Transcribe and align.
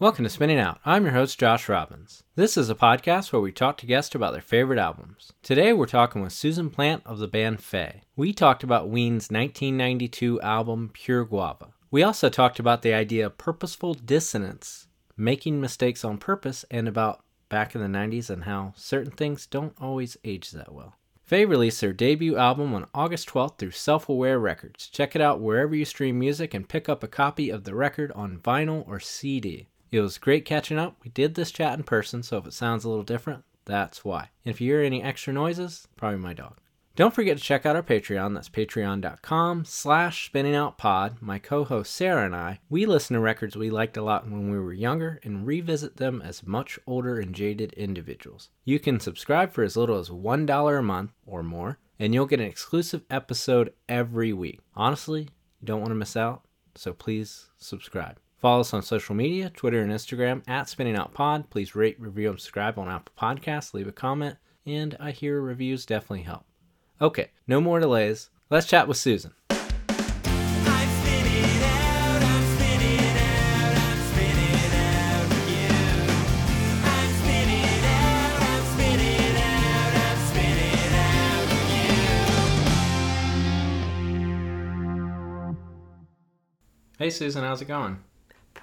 Welcome 0.00 0.24
to 0.24 0.28
Spinning 0.28 0.58
Out. 0.58 0.80
I'm 0.84 1.04
your 1.04 1.12
host, 1.12 1.38
Josh 1.38 1.68
Robbins. 1.68 2.24
This 2.34 2.56
is 2.56 2.68
a 2.68 2.74
podcast 2.74 3.32
where 3.32 3.40
we 3.40 3.52
talk 3.52 3.78
to 3.78 3.86
guests 3.86 4.12
about 4.12 4.32
their 4.32 4.42
favorite 4.42 4.80
albums. 4.80 5.32
Today 5.40 5.72
we're 5.72 5.86
talking 5.86 6.20
with 6.20 6.32
Susan 6.32 6.68
Plant 6.68 7.04
of 7.06 7.20
the 7.20 7.28
band 7.28 7.62
Faye. 7.62 8.02
We 8.16 8.32
talked 8.32 8.64
about 8.64 8.88
Ween's 8.88 9.30
1992 9.30 10.40
album 10.40 10.90
Pure 10.92 11.26
Guava. 11.26 11.68
We 11.92 12.02
also 12.02 12.28
talked 12.28 12.58
about 12.58 12.82
the 12.82 12.92
idea 12.92 13.24
of 13.26 13.38
purposeful 13.38 13.94
dissonance, 13.94 14.88
making 15.16 15.60
mistakes 15.60 16.04
on 16.04 16.18
purpose, 16.18 16.64
and 16.72 16.88
about 16.88 17.22
back 17.48 17.76
in 17.76 17.80
the 17.80 17.86
90s 17.86 18.30
and 18.30 18.42
how 18.42 18.72
certain 18.74 19.12
things 19.12 19.46
don't 19.46 19.76
always 19.80 20.16
age 20.24 20.50
that 20.50 20.72
well. 20.72 20.96
Faye 21.22 21.44
released 21.44 21.80
their 21.80 21.92
debut 21.92 22.36
album 22.36 22.74
on 22.74 22.88
August 22.92 23.28
12th 23.28 23.58
through 23.58 23.70
Self 23.70 24.08
Aware 24.08 24.40
Records. 24.40 24.88
Check 24.88 25.14
it 25.14 25.22
out 25.22 25.40
wherever 25.40 25.76
you 25.76 25.84
stream 25.84 26.18
music 26.18 26.52
and 26.52 26.68
pick 26.68 26.88
up 26.88 27.04
a 27.04 27.08
copy 27.08 27.48
of 27.48 27.62
the 27.62 27.76
record 27.76 28.10
on 28.16 28.38
vinyl 28.38 28.86
or 28.88 28.98
CD. 28.98 29.68
It 29.94 30.00
was 30.00 30.18
great 30.18 30.44
catching 30.44 30.76
up. 30.76 30.96
We 31.04 31.10
did 31.10 31.36
this 31.36 31.52
chat 31.52 31.78
in 31.78 31.84
person, 31.84 32.24
so 32.24 32.38
if 32.38 32.46
it 32.46 32.52
sounds 32.52 32.82
a 32.82 32.88
little 32.88 33.04
different, 33.04 33.44
that's 33.64 34.04
why. 34.04 34.30
And 34.44 34.52
if 34.52 34.60
you 34.60 34.72
hear 34.72 34.82
any 34.82 35.00
extra 35.00 35.32
noises, 35.32 35.86
probably 35.94 36.18
my 36.18 36.34
dog. 36.34 36.56
Don't 36.96 37.14
forget 37.14 37.36
to 37.36 37.42
check 37.42 37.64
out 37.64 37.76
our 37.76 37.82
Patreon. 37.82 38.34
That's 38.34 38.48
patreon.com 38.48 39.64
slash 39.64 40.32
spinningoutpod. 40.32 41.22
My 41.22 41.38
co-host 41.38 41.94
Sarah 41.94 42.24
and 42.24 42.34
I, 42.34 42.58
we 42.68 42.86
listen 42.86 43.14
to 43.14 43.20
records 43.20 43.54
we 43.54 43.70
liked 43.70 43.96
a 43.96 44.02
lot 44.02 44.28
when 44.28 44.50
we 44.50 44.58
were 44.58 44.72
younger 44.72 45.20
and 45.22 45.46
revisit 45.46 45.96
them 45.96 46.20
as 46.20 46.44
much 46.44 46.76
older 46.88 47.20
and 47.20 47.32
jaded 47.32 47.72
individuals. 47.74 48.50
You 48.64 48.80
can 48.80 48.98
subscribe 48.98 49.52
for 49.52 49.62
as 49.62 49.76
little 49.76 49.98
as 49.98 50.08
$1 50.08 50.78
a 50.78 50.82
month 50.82 51.12
or 51.24 51.44
more, 51.44 51.78
and 52.00 52.12
you'll 52.12 52.26
get 52.26 52.40
an 52.40 52.46
exclusive 52.46 53.04
episode 53.10 53.72
every 53.88 54.32
week. 54.32 54.58
Honestly, 54.74 55.28
you 55.60 55.66
don't 55.66 55.80
want 55.80 55.92
to 55.92 55.94
miss 55.94 56.16
out, 56.16 56.42
so 56.74 56.92
please 56.92 57.50
subscribe. 57.58 58.18
Follow 58.44 58.60
us 58.60 58.74
on 58.74 58.82
social 58.82 59.14
media, 59.14 59.48
Twitter 59.48 59.80
and 59.80 59.90
Instagram 59.90 60.42
at 60.46 60.68
Spinning 60.68 60.96
Out 60.96 61.14
Pod. 61.14 61.48
Please 61.48 61.74
rate, 61.74 61.98
review, 61.98 62.28
and 62.28 62.38
subscribe 62.38 62.78
on 62.78 62.90
Apple 62.90 63.14
Podcasts. 63.18 63.72
Leave 63.72 63.88
a 63.88 63.90
comment, 63.90 64.36
and 64.66 64.94
I 65.00 65.12
hear 65.12 65.40
reviews 65.40 65.86
definitely 65.86 66.24
help. 66.24 66.44
Okay, 67.00 67.30
no 67.46 67.62
more 67.62 67.80
delays. 67.80 68.28
Let's 68.50 68.66
chat 68.66 68.86
with 68.86 68.98
Susan. 68.98 69.32
Hey 86.98 87.08
Susan, 87.08 87.42
how's 87.42 87.62
it 87.62 87.68
going? 87.68 88.00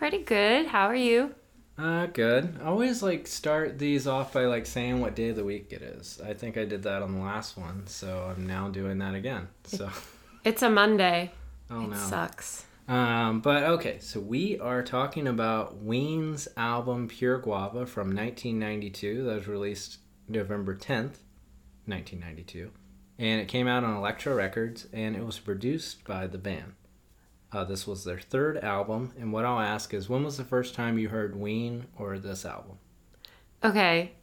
Pretty 0.02 0.24
good. 0.24 0.66
How 0.66 0.88
are 0.88 0.96
you? 0.96 1.36
Uh, 1.78 2.08
good. 2.08 2.58
I 2.60 2.66
always 2.66 3.04
like 3.04 3.28
start 3.28 3.78
these 3.78 4.08
off 4.08 4.34
by 4.34 4.46
like 4.46 4.66
saying 4.66 5.00
what 5.00 5.16
day 5.16 5.30
of 5.30 5.36
the 5.36 5.44
week 5.44 5.68
it 5.70 5.84
is. 5.84 6.20
I 6.26 6.34
think 6.34 6.58
I 6.58 6.66
did 6.66 6.82
that 6.82 7.04
on 7.04 7.14
the 7.14 7.22
last 7.22 7.56
one, 7.56 7.86
so 7.86 8.34
I'm 8.36 8.48
now 8.48 8.68
doing 8.68 8.98
that 8.98 9.14
again. 9.14 9.48
So, 9.64 9.92
It's 10.44 10.64
a 10.64 10.72
Monday. 10.72 11.30
oh 11.70 11.84
it 11.84 11.90
no. 11.92 11.98
sucks. 11.98 12.66
Um, 12.88 13.42
but 13.42 13.62
okay, 13.62 14.00
so 14.00 14.20
we 14.20 14.60
are 14.60 14.82
talking 14.82 15.28
about 15.28 15.78
Ween's 15.84 16.48
album 16.58 17.08
Pure 17.08 17.38
Guava 17.42 17.86
from 17.86 18.08
1992 18.08 19.26
that 19.26 19.36
was 19.36 19.48
released 19.48 20.00
November 20.28 20.74
10th, 20.74 21.20
1992. 21.86 22.72
And 23.20 23.40
it 23.40 23.48
came 23.48 23.68
out 23.68 23.84
on 23.84 23.98
Elektra 23.98 24.34
Records 24.34 24.88
and 24.92 25.16
it 25.16 25.24
was 25.24 25.38
produced 25.38 26.04
by 26.06 26.26
the 26.26 26.40
band. 26.40 26.74
Uh, 27.54 27.66
this 27.66 27.86
was 27.86 28.06
their 28.06 28.20
third 28.20 28.58
album, 28.60 29.12
and 29.20 29.34
what 29.34 29.44
I'll 29.44 29.60
ask 29.60 29.94
is 29.94 30.08
when 30.08 30.24
was 30.24 30.38
the 30.38 30.44
first 30.44 30.74
time 30.74 30.98
you 30.98 31.10
heard 31.10 31.36
Ween 31.36 31.86
or 31.98 32.18
this 32.18 32.46
album? 32.46 32.78
Okay. 33.64 34.14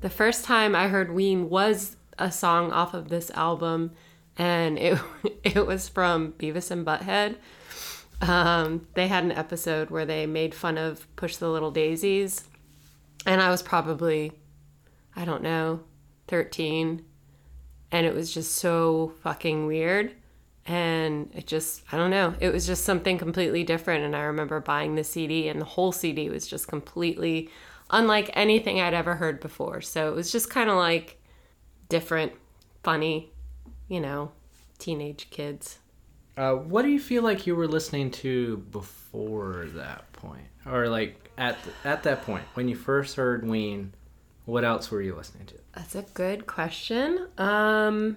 The 0.00 0.10
first 0.10 0.44
time 0.44 0.74
I 0.74 0.88
heard 0.88 1.12
Ween 1.12 1.48
was 1.48 1.96
a 2.18 2.32
song 2.32 2.72
off 2.72 2.92
of 2.92 3.08
this 3.08 3.30
album, 3.30 3.92
and 4.36 4.78
it 4.78 4.98
it 5.44 5.66
was 5.66 5.88
from 5.88 6.32
Beavis 6.32 6.70
and 6.70 6.84
Butthead. 6.84 7.36
Um, 8.20 8.86
they 8.94 9.08
had 9.08 9.24
an 9.24 9.32
episode 9.32 9.90
where 9.90 10.06
they 10.06 10.26
made 10.26 10.54
fun 10.54 10.78
of 10.78 11.06
Push 11.16 11.36
the 11.36 11.50
Little 11.50 11.70
Daisies, 11.70 12.44
and 13.26 13.40
I 13.40 13.50
was 13.50 13.62
probably, 13.62 14.32
I 15.14 15.24
don't 15.24 15.42
know, 15.42 15.80
thirteen, 16.26 17.04
and 17.92 18.04
it 18.06 18.14
was 18.14 18.34
just 18.34 18.56
so 18.56 19.12
fucking 19.22 19.66
weird. 19.66 20.14
And 20.66 21.30
it 21.34 21.46
just 21.46 21.82
i 21.92 21.96
don't 21.96 22.10
know 22.10 22.34
it 22.40 22.50
was 22.52 22.66
just 22.66 22.84
something 22.84 23.18
completely 23.18 23.62
different 23.64 24.04
and 24.04 24.16
i 24.16 24.22
remember 24.22 24.60
buying 24.60 24.94
the 24.94 25.04
cd 25.04 25.48
and 25.48 25.60
the 25.60 25.64
whole 25.66 25.92
cd 25.92 26.30
was 26.30 26.46
just 26.46 26.68
completely 26.68 27.50
unlike 27.90 28.30
anything 28.34 28.80
i'd 28.80 28.94
ever 28.94 29.16
heard 29.16 29.40
before 29.40 29.80
so 29.80 30.08
it 30.08 30.14
was 30.14 30.32
just 30.32 30.48
kind 30.48 30.70
of 30.70 30.76
like 30.76 31.20
different 31.88 32.32
funny 32.82 33.30
you 33.88 34.00
know 34.00 34.32
teenage 34.78 35.28
kids 35.30 35.78
Uh, 36.36 36.52
what 36.54 36.82
do 36.82 36.88
you 36.88 36.98
feel 36.98 37.22
like 37.22 37.46
you 37.46 37.54
were 37.54 37.68
listening 37.68 38.10
to 38.10 38.56
before 38.72 39.66
that 39.74 40.10
point, 40.14 40.48
or 40.66 40.88
like 40.88 41.30
at 41.38 41.56
at 41.84 42.02
that 42.02 42.22
point 42.22 42.42
when 42.54 42.68
you 42.68 42.74
first 42.74 43.14
heard 43.16 43.46
Ween? 43.46 43.92
What 44.46 44.64
else 44.64 44.90
were 44.90 45.00
you 45.00 45.14
listening 45.14 45.46
to? 45.46 45.54
that's 45.74 45.94
a 45.94 46.02
good 46.14 46.46
question 46.46 47.28
um 47.38 48.16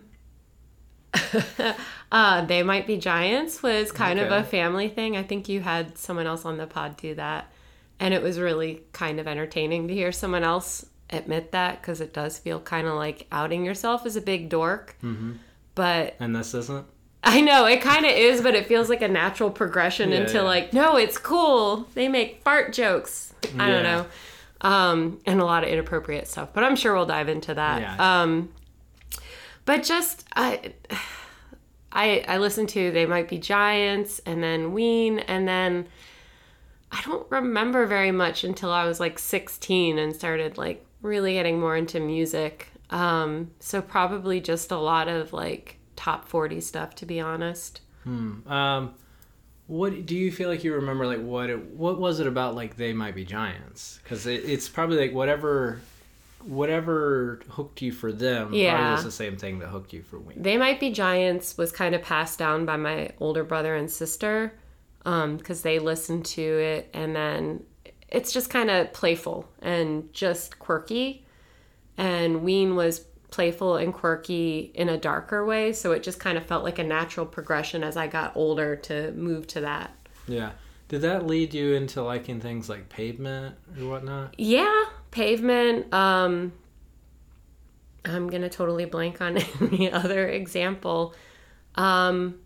uh 2.12 2.46
they 2.46 2.64
might 2.64 2.88
be 2.88 2.98
giants 2.98 3.62
was 3.64 3.92
kind 3.92 4.20
of 4.20 4.32
a 4.32 4.44
family 4.44 4.88
thing. 4.90 5.18
I 5.18 5.24
think 5.24 5.50
you 5.50 5.62
had 5.62 5.98
someone 5.98 6.28
else 6.28 6.46
on 6.46 6.58
the 6.58 6.68
pod 6.68 6.98
do 6.98 7.16
that. 7.16 7.52
And 8.00 8.14
it 8.14 8.22
was 8.22 8.40
really 8.40 8.84
kind 8.94 9.20
of 9.20 9.28
entertaining 9.28 9.88
to 9.88 9.94
hear 9.94 10.12
someone 10.12 10.44
else 10.44 10.86
admit 11.10 11.52
that 11.54 11.82
because 11.82 12.02
it 12.02 12.14
does 12.14 12.38
feel 12.38 12.60
kind 12.60 12.86
of 12.86 12.94
like 12.96 13.26
outing 13.32 13.66
yourself 13.66 14.06
as 14.06 14.16
a 14.16 14.22
big 14.22 14.50
dork. 14.50 14.96
Mm-hmm. 15.02 15.34
but 15.74 16.16
And 16.20 16.36
this 16.36 16.54
isn't. 16.54 16.86
i 17.24 17.42
know 17.42 17.66
it 17.66 17.82
kind 17.82 18.06
of 18.06 18.12
is 18.12 18.42
but 18.42 18.54
it 18.56 18.68
feels 18.68 18.90
like 18.90 19.02
a 19.02 19.08
natural 19.08 19.50
progression 19.50 20.12
Yeah, 20.12 20.20
into 20.22 20.36
yeah. 20.36 20.42
like 20.42 20.74
no 20.74 20.98
it's 20.98 21.18
cool. 21.18 21.88
They 21.94 22.08
make 22.08 22.42
fart 22.44 22.74
jokes. 22.74 23.34
I 23.58 23.70
don't 23.70 23.84
know. 23.84 24.06
Um 24.62 25.20
and 25.26 25.40
a 25.42 25.46
lot 25.46 25.64
of 25.64 25.70
inappropriate 25.70 26.28
stuff 26.28 26.50
but 26.54 26.64
i'm 26.64 26.76
sure 26.76 26.94
we'll 26.96 27.06
dive 27.06 27.30
into 27.30 27.54
that. 27.54 27.82
Yeah. 27.82 28.22
um 28.24 28.50
but 29.68 29.84
just 29.84 30.26
I, 30.36 30.74
I 31.92 32.26
I 32.28 32.38
listened 32.40 32.70
to 32.70 32.90
They 32.90 33.06
Might 33.06 33.30
Be 33.30 33.38
Giants 33.38 34.20
and 34.26 34.42
then 34.42 34.74
Ween 34.74 35.20
and 35.20 35.48
then 35.48 35.88
I 36.92 37.02
don't 37.06 37.30
remember 37.30 37.86
very 37.86 38.12
much 38.12 38.44
until 38.44 38.72
I 38.72 38.86
was 38.86 39.00
like 39.00 39.20
16 39.20 40.00
and 40.00 40.16
started 40.16 40.58
like 40.58 40.84
really 41.02 41.34
getting 41.34 41.60
more 41.60 41.76
into 41.76 42.00
music. 42.00 42.70
Um, 42.90 43.52
so 43.60 43.82
probably 43.82 44.40
just 44.40 44.72
a 44.72 44.78
lot 44.78 45.10
of 45.10 45.34
like 45.34 45.78
top 45.96 46.28
40 46.28 46.62
stuff 46.62 46.96
to 46.96 47.06
be 47.06 47.20
honest. 47.20 47.82
Um, 48.50 48.94
what 49.68 50.06
do 50.06 50.16
you 50.16 50.32
feel 50.32 50.48
like 50.48 50.64
you 50.64 50.74
remember? 50.76 51.06
Like 51.06 51.22
what? 51.22 51.50
It, 51.50 51.62
what 51.72 52.00
was 52.00 52.22
it 52.22 52.28
about? 52.28 52.56
Like 52.56 52.78
they 52.78 52.94
might 52.94 53.16
be 53.16 53.26
giants 53.26 54.00
because 54.02 54.26
it, 54.26 54.46
it's 54.46 54.70
probably 54.70 54.98
like 54.98 55.14
whatever, 55.14 55.82
whatever 56.48 57.42
hooked 57.50 57.82
you 57.82 57.92
for 57.92 58.12
them. 58.12 58.48
probably 58.48 58.64
Yeah. 58.64 58.94
was 58.94 59.04
the 59.04 59.12
same 59.12 59.36
thing 59.38 59.60
that 59.60 59.68
hooked 59.68 59.94
you 59.94 60.02
for 60.02 60.18
Ween. 60.18 60.42
They 60.42 60.58
Might 60.58 60.80
Be 60.80 60.92
Giants 60.92 61.58
was 61.58 61.72
kind 61.72 61.94
of 61.94 62.02
passed 62.02 62.40
down 62.40 62.66
by 62.66 62.78
my 62.78 63.10
older 63.20 63.44
brother 63.44 63.76
and 63.76 63.92
sister 63.92 64.54
um, 65.06 65.38
because 65.38 65.62
they 65.62 65.80
listened 65.80 66.26
to 66.26 66.42
it, 66.42 66.90
and 66.94 67.16
then 67.16 67.64
it's 68.10 68.32
just 68.32 68.50
kind 68.50 68.70
of 68.70 68.92
playful 68.94 69.48
and 69.62 70.12
just 70.14 70.58
quirky. 70.60 71.26
And 71.98 72.44
Ween 72.44 72.76
was 72.76 73.00
playful 73.32 73.76
and 73.76 73.94
quirky 73.94 74.72
in 74.74 74.88
a 74.90 74.98
darker 74.98 75.46
way, 75.46 75.74
so 75.74 75.92
it 75.92 76.04
just 76.04 76.20
kind 76.20 76.38
of 76.38 76.46
felt 76.46 76.64
like 76.64 76.80
a 76.80 76.84
natural 76.84 77.26
progression 77.26 77.84
as 77.84 77.98
I 77.98 78.08
got 78.08 78.36
older 78.36 78.76
to 78.76 79.12
move 79.14 79.48
to 79.48 79.62
that. 79.62 79.92
Yeah. 80.28 80.52
Did 80.88 81.02
that 81.02 81.28
lead 81.28 81.54
you 81.54 81.74
into 81.74 82.02
liking 82.02 82.40
things 82.40 82.70
like 82.70 82.88
Pavement 82.88 83.56
or 83.78 83.90
whatnot? 83.90 84.36
Yeah, 84.38 84.86
pavement. 85.12 85.94
Um, 85.94 86.54
I'm 88.06 88.30
gonna 88.30 88.50
totally 88.50 88.86
blank 88.86 89.22
on 89.22 89.38
any 89.62 89.92
other 89.92 90.28
example. 90.28 91.14
Um, 91.76 92.40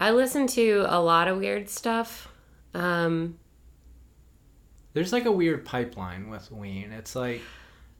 I 0.00 0.10
listen 0.12 0.46
to 0.48 0.86
a 0.88 1.00
lot 1.00 1.28
of 1.28 1.38
weird 1.38 1.68
stuff. 1.68 2.28
Um, 2.74 3.38
There's 4.92 5.12
like 5.12 5.24
a 5.24 5.32
weird 5.32 5.64
pipeline 5.64 6.28
with 6.30 6.50
Ween. 6.52 6.92
It's 6.92 7.16
like 7.16 7.40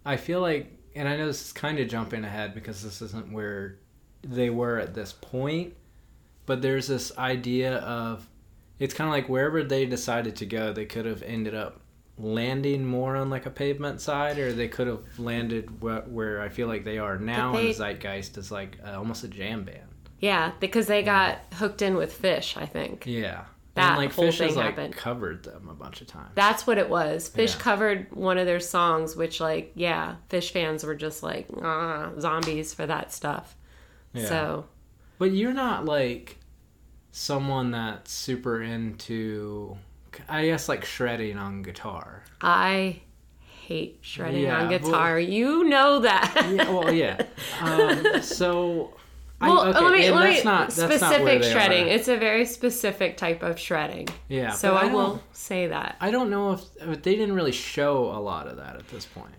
I 0.05 0.17
feel 0.17 0.41
like, 0.41 0.73
and 0.95 1.09
I 1.09 1.17
know 1.17 1.27
this 1.27 1.47
is 1.47 1.53
kind 1.53 1.79
of 1.79 1.89
jumping 1.89 2.25
ahead 2.25 2.55
because 2.55 2.83
this 2.83 3.03
isn't 3.03 3.33
where 3.33 3.79
they 4.23 4.51
were 4.51 4.79
at 4.79 4.95
this 4.95 5.13
point, 5.13 5.75
but 6.47 6.63
there's 6.63 6.87
this 6.87 7.17
idea 7.19 7.77
of 7.79 8.29
it's 8.79 8.95
kind 8.95 9.09
of 9.09 9.13
like 9.13 9.29
wherever 9.29 9.63
they 9.63 9.87
decided 9.87 10.37
to 10.37 10.47
go, 10.47 10.73
they 10.73 10.87
could 10.87 11.05
have 11.07 11.23
ended 11.23 11.55
up 11.55 11.81
landing 12.19 12.85
more 12.85 13.17
on 13.17 13.31
like 13.31 13.47
a 13.47 13.51
pavement 13.51 14.01
side, 14.01 14.39
or 14.39 14.53
they 14.53 14.69
could 14.69 14.87
have 14.87 15.01
landed 15.19 15.69
wh- 15.81 16.07
where 16.13 16.41
I 16.41 16.49
feel 16.49 16.67
like 16.69 16.85
they 16.85 16.99
are 16.99 17.19
now 17.19 17.51
in 17.51 17.65
they- 17.65 17.67
the 17.69 17.75
zeitgeist 17.75 18.37
is 18.39 18.51
like 18.51 18.79
uh, 18.87 18.97
almost 18.97 19.25
a 19.25 19.29
jam 19.29 19.65
band. 19.65 19.89
yeah, 20.21 20.53
because 20.61 20.87
they 20.87 21.03
got 21.03 21.39
hooked 21.55 21.81
in 21.83 21.97
with 21.97 22.21
Phish, 22.21 22.57
I 22.61 22.67
think. 22.67 23.05
Yeah. 23.07 23.45
that 23.75 23.91
and 23.91 23.99
like 23.99 24.13
whole 24.13 24.25
Phish 24.27 24.39
thing 24.39 24.49
has 24.49 24.57
like 24.57 24.67
happened. 24.67 24.97
covered 24.97 25.45
them 25.45 25.69
a 25.71 25.75
bunch 25.75 26.01
of 26.01 26.09
times. 26.09 26.31
That's 26.35 26.67
what 26.67 26.79
it 26.79 26.89
was. 26.91 27.31
Phish 27.31 27.55
Yeah. 27.55 27.61
covered 27.61 28.07
one 28.13 28.37
of 28.37 28.45
their 28.47 28.59
songs, 28.59 29.15
which, 29.15 29.41
like, 29.41 29.71
yeah, 29.77 30.17
Phish 30.31 30.51
fans 30.51 30.83
were 30.83 30.97
just 30.97 31.23
like, 31.23 31.47
ah, 31.63 32.11
zombies 32.19 32.75
for 32.75 32.85
that 32.87 33.13
stuff. 33.13 33.55
Yeah. 34.13 34.25
So, 34.27 34.65
But 35.19 35.31
you're 35.31 35.53
not 35.53 35.85
like 35.85 36.39
someone 37.13 37.71
that's 37.71 38.13
super 38.13 38.61
into, 38.63 39.77
I 40.29 40.47
guess, 40.47 40.69
like 40.69 40.85
shredding 40.85 41.37
on 41.39 41.63
guitar. 41.63 42.25
I 42.41 43.01
hate 43.67 43.99
shredding 44.03 44.43
Yeah, 44.43 44.61
on 44.63 44.69
well- 44.69 44.79
guitar. 44.79 45.19
you 45.21 45.65
know 45.65 46.01
that. 46.01 46.33
Yeah, 46.53 46.71
well, 46.71 46.93
yeah. 46.93 47.23
Um, 47.61 48.23
so, 48.23 48.95
well, 49.41 49.61
I, 49.61 49.69
okay, 49.71 49.81
let 49.81 49.93
me, 49.93 50.07
and 50.07 50.17
let 50.17 50.23
that's 50.31 50.45
me 50.45 50.51
not 50.51 50.73
specific 50.73 51.01
not 51.01 51.23
where 51.23 51.39
they 51.41 51.51
shredding. 51.51 51.85
Are. 51.85 51.93
It's 51.93 52.09
a 52.09 52.17
very 52.17 52.45
specific 52.47 53.17
type 53.17 53.43
of 53.43 53.59
shredding. 53.59 54.09
Yeah, 54.29 54.53
so 54.53 54.75
I, 54.75 54.87
I 54.87 54.93
will 54.95 55.23
say 55.33 55.67
that. 55.69 55.97
I 56.01 56.11
don't 56.11 56.31
know 56.31 56.53
if 56.53 56.63
if 56.81 57.03
they 57.03 57.15
didn't 57.17 57.35
really 57.35 57.53
show 57.53 58.07
a 58.07 58.21
lot 58.21 58.47
of 58.49 58.57
that 58.57 58.77
at 58.77 58.89
this 58.89 59.05
point. 59.07 59.35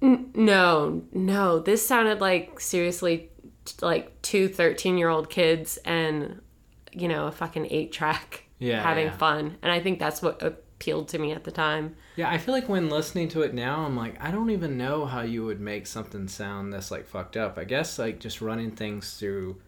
No, 0.00 1.02
no. 1.12 1.58
This 1.60 1.86
sounded 1.86 2.20
like 2.20 2.60
seriously 2.60 3.30
like 3.80 4.20
two 4.20 4.48
13 4.48 4.98
year 4.98 5.08
old 5.08 5.30
kids 5.30 5.78
and, 5.84 6.40
you 6.92 7.08
know, 7.08 7.26
a 7.26 7.32
fucking 7.32 7.66
eight 7.70 7.90
track 7.92 8.43
Yeah, 8.58 8.82
having 8.82 9.06
yeah. 9.06 9.16
fun. 9.16 9.58
And 9.62 9.72
I 9.72 9.80
think 9.80 9.98
that's 9.98 10.22
what 10.22 10.42
appealed 10.42 11.08
to 11.08 11.18
me 11.18 11.32
at 11.32 11.44
the 11.44 11.50
time. 11.52 11.96
Yeah, 12.16 12.30
I 12.30 12.38
feel 12.38 12.54
like 12.54 12.68
when 12.68 12.88
listening 12.88 13.28
to 13.30 13.42
it 13.42 13.54
now, 13.54 13.84
I'm 13.84 13.96
like, 13.96 14.20
I 14.22 14.30
don't 14.30 14.50
even 14.50 14.76
know 14.78 15.04
how 15.06 15.22
you 15.22 15.44
would 15.44 15.60
make 15.60 15.86
something 15.86 16.28
sound 16.28 16.72
this 16.72 16.90
like 16.90 17.06
fucked 17.06 17.36
up. 17.36 17.58
I 17.58 17.64
guess 17.64 17.98
like 17.98 18.20
just 18.20 18.40
running 18.40 18.70
things 18.72 19.14
through 19.14 19.60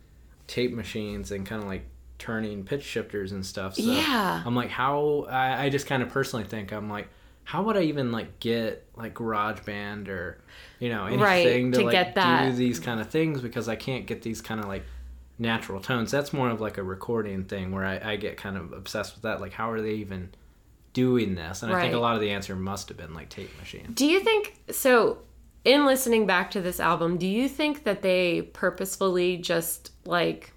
tape 0.47 0.73
machines 0.73 1.33
and 1.33 1.45
kind 1.47 1.63
of 1.63 1.69
like 1.69 1.87
turning 2.19 2.65
pitch 2.65 2.85
shifters 2.85 3.33
and 3.33 3.45
stuff. 3.45 3.75
So 3.77 3.91
Yeah. 3.91 4.43
I'm 4.45 4.55
like, 4.55 4.71
how? 4.71 5.27
I, 5.29 5.65
I 5.65 5.69
just 5.71 5.87
kind 5.87 6.03
of 6.03 6.09
personally 6.11 6.45
think 6.45 6.73
I'm 6.73 6.89
like, 6.89 7.09
how 7.45 7.63
would 7.65 7.77
I 7.77 7.83
even 7.83 8.11
like 8.13 8.41
get 8.41 8.87
like 8.97 9.15
GarageBand 9.15 10.09
or 10.09 10.39
you 10.81 10.89
know 10.89 11.07
anything 11.07 11.21
Right, 11.21 11.73
to, 11.73 11.79
to 11.81 11.85
like 11.85 12.15
do 12.15 12.53
these 12.53 12.81
kind 12.81 13.01
of 13.01 13.09
things 13.11 13.41
because 13.41 13.69
I 13.69 13.77
can't 13.77 14.07
get 14.07 14.23
these 14.23 14.41
kind 14.41 14.61
of 14.61 14.67
like 14.67 14.85
natural 15.39 15.81
tones. 15.81 16.11
That's 16.11 16.33
more 16.33 16.51
of 16.51 16.61
like 16.61 16.79
a 16.79 16.83
recording 16.83 17.45
thing 17.45 17.73
where 17.73 17.85
I, 17.85 18.13
I 18.13 18.17
get 18.17 18.37
kind 18.37 18.57
of 18.57 18.73
obsessed 18.73 19.15
with 19.15 19.23
that. 19.23 19.41
Like, 19.41 19.53
how 19.53 19.71
are 19.71 19.81
they 19.81 19.93
even 19.95 20.31
doing 20.93 21.35
this? 21.35 21.63
And 21.63 21.73
I 21.73 21.81
think 21.81 21.95
a 21.95 21.99
lot 21.99 22.15
of 22.15 22.21
the 22.21 22.31
answer 22.31 22.57
must 22.57 22.89
have 22.89 22.97
been 22.97 23.13
like 23.15 23.29
tape 23.29 23.51
machine. 23.59 23.91
Do 23.95 24.07
you 24.07 24.21
think 24.21 24.55
so? 24.71 25.19
In 25.65 25.85
listening 25.85 26.27
back 26.27 26.53
to 26.53 26.61
this 26.61 26.79
album, 26.79 27.19
do 27.19 27.27
you 27.27 27.49
think 27.49 27.83
that 27.85 28.01
they 28.01 28.43
purposefully 28.43 29.37
just 29.37 29.91
like 30.05 30.53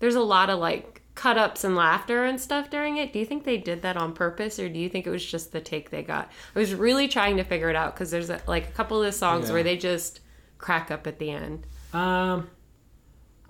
there's 0.00 0.16
a 0.16 0.20
lot 0.20 0.50
of 0.50 0.58
like 0.58 1.02
cut 1.14 1.38
ups 1.38 1.62
and 1.64 1.76
laughter 1.76 2.24
and 2.24 2.40
stuff 2.40 2.68
during 2.68 2.96
it? 2.96 3.12
Do 3.12 3.20
you 3.20 3.24
think 3.24 3.44
they 3.44 3.58
did 3.58 3.82
that 3.82 3.96
on 3.96 4.12
purpose 4.12 4.58
or 4.58 4.68
do 4.68 4.78
you 4.78 4.88
think 4.88 5.06
it 5.06 5.10
was 5.10 5.24
just 5.24 5.52
the 5.52 5.60
take 5.60 5.90
they 5.90 6.02
got? 6.02 6.30
I 6.54 6.58
was 6.58 6.74
really 6.74 7.06
trying 7.06 7.36
to 7.36 7.44
figure 7.44 7.70
it 7.70 7.76
out 7.76 7.94
because 7.94 8.10
there's 8.10 8.28
a, 8.28 8.40
like 8.48 8.68
a 8.68 8.72
couple 8.72 8.98
of 9.00 9.06
the 9.06 9.12
songs 9.12 9.46
Yeah. 9.48 9.54
where 9.54 9.62
they 9.62 9.76
just 9.76 10.18
crack 10.58 10.90
up 10.90 11.06
at 11.06 11.20
the 11.20 11.30
end. 11.30 11.64
Um, 11.92 12.50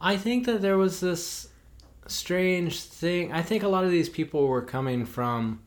I 0.01 0.17
think 0.17 0.47
that 0.47 0.61
there 0.63 0.77
was 0.79 1.01
this 1.01 1.49
strange 2.07 2.81
thing. 2.81 3.33
I 3.33 3.43
think 3.43 3.63
a 3.63 3.69
lot 3.69 3.85
of 3.85 3.91
these 3.91 4.09
people 4.09 4.47
were 4.47 4.63
coming 4.63 5.05
from 5.05 5.61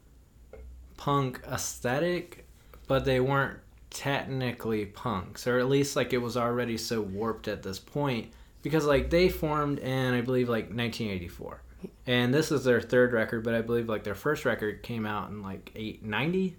punk 0.98 1.42
aesthetic, 1.52 2.48
but 2.88 3.06
they 3.06 3.20
weren't 3.20 3.60
technically 3.90 4.86
punks, 4.86 5.48
or 5.48 5.60
at 5.60 5.68
least 5.68 5.96
like 5.96 6.14
it 6.14 6.20
was 6.20 6.38
already 6.38 6.78
so 6.78 7.02
warped 7.02 7.48
at 7.48 7.62
this 7.64 7.78
point 7.80 8.32
because 8.62 8.86
like 8.86 9.10
they 9.10 9.28
formed 9.30 9.80
in 9.80 10.14
I 10.14 10.22
believe 10.22 10.48
like 10.50 10.66
1984. 10.66 11.62
And 12.06 12.32
this 12.34 12.52
is 12.52 12.64
their 12.64 12.80
third 12.80 13.12
record, 13.12 13.44
but 13.44 13.56
I 13.56 13.62
believe 13.62 13.90
like 13.90 14.04
their 14.04 14.14
first 14.16 14.46
record 14.46 14.84
came 14.84 15.06
out 15.06 15.30
in 15.32 15.42
like 15.42 15.72
890. 15.76 16.56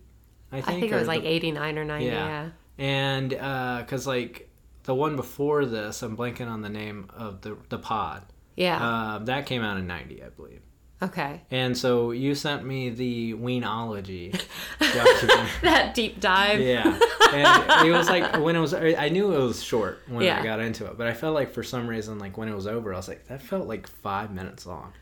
I 0.50 0.60
think, 0.60 0.68
I 0.76 0.80
think 0.80 0.92
it 0.92 0.94
was 0.96 1.02
the- 1.04 1.08
like 1.08 1.24
89 1.24 1.78
or 1.78 1.84
90, 1.84 2.06
Yeah. 2.06 2.12
yeah. 2.12 2.48
and 2.84 3.34
uh, 3.34 3.78
because 3.80 4.06
like 4.06 4.50
the 4.84 4.94
one 4.94 5.16
before 5.16 5.64
this, 5.66 6.02
I'm 6.02 6.16
blanking 6.16 6.48
on 6.48 6.62
the 6.62 6.68
name 6.68 7.08
of 7.16 7.40
the 7.42 7.56
the 7.68 7.78
pod. 7.78 8.22
Yeah. 8.56 8.82
Uh, 8.84 9.18
that 9.20 9.46
came 9.46 9.62
out 9.62 9.76
in 9.78 9.86
'90, 9.86 10.22
I 10.22 10.28
believe. 10.28 10.60
okay. 11.02 11.40
And 11.50 11.76
so 11.76 12.10
you 12.10 12.34
sent 12.34 12.64
me 12.64 12.90
the 12.90 13.34
Weenology. 13.34 14.38
That 15.62 15.92
deep 15.94 16.20
dive. 16.20 16.60
yeah, 16.60 16.98
and 17.32 17.86
it 17.86 17.92
was 17.92 18.08
like 18.08 18.38
when 18.40 18.56
it 18.56 18.60
was. 18.60 18.74
I 18.74 19.08
knew 19.08 19.32
it 19.32 19.38
was 19.38 19.62
short 19.62 20.00
when 20.08 20.24
Yeah. 20.24 20.40
I 20.40 20.44
got 20.44 20.60
into 20.60 20.86
it, 20.86 20.98
but 20.98 21.06
I 21.06 21.14
felt 21.14 21.34
like 21.34 21.52
for 21.52 21.62
some 21.62 21.86
reason, 21.86 22.18
like 22.18 22.36
when 22.36 22.48
it 22.48 22.54
was 22.54 22.66
over, 22.66 22.92
I 22.92 22.96
was 22.96 23.08
like, 23.08 23.26
that 23.28 23.40
felt 23.42 23.66
like 23.68 23.86
five 23.86 24.32
minutes 24.32 24.66
long. 24.66 24.92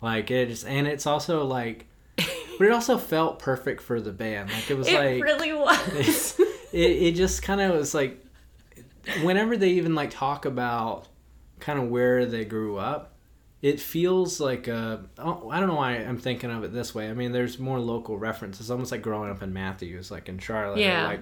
Like 0.00 0.30
it 0.30 0.48
just, 0.48 0.66
and 0.66 0.86
it's 0.86 1.06
also 1.06 1.44
like, 1.44 1.86
but 2.16 2.66
it 2.66 2.72
also 2.72 2.98
felt 2.98 3.38
perfect 3.38 3.82
for 3.82 4.00
the 4.00 4.12
band. 4.12 4.50
Like 4.50 4.70
it 4.70 4.76
was 4.76 4.88
It 4.88 4.98
like 4.98 5.22
really 5.22 5.52
was. 5.52 6.40
it, 6.72 6.78
it 6.78 7.12
just 7.14 7.42
kind 7.42 7.60
of 7.60 7.74
was 7.76 7.94
like 7.94 8.22
whenever 9.22 9.56
they 9.56 9.70
even 9.70 9.94
like 9.94 10.10
talk 10.10 10.44
about 10.44 11.06
kind 11.60 11.78
of 11.78 11.88
where 11.88 12.26
they 12.26 12.44
grew 12.44 12.76
up 12.76 13.14
it 13.62 13.80
feels 13.80 14.38
like 14.40 14.68
a 14.68 15.04
oh, 15.18 15.48
i 15.50 15.58
don't 15.58 15.68
know 15.68 15.74
why 15.74 15.92
i'm 15.92 16.18
thinking 16.18 16.50
of 16.50 16.62
it 16.64 16.72
this 16.72 16.94
way 16.94 17.08
i 17.08 17.14
mean 17.14 17.32
there's 17.32 17.58
more 17.58 17.78
local 17.80 18.18
references 18.18 18.70
almost 18.70 18.92
like 18.92 19.02
growing 19.02 19.30
up 19.30 19.42
in 19.42 19.52
matthews 19.52 20.10
like 20.10 20.28
in 20.28 20.38
charlotte 20.38 20.78
Yeah. 20.78 21.06
like 21.06 21.20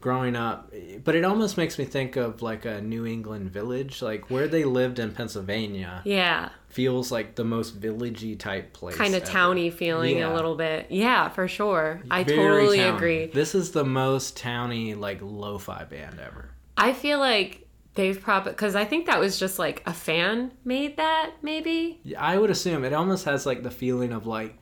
growing 0.00 0.34
up 0.36 0.72
but 1.04 1.14
it 1.14 1.24
almost 1.24 1.56
makes 1.58 1.78
me 1.78 1.84
think 1.84 2.16
of 2.16 2.40
like 2.42 2.64
a 2.64 2.80
new 2.80 3.06
england 3.06 3.50
village 3.50 4.00
like 4.02 4.30
where 4.30 4.48
they 4.48 4.64
lived 4.64 4.98
in 4.98 5.12
pennsylvania 5.12 6.00
yeah. 6.06 6.48
feels 6.68 7.10
like 7.12 7.34
the 7.34 7.44
most 7.44 7.78
villagey 7.80 8.38
type 8.38 8.72
place 8.72 8.96
kind 8.96 9.14
of 9.14 9.24
towny 9.24 9.70
feeling 9.70 10.18
Yeah. 10.18 10.32
a 10.32 10.34
little 10.34 10.54
bit. 10.56 10.86
Yeah, 10.90 11.28
for 11.30 11.48
sure. 11.48 12.00
I 12.10 12.24
Very 12.24 12.36
totally 12.38 12.78
towny. 12.78 12.96
agree. 12.96 13.26
this 13.26 13.54
is 13.54 13.72
the 13.72 13.84
most 13.84 14.36
towny 14.36 14.94
like 14.94 15.18
lo-fi 15.22 15.84
band 15.84 16.18
ever 16.20 16.49
I 16.80 16.92
feel 16.92 17.18
like 17.18 17.66
they've 17.94 18.20
probably 18.20 18.52
because 18.52 18.74
I 18.74 18.84
think 18.84 19.06
that 19.06 19.20
was 19.20 19.38
just 19.38 19.58
like 19.58 19.82
a 19.86 19.92
fan 19.92 20.52
made 20.64 20.96
that 20.96 21.32
maybe. 21.42 22.00
Yeah, 22.02 22.22
I 22.22 22.38
would 22.38 22.50
assume 22.50 22.84
it 22.84 22.92
almost 22.92 23.24
has 23.26 23.46
like 23.46 23.62
the 23.62 23.70
feeling 23.70 24.12
of 24.12 24.26
like 24.26 24.56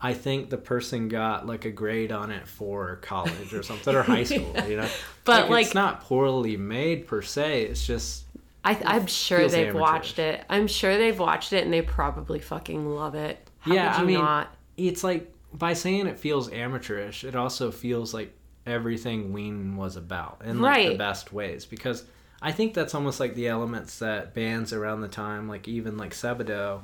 I 0.00 0.14
think 0.14 0.50
the 0.50 0.58
person 0.58 1.08
got 1.08 1.46
like 1.46 1.64
a 1.64 1.70
grade 1.70 2.10
on 2.10 2.32
it 2.32 2.48
for 2.48 2.96
college 2.96 3.54
or 3.54 3.62
something 3.62 3.94
or 3.94 4.02
high 4.02 4.24
school, 4.24 4.54
you 4.68 4.76
know. 4.76 4.88
But, 5.24 5.42
it's 5.42 5.50
like- 5.50 5.66
it's 5.66 5.74
not 5.74 6.00
poorly 6.00 6.56
made 6.56 7.06
per 7.06 7.22
se. 7.22 7.62
It's 7.62 7.86
just 7.86 8.24
I, 8.64 8.80
I'm 8.84 9.06
sure 9.06 9.40
they've 9.42 9.68
amateurish. 9.68 9.80
watched 9.80 10.18
it. 10.18 10.44
I'm 10.48 10.66
sure 10.66 10.98
they've 10.98 11.18
watched 11.18 11.52
it 11.52 11.64
and 11.64 11.72
they 11.72 11.82
probably 11.82 12.40
fucking 12.40 12.88
love 12.88 13.14
it. 13.14 13.38
How 13.60 13.72
yeah. 13.74 13.96
I 13.96 14.02
mean, 14.02 14.18
not? 14.20 14.54
it's 14.76 15.04
like 15.04 15.32
by 15.52 15.74
saying 15.74 16.06
it 16.08 16.18
feels 16.18 16.50
amateurish, 16.50 17.22
it 17.24 17.36
also 17.36 17.70
feels 17.70 18.12
like 18.12 18.34
everything 18.66 19.32
Ween 19.32 19.76
was 19.76 19.96
about 19.96 20.42
in 20.44 20.60
like 20.60 20.88
the 20.88 20.94
best 20.96 21.32
ways 21.32 21.66
because 21.66 22.04
I 22.40 22.52
think 22.52 22.74
that's 22.74 22.94
almost 22.94 23.20
like 23.20 23.34
the 23.34 23.48
elements 23.48 23.98
that 24.00 24.34
bands 24.34 24.72
around 24.72 25.00
the 25.00 25.08
time, 25.08 25.48
like 25.48 25.68
even 25.68 25.96
like 25.96 26.12
Sebadoh, 26.12 26.80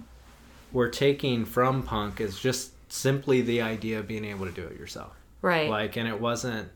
were 0.72 0.88
taking 0.88 1.44
from 1.44 1.82
punk 1.82 2.20
is 2.20 2.38
just 2.38 2.72
simply 2.92 3.40
the 3.42 3.62
idea 3.62 3.98
of 3.98 4.06
being 4.06 4.24
able 4.24 4.46
to 4.46 4.52
do 4.52 4.64
it 4.66 4.78
yourself. 4.78 5.16
Right. 5.42 5.68
Like, 5.68 5.96
and 5.96 6.08
it 6.08 6.20
wasn't. 6.20 6.68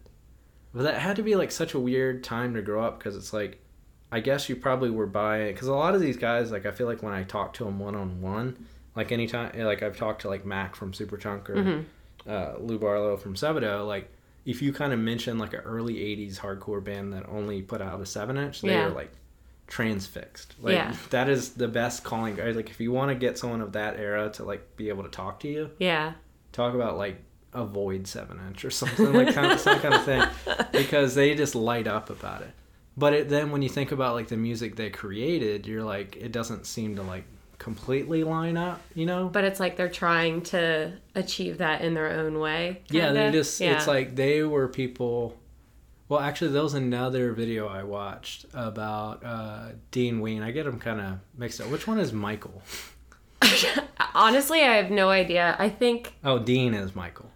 But 0.74 0.84
that 0.84 0.98
had 1.00 1.16
to 1.16 1.22
be 1.22 1.34
like 1.34 1.50
such 1.52 1.74
a 1.74 1.78
weird 1.78 2.24
time 2.24 2.54
to 2.54 2.62
grow 2.62 2.82
up 2.84 2.98
because 2.98 3.16
it's 3.16 3.32
like, 3.32 3.60
I 4.10 4.20
guess 4.20 4.48
you 4.48 4.56
probably 4.56 4.90
were 4.90 5.06
buying 5.06 5.52
because 5.52 5.68
a 5.68 5.74
lot 5.74 5.94
of 5.94 6.00
these 6.00 6.16
guys, 6.16 6.50
like, 6.50 6.66
I 6.66 6.70
feel 6.70 6.86
like 6.86 7.02
when 7.02 7.12
I 7.12 7.22
talk 7.22 7.52
to 7.54 7.64
them 7.64 7.78
one 7.78 7.94
on 7.94 8.20
one, 8.20 8.66
like 8.96 9.12
anytime, 9.12 9.52
like 9.58 9.82
I've 9.82 9.96
talked 9.96 10.22
to 10.22 10.28
like 10.28 10.44
Mac 10.44 10.74
from 10.74 10.92
Superchunk 10.92 11.48
or 11.48 11.54
Mm-hmm. 11.56 12.30
uh, 12.30 12.54
Lou 12.58 12.78
Barlow 12.78 13.16
from 13.16 13.34
Sebadoh, 13.34 13.86
like 13.86 14.10
if 14.44 14.60
you 14.62 14.72
kind 14.72 14.92
of 14.92 14.98
mention 14.98 15.38
like 15.38 15.52
an 15.54 15.60
early 15.60 15.94
'80s 15.94 16.38
hardcore 16.38 16.82
band 16.82 17.12
that 17.12 17.28
only 17.28 17.62
put 17.62 17.80
out 17.80 18.00
a 18.00 18.06
seven 18.06 18.36
inch, 18.36 18.60
they 18.62 18.68
Yeah. 18.70 18.86
are 18.86 18.90
like 18.90 19.12
transfixed. 19.68 20.54
Like 20.60 20.74
Yeah. 20.74 20.94
that 21.10 21.28
is 21.28 21.50
the 21.50 21.68
best 21.68 22.04
calling. 22.04 22.36
Like 22.36 22.70
if 22.70 22.80
you 22.80 22.92
want 22.92 23.10
to 23.10 23.14
get 23.14 23.38
someone 23.38 23.60
of 23.60 23.72
that 23.72 23.98
era 23.98 24.30
to 24.30 24.44
like 24.44 24.76
be 24.76 24.88
able 24.88 25.02
to 25.04 25.08
talk 25.08 25.40
to 25.40 25.48
you, 25.48 25.70
yeah. 25.78 26.12
talk 26.52 26.74
about 26.74 26.98
like 26.98 27.16
avoid 27.54 28.06
seven 28.06 28.40
inch 28.48 28.64
or 28.64 28.70
something 28.70 29.12
like 29.12 29.34
kind 29.34 29.52
of 29.52 29.60
some 29.60 29.78
kind 29.80 29.94
of 29.94 30.02
thing 30.04 30.22
because 30.72 31.14
they 31.14 31.34
just 31.34 31.54
light 31.54 31.86
up 31.86 32.08
about 32.08 32.40
it 32.40 32.50
but 32.96 33.12
it, 33.12 33.28
then 33.28 33.50
when 33.50 33.60
you 33.60 33.68
think 33.68 33.92
about 33.92 34.14
like 34.14 34.28
the 34.28 34.36
music 34.38 34.74
they 34.76 34.88
created 34.88 35.66
you're 35.66 35.84
like 35.84 36.16
it 36.16 36.32
doesn't 36.32 36.64
seem 36.64 36.96
to 36.96 37.02
like 37.02 37.24
completely 37.62 38.24
line 38.24 38.56
up 38.56 38.80
you 38.94 39.06
know 39.06 39.28
But 39.32 39.44
it's 39.44 39.60
like 39.60 39.76
they're 39.76 39.88
trying 39.88 40.42
to 40.42 40.92
achieve 41.14 41.58
that 41.58 41.82
in 41.82 41.94
their 41.94 42.10
own 42.10 42.40
way. 42.40 42.82
yeah 42.90 43.12
they 43.12 43.30
just 43.30 43.60
Yeah. 43.60 43.76
it's 43.76 43.86
like 43.86 44.16
they 44.16 44.42
were 44.42 44.66
people 44.66 45.38
well 46.08 46.18
actually 46.18 46.50
there 46.50 46.62
was 46.64 46.74
another 46.74 47.32
video 47.32 47.68
i 47.68 47.84
watched 47.84 48.46
about 48.52 49.24
uh 49.24 49.68
dean 49.92 50.20
ween 50.20 50.42
i 50.42 50.50
get 50.50 50.64
them 50.64 50.80
kind 50.80 51.00
of 51.00 51.18
mixed 51.38 51.60
up 51.60 51.68
which 51.68 51.86
one 51.86 52.00
is 52.00 52.12
michael 52.12 52.60
honestly, 54.14 54.62
I 54.62 54.76
have 54.76 54.90
no 54.90 55.10
idea. 55.10 55.56
I 55.58 55.68
think 55.68 56.14
oh 56.24 56.38
dean 56.38 56.74
is 56.74 56.94
michael 56.94 57.30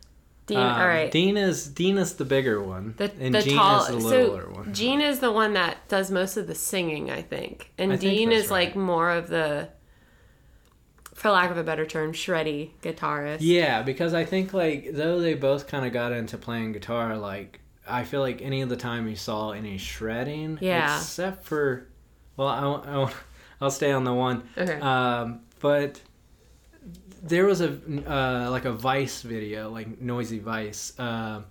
Dean. 0.47 0.59
Um, 0.59 0.81
all 0.81 0.87
right. 0.87 1.11
Dean 1.11 1.37
is 1.37 1.67
Dean 1.67 1.99
is 1.99 2.15
the 2.15 2.25
bigger 2.25 2.63
one, 2.63 2.95
the, 2.99 3.11
and 3.19 3.35
the 3.35 3.43
Gene 3.43 3.57
tall 3.57 3.81
is 3.87 3.89
the 3.97 4.01
so 4.01 4.09
littler 4.09 4.49
one. 4.51 4.73
Gene 4.73 5.01
is 5.01 5.19
the 5.19 5.33
one 5.33 5.55
that 5.55 5.89
does 5.89 6.09
most 6.11 6.37
of 6.37 6.47
the 6.47 6.55
singing, 6.55 7.11
I 7.11 7.23
think, 7.23 7.73
and 7.79 7.93
I 7.93 7.97
Dean 7.97 8.29
that's 8.31 8.45
is 8.45 8.51
like 8.53 8.77
more 8.77 9.11
of 9.11 9.27
the 9.27 9.69
for 11.17 11.31
lack 11.31 11.51
of 11.51 11.57
a 11.57 11.65
better 11.65 11.85
term, 11.87 12.13
shreddy 12.13 12.71
guitarist. 12.83 13.39
Yeah, 13.41 13.83
because 13.83 14.15
I 14.15 14.25
think 14.25 14.53
like 14.53 14.91
though 14.93 15.21
they 15.21 15.35
both 15.35 15.67
kind 15.67 15.85
of 15.87 15.93
got 15.93 16.13
into 16.13 16.39
playing 16.39 16.73
guitar, 16.73 17.17
like 17.17 17.61
I 17.89 18.05
feel 18.05 18.21
like 18.21 18.43
any 18.43 18.63
of 18.63 18.69
the 18.69 18.77
time 18.77 19.09
you 19.09 19.17
saw 19.17 19.51
any 19.53 19.79
shredding, 19.79 20.59
Yeah. 20.61 20.97
except 20.99 21.45
for, 21.45 21.87
well, 22.37 22.49
I, 22.49 22.63
won't- 22.65 22.87
I, 22.87 22.97
won't- 22.99 23.15
I'll 23.61 23.71
stay 23.71 23.93
on 23.93 24.05
the 24.05 24.13
one, 24.13 24.43
Okay. 24.59 24.79
um, 24.81 25.41
but 25.61 26.01
there 27.23 27.47
was 27.47 27.61
a 27.61 27.79
uh, 28.07 28.51
like 28.51 28.65
a 28.67 28.73
Vice 28.73 29.23
video, 29.23 29.71
like 29.71 30.01
Noisy 30.01 30.39
Vice, 30.39 30.93
uh, 30.99 31.43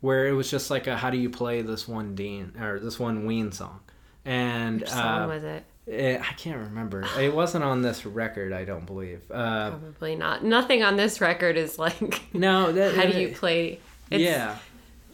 where 0.00 0.26
it 0.26 0.32
was 0.32 0.50
just 0.50 0.70
like 0.70 0.86
a 0.86 0.96
how 0.96 1.10
do 1.10 1.16
you 1.18 1.30
play 1.30 1.62
this 1.62 1.86
one 1.86 2.14
Dean 2.14 2.52
or 2.60 2.78
this 2.80 2.98
one 2.98 3.24
Ween 3.26 3.52
song, 3.52 3.80
and 4.24 4.80
Which 4.80 4.90
song 4.90 5.22
uh, 5.22 5.28
was 5.28 5.44
it? 5.44 5.64
It, 5.86 6.20
I 6.20 6.32
can't 6.34 6.58
remember. 6.68 7.04
It 7.18 7.34
wasn't 7.34 7.64
on 7.64 7.82
this 7.82 8.06
record, 8.06 8.52
I 8.52 8.64
don't 8.64 8.86
believe. 8.86 9.20
Uh, 9.30 9.70
Probably 9.70 10.16
not. 10.16 10.44
Nothing 10.44 10.82
on 10.82 10.96
this 10.96 11.20
record 11.20 11.56
is 11.56 11.78
like 11.78 12.22
no, 12.34 12.72
that, 12.72 12.94
how 12.94 13.04
do 13.06 13.18
you 13.20 13.28
play. 13.34 13.80
It's, 14.10 14.22
yeah, 14.22 14.56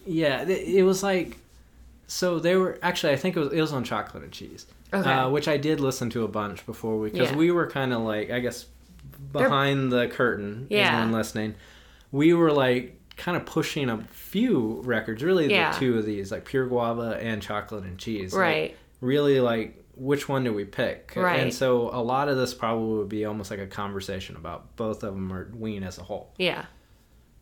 yeah. 0.05 0.43
It, 0.43 0.49
it 0.77 0.83
was 0.83 1.03
like 1.03 1.37
so 2.07 2.39
they 2.39 2.55
were 2.55 2.77
actually. 2.81 3.13
I 3.13 3.17
think 3.17 3.35
it 3.35 3.39
was 3.39 3.53
it 3.53 3.61
was 3.61 3.73
on 3.73 3.83
chocolate 3.83 4.23
and 4.23 4.31
cheese, 4.31 4.65
Okay. 4.93 5.09
uh, 5.09 5.29
which 5.29 5.47
I 5.47 5.57
did 5.57 5.79
listen 5.79 6.09
to 6.11 6.23
a 6.23 6.27
bunch 6.27 6.65
before 6.65 6.97
we 6.99 7.09
because 7.09 7.31
Yeah. 7.31 7.37
we 7.37 7.51
were 7.51 7.67
kind 7.69 7.93
of 7.93 8.01
like 8.01 8.31
I 8.31 8.39
guess 8.39 8.65
behind 9.31 9.91
the 9.91 10.07
curtain. 10.07 10.67
Yeah. 10.69 10.89
Anyone 10.89 11.11
listening, 11.11 11.55
we 12.11 12.33
were 12.33 12.51
like 12.51 12.97
kind 13.17 13.37
of 13.37 13.45
pushing 13.45 13.89
a 13.89 13.97
few 14.11 14.81
records. 14.85 15.23
Really, 15.23 15.49
Yeah. 15.51 15.71
the 15.71 15.79
two 15.79 15.97
of 15.97 16.05
these 16.05 16.31
like 16.31 16.45
pure 16.45 16.65
guava 16.65 17.17
and 17.21 17.41
chocolate 17.41 17.83
and 17.83 17.97
cheese. 17.97 18.33
like, 18.33 18.41
Right. 18.41 18.77
really 18.99 19.39
like 19.39 19.77
which 20.01 20.27
one 20.27 20.43
do 20.43 20.51
we 20.51 20.65
pick? 20.65 21.13
Right. 21.15 21.39
And 21.39 21.53
so 21.53 21.89
a 21.93 22.01
lot 22.01 22.27
of 22.27 22.35
this 22.35 22.55
probably 22.55 22.97
would 22.97 23.09
be 23.09 23.23
almost 23.25 23.51
like 23.51 23.59
a 23.59 23.67
conversation 23.67 24.35
about 24.35 24.75
both 24.75 25.03
of 25.03 25.13
them 25.13 25.31
or 25.31 25.51
Ween 25.53 25.83
as 25.83 25.99
a 25.99 26.03
whole. 26.03 26.33
Yeah. 26.39 26.65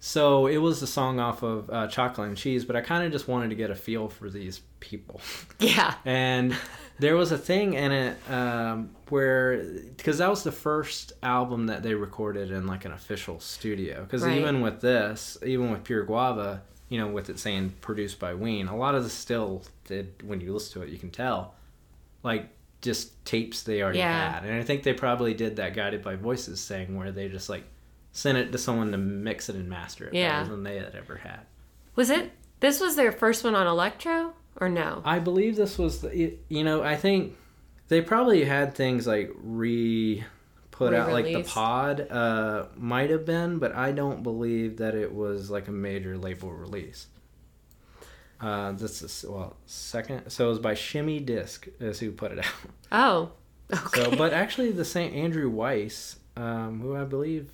So 0.02 0.48
it 0.48 0.58
was 0.58 0.82
a 0.82 0.88
song 0.88 1.20
off 1.20 1.42
of 1.42 1.70
uh, 1.70 1.88
Chocolate 1.88 2.28
and 2.28 2.38
Cheese, 2.38 2.66
but 2.66 2.76
I 2.76 2.82
kind 2.82 3.06
of 3.06 3.12
just 3.14 3.28
wanted 3.30 3.50
to 3.50 3.56
get 3.56 3.70
a 3.70 3.76
feel 3.76 4.10
for 4.10 4.30
these 4.30 4.60
people. 4.80 5.22
Yeah. 5.60 5.94
And 6.06 6.56
there 7.00 7.16
was 7.18 7.32
a 7.34 7.38
thing 7.38 7.74
in 7.74 7.92
it 7.92 8.18
um, 8.32 8.92
where, 9.10 9.62
because 9.98 10.18
that 10.20 10.30
was 10.30 10.44
the 10.44 10.52
first 10.54 11.12
album 11.22 11.68
that 11.68 11.84
they 11.84 11.94
recorded 11.94 12.50
in 12.52 12.66
like 12.68 12.86
an 12.86 12.92
official 12.94 13.40
studio. 13.42 14.04
Because 14.04 14.24
Right. 14.24 14.38
even 14.38 14.62
with 14.62 14.80
this, 14.82 15.38
even 15.46 15.70
with 15.72 15.84
Pure 15.84 16.04
Guava, 16.06 16.62
you 16.90 16.98
know, 17.00 17.08
with 17.08 17.30
it 17.30 17.40
saying 17.40 17.74
produced 17.82 18.20
by 18.20 18.34
Ween, 18.34 18.68
a 18.68 18.76
lot 18.76 18.96
of 18.96 19.04
the 19.04 19.10
still 19.10 19.64
did, 19.86 20.14
when 20.26 20.40
you 20.42 20.54
listen 20.54 20.82
to 20.82 20.88
it, 20.88 20.92
you 20.92 20.98
can 20.98 21.10
tell, 21.10 21.56
like 22.24 22.50
just 22.82 23.24
tapes 23.26 23.64
they 23.64 23.82
already 23.82 24.00
Yeah. 24.00 24.34
had. 24.34 24.44
And 24.46 24.54
I 24.60 24.64
think 24.64 24.84
they 24.84 24.94
probably 24.94 25.34
did 25.34 25.58
that 25.58 25.74
guided 25.74 26.02
by 26.04 26.16
voices 26.16 26.66
thing 26.68 26.96
where 26.98 27.12
they 27.12 27.28
just 27.28 27.50
like 27.50 27.64
sent 28.12 28.38
it 28.38 28.52
to 28.52 28.58
someone 28.58 28.92
to 28.92 28.98
mix 28.98 29.50
it 29.50 29.56
and 29.56 29.70
master 29.70 30.08
it 30.08 30.14
Yeah. 30.14 30.40
better 30.42 30.52
than 30.56 30.64
they 30.64 30.78
had 30.78 30.96
ever 30.96 31.18
had. 31.18 31.42
Was 31.96 32.10
it? 32.10 32.32
This 32.62 32.80
was 32.80 32.96
their 32.96 33.12
first 33.12 33.44
one 33.44 33.56
on 33.56 33.68
Elektra 33.68 34.32
or 34.60 34.70
no? 34.70 35.02
I 35.06 35.20
believe 35.20 35.56
this 35.56 35.78
was 35.78 36.02
the, 36.02 36.34
you 36.50 36.64
know, 36.64 36.82
I 36.84 36.96
think 36.96 37.36
they 37.90 38.02
probably 38.02 38.46
had 38.46 38.74
things 38.76 39.06
like 39.08 39.32
re 39.42 40.24
put 40.72 40.94
out 40.94 41.12
like 41.12 41.26
the 41.26 41.44
pod 41.44 42.08
uh 42.10 42.66
might 42.78 43.10
have 43.10 43.26
been, 43.26 43.60
but 43.60 43.76
I 43.76 43.92
don't 43.92 44.24
believe 44.24 44.78
that 44.78 44.96
it 44.96 45.14
was 45.14 45.50
like 45.52 45.68
a 45.68 45.72
major 45.74 46.18
label 46.18 46.52
release. 46.54 47.08
Uh 48.42 48.72
this 48.74 49.02
is 49.02 49.26
well 49.28 49.58
second 49.66 50.30
so 50.30 50.46
it 50.46 50.50
was 50.50 50.60
by 50.60 50.74
Shimmy 50.74 51.20
Disc 51.20 51.68
is 51.80 52.00
who 52.00 52.12
put 52.12 52.32
it 52.32 52.40
out. 52.40 52.46
Oh. 52.92 53.32
Okay. 53.72 54.02
So 54.02 54.16
but 54.16 54.34
actually 54.34 54.72
the 54.72 54.86
St. 54.86 55.14
Andrew 55.14 55.48
Weiss, 55.50 56.16
um, 56.36 56.82
who 56.82 56.96
I 56.96 57.04
believe 57.04 57.52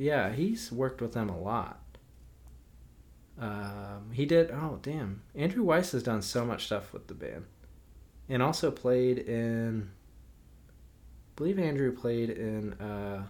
yeah, 0.00 0.32
he's 0.32 0.72
worked 0.72 1.02
with 1.02 1.12
them 1.12 1.28
a 1.28 1.38
lot. 1.38 1.78
Um, 3.38 4.10
he 4.12 4.24
did. 4.24 4.50
Oh, 4.50 4.78
damn! 4.82 5.22
Andrew 5.34 5.62
Weiss 5.64 5.92
has 5.92 6.02
done 6.02 6.22
so 6.22 6.44
much 6.44 6.66
stuff 6.66 6.92
with 6.92 7.06
the 7.06 7.14
band, 7.14 7.44
and 8.28 8.42
also 8.42 8.70
played 8.70 9.18
in. 9.18 9.90
I 10.70 10.72
believe 11.36 11.58
Andrew 11.58 11.92
played 11.92 12.30
in. 12.30 12.74
Uh, 12.74 13.24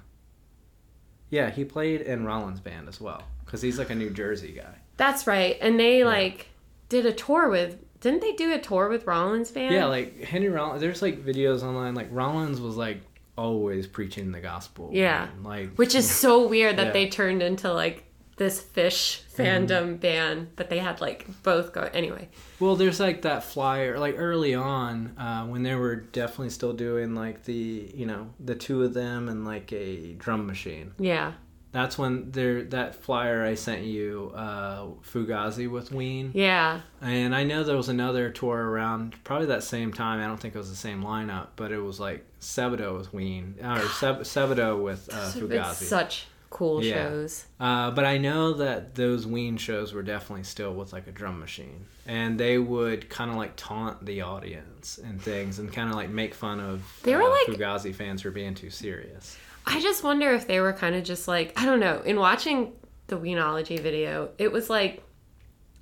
yeah, 1.28 1.50
he 1.50 1.64
played 1.64 2.00
in 2.02 2.24
Rollins' 2.24 2.60
band 2.60 2.88
as 2.88 3.00
well, 3.00 3.22
because 3.44 3.62
he's 3.62 3.78
like 3.78 3.90
a 3.90 3.94
New 3.94 4.10
Jersey 4.10 4.52
guy. 4.52 4.78
That's 4.96 5.26
right. 5.28 5.56
And 5.60 5.78
they 5.78 6.02
like 6.04 6.48
did 6.90 7.06
a 7.06 7.12
tour 7.12 7.48
with. 7.48 7.78
Didn't 8.00 8.20
they 8.22 8.32
do 8.32 8.52
a 8.54 8.58
tour 8.58 8.88
with 8.88 9.06
Rollins 9.06 9.50
band? 9.50 9.74
Yeah, 9.74 9.84
like 9.86 10.22
Henry 10.22 10.48
Rollins. 10.48 10.80
There's 10.82 11.02
like 11.02 11.24
videos 11.24 11.62
online. 11.62 11.94
Like 11.94 12.08
Rollins 12.10 12.60
was 12.60 12.76
like 12.76 13.00
always 13.36 13.86
preaching 13.86 14.32
the 14.32 14.40
gospel. 14.40 14.90
Yeah. 14.92 15.26
man. 15.36 15.42
Like 15.42 15.74
Which 15.76 15.94
is 15.94 16.10
so 16.10 16.46
weird 16.48 16.76
that 16.76 16.86
Yeah. 16.88 16.92
they 16.92 17.08
turned 17.08 17.42
into 17.42 17.72
like 17.72 18.04
this 18.36 18.62
Phish 18.62 19.20
fandom 19.36 20.00
band, 20.00 20.48
but 20.56 20.70
they 20.70 20.78
had 20.78 21.02
like 21.02 21.26
both 21.42 21.74
go 21.74 21.90
anyway. 21.92 22.26
Well, 22.58 22.74
there's 22.74 22.98
like 22.98 23.20
that 23.22 23.44
flyer, 23.44 23.98
like 23.98 24.14
early 24.16 24.54
on, 24.54 25.14
uh, 25.18 25.44
when 25.44 25.62
they 25.62 25.74
were 25.74 25.96
definitely 25.96 26.48
still 26.48 26.72
doing 26.72 27.14
like 27.14 27.44
the, 27.44 27.90
you 27.94 28.06
know, 28.06 28.30
the 28.42 28.54
two 28.54 28.82
of 28.82 28.94
them 28.94 29.28
and 29.28 29.44
like 29.44 29.70
a 29.74 30.14
drum 30.14 30.46
machine. 30.46 30.92
Yeah. 30.98 31.32
That's 31.72 31.96
when 31.96 32.32
there 32.32 32.64
that 32.64 32.96
flyer 32.96 33.44
I 33.44 33.54
sent 33.54 33.82
you, 33.82 34.32
uh, 34.34 34.86
Fugazi 35.08 35.70
with 35.70 35.92
Ween, 35.92 36.32
Yeah. 36.34 36.80
and 37.00 37.34
I 37.34 37.44
know 37.44 37.62
there 37.62 37.76
was 37.76 37.88
another 37.88 38.28
tour 38.30 38.56
around 38.70 39.22
probably 39.22 39.46
that 39.46 39.62
same 39.62 39.92
time. 39.92 40.20
I 40.20 40.26
don't 40.26 40.40
think 40.40 40.54
it 40.54 40.58
was 40.58 40.70
the 40.70 40.74
same 40.76 41.02
lineup, 41.02 41.48
but 41.54 41.70
it 41.70 41.78
was 41.78 42.00
like 42.00 42.24
Sebadoh 42.40 42.98
with 42.98 43.12
Ween 43.14 43.54
or 43.62 43.80
Seb- 43.82 44.22
Sebadoh 44.22 44.82
with 44.82 45.08
uh, 45.12 45.30
Fugazi. 45.30 45.84
such 45.84 46.26
cool 46.50 46.82
Yeah. 46.82 46.94
shows. 47.08 47.44
Uh, 47.60 47.92
but 47.92 48.04
I 48.04 48.18
know 48.18 48.54
that 48.54 48.96
those 48.96 49.24
Ween 49.24 49.56
shows 49.56 49.92
were 49.92 50.02
definitely 50.02 50.42
still 50.42 50.74
with 50.74 50.92
like 50.92 51.06
a 51.06 51.12
drum 51.12 51.38
machine, 51.38 51.86
and 52.04 52.40
they 52.40 52.58
would 52.58 53.08
kind 53.08 53.30
of 53.30 53.36
like 53.36 53.52
taunt 53.54 54.04
the 54.04 54.22
audience 54.22 54.98
and 54.98 55.22
things, 55.22 55.60
and 55.60 55.72
kind 55.72 55.88
of 55.88 55.94
like 55.94 56.10
make 56.10 56.34
fun 56.34 56.58
of 56.58 56.82
They 57.04 57.14
were 57.14 57.22
uh, 57.22 57.30
like- 57.30 57.46
Fugazi 57.46 57.94
fans 57.94 58.22
for 58.22 58.32
being 58.32 58.54
too 58.56 58.70
serious. 58.70 59.36
I 59.66 59.80
just 59.80 60.02
wonder 60.02 60.32
if 60.32 60.46
they 60.46 60.60
were 60.60 60.72
kind 60.72 60.94
of 60.94 61.04
just 61.04 61.28
like 61.28 61.52
I 61.60 61.64
don't 61.66 61.80
know. 61.80 62.00
In 62.04 62.18
watching 62.18 62.72
the 63.06 63.16
Weenology 63.18 63.78
video, 63.80 64.30
it 64.38 64.50
was 64.52 64.68
like 64.70 65.02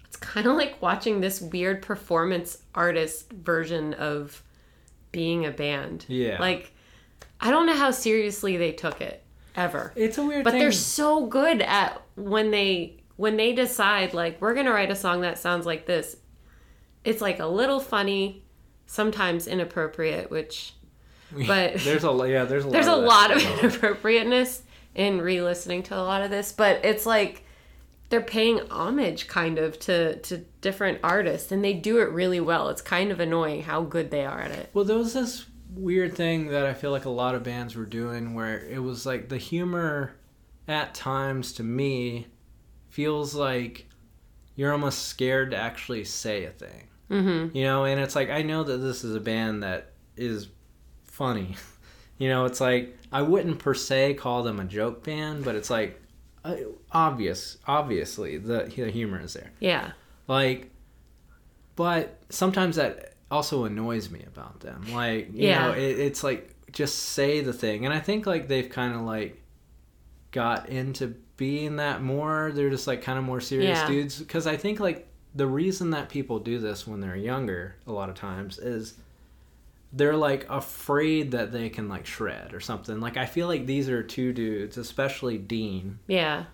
it's 0.06 0.16
kind 0.16 0.47
of 0.47 0.56
like 0.56 0.80
watching 0.80 1.20
this 1.20 1.40
weird 1.40 1.82
performance 1.82 2.58
artist 2.75 3.32
version 3.32 3.94
of 3.94 4.42
being 5.12 5.47
a 5.47 5.50
band. 5.50 6.04
Yeah. 6.08 6.38
Like 6.40 6.73
I 7.40 7.50
don't 7.50 7.66
know 7.66 7.76
how 7.76 7.90
seriously 7.90 8.56
they 8.56 8.73
took 8.73 9.00
it 9.00 9.25
ever. 9.54 9.92
It's 9.97 10.18
a 10.18 10.25
weird 10.26 10.44
But 10.44 10.52
thing. 10.52 10.61
they're 10.61 10.73
so 10.73 11.26
good 11.26 11.61
at 11.62 12.00
when 12.16 12.50
they 12.50 13.02
when 13.16 13.37
they 13.37 13.52
decide 13.52 14.14
like 14.14 14.40
we're 14.40 14.54
gonna 14.54 14.73
write 14.73 14.90
a 14.90 14.97
song 14.97 15.23
that 15.23 15.38
sounds 15.38 15.66
like 15.66 15.87
this. 15.87 16.16
It's 17.04 17.20
like 17.20 17.38
a 17.38 17.47
little 17.47 17.80
funny, 17.80 18.44
sometimes 18.87 19.47
inappropriate, 19.47 20.30
which 20.30 20.75
but 21.47 21.75
there's 21.80 22.04
a 22.04 22.28
yeah, 22.28 22.44
there's 22.44 22.64
a 22.64 22.68
there's 22.68 22.87
a 22.87 22.97
lot 22.97 23.30
of 23.30 23.40
that. 23.42 23.44
lot 23.50 23.64
of 23.64 23.64
inappropriateness 23.64 24.62
in 24.94 25.20
re-listening 25.20 25.82
to 25.85 25.94
a 25.97 26.00
lot 26.02 26.23
of 26.23 26.30
this 26.30 26.50
but 26.52 26.85
it's 26.85 27.06
like 27.06 27.44
they're 28.08 28.20
paying 28.20 28.58
homage 28.70 29.28
kind 29.28 29.58
of 29.58 29.78
to 29.78 30.16
to 30.20 30.38
different 30.61 30.99
artists 31.04 31.52
and 31.52 31.62
they 31.64 31.75
do 31.75 31.99
it 31.99 32.08
really 32.11 32.40
well 32.40 32.68
it's 32.68 32.82
kind 32.82 33.11
of 33.12 33.20
annoying 33.20 33.62
how 33.62 33.82
good 33.82 34.11
they 34.11 34.25
are 34.25 34.40
at 34.40 34.50
it 34.50 34.70
Well, 34.73 34.85
there 34.85 34.97
was 34.97 35.12
this 35.14 35.47
weird 35.75 36.14
thing 36.14 36.49
that 36.49 36.64
I 36.64 36.73
feel 36.73 36.90
like 36.90 37.04
a 37.04 37.11
lot 37.11 37.35
of 37.35 37.42
bands 37.42 37.76
were 37.76 37.85
doing 37.85 38.32
where 38.35 38.58
it 38.64 38.82
was 38.82 39.04
like 39.04 39.28
the 39.28 39.37
humor 39.37 40.14
at 40.66 40.94
times 40.94 41.52
to 41.54 41.62
me 41.62 42.26
feels 42.88 43.35
like 43.35 43.87
you're 44.56 44.73
almost 44.73 45.04
scared 45.08 45.50
to 45.52 45.56
actually 45.56 46.04
say 46.04 46.44
a 46.47 46.50
thing. 46.50 46.88
mm-hmm 47.11 47.56
You 47.56 47.64
know, 47.64 47.85
and 47.85 48.00
it's 48.00 48.16
like 48.16 48.30
I 48.30 48.42
know 48.42 48.64
that 48.64 48.78
this 48.78 49.04
is 49.04 49.14
a 49.14 49.20
band 49.20 49.62
that 49.62 49.92
is 50.16 50.49
funny. 51.18 51.56
You 52.20 52.28
know, 52.28 52.46
it's 52.46 52.60
like 52.60 52.98
I 53.12 53.22
wouldn't 53.22 53.60
per 53.60 53.75
se 53.75 54.14
call 54.14 54.42
them 54.42 54.58
a 54.58 54.64
joke 54.64 55.04
band, 55.04 55.44
but 55.44 55.54
it's 55.54 55.70
like 55.70 56.02
uh, 56.44 56.56
obvious, 56.90 57.58
obviously 57.64 58.38
the 58.38 58.64
the 58.75 58.90
humor 58.90 59.20
is 59.20 59.34
there. 59.34 59.52
yeah 59.60 59.92
Like, 60.26 60.72
but 61.76 62.18
sometimes 62.28 62.75
that 62.75 63.14
also 63.30 63.64
annoys 63.66 64.10
me 64.10 64.25
about 64.26 64.58
them. 64.58 64.82
Like, 64.92 65.32
you 65.32 65.48
Yeah. 65.48 65.66
know, 65.68 65.72
it, 65.75 66.00
it's 66.00 66.25
like 66.25 66.54
just 66.72 66.98
say 66.98 67.40
the 67.40 67.52
thing, 67.52 67.84
and 67.84 67.94
I 67.94 68.00
think 68.00 68.26
like 68.26 68.48
they've 68.48 68.68
kind 68.68 68.96
of 68.96 69.02
like 69.02 69.40
got 70.32 70.68
into 70.68 71.14
being 71.37 71.76
that 71.76 72.02
more. 72.02 72.50
They're 72.52 72.70
just 72.70 72.88
like 72.88 73.00
kind 73.02 73.16
of 73.18 73.25
more 73.25 73.40
serious 73.40 73.78
Yeah. 73.78 73.87
dudes 73.87 74.18
because 74.18 74.48
I 74.48 74.56
think 74.56 74.80
like 74.80 75.06
the 75.37 75.46
reason 75.46 75.90
that 75.90 76.08
people 76.08 76.40
do 76.40 76.58
this 76.58 76.84
when 76.84 77.00
they're 77.00 77.14
younger 77.16 77.76
a 77.87 77.92
lot 77.92 78.08
of 78.08 78.16
times 78.16 78.58
is 78.58 78.94
they're 79.92 80.16
like 80.16 80.47
afraid 80.50 81.30
that 81.33 81.50
they 81.52 81.68
can 81.71 81.88
like 81.88 82.04
shred 82.07 82.52
or 82.54 82.61
something. 82.61 83.00
Like 83.00 83.16
I 83.16 83.26
feel 83.26 83.47
like 83.47 83.66
these 83.66 83.88
are 83.88 84.02
two 84.02 84.33
dudes, 84.33 84.76
especially 84.76 85.38
Dean. 85.38 85.99
yeah 86.07 86.45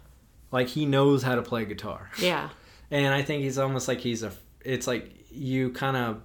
Like 0.53 0.69
he 0.69 0.87
knows 0.87 1.23
how 1.23 1.35
to 1.35 1.43
play 1.43 1.65
guitar. 1.65 2.11
yeah 2.21 2.51
And 2.91 3.13
I 3.13 3.23
think 3.23 3.43
he's 3.43 3.59
almost 3.59 3.89
like 3.89 3.99
he's 4.01 4.23
a. 4.23 4.31
It's 4.65 4.87
like 4.87 5.11
you 5.31 5.71
kind 5.71 5.97
of 5.97 6.21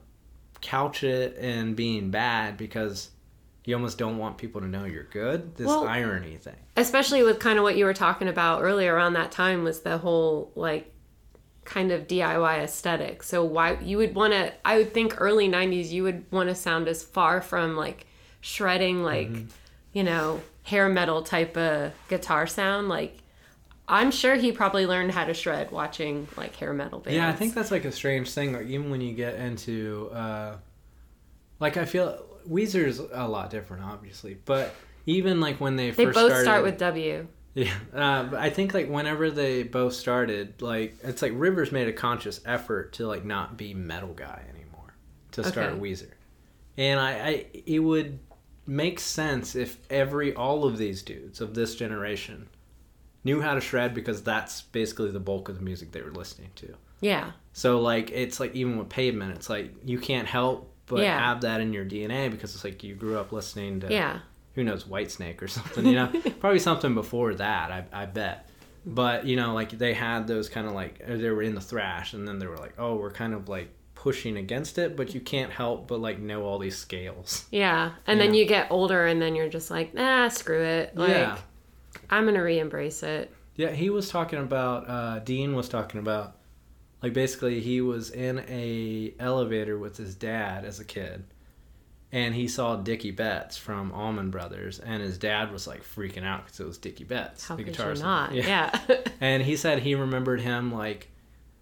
couch 0.62 1.04
it 1.04 1.38
in 1.38 1.74
being 1.74 2.12
bad 2.12 2.58
because 2.58 3.10
you 3.66 3.74
almost 3.75 3.98
don't 3.98 4.18
want 4.18 4.38
people 4.38 4.62
to 4.62 4.68
know 4.68 4.84
you're 4.86 5.04
good. 5.06 5.56
This 5.56 5.66
Well- 5.68 5.88
irony 5.88 6.36
thing. 6.38 6.56
especially 6.78 7.24
with 7.24 7.39
kind 7.39 7.58
of 7.58 7.63
what 7.63 7.75
you 7.78 7.86
were 7.86 7.94
talking 7.94 8.28
about 8.28 8.62
earlier 8.62 8.94
around 8.94 9.13
that 9.13 9.32
time 9.32 9.63
was 9.63 9.82
the 9.82 9.98
whole 9.98 10.51
like 10.56 10.94
kind 11.69 11.91
of 11.91 12.07
DIY 12.07 12.63
aesthetic. 12.63 13.21
So 13.21 13.43
why 13.43 13.77
you 13.79 13.97
would 13.97 14.15
want 14.15 14.33
to 14.33 14.51
I 14.65 14.77
would 14.77 14.93
think 14.93 15.21
early 15.21 15.47
90s 15.47 15.91
you 15.91 16.03
would 16.03 16.25
want 16.31 16.49
to 16.49 16.55
sound 16.55 16.88
as 16.88 17.03
far 17.03 17.41
from 17.41 17.77
like 17.77 18.07
shredding 18.41 19.03
like 19.03 19.29
you 19.93 20.03
know 20.03 20.41
hair 20.63 20.89
metal 20.89 21.21
type 21.21 21.55
of 21.57 21.91
guitar 22.07 22.47
sound 22.47 22.89
like 22.89 23.17
I'm 23.88 24.11
sure 24.11 24.35
he 24.35 24.51
probably 24.51 24.85
learned 24.85 25.11
how 25.11 25.25
to 25.25 25.33
shred 25.33 25.71
watching 25.71 26.27
like 26.38 26.55
hair 26.55 26.73
metal 26.73 26.99
bands. 26.99 27.17
Yeah, 27.17 27.29
I 27.29 27.33
think 27.33 27.53
that's 27.55 27.71
like 27.71 27.85
a 27.85 27.91
strange 27.91 28.29
thing. 28.31 28.53
Like 28.53 28.67
even 28.67 28.91
when 28.91 29.01
you 29.01 29.13
get 29.13 29.33
into, 29.35 30.11
uh, 30.13 30.57
like 31.59 31.75
I 31.75 31.85
feel 31.85 32.23
Weezer's 32.47 32.99
a 32.99 33.27
lot 33.27 33.49
different, 33.49 33.83
obviously, 33.83 34.38
but 34.45 34.75
even 35.07 35.41
like 35.41 35.59
when 35.59 35.75
they 35.75 35.89
they 35.89 36.05
first 36.05 36.15
both 36.15 36.29
started, 36.29 36.43
start 36.43 36.63
with 36.63 36.77
W. 36.77 37.27
yeah. 37.53 37.74
Uh, 37.94 38.24
but 38.24 38.39
I 38.39 38.50
think 38.50 38.74
like 38.74 38.89
whenever 38.89 39.29
they 39.32 39.63
both 39.63 39.94
started, 39.94 40.62
like 40.62 40.96
it's 41.03 41.22
like 41.22 41.34
Rivers 41.36 41.72
made 41.72 41.88
a 41.88 41.94
conscious 41.94 42.41
effort 42.46 42.94
to 42.94 43.08
like 43.08 43.25
not 43.25 43.58
be 43.58 43.74
metal 43.74 44.13
guy 44.13 44.44
anymore 44.50 44.94
to 45.32 45.44
start 45.44 45.72
Okay. 45.74 45.79
Weezer, 45.79 46.12
and 46.77 47.00
I, 47.00 47.12
I 47.12 47.46
it 47.65 47.79
would 47.79 48.20
make 48.68 49.00
sense 49.00 49.56
if 49.56 49.77
every 49.89 50.34
all 50.36 50.63
of 50.63 50.77
these 50.77 51.01
dudes 51.01 51.41
of 51.41 51.56
this 51.56 51.75
generation 51.75 52.48
knew 53.24 53.41
how 53.41 53.56
to 53.56 53.62
shred 53.62 53.94
because 53.94 54.22
that's 54.24 54.62
basically 54.62 55.12
the 55.12 55.20
bulk 55.20 55.50
of 55.50 55.56
the 55.56 55.62
music 55.63 55.91
they 55.91 56.01
were 56.01 56.12
listening 56.12 56.51
to. 56.56 56.74
Yeah. 57.01 57.32
So 57.53 57.82
like 57.82 58.12
it's 58.12 58.39
like 58.39 58.56
even 58.56 58.77
with 58.77 58.89
pavement, 58.89 59.36
it's 59.36 59.50
like 59.50 59.74
you 59.84 59.98
can't 60.00 60.27
help 60.27 60.74
but 60.86 61.00
Yeah. 61.01 61.20
have 61.20 61.41
that 61.41 61.62
in 61.62 61.72
your 61.74 61.86
DNA 61.86 62.32
because 62.32 62.56
it's 62.56 62.63
like 62.63 62.84
you 62.84 62.96
grew 62.96 63.18
up 63.18 63.32
listening 63.32 63.79
to 63.82 63.91
Yeah. 63.91 64.20
Who 64.60 64.66
knows 64.66 64.84
Whitesnake 64.84 65.42
or 65.42 65.48
something, 65.48 65.86
you 65.86 65.94
know, 65.96 66.08
probably 66.42 66.60
something 66.60 66.94
before 66.94 67.34
that, 67.36 67.72
I, 67.72 67.86
I 67.94 68.06
bet. 68.06 68.50
But 68.86 69.25
you 69.25 69.36
know, 69.38 69.54
like 69.54 69.70
they 69.72 69.94
had 69.94 70.28
those 70.28 70.50
kind 70.50 70.68
of 70.68 70.74
like 70.74 71.01
uh, 71.08 71.16
they 71.16 71.30
were 71.30 71.42
in 71.44 71.56
the 71.56 71.62
thrash, 71.62 72.13
and 72.13 72.28
then 72.28 72.39
they 72.39 72.48
were 72.48 72.58
like, 72.58 72.74
oh, 72.78 72.96
we're 72.96 73.12
kind 73.12 73.34
of 73.34 73.48
like 73.48 73.70
pushing 73.96 74.38
against 74.38 74.78
it, 74.78 74.96
but 74.96 75.13
you 75.13 75.20
can't 75.22 75.51
help 75.51 75.88
but 75.88 76.00
like 76.00 76.20
know 76.20 76.44
all 76.44 76.58
these 76.60 76.78
scales. 76.78 77.46
Yeah. 77.51 77.92
And 78.08 78.20
then 78.20 78.34
Yeah. 78.34 78.42
you 78.42 78.46
get 78.48 78.68
older 78.72 79.06
and 79.06 79.22
then 79.22 79.36
you're 79.36 79.50
just 79.50 79.70
like, 79.70 79.94
"Nah, 79.94 80.28
screw 80.30 80.62
it." 80.62 80.96
Like 80.96 81.10
yeah, 81.10 81.38
I'm 82.10 82.25
to 82.28 82.39
re-embrace 82.39 83.04
it. 83.04 83.32
yeah. 83.56 83.72
He 83.72 83.89
was 83.89 84.10
talking 84.10 84.39
about 84.39 84.89
uh, 84.89 85.20
Dean 85.20 85.56
was 85.56 85.68
talking 85.70 86.00
about 86.00 86.38
like 87.04 87.13
basically 87.13 87.60
he 87.60 87.82
was 87.82 88.10
in 88.12 88.39
a 88.48 89.13
elevator 89.20 89.78
with 89.78 89.98
his 89.98 90.16
dad 90.16 90.63
as 90.66 90.80
a 90.80 90.86
kid 90.86 91.24
and 92.12 92.34
he 92.34 92.48
saw 92.48 92.75
Dickey 92.75 93.12
Betts 93.12 93.58
from 93.58 93.92
Allman 93.92 94.32
Brothers 94.32 94.80
and 94.80 95.01
his 95.01 95.18
dad 95.18 95.51
was 95.51 95.68
like 95.68 95.84
freaking 95.84 96.24
out 96.24 96.46
because 96.46 96.60
it 96.60 96.66
was 96.66 96.78
Dickey 96.78 97.04
Betts 97.04 97.48
How 97.48 97.56
the 97.56 97.63
guitarist. 97.63 98.01
not? 98.01 98.34
Yeah. 98.34 98.78
and 99.22 99.44
he 99.44 99.56
said 99.56 99.80
he 99.80 99.96
remembered 99.96 100.42
him 100.42 100.74
like 100.74 101.10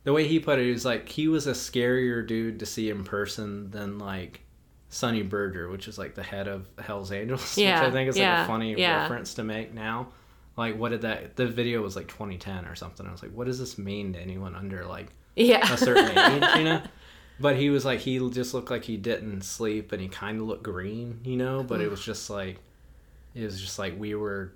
the 0.03 0.13
way 0.13 0.27
he 0.27 0.39
put 0.39 0.59
it 0.59 0.65
he 0.65 0.71
was 0.71 0.85
like 0.85 1.09
he 1.09 1.27
was 1.27 1.47
a 1.47 1.51
scarier 1.51 2.25
dude 2.25 2.59
to 2.59 2.65
see 2.65 2.89
in 2.89 3.03
person 3.03 3.69
than 3.71 3.99
like 3.99 4.41
Sonny 4.89 5.23
Barger 5.23 5.69
which 5.69 5.87
is 5.87 5.97
like 5.97 6.15
the 6.15 6.23
head 6.23 6.47
of 6.47 6.67
Hell's 6.79 7.11
Angels 7.11 7.57
Yeah, 7.57 7.79
which 7.81 7.89
I 7.89 7.91
think 7.91 8.09
is 8.09 8.15
like 8.15 8.21
yeah, 8.21 8.43
a 8.43 8.47
funny 8.47 8.75
yeah. 8.77 9.01
reference 9.01 9.33
to 9.35 9.43
make 9.43 9.73
now 9.73 10.07
like 10.55 10.77
what 10.77 10.89
did 10.89 11.01
that 11.01 11.35
the 11.35 11.45
video 11.45 11.81
was 11.81 11.95
like 11.95 12.07
2010 12.07 12.65
or 12.65 12.75
something 12.75 13.05
I 13.05 13.11
was 13.11 13.21
like 13.21 13.33
what 13.33 13.47
does 13.47 13.59
this 13.59 13.77
mean 13.77 14.13
to 14.13 14.19
anyone 14.19 14.55
under 14.55 14.85
like 14.85 15.07
yeah. 15.37 15.71
a 15.71 15.77
certain 15.77 16.05
age, 16.17 16.43
you 16.57 16.63
know. 16.63 16.81
But 17.39 17.55
he 17.57 17.69
was 17.69 17.85
like 17.85 17.99
he 17.99 18.17
just 18.29 18.53
looked 18.53 18.71
like 18.71 18.85
he 18.85 18.97
didn't 18.97 19.41
sleep, 19.41 19.91
and 19.91 20.01
he 20.01 20.07
kind 20.07 20.39
of 20.41 20.47
looked 20.47 20.63
green, 20.63 21.19
you 21.23 21.37
know. 21.37 21.63
But 21.63 21.81
it 21.81 21.89
was 21.91 22.03
just 22.03 22.29
like 22.29 22.57
it 23.35 23.43
was 23.43 23.61
just 23.61 23.77
like 23.77 23.97
we 23.99 24.15
were 24.15 24.53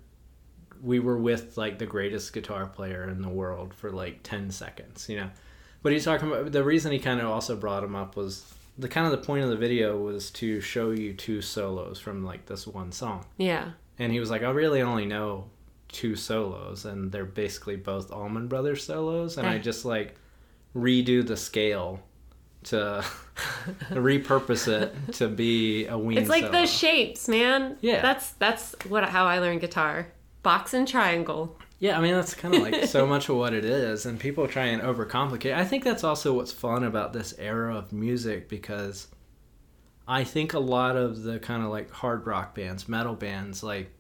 we 0.82 1.00
were 1.00 1.18
with 1.18 1.58
like 1.58 1.78
the 1.78 1.86
greatest 1.86 2.34
guitar 2.34 2.66
player 2.66 3.08
in 3.08 3.22
the 3.22 3.30
world 3.30 3.74
for 3.74 3.92
like 3.92 4.24
ten 4.24 4.50
seconds, 4.52 5.08
you 5.10 5.18
know. 5.18 5.30
But 5.84 5.92
he's 5.94 6.06
talking 6.06 6.28
about 6.32 6.52
the 6.52 6.64
reason 6.64 6.92
he 6.92 7.00
kind 7.00 7.20
of 7.20 7.28
also 7.28 7.56
brought 7.56 7.84
him 7.84 7.96
up 7.96 8.16
was 8.16 8.52
the 8.78 8.88
kind 8.88 9.06
of 9.06 9.12
the 9.12 9.26
point 9.26 9.44
of 9.44 9.50
the 9.50 9.58
video 9.58 9.98
was 10.00 10.32
to 10.32 10.60
show 10.62 10.90
you 10.92 11.14
two 11.14 11.42
solos 11.42 12.00
from 12.00 12.24
like 12.26 12.46
this 12.48 12.66
one 12.66 12.92
song, 12.92 13.26
yeah. 13.38 13.72
and 14.00 14.12
he 14.12 14.20
was 14.20 14.30
like, 14.32 14.42
I 14.44 14.50
really 14.52 14.82
only 14.82 15.06
know 15.06 15.50
two 15.90 16.16
solos, 16.16 16.86
and 16.86 17.12
they're 17.12 17.26
basically 17.26 17.76
both 17.76 18.12
Allman 18.12 18.48
Brothers 18.48 18.84
solos, 18.84 19.38
and 19.38 19.46
I 19.46 19.56
Eh. 19.56 19.60
just 19.60 19.84
like 19.86 20.16
redo 20.76 21.26
the 21.26 21.36
scale 21.38 22.00
to 22.66 23.04
repurpose 23.92 24.68
it 24.68 24.94
to 25.14 25.28
be 25.28 25.88
a 25.88 25.98
Ween 25.98 26.18
It's 26.18 26.30
like 26.30 26.44
solo. 26.46 26.62
the 26.62 26.68
shapes, 26.68 27.28
man. 27.28 27.78
Yeah. 27.82 28.02
That's 28.02 28.32
that's 28.34 28.76
what 28.88 29.04
how 29.06 29.26
I 29.26 29.40
learned 29.40 29.62
guitar. 29.62 30.08
Box 30.44 30.74
and 30.74 30.88
triangle. 30.88 31.58
Yeah, 31.80 31.98
I 31.98 32.02
mean 32.02 32.14
that's 32.14 32.36
kind 32.36 32.54
of 32.54 32.62
like 32.62 32.86
so 32.86 33.08
much 33.08 33.30
of 33.30 33.38
what 33.38 33.54
it 33.54 33.66
is, 33.66 34.06
and 34.06 34.20
people 34.20 34.48
try 34.48 34.66
and 34.66 34.82
overcomplicate. 34.84 35.56
I 35.56 35.66
think 35.66 35.84
that's 35.84 36.04
also 36.04 36.34
what's 36.34 36.52
fun 36.52 36.84
about 36.84 37.12
this 37.14 37.34
era 37.40 37.76
of 37.76 37.92
music 37.92 38.48
because 38.48 39.08
I 40.08 40.24
think 40.24 40.54
a 40.54 40.60
lot 40.60 40.96
of 40.96 41.24
the 41.24 41.40
kind 41.40 41.64
of 41.64 41.70
like 41.70 41.90
hard 41.92 42.28
rock 42.28 42.54
bands, 42.54 42.88
metal 42.88 43.16
bands, 43.16 43.64
like 43.64 43.92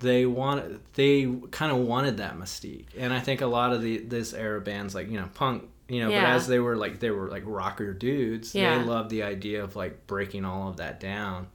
they 0.00 0.26
want 0.26 0.82
they 0.94 1.32
kind 1.52 1.70
of 1.70 1.78
wanted 1.78 2.16
that 2.16 2.36
mystique, 2.36 2.86
and 2.98 3.12
I 3.12 3.20
think 3.20 3.40
a 3.40 3.46
lot 3.46 3.72
of 3.72 3.82
the 3.82 3.98
this 3.98 4.34
era 4.34 4.60
bands, 4.60 4.92
like 4.94 5.08
you 5.08 5.20
know 5.20 5.28
punk, 5.34 5.68
you 5.88 6.00
know, 6.00 6.08
but 6.08 6.24
as 6.24 6.46
they 6.46 6.58
were 6.58 6.76
like 6.76 7.00
they 7.00 7.10
were 7.10 7.28
like 7.28 7.42
rocker 7.46 7.92
dudes, 7.92 8.54
Yeah. 8.54 8.78
they 8.78 8.84
loved 8.84 9.10
the 9.10 9.22
idea 9.22 9.62
of 9.62 9.76
like 9.76 10.06
breaking 10.06 10.44
all 10.44 10.68
of 10.68 10.78
that 10.78 11.00
down, 11.00 11.48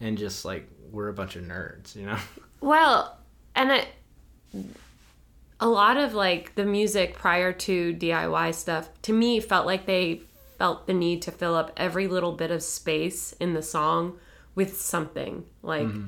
and 0.00 0.16
just 0.16 0.44
like 0.44 0.68
we're 0.90 1.08
a 1.08 1.14
bunch 1.14 1.36
of 1.36 1.44
nerds, 1.44 1.94
you 1.94 2.06
know. 2.06 2.18
Well, 2.58 3.18
and 3.54 3.70
it, 3.70 3.86
a 5.60 5.68
lot 5.68 5.98
of 5.98 6.14
like 6.14 6.54
the 6.54 6.64
music 6.64 7.14
prior 7.14 7.52
to 7.52 7.94
DIY 7.94 8.54
stuff 8.54 8.88
to 9.02 9.12
me 9.12 9.40
felt 9.40 9.66
like 9.66 9.86
they 9.86 10.22
felt 10.58 10.86
the 10.86 10.94
need 10.94 11.22
to 11.22 11.30
fill 11.30 11.54
up 11.54 11.72
every 11.76 12.08
little 12.08 12.32
bit 12.32 12.50
of 12.50 12.62
space 12.62 13.32
in 13.34 13.52
the 13.52 13.62
song 13.62 14.18
with 14.54 14.80
something 14.80 15.44
like 15.62 15.86
mm-hmm. 15.86 16.06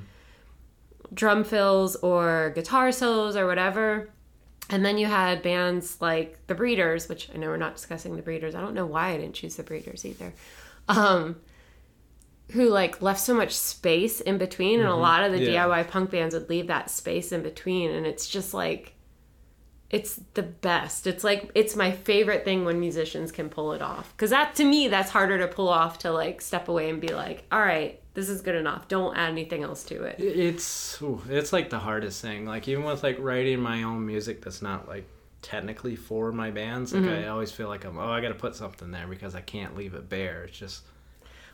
drum 1.12 1.44
fills 1.44 1.96
or 1.96 2.50
guitar 2.54 2.90
solos 2.90 3.36
or 3.36 3.46
whatever. 3.46 4.10
And 4.70 4.84
then 4.84 4.98
you 4.98 5.06
had 5.06 5.42
bands 5.42 5.98
like 6.00 6.46
the 6.46 6.54
Breeders, 6.54 7.08
which 7.08 7.30
I 7.34 7.38
know 7.38 7.48
we're 7.48 7.56
not 7.56 7.74
discussing 7.76 8.16
the 8.16 8.22
Breeders. 8.22 8.54
I 8.54 8.60
don't 8.60 8.74
know 8.74 8.86
why 8.86 9.08
I 9.10 9.16
didn't 9.16 9.34
choose 9.34 9.56
the 9.56 9.62
Breeders 9.62 10.04
either. 10.04 10.32
Um, 10.88 11.36
who 12.52 12.68
like 12.68 13.02
left 13.02 13.20
so 13.20 13.34
much 13.34 13.54
space 13.56 14.20
in 14.20 14.38
between, 14.38 14.80
and 14.80 14.88
a 14.88 14.94
lot 14.94 15.22
of 15.22 15.32
the 15.32 15.40
Yeah. 15.40 15.66
DIY 15.66 15.88
punk 15.88 16.10
bands 16.10 16.34
would 16.34 16.48
leave 16.48 16.66
that 16.68 16.90
space 16.90 17.32
in 17.32 17.42
between, 17.42 17.90
and 17.90 18.06
it's 18.06 18.28
just 18.28 18.54
like 18.54 18.94
it's 19.90 20.20
the 20.34 20.42
best. 20.42 21.06
It's 21.06 21.24
like 21.24 21.50
it's 21.54 21.74
my 21.74 21.90
favorite 21.90 22.44
thing 22.44 22.64
when 22.64 22.78
musicians 22.78 23.32
can 23.32 23.48
pull 23.48 23.72
it 23.72 23.80
off. 23.80 24.14
Cuz 24.18 24.30
that 24.30 24.54
to 24.56 24.64
me 24.64 24.88
that's 24.88 25.10
harder 25.10 25.38
to 25.38 25.48
pull 25.48 25.68
off 25.68 25.98
to 26.00 26.12
like 26.12 26.42
step 26.42 26.68
away 26.68 26.90
and 26.90 27.00
be 27.00 27.08
like, 27.08 27.44
"All 27.50 27.60
right, 27.60 28.00
this 28.12 28.28
is 28.28 28.42
good 28.42 28.54
enough. 28.54 28.86
Don't 28.88 29.16
add 29.16 29.30
anything 29.30 29.62
else 29.62 29.84
to 29.84 30.02
it." 30.02 30.20
It's 30.20 31.00
ooh, 31.00 31.22
it's 31.30 31.52
like 31.54 31.70
the 31.70 31.78
hardest 31.78 32.20
thing. 32.20 32.44
Like 32.44 32.68
even 32.68 32.84
with 32.84 33.02
like 33.02 33.16
writing 33.18 33.60
my 33.60 33.82
own 33.82 34.04
music 34.04 34.42
that's 34.42 34.60
not 34.60 34.88
like 34.88 35.06
technically 35.40 35.96
for 35.96 36.32
my 36.32 36.50
bands, 36.50 36.92
like 36.92 37.04
I 37.08 37.28
always 37.28 37.50
feel 37.50 37.68
like 37.68 37.86
I'm 37.86 37.96
oh 37.96 38.10
I 38.10 38.20
got 38.20 38.28
to 38.28 38.34
put 38.34 38.54
something 38.56 38.90
there 38.90 39.06
because 39.06 39.34
I 39.34 39.40
can't 39.40 39.74
leave 39.74 39.94
it 39.94 40.10
bare. 40.10 40.44
It 40.44 40.52
just 40.52 40.82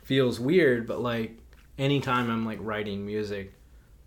feels 0.03 0.41
weird, 0.41 0.87
but 0.87 0.99
like 0.99 1.37
anytime 1.77 2.29
I'm 2.29 2.45
like 2.45 2.59
writing 2.61 3.05
music 3.05 3.53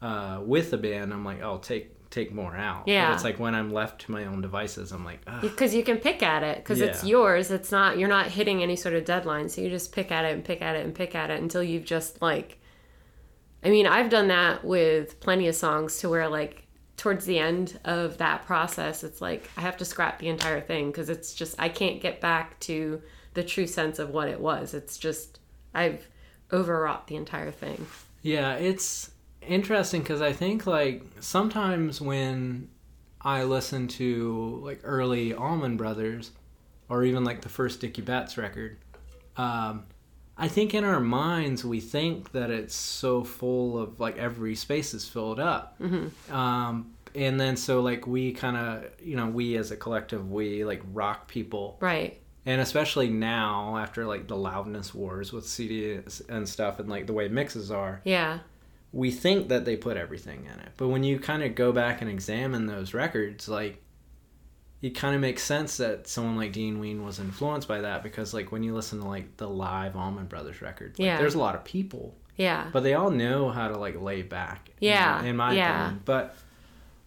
uh, 0.03 0.41
with 0.45 0.71
a 0.75 0.79
band, 0.79 1.15
I'm 1.15 1.25
like 1.25 1.41
oh 1.43 1.57
take 1.59 1.95
take 2.11 2.33
more 2.33 2.57
out. 2.57 2.87
But 2.87 2.93
Yeah. 2.93 3.13
it's 3.15 3.25
like 3.25 3.39
when 3.39 3.55
I'm 3.55 3.73
left 3.73 4.03
to 4.03 4.13
my 4.13 4.25
own 4.25 4.41
devices, 4.41 4.93
I'm 4.93 5.05
like 5.05 5.21
because 5.41 5.75
you 5.75 5.83
can 5.83 5.99
pick 5.99 6.23
at 6.23 6.43
it 6.43 6.59
because 6.59 6.81
it's 6.81 7.05
yours. 7.05 7.51
It's 7.51 7.71
not 7.71 7.99
you're 7.99 8.09
not 8.09 8.29
hitting 8.29 8.63
any 8.63 8.77
sort 8.77 8.95
of 8.95 9.05
deadline 9.05 9.49
so 9.49 9.61
you 9.61 9.69
just 9.71 9.93
pick 9.93 10.11
at 10.11 10.25
it 10.25 10.33
and 10.35 10.45
pick 10.45 10.63
at 10.63 10.77
it 10.77 10.85
and 10.85 10.95
pick 10.95 11.15
at 11.15 11.31
it 11.31 11.41
until 11.41 11.63
you've 11.63 11.85
just 11.85 12.21
like 12.23 12.59
i 13.65 13.69
mean 13.71 13.87
i've 13.89 14.09
done 14.09 14.29
that 14.29 14.65
with 14.65 15.19
plenty 15.19 15.49
of 15.49 15.55
songs 15.55 15.99
to 15.99 16.09
where 16.09 16.29
like 16.29 16.65
towards 16.97 17.25
the 17.27 17.39
end 17.39 17.79
of 17.85 18.17
that 18.19 18.47
process 18.47 19.03
it's 19.03 19.21
like 19.21 19.51
i 19.57 19.61
have 19.61 19.77
to 19.77 19.85
scrap 19.85 20.21
the 20.21 20.29
entire 20.29 20.61
thing 20.61 20.87
because 20.93 21.09
it's 21.11 21.35
just 21.35 21.57
i 21.59 21.69
can't 21.69 22.01
get 22.01 22.21
back 22.21 22.59
to 22.61 23.03
the 23.35 23.43
true 23.43 23.67
sense 23.67 23.99
of 23.99 24.11
what 24.11 24.29
it 24.29 24.41
was. 24.41 24.75
It's 24.75 24.97
just 24.97 25.41
i've 25.75 26.09
overwrought 26.53 27.07
the 27.09 27.17
entire 27.17 27.51
thing. 27.51 27.87
Yeah, 28.23 28.55
it's 28.55 29.11
interesting 29.49 30.03
because 30.03 30.23
I 30.23 30.33
think 30.33 30.67
like 30.67 31.03
sometimes 31.21 32.01
when 32.01 32.69
I 33.21 33.45
listen 33.45 33.89
to 33.89 34.61
like 34.63 34.81
early 34.85 35.35
Allman 35.35 35.77
Brothers 35.77 36.31
or 36.89 37.05
even 37.05 37.25
like 37.25 37.41
the 37.41 37.49
first 37.49 37.81
Dickey 37.81 38.03
Betts 38.03 38.39
record, 38.39 38.79
um, 39.37 39.85
I 40.37 40.49
think 40.49 40.75
in 40.75 40.85
our 40.85 41.01
minds 41.01 41.65
we 41.65 41.81
think 41.81 42.33
that 42.33 42.51
it's 42.51 42.75
so 42.75 43.25
full 43.25 43.79
of 43.79 43.99
like 43.99 44.17
every 44.19 44.55
space 44.55 44.95
is 44.95 45.09
filled 45.09 45.41
up. 45.41 45.77
Um, 46.31 46.95
and 47.15 47.41
then 47.41 47.57
so 47.57 47.81
like 47.81 48.07
we 48.07 48.33
kind 48.33 48.57
of 48.57 48.85
you 49.03 49.17
know 49.17 49.27
we 49.27 49.57
as 49.57 49.71
a 49.71 49.77
collective 49.77 50.31
we 50.31 50.65
like 50.65 50.83
rock 50.93 51.27
people. 51.27 51.77
Right. 51.81 52.21
And 52.47 52.61
especially 52.61 53.09
now 53.09 53.77
after 53.77 54.07
like 54.07 54.29
the 54.29 54.37
loudness 54.37 54.95
wars 54.95 55.33
with 55.33 55.45
CDs 55.45 56.27
and 56.29 56.49
stuff 56.49 56.79
and 56.79 56.89
like 56.89 57.07
the 57.07 57.13
way 57.13 57.29
mixes 57.29 57.71
are. 57.71 58.01
Yeah 58.05 58.39
we 58.93 59.11
think 59.11 59.49
that 59.49 59.65
they 59.65 59.77
put 59.77 59.97
everything 59.97 60.45
in 60.53 60.61
it. 60.61 60.71
But 60.77 60.89
when 60.89 61.03
you 61.05 61.19
kind 61.19 61.43
of 61.43 61.55
go 61.55 61.73
back 61.73 62.01
and 62.01 62.11
examine 62.11 62.67
those 62.67 62.95
records, 62.95 63.49
like 63.49 63.83
it 64.81 64.91
kind 64.91 65.15
of 65.15 65.21
makes 65.21 65.43
sense 65.43 65.77
that 65.79 66.07
someone 66.07 66.37
like 66.37 66.53
Dean 66.53 66.79
Ween 66.79 67.05
was 67.05 67.19
influenced 67.19 67.67
by 67.69 67.81
that 67.81 68.03
because 68.03 68.33
like 68.33 68.53
when 68.53 68.63
you 68.63 68.75
listen 68.75 69.01
to 69.01 69.07
like 69.09 69.37
the 69.37 69.49
live 69.49 69.97
Allman 69.97 70.27
Brothers 70.27 70.63
records, 70.63 70.99
like, 70.99 71.05
Yeah. 71.07 71.19
there's 71.19 71.35
a 71.35 71.39
lot 71.39 71.55
of 71.57 71.65
people, 71.65 72.15
Yeah. 72.37 72.69
but 72.73 72.83
they 72.85 72.95
all 72.95 73.11
know 73.11 73.51
how 73.51 73.69
to 73.69 73.77
like 73.77 74.01
lay 74.01 74.23
back. 74.23 74.71
Yeah, 74.81 75.21
know, 75.21 75.29
in 75.29 75.37
my 75.37 75.53
yeah. 75.53 75.81
opinion. 75.87 76.03
But 76.05 76.37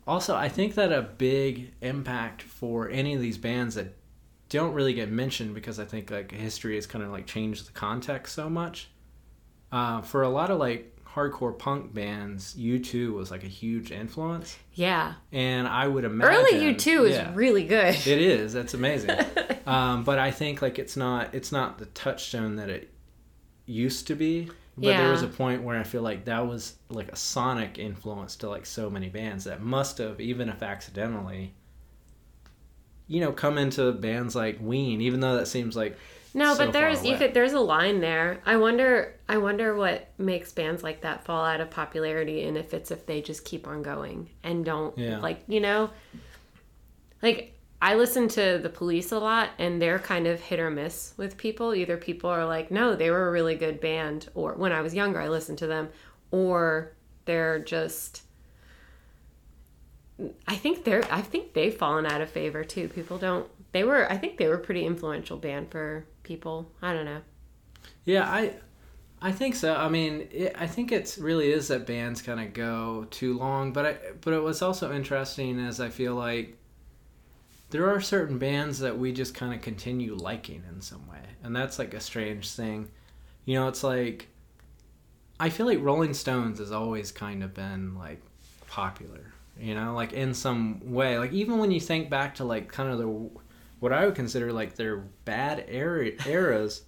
also, 0.05 0.35
I 0.35 0.49
think 0.49 0.75
that 0.75 0.91
a 0.91 1.01
big 1.01 1.71
impact 1.81 2.41
for 2.41 2.89
any 2.89 3.13
of 3.15 3.21
these 3.21 3.37
bands 3.37 3.75
that 3.75 3.95
don't 4.49 4.73
really 4.73 4.93
get 4.93 5.09
mentioned 5.09 5.55
because 5.55 5.79
I 5.79 5.85
think 5.85 6.11
like 6.11 6.31
history 6.31 6.75
has 6.75 6.85
kind 6.85 7.03
of 7.05 7.11
like 7.11 7.25
changed 7.25 7.67
the 7.67 7.71
context 7.71 8.35
so 8.35 8.49
much. 8.49 8.89
Uh, 9.71 10.01
for 10.01 10.23
a 10.23 10.29
lot 10.29 10.49
of 10.51 10.59
like 10.59 10.90
hardcore 11.15 11.57
punk 11.57 11.93
bands, 11.93 12.55
U2 12.57 13.13
was 13.13 13.31
like 13.31 13.43
a 13.43 13.47
huge 13.47 13.91
influence, 13.91 14.57
Yeah. 14.73 15.13
and 15.31 15.67
I 15.67 15.87
would 15.87 16.05
imagine 16.05 16.45
Early 16.55 16.65
U 16.65 16.73
two 16.75 17.05
is 17.05 17.19
really 17.35 17.63
good. 17.65 17.95
It 17.95 18.21
is. 18.21 18.53
That's 18.53 18.73
amazing. 18.73 19.11
um, 19.65 20.03
but 20.03 20.19
I 20.19 20.31
think 20.31 20.61
like 20.61 20.79
it's 20.79 20.95
not 20.95 21.33
it's 21.33 21.51
not 21.51 21.77
the 21.77 21.85
touchstone 21.87 22.55
that 22.57 22.69
it 22.69 22.89
used 23.65 24.07
to 24.07 24.15
be. 24.15 24.49
But 24.77 24.97
there 24.97 25.11
was 25.11 25.21
a 25.21 25.27
point 25.27 25.63
where 25.63 25.77
I 25.77 25.83
feel 25.83 26.01
like 26.01 26.25
that 26.25 26.47
was 26.47 26.75
like 26.89 27.11
a 27.11 27.15
sonic 27.15 27.77
influence 27.77 28.37
to 28.37 28.49
like 28.49 28.65
so 28.65 28.89
many 28.89 29.09
bands 29.09 29.43
that 29.43 29.61
must 29.61 29.97
have, 29.99 30.19
even 30.21 30.47
if 30.49 30.63
accidentally, 30.63 31.53
you 33.07 33.19
know, 33.19 33.31
come 33.33 33.57
into 33.57 33.91
bands 33.91 34.33
like 34.35 34.57
Ween, 34.61 35.01
even 35.01 35.19
though 35.19 35.35
that 35.35 35.47
seems 35.47 35.75
like 35.75 35.97
No, 36.33 36.53
so 36.53 36.65
but 36.65 36.73
there's 36.73 37.03
you 37.05 37.17
could 37.17 37.33
there's 37.33 37.53
a 37.53 37.59
line 37.59 37.99
there. 37.99 38.39
I 38.45 38.55
wonder 38.57 39.15
I 39.27 39.37
wonder 39.37 39.75
what 39.75 40.09
makes 40.17 40.51
bands 40.51 40.81
like 40.83 41.01
that 41.01 41.25
fall 41.25 41.43
out 41.43 41.59
of 41.61 41.69
popularity 41.69 42.43
and 42.43 42.57
if 42.57 42.73
it's 42.73 42.91
if 42.91 43.05
they 43.05 43.21
just 43.21 43.43
keep 43.45 43.67
on 43.67 43.81
going 43.81 44.29
and 44.43 44.63
don't 44.63 44.97
Yeah. 44.97 45.19
like, 45.19 45.43
you 45.47 45.59
know, 45.59 45.89
like 47.21 47.57
I 47.81 47.95
listen 47.95 48.27
to 48.29 48.59
the 48.61 48.69
police 48.69 49.11
a 49.11 49.19
lot 49.19 49.49
and 49.57 49.81
they're 49.81 49.99
kind 49.99 50.27
of 50.27 50.39
hit 50.39 50.59
or 50.59 50.69
miss 50.69 51.13
with 51.17 51.35
people. 51.37 51.73
Either 51.73 51.97
people 51.97 52.29
are 52.29 52.45
like, 52.45 52.69
"No, 52.71 52.95
they 52.95 53.09
were 53.09 53.27
a 53.27 53.31
really 53.31 53.55
good 53.55 53.81
band," 53.81 54.29
or 54.35 54.53
when 54.53 54.71
I 54.71 54.81
was 54.81 54.93
younger 54.93 55.19
I 55.19 55.27
listened 55.29 55.57
to 55.59 55.67
them, 55.67 55.89
or 56.29 56.93
they're 57.25 57.59
just 57.59 58.23
I 60.47 60.55
think 60.55 60.83
they're 60.83 61.03
I 61.11 61.21
think 61.21 61.53
they've 61.53 61.73
fallen 61.75 62.05
out 62.05 62.21
of 62.21 62.29
favor 62.29 62.63
too. 62.63 62.87
People 62.87 63.17
don't 63.17 63.47
they 63.71 63.83
were 63.83 64.09
I 64.11 64.17
think 64.17 64.37
they 64.37 64.47
were 64.47 64.55
a 64.55 64.59
pretty 64.59 64.85
influential 64.85 65.37
band 65.37 65.71
for 65.71 66.05
people. 66.23 66.71
I 66.81 66.93
don't 66.93 67.05
know. 67.05 67.21
Yeah, 68.05 68.29
I 68.29 68.55
I 69.21 69.31
think 69.31 69.55
so. 69.55 69.75
I 69.75 69.87
mean, 69.89 70.27
it, 70.31 70.55
I 70.57 70.65
think 70.67 70.91
it's 70.91 71.17
really 71.17 71.51
is 71.51 71.67
that 71.67 71.85
bands 71.85 72.21
kind 72.21 72.39
of 72.39 72.53
go 72.53 73.05
too 73.11 73.37
long, 73.37 73.71
but 73.71 73.85
I 73.85 73.97
but 74.21 74.33
it 74.33 74.41
was 74.41 74.61
also 74.61 74.91
interesting 74.91 75.59
as 75.59 75.79
I 75.79 75.89
feel 75.89 76.15
like 76.15 76.57
there 77.69 77.89
are 77.89 78.01
certain 78.01 78.37
bands 78.37 78.79
that 78.79 78.97
we 78.97 79.13
just 79.13 79.33
kind 79.33 79.53
of 79.53 79.61
continue 79.61 80.15
liking 80.15 80.63
in 80.69 80.81
some 80.81 81.07
way, 81.07 81.21
and 81.43 81.55
that's 81.55 81.77
like 81.79 81.93
a 81.93 81.99
strange 81.99 82.51
thing. 82.51 82.89
You 83.45 83.55
know, 83.55 83.67
it's 83.67 83.83
like 83.83 84.27
I 85.39 85.49
feel 85.49 85.65
like 85.65 85.79
Rolling 85.81 86.13
Stones 86.13 86.59
has 86.59 86.71
always 86.71 87.11
kind 87.11 87.43
of 87.43 87.53
been 87.53 87.95
like 87.95 88.21
popular. 88.67 89.33
You 89.59 89.75
know, 89.75 89.93
like 89.93 90.13
in 90.13 90.33
some 90.33 90.91
way, 90.91 91.19
like 91.19 91.33
even 91.33 91.59
when 91.59 91.71
you 91.71 91.79
think 91.79 92.09
back 92.09 92.35
to 92.35 92.43
like 92.43 92.71
kind 92.71 92.91
of 92.91 92.97
the 92.97 93.40
what 93.81 93.91
I 93.91 94.05
would 94.05 94.15
consider 94.15 94.53
like 94.53 94.75
their 94.75 94.95
bad 95.25 95.65
era, 95.67 96.11
eras, 96.25 96.83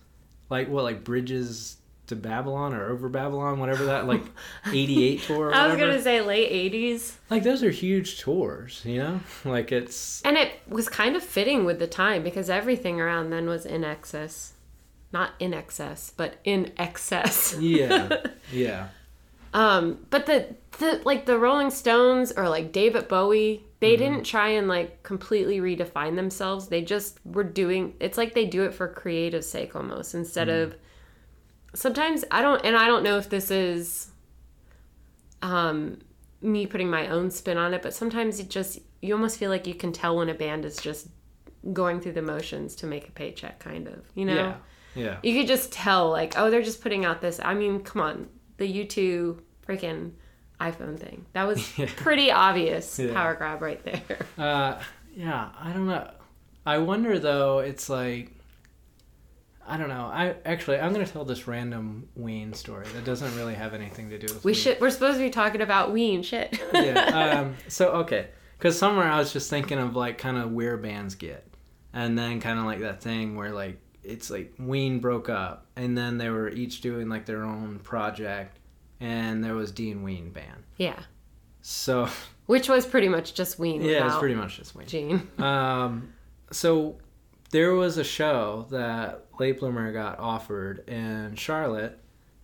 like 0.49 0.69
what 0.69 0.85
like 0.85 1.03
Bridges 1.03 1.75
to 2.07 2.15
Babylon 2.17 2.73
or 2.73 2.89
Over 2.89 3.07
Babylon, 3.09 3.59
whatever 3.59 3.85
that 3.85 4.07
like 4.07 4.21
'88 4.67 5.21
tour. 5.23 5.47
Or 5.47 5.53
I 5.55 5.67
was 5.67 5.77
gonna 5.77 6.01
say 6.01 6.21
late 6.21 6.47
eighties, 6.49 7.17
like 7.29 7.43
those 7.43 7.63
are 7.63 7.71
huge 7.71 8.19
tours, 8.19 8.81
you 8.85 8.99
know. 8.99 9.19
Like 9.43 9.71
it's 9.71 10.21
and 10.23 10.37
it 10.37 10.51
was 10.67 10.87
kind 10.87 11.15
of 11.17 11.23
fitting 11.23 11.65
with 11.65 11.79
the 11.79 11.87
time 11.87 12.23
because 12.23 12.49
everything 12.49 13.01
around 13.01 13.29
then 13.31 13.47
was 13.47 13.65
in 13.65 13.83
excess, 13.83 14.53
not 15.11 15.31
in 15.39 15.53
excess, 15.53 16.13
but 16.15 16.35
in 16.43 16.71
excess. 16.77 17.55
yeah, 17.59 18.17
yeah, 18.51 18.89
Um, 19.53 20.05
but 20.09 20.25
the 20.25 20.55
the 20.79 21.01
like 21.05 21.25
the 21.25 21.39
Rolling 21.39 21.69
Stones 21.71 22.31
or 22.33 22.49
like 22.49 22.71
David 22.73 23.07
Bowie, 23.07 23.63
they 23.83 23.95
Mm-hmm. 23.95 24.03
didn't 24.13 24.23
try 24.25 24.49
and 24.49 24.67
like 24.67 25.03
completely 25.03 25.59
redefine 25.59 26.15
themselves. 26.15 26.67
They 26.69 26.81
just 26.81 27.19
were 27.25 27.43
doing. 27.43 27.93
It's 27.99 28.17
like 28.17 28.33
they 28.33 28.45
do 28.45 28.63
it 28.63 28.73
for 28.73 28.87
creative 28.87 29.43
sake 29.45 29.75
almost 29.75 30.15
instead 30.15 30.47
Mm. 30.47 30.63
of. 30.63 30.75
Sometimes 31.75 32.23
I 32.31 32.41
don't, 32.41 32.63
and 32.65 32.75
I 32.75 32.87
don't 32.87 33.03
know 33.03 33.17
if 33.17 33.29
this 33.29 33.51
is. 33.51 34.09
Um, 35.41 35.99
me 36.41 36.65
putting 36.67 36.89
my 36.89 37.07
own 37.07 37.31
spin 37.31 37.57
on 37.57 37.73
it, 37.73 37.81
but 37.81 37.93
sometimes 37.93 38.39
it 38.39 38.49
just 38.49 38.79
you 39.01 39.13
almost 39.13 39.37
feel 39.37 39.49
like 39.49 39.67
you 39.67 39.73
can 39.75 39.91
tell 39.91 40.17
when 40.17 40.29
a 40.29 40.33
band 40.33 40.65
is 40.65 40.77
just 40.77 41.07
going 41.71 41.99
through 42.01 42.11
the 42.13 42.21
motions 42.21 42.75
to 42.75 42.85
make 42.85 43.07
a 43.07 43.11
paycheck, 43.11 43.59
kind 43.59 43.87
of. 43.87 44.05
You 44.15 44.25
know 44.25 44.35
yeah, 44.35 44.55
yeah. 44.95 45.17
you 45.23 45.37
could 45.39 45.47
just 45.47 45.71
tell 45.71 46.09
like 46.09 46.33
oh 46.37 46.49
they're 46.49 46.61
just 46.61 46.81
putting 46.81 47.03
out 47.05 47.19
this 47.21 47.39
i 47.43 47.53
mean 47.53 47.79
come 47.81 48.01
on 48.01 48.27
the 48.57 48.85
u2 48.85 49.39
freaking 49.67 50.11
iphone 50.71 50.97
thing 50.99 51.25
that 51.33 51.45
was 51.47 51.59
Yeah. 51.77 51.87
pretty 51.95 52.31
obvious 52.31 52.97
Yeah. 52.99 53.13
power 53.13 53.35
grab 53.35 53.61
right 53.61 53.83
there 53.83 54.19
Uh, 54.37 54.81
yeah, 55.15 55.49
I 55.59 55.71
don't 55.73 55.85
know. 55.87 56.09
I 56.65 56.79
wonder 56.79 57.19
though. 57.19 57.59
It's 57.59 57.87
like 57.89 58.31
I 59.65 59.77
don't 59.77 59.87
know. 59.87 60.05
I 60.05 60.35
actually 60.45 60.79
I'm 60.79 60.91
gonna 60.91 61.05
tell 61.05 61.23
this 61.23 61.47
random 61.47 62.09
Ween 62.15 62.53
story 62.53 62.85
that 62.93 63.05
doesn't 63.05 63.35
really 63.37 63.53
have 63.53 63.73
anything 63.73 64.09
to 64.09 64.17
do 64.17 64.33
with. 64.33 64.43
we 64.43 64.49
Ween. 64.51 64.55
should 64.59 64.81
we're 64.81 64.89
supposed 64.89 65.17
to 65.19 65.23
be 65.23 65.29
talking 65.29 65.61
about 65.61 65.93
ween 65.93 66.21
shit 66.23 66.59
yeah. 66.73 67.39
Um, 67.41 67.55
so 67.67 67.91
okay, 68.03 68.27
because 68.57 68.77
somewhere 68.77 69.05
I 69.05 69.19
was 69.19 69.31
just 69.31 69.49
thinking 69.49 69.77
of 69.77 69.95
like 69.95 70.17
kind 70.17 70.37
of 70.37 70.51
where 70.51 70.75
bands 70.77 71.15
get, 71.15 71.47
and 71.93 72.17
then 72.17 72.41
kind 72.41 72.59
of 72.59 72.65
like 72.65 72.79
that 72.81 73.01
thing 73.01 73.35
where 73.35 73.51
like 73.51 73.79
it's 74.03 74.29
like 74.29 74.53
Ween 74.59 74.99
broke 74.99 75.29
up, 75.29 75.67
and 75.77 75.97
then 75.97 76.17
they 76.17 76.29
were 76.29 76.49
each 76.49 76.81
doing 76.81 77.07
like 77.07 77.25
their 77.25 77.43
own 77.43 77.79
project, 77.79 78.59
and 78.99 79.43
there 79.43 79.55
was 79.55 79.71
Dean 79.71 80.03
Ween 80.03 80.29
band. 80.31 80.63
yeah 80.77 80.99
So 81.61 82.07
which 82.45 82.67
was 82.69 82.85
pretty 82.85 83.09
much 83.09 83.33
just 83.33 83.59
ween 83.59 83.81
yeah, 83.81 84.01
it 84.01 84.03
was 84.05 84.15
pretty 84.17 84.35
much 84.35 84.57
just 84.57 84.75
Ween. 84.75 84.87
gene 84.87 85.27
Um, 85.39 86.13
so 86.51 86.97
there 87.51 87.73
was 87.73 87.97
a 87.97 88.03
show 88.03 88.67
that 88.71 89.25
Late 89.39 89.59
Bloomer 89.59 89.91
got 89.93 90.19
offered 90.19 90.87
in 90.89 91.35
Charlotte, 91.35 91.97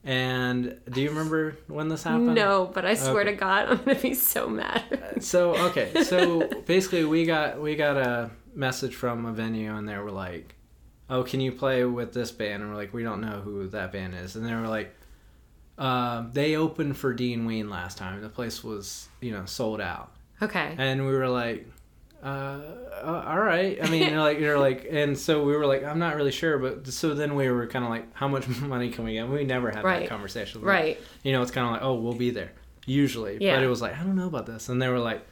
and 0.03 0.79
do 0.91 1.01
you 1.01 1.09
remember 1.09 1.57
when 1.67 1.89
this 1.89 2.03
happened? 2.03 2.33
no 2.35 2.69
but 2.73 2.85
i 2.85 2.93
swear 2.95 3.21
Okay. 3.21 3.31
to 3.31 3.35
god 3.37 3.67
i'm 3.69 3.77
gonna 3.77 3.95
be 3.99 4.13
so 4.13 4.47
mad 4.49 4.83
So 5.21 5.55
okay, 5.67 6.03
so 6.03 6.47
basically 6.65 7.03
we 7.05 7.25
got 7.25 7.59
we 7.61 7.75
got 7.75 7.97
a 7.97 8.31
message 8.55 8.95
from 8.95 9.25
a 9.25 9.33
venue, 9.33 9.75
and 9.75 9.87
they 9.87 9.97
were 9.97 10.11
like, 10.11 10.55
"Oh, 11.09 11.23
can 11.23 11.41
you 11.41 11.51
play 11.51 11.83
with 11.83 12.13
this 12.13 12.31
band?" 12.31 12.63
And 12.63 12.71
we're 12.71 12.77
like, 12.77 12.93
"We 12.93 13.03
don't 13.03 13.19
know 13.19 13.41
who 13.41 13.67
that 13.67 13.91
band 13.91 14.15
is," 14.15 14.35
and 14.37 14.45
they 14.45 14.53
were 14.55 14.67
like. 14.67 14.95
Um, 15.79 16.31
they 16.33 16.55
opened 16.57 16.97
for 16.97 17.13
Dean 17.13 17.45
Ween 17.45 17.69
last 17.69 17.97
time. 17.97 18.21
The 18.21 18.29
place 18.29 18.63
was, 18.63 19.07
you 19.21 19.31
know, 19.31 19.45
sold 19.45 19.79
out. 19.81 20.11
okay 20.41 20.75
and 20.77 21.05
we 21.05 21.11
were 21.13 21.27
like 21.29 21.65
uh, 22.23 22.27
uh 23.01 23.23
all 23.27 23.39
right 23.39 23.77
i 23.81 23.89
mean 23.89 24.09
you're 24.09 24.19
like 24.21 24.39
you're 24.39 24.59
like 24.59 24.85
and 24.91 25.17
so 25.17 25.41
we 25.45 25.55
were 25.55 25.65
like 25.65 25.85
i'm 25.85 25.99
not 25.99 26.15
really 26.17 26.31
sure 26.31 26.57
but 26.59 26.85
so 26.87 27.13
then 27.13 27.33
we 27.35 27.49
were 27.49 27.65
kind 27.65 27.85
of 27.85 27.89
like 27.91 28.13
how 28.13 28.27
much 28.27 28.45
money 28.75 28.89
can 28.89 29.05
we 29.05 29.13
get 29.13 29.27
we 29.29 29.45
never 29.45 29.71
had 29.71 29.85
Right. 29.85 30.01
that 30.01 30.09
conversation 30.09 30.61
right 30.61 30.99
you 31.23 31.31
know 31.31 31.41
it's 31.41 31.51
kind 31.51 31.65
of 31.67 31.71
like 31.73 31.81
oh 31.81 31.93
we'll 31.95 32.13
be 32.13 32.29
there 32.31 32.51
usually 32.85 33.37
Yeah. 33.39 33.55
but 33.55 33.63
it 33.63 33.67
was 33.67 33.81
like 33.81 33.97
i 33.97 34.03
don't 34.03 34.17
know 34.17 34.27
about 34.27 34.45
this 34.47 34.67
and 34.67 34.81
they 34.81 34.89
were 34.89 34.99
like 34.99 35.25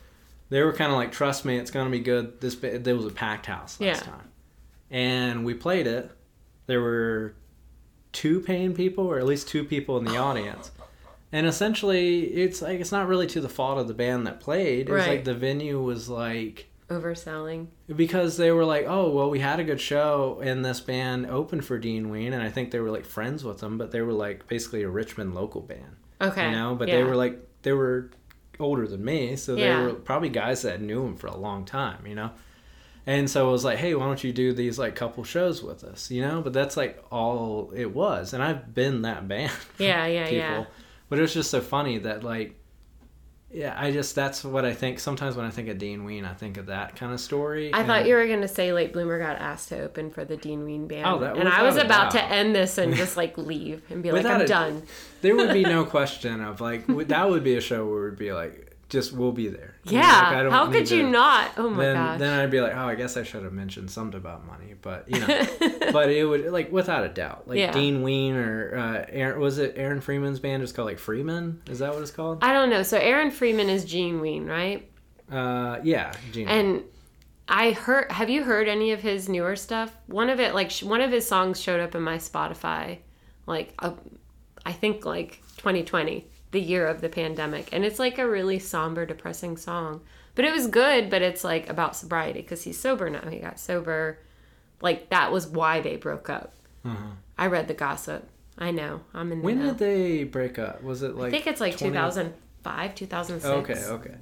they 0.49 0.61
were 0.63 0.71
kind 0.71 0.89
of 0.91 0.97
like 0.97 1.11
trust 1.11 1.43
me 1.43 1.57
it's 1.57 1.71
gonna 1.71 1.89
be 1.89 1.99
good 1.99 2.39
this 2.39 2.55
there 2.55 2.95
was 2.95 3.05
a 3.05 3.09
packed 3.11 3.47
house 3.47 3.79
last 3.81 4.05
Yeah. 4.05 4.11
time 4.11 4.29
and 4.89 5.43
we 5.43 5.53
played 5.55 5.87
it 5.87 6.09
there 6.67 6.79
were 6.81 7.33
two 8.11 8.39
paying 8.41 8.73
people 8.73 9.05
or 9.05 9.17
at 9.19 9.25
least 9.25 9.47
two 9.47 9.63
people 9.63 9.97
in 9.97 10.05
the 10.05 10.17
audience 10.27 10.71
and 11.31 11.45
essentially 11.45 12.19
it's 12.25 12.61
like 12.61 12.79
it's 12.79 12.91
not 12.91 13.07
really 13.07 13.27
to 13.27 13.41
the 13.41 13.49
fault 13.49 13.77
of 13.77 13.87
the 13.87 13.93
band 13.93 14.25
that 14.25 14.39
played 14.39 14.81
it's 14.81 14.89
Right. 14.89 15.07
like 15.09 15.23
the 15.25 15.33
venue 15.33 15.81
was 15.81 16.07
like 16.09 16.67
overselling 16.89 17.67
because 17.95 18.37
they 18.37 18.49
were 18.51 18.63
like 18.65 18.85
oh 18.87 19.09
well 19.11 19.29
we 19.29 19.39
had 19.39 19.59
a 19.59 19.63
good 19.63 19.81
show 19.81 20.39
and 20.41 20.63
this 20.63 20.79
band 20.79 21.25
opened 21.25 21.65
for 21.65 21.77
dean 21.77 22.09
ween 22.09 22.31
and 22.33 22.41
i 22.41 22.49
think 22.49 22.71
they 22.71 22.79
were 22.79 22.89
like 22.91 23.05
friends 23.05 23.43
with 23.43 23.59
them 23.59 23.77
but 23.77 23.91
they 23.91 24.01
were 24.01 24.13
like 24.13 24.47
basically 24.47 24.83
a 24.83 24.89
richmond 24.89 25.35
local 25.35 25.61
band 25.61 25.97
okay 26.21 26.45
you 26.49 26.55
know 26.55 26.75
but 26.75 26.87
yeah. 26.87 26.95
they 26.95 27.03
were 27.03 27.15
like 27.15 27.37
they 27.63 27.73
were 27.73 28.09
older 28.59 28.87
than 28.87 29.03
me 29.03 29.35
so 29.35 29.53
they 29.55 29.61
Yeah. 29.67 29.83
were 29.83 29.93
probably 29.93 30.29
guys 30.29 30.61
that 30.63 30.81
knew 30.81 31.05
him 31.05 31.17
for 31.17 31.27
a 31.27 31.35
long 31.37 31.65
time 31.65 32.07
you 32.07 32.15
know 32.15 32.31
and 33.07 33.27
so 33.29 33.47
it 33.49 33.51
was 33.51 33.63
like 33.65 33.77
hey 33.79 33.95
why 33.95 34.05
don't 34.05 34.23
you 34.23 34.31
do 34.31 34.53
these 34.53 34.77
like 34.77 34.93
couple 34.95 35.23
shows 35.23 35.63
with 35.63 35.83
us 35.83 36.11
you 36.11 36.21
know 36.21 36.41
but 36.41 36.53
that's 36.53 36.77
like 36.77 37.03
all 37.11 37.71
it 37.75 37.91
was 37.93 38.33
and 38.33 38.43
i've 38.43 38.75
been 38.75 39.01
that 39.01 39.27
band 39.27 39.51
yeah 39.79 40.05
yeah 40.05 40.27
yeah 40.29 40.65
but 41.09 41.17
it 41.17 41.21
was 41.23 41.33
just 41.33 41.49
so 41.49 41.59
funny 41.61 41.97
that 41.97 42.23
like 42.23 42.53
yeah, 43.49 43.73
I 43.77 43.91
just 43.91 44.13
that's 44.13 44.43
what 44.43 44.65
I 44.65 44.73
think. 44.73 44.99
Sometimes 44.99 45.37
when 45.37 45.45
I 45.45 45.51
think 45.51 45.69
of 45.69 45.77
Dean 45.77 46.03
Ween, 46.03 46.25
I 46.25 46.33
think 46.33 46.57
of 46.57 46.65
that 46.65 46.97
kind 46.97 47.13
of 47.13 47.19
story. 47.21 47.73
I 47.73 47.77
and- 47.79 47.87
thought 47.87 48.05
you 48.05 48.15
were 48.15 48.27
gonna 48.27 48.45
say 48.45 48.73
Late 48.73 48.91
Bloomer 48.91 49.17
got 49.19 49.37
asked 49.37 49.69
to 49.69 49.81
open 49.83 50.11
for 50.11 50.25
the 50.25 50.35
Dean 50.35 50.65
Ween 50.65 50.85
band, 50.85 51.05
Oh, 51.05 51.19
that- 51.19 51.37
and 51.37 51.47
I 51.47 51.63
was 51.63 51.77
about 51.77 52.11
to 52.11 52.21
end 52.23 52.53
this 52.53 52.77
and 52.77 52.93
just 53.03 53.15
like 53.15 53.37
leave 53.37 53.83
and 53.89 54.03
be 54.03 54.11
like, 54.11 54.25
I'm 54.25 54.41
a- 54.41 54.47
done. 54.47 54.83
there 55.21 55.33
would 55.33 55.53
be 55.53 55.63
no 55.63 55.85
question 55.95 56.41
of 56.43 56.59
like 56.59 56.85
that 57.07 57.29
would 57.29 57.45
be 57.45 57.55
a 57.55 57.61
show 57.61 57.85
where 57.89 58.09
we'd 58.09 58.19
be 58.19 58.33
like, 58.33 58.76
just 58.89 59.11
we'll 59.13 59.31
be 59.33 59.47
there. 59.49 59.75
Yeah, 59.83 59.99
Like, 60.01 60.23
I 60.35 60.43
don't 60.43 60.51
how 60.51 60.71
could 60.71 60.89
you 60.89 61.01
to- 61.03 61.09
not? 61.09 61.51
Oh 61.57 61.69
my 61.69 61.83
then, 61.83 61.95
gosh. 61.95 62.19
then 62.19 62.39
I'd 62.39 62.51
be 62.51 62.61
like, 62.61 62.73
oh, 62.75 62.87
I 62.87 62.95
guess 62.95 63.17
I 63.17 63.23
should 63.23 63.43
have 63.43 63.51
mentioned 63.53 63.91
something 63.91 64.17
about 64.17 64.45
money, 64.45 64.75
but 64.81 65.09
you 65.11 65.19
know, 65.19 65.27
but 65.91 66.09
it 66.09 66.23
would 66.25 66.45
like 66.51 66.71
without 66.71 67.03
a 67.03 67.09
doubt, 67.09 67.47
like 67.47 67.57
Yeah. 67.59 67.71
Dean 67.71 68.01
Ween 68.01 68.35
or 68.35 68.75
uh, 68.77 69.05
Aaron, 69.09 69.39
was 69.41 69.57
it 69.57 69.73
Aaron 69.75 69.99
Freeman's 70.01 70.39
band? 70.39 70.63
It's 70.63 70.71
called 70.71 70.87
like 70.87 70.99
Freeman. 70.99 71.61
Is 71.69 71.79
that 71.79 71.93
what 71.93 72.01
it's 72.01 72.11
called? 72.11 72.43
I 72.43 72.53
don't 72.53 72.69
know. 72.69 72.83
So 72.83 72.97
Aaron 72.97 73.31
Freeman 73.31 73.69
is 73.69 73.83
Gene 73.85 74.21
Ween, 74.21 74.45
right? 74.45 74.89
Uh, 75.31 75.79
yeah, 75.83 76.13
Gene. 76.31 76.47
And 76.47 76.83
I 77.49 77.71
heard. 77.71 78.11
Have 78.11 78.29
you 78.29 78.43
heard 78.43 78.67
any 78.69 78.91
of 78.93 79.01
his 79.01 79.27
newer 79.27 79.55
stuff? 79.57 79.93
One 80.07 80.29
of 80.29 80.39
it, 80.39 80.53
like 80.53 80.71
sh- 80.71 80.83
one 80.83 81.01
of 81.01 81.11
his 81.11 81.27
songs, 81.27 81.59
showed 81.61 81.79
up 81.81 81.95
in 81.95 82.01
my 82.01 82.17
Spotify, 82.17 82.99
like 83.45 83.73
uh, 83.79 83.91
I 84.65 84.71
think 84.71 85.05
like 85.05 85.41
2020, 85.57 86.25
the 86.51 86.61
year 86.61 86.87
of 86.87 87.01
the 87.01 87.09
pandemic, 87.09 87.69
and 87.71 87.83
it's 87.83 87.99
like 87.99 88.17
a 88.17 88.27
really 88.27 88.59
somber, 88.59 89.05
depressing 89.05 89.57
song. 89.57 90.01
But 90.35 90.45
it 90.45 90.53
was 90.53 90.67
good. 90.67 91.09
But 91.09 91.21
it's 91.21 91.43
like 91.43 91.67
about 91.67 91.95
sobriety 91.95 92.41
because 92.41 92.63
he's 92.63 92.79
sober 92.79 93.09
now. 93.09 93.27
He 93.29 93.39
got 93.39 93.59
sober. 93.59 94.19
Like 94.81 95.09
that 95.09 95.31
was 95.31 95.47
why 95.47 95.81
they 95.81 95.97
broke 95.97 96.29
up. 96.29 96.53
Mm-hmm. 96.85 97.09
I 97.37 97.47
read 97.47 97.67
the 97.67 97.73
gossip. 97.73 98.29
I 98.57 98.71
know. 98.71 99.01
I'm 99.13 99.31
in. 99.31 99.41
When 99.41 99.59
know. 99.59 99.67
did 99.67 99.77
they 99.79 100.23
break 100.23 100.59
up? 100.59 100.83
Was 100.83 101.03
it 101.03 101.15
like? 101.15 101.27
I 101.27 101.31
think 101.31 101.47
it's 101.47 101.61
like 101.61 101.77
20 101.77 101.91
2005, 101.91 102.95
2006. 102.95 103.45
Okay, 103.45 103.85
okay. 103.85 104.15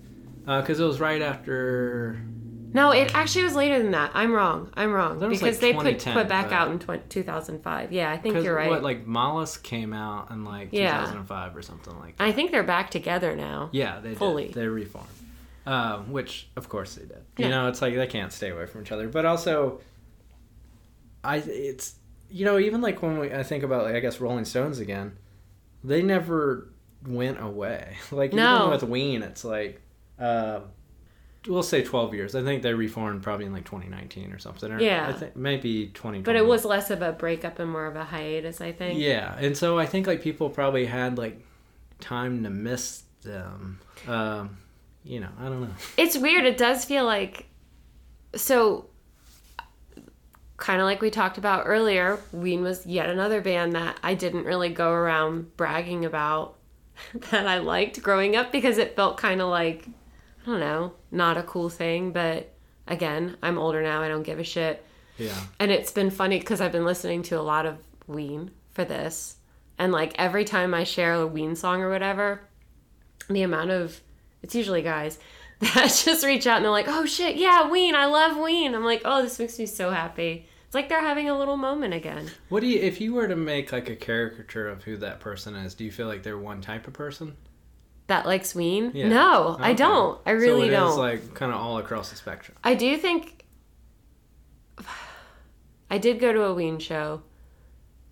Uh, 0.48 0.62
because 0.62 0.80
it 0.80 0.86
was 0.86 1.00
right 1.00 1.22
after. 1.22 2.22
No, 2.76 2.92
it 2.92 3.16
actually 3.16 3.46
was 3.46 3.56
later 3.56 3.82
than 3.82 3.92
that. 3.92 4.12
I'm 4.14 4.34
wrong. 4.34 4.70
I'm 4.74 4.92
wrong. 4.92 5.18
Because 5.18 5.42
like 5.42 5.60
they 5.60 5.72
put 5.72 5.84
2010, 5.84 6.14
put 6.14 6.28
back 6.28 6.52
out 6.52 6.70
in 6.72 6.78
20, 6.78 7.04
2005. 7.08 7.94
Yeah, 7.94 8.12
I 8.12 8.18
think 8.18 8.44
you're 8.44 8.54
right. 8.54 8.70
what 8.70 8.84
like 8.84 9.08
Mollusk 9.08 9.64
came 9.64 9.94
out 9.94 10.30
in 10.30 10.44
like 10.44 10.70
Yeah. 10.74 11.00
2005 11.00 11.56
or 11.56 11.62
something 11.62 11.98
like 12.00 12.18
that. 12.18 12.24
I 12.26 12.34
think 12.34 12.52
they're 12.52 12.64
back 12.64 12.92
together 12.92 13.34
now. 13.34 13.70
Yeah, 13.72 14.02
they 14.02 14.14
Fully. 14.14 14.48
did. 14.48 14.56
They 14.56 14.68
reformed, 14.68 15.08
um, 15.66 16.12
which 16.12 16.50
of 16.58 16.68
course 16.68 16.96
they 16.96 17.06
did. 17.06 17.24
Yeah. 17.38 17.46
You 17.46 17.52
know, 17.52 17.68
it's 17.70 17.82
like 17.82 17.96
they 17.96 18.08
can't 18.08 18.34
stay 18.34 18.50
away 18.50 18.66
from 18.66 18.82
each 18.82 18.92
other. 18.92 19.08
But 19.08 19.26
also, 19.26 19.80
I 21.24 21.38
it's 21.38 21.96
you 22.30 22.44
know 22.44 22.60
even 22.60 22.82
like 22.82 23.02
when 23.02 23.20
we 23.20 23.32
I 23.34 23.44
think 23.44 23.64
about 23.64 23.86
like 23.86 23.96
I 23.96 24.02
guess 24.02 24.20
Rolling 24.20 24.44
Stones 24.44 24.80
again, 24.80 25.18
they 25.82 26.02
never 26.02 26.68
went 27.08 27.42
away. 27.42 27.96
Like 28.12 28.34
No. 28.34 28.58
even 28.58 28.70
with 28.72 28.84
Ween, 28.84 29.24
it's 29.24 29.46
like. 29.46 29.82
Uh, 30.20 30.60
We'll 31.48 31.64
say 31.64 31.84
12 31.84 32.14
years. 32.14 32.36
I 32.36 32.44
think 32.44 32.64
they 32.64 32.74
reformed 32.74 33.22
probably 33.22 33.46
in 33.46 33.54
like 33.54 33.66
2019 33.66 34.32
or 34.32 34.40
something. 34.40 34.72
Or 34.72 34.80
Yeah. 34.80 35.08
I 35.08 35.14
think 35.14 35.36
maybe 35.36 35.88
20. 35.94 36.22
But 36.22 36.36
it 36.36 36.46
was 36.46 36.66
less 36.66 36.90
of 36.90 37.02
a 37.02 37.12
breakup 37.12 37.60
and 37.60 37.70
more 37.70 37.86
of 37.86 37.96
a 37.96 38.04
hiatus, 38.04 38.62
I 38.62 38.72
think. 38.72 39.00
Yeah, 39.00 39.36
and 39.38 39.56
so 39.56 39.78
I 39.78 39.86
think 39.86 40.08
like 40.08 40.22
people 40.22 40.50
probably 40.50 40.86
had 40.86 41.18
like 41.18 41.40
time 42.00 42.44
to 42.44 42.50
miss 42.50 43.04
them. 43.22 43.80
Um, 44.08 44.58
you 45.04 45.20
know, 45.20 45.30
I 45.40 45.44
don't 45.46 45.62
know. 45.62 45.70
It's 45.98 46.18
weird. 46.18 46.46
It 46.46 46.58
does 46.58 46.84
feel 46.86 47.06
like 47.06 47.46
so 48.36 48.88
kind 50.58 50.80
of 50.80 50.86
like 50.86 51.02
we 51.02 51.10
talked 51.10 51.38
about 51.38 51.64
earlier, 51.66 52.20
Ween 52.32 52.62
was 52.62 52.86
yet 52.86 53.10
another 53.10 53.42
band 53.42 53.74
that 53.74 54.00
I 54.02 54.14
didn't 54.14 54.46
really 54.46 54.70
go 54.70 54.90
around 54.92 55.56
bragging 55.58 56.06
about 56.06 56.56
that 57.32 57.46
I 57.48 57.60
liked 57.60 58.02
growing 58.02 58.36
up 58.36 58.52
because 58.52 58.78
it 58.78 58.96
felt 58.96 59.18
kind 59.18 59.42
of 59.42 59.50
like 59.50 59.88
I 60.46 60.52
don't 60.52 60.60
know, 60.60 60.94
not 61.12 61.38
a 61.38 61.44
cool 61.44 61.70
thing, 61.70 62.12
but 62.12 62.54
again, 62.88 63.38
I'm 63.42 63.58
older 63.58 63.82
now, 63.82 64.02
I 64.02 64.08
don't 64.08 64.24
give 64.24 64.40
a 64.40 64.44
shit. 64.44 64.86
Yeah, 65.18 65.40
And 65.60 65.72
it's 65.72 65.92
been 65.92 66.10
funny 66.12 66.40
because 66.40 66.60
I've 66.60 66.74
been 66.74 66.86
listening 66.86 67.24
to 67.24 67.40
a 67.40 67.42
lot 67.42 67.66
of 67.66 67.78
Ween 68.06 68.52
for 68.74 68.84
this. 68.84 69.38
And 69.78 69.92
like 69.92 70.14
every 70.18 70.44
time 70.46 70.74
I 70.74 70.84
share 70.84 71.14
a 71.14 71.26
Ween 71.28 71.56
song 71.56 71.82
or 71.82 71.90
whatever, 71.90 72.42
the 73.30 73.42
amount 73.42 73.72
of, 73.72 74.00
it's 74.44 74.56
usually 74.56 74.82
guys, 74.82 75.18
that 75.60 76.02
just 76.04 76.26
reach 76.26 76.46
out 76.48 76.58
and 76.58 76.66
they're 76.66 76.72
like, 76.72 76.88
oh 76.90 77.06
shit, 77.06 77.38
yeah, 77.38 77.70
Ween, 77.70 77.96
I 77.96 78.06
love 78.06 78.38
Ween. 78.38 78.76
I'm 78.76 78.84
like, 78.84 79.02
oh, 79.06 79.24
this 79.24 79.40
makes 79.40 79.58
me 79.58 79.66
so 79.66 79.90
happy. 79.90 80.48
It's 80.66 80.76
like 80.76 80.90
they're 80.90 81.02
having 81.02 81.30
a 81.30 81.38
little 81.38 81.58
moment 81.58 81.94
again. 81.94 82.30
What 82.50 82.60
do 82.60 82.68
you 82.68 82.80
if 82.80 83.00
you 83.00 83.14
were 83.14 83.28
to 83.28 83.36
make 83.36 83.72
like 83.72 83.90
a 83.90 83.96
caricature 83.96 84.68
of 84.68 84.84
who 84.84 84.98
that 84.98 85.22
person 85.22 85.56
is? 85.56 85.74
Do 85.74 85.86
you 85.86 85.92
feel 85.92 86.08
like 86.08 86.24
they're 86.24 86.38
one 86.38 86.62
type 86.62 86.88
of 86.88 86.94
person? 86.94 87.38
That 88.08 88.26
likes 88.26 88.54
Ween? 88.54 88.92
Yeah. 88.94 89.08
No, 89.10 89.58
I 89.60 89.74
don't. 89.74 90.20
I 90.26 90.32
So 90.32 90.36
really 90.38 90.68
it 90.68 90.74
is, 90.74 90.78
don't. 90.78 90.90
It's 90.90 90.98
like 90.98 91.34
kind 91.34 91.52
of 91.52 91.60
all 91.60 91.80
across 91.80 92.10
the 92.12 92.16
spectrum. 92.16 92.56
I 92.64 92.76
do 92.76 92.98
think 92.98 93.46
I 95.90 95.98
did 95.98 96.20
go 96.20 96.34
to 96.34 96.44
a 96.44 96.54
Ween 96.54 96.80
show. 96.80 97.22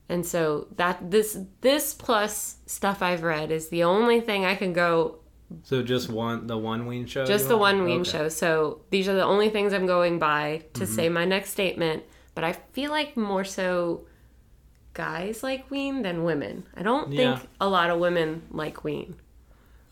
And 0.09 0.25
so 0.25 0.67
that 0.75 1.11
this 1.11 1.37
this 1.61 1.93
plus 1.93 2.57
stuff 2.65 3.01
I've 3.01 3.23
read 3.23 3.51
is 3.51 3.69
the 3.69 3.83
only 3.83 4.19
thing 4.21 4.45
I 4.45 4.55
can 4.55 4.73
go 4.73 5.19
So 5.63 5.81
just 5.81 6.09
one 6.09 6.47
the 6.47 6.57
one 6.57 6.85
Ween 6.87 7.05
show. 7.05 7.25
just 7.25 7.47
the 7.47 7.57
one 7.57 7.83
Ween 7.83 8.01
Okay. 8.01 8.11
show. 8.11 8.29
So 8.29 8.81
these 8.89 9.07
are 9.07 9.13
the 9.15 9.23
only 9.23 9.49
things 9.49 9.73
I'm 9.73 9.85
going 9.87 10.19
by 10.19 10.63
to 10.73 10.83
Mm-hmm. 10.83 10.93
say 10.95 11.09
my 11.09 11.25
next 11.25 11.51
statement. 11.51 12.03
But 12.35 12.43
I 12.43 12.53
feel 12.73 12.91
like 12.91 13.15
more 13.15 13.43
so 13.43 14.05
guys 14.93 15.41
like 15.41 15.69
Ween 15.71 16.01
than 16.03 16.23
women. 16.23 16.63
I 16.75 16.83
don't 16.83 17.11
Yeah. 17.11 17.37
think 17.37 17.49
a 17.61 17.67
lot 17.69 17.89
of 17.89 17.99
women 17.99 18.43
like 18.51 18.83
Ween. 18.83 19.15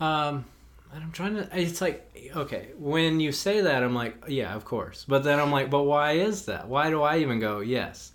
Um, 0.02 0.46
and 0.94 1.04
I'm 1.04 1.12
trying 1.12 1.36
to. 1.36 1.48
It's 1.54 1.80
like 1.80 2.08
okay, 2.36 2.70
when 2.78 3.20
you 3.20 3.32
say 3.32 3.62
that, 3.62 3.84
I'm 3.84 3.94
like, 3.96 4.24
yeah, 4.28 4.54
of 4.56 4.66
course. 4.66 5.06
But 5.08 5.24
then 5.24 5.40
I'm 5.40 5.52
like, 5.52 5.70
but 5.70 5.84
why 5.84 6.14
is 6.14 6.46
that? 6.46 6.68
Why 6.68 6.90
do 6.90 7.02
I 7.02 7.20
even 7.20 7.40
go 7.40 7.60
yes? 7.60 8.12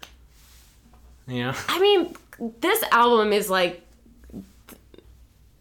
You 1.27 1.45
know. 1.45 1.55
I 1.69 1.81
mean, 1.81 2.15
this 2.61 2.83
album 2.93 3.33
is 3.33 3.49
like 3.49 3.83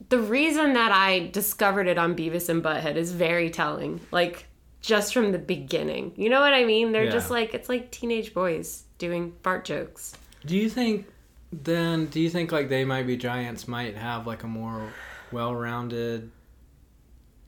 the 0.09 0.19
reason 0.19 0.73
that 0.73 0.91
I 0.91 1.27
discovered 1.31 1.87
it 1.87 1.97
on 1.97 2.15
Beavis 2.15 2.49
and 2.49 2.63
Butthead 2.63 2.95
is 2.95 3.11
very 3.11 3.49
telling. 3.49 4.01
Like 4.11 4.45
just 4.81 5.13
from 5.13 5.31
the 5.31 5.39
beginning. 5.39 6.11
You 6.15 6.29
know 6.29 6.39
what 6.41 6.53
I 6.53 6.63
mean? 6.65 6.91
They're 6.91 7.05
Yeah. 7.05 7.11
just 7.11 7.31
like 7.31 7.53
it's 7.53 7.69
like 7.69 7.91
teenage 7.91 8.33
boys 8.33 8.83
doing 8.97 9.33
fart 9.41 9.65
jokes. 9.65 10.13
Do 10.45 10.55
you 10.55 10.69
think 10.69 11.07
then? 11.51 12.05
Do 12.07 12.19
you 12.19 12.29
think 12.29 12.51
like 12.51 12.69
they 12.69 12.85
might 12.85 13.07
be 13.07 13.17
giants 13.17 13.67
might 13.67 13.95
have 13.95 14.27
like 14.27 14.43
a 14.43 14.47
more 14.47 14.91
well-rounded 15.31 16.31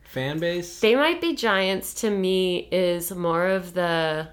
fan 0.02 0.40
base? 0.40 0.80
They 0.80 0.96
Might 0.96 1.22
Be 1.22 1.36
Giants 1.36 1.94
to 1.96 2.10
me 2.10 2.68
is 2.72 3.12
more 3.12 3.48
of 3.48 3.74
the 3.74 4.30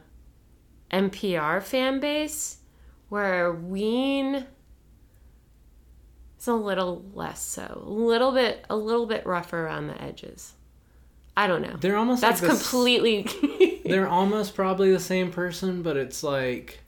NPR 0.91 1.63
fan 1.63 2.01
base, 2.01 2.59
where 3.09 3.53
Ween 3.53 4.47
is 6.39 6.47
a 6.49 6.55
little 6.55 7.05
less 7.15 7.43
so, 7.43 7.83
a 7.85 7.89
little 7.91 8.33
bit, 8.33 8.65
a 8.71 8.77
little 8.77 9.07
bit 9.07 9.27
rougher 9.27 9.67
around 9.67 9.89
the 9.89 10.01
edges. 10.03 10.53
I 11.37 11.49
don't 11.49 11.63
know. 11.63 11.77
They're 11.81 11.97
almost 11.97 12.21
That's 12.21 12.41
like 12.41 12.53
this- 12.53 12.71
completely. 12.71 13.81
They're 13.85 14.09
almost 14.09 14.55
probably 14.55 14.93
the 14.93 15.01
same 15.01 15.33
person, 15.33 15.83
but 15.83 15.97
it's 15.97 16.23
like 16.23 16.81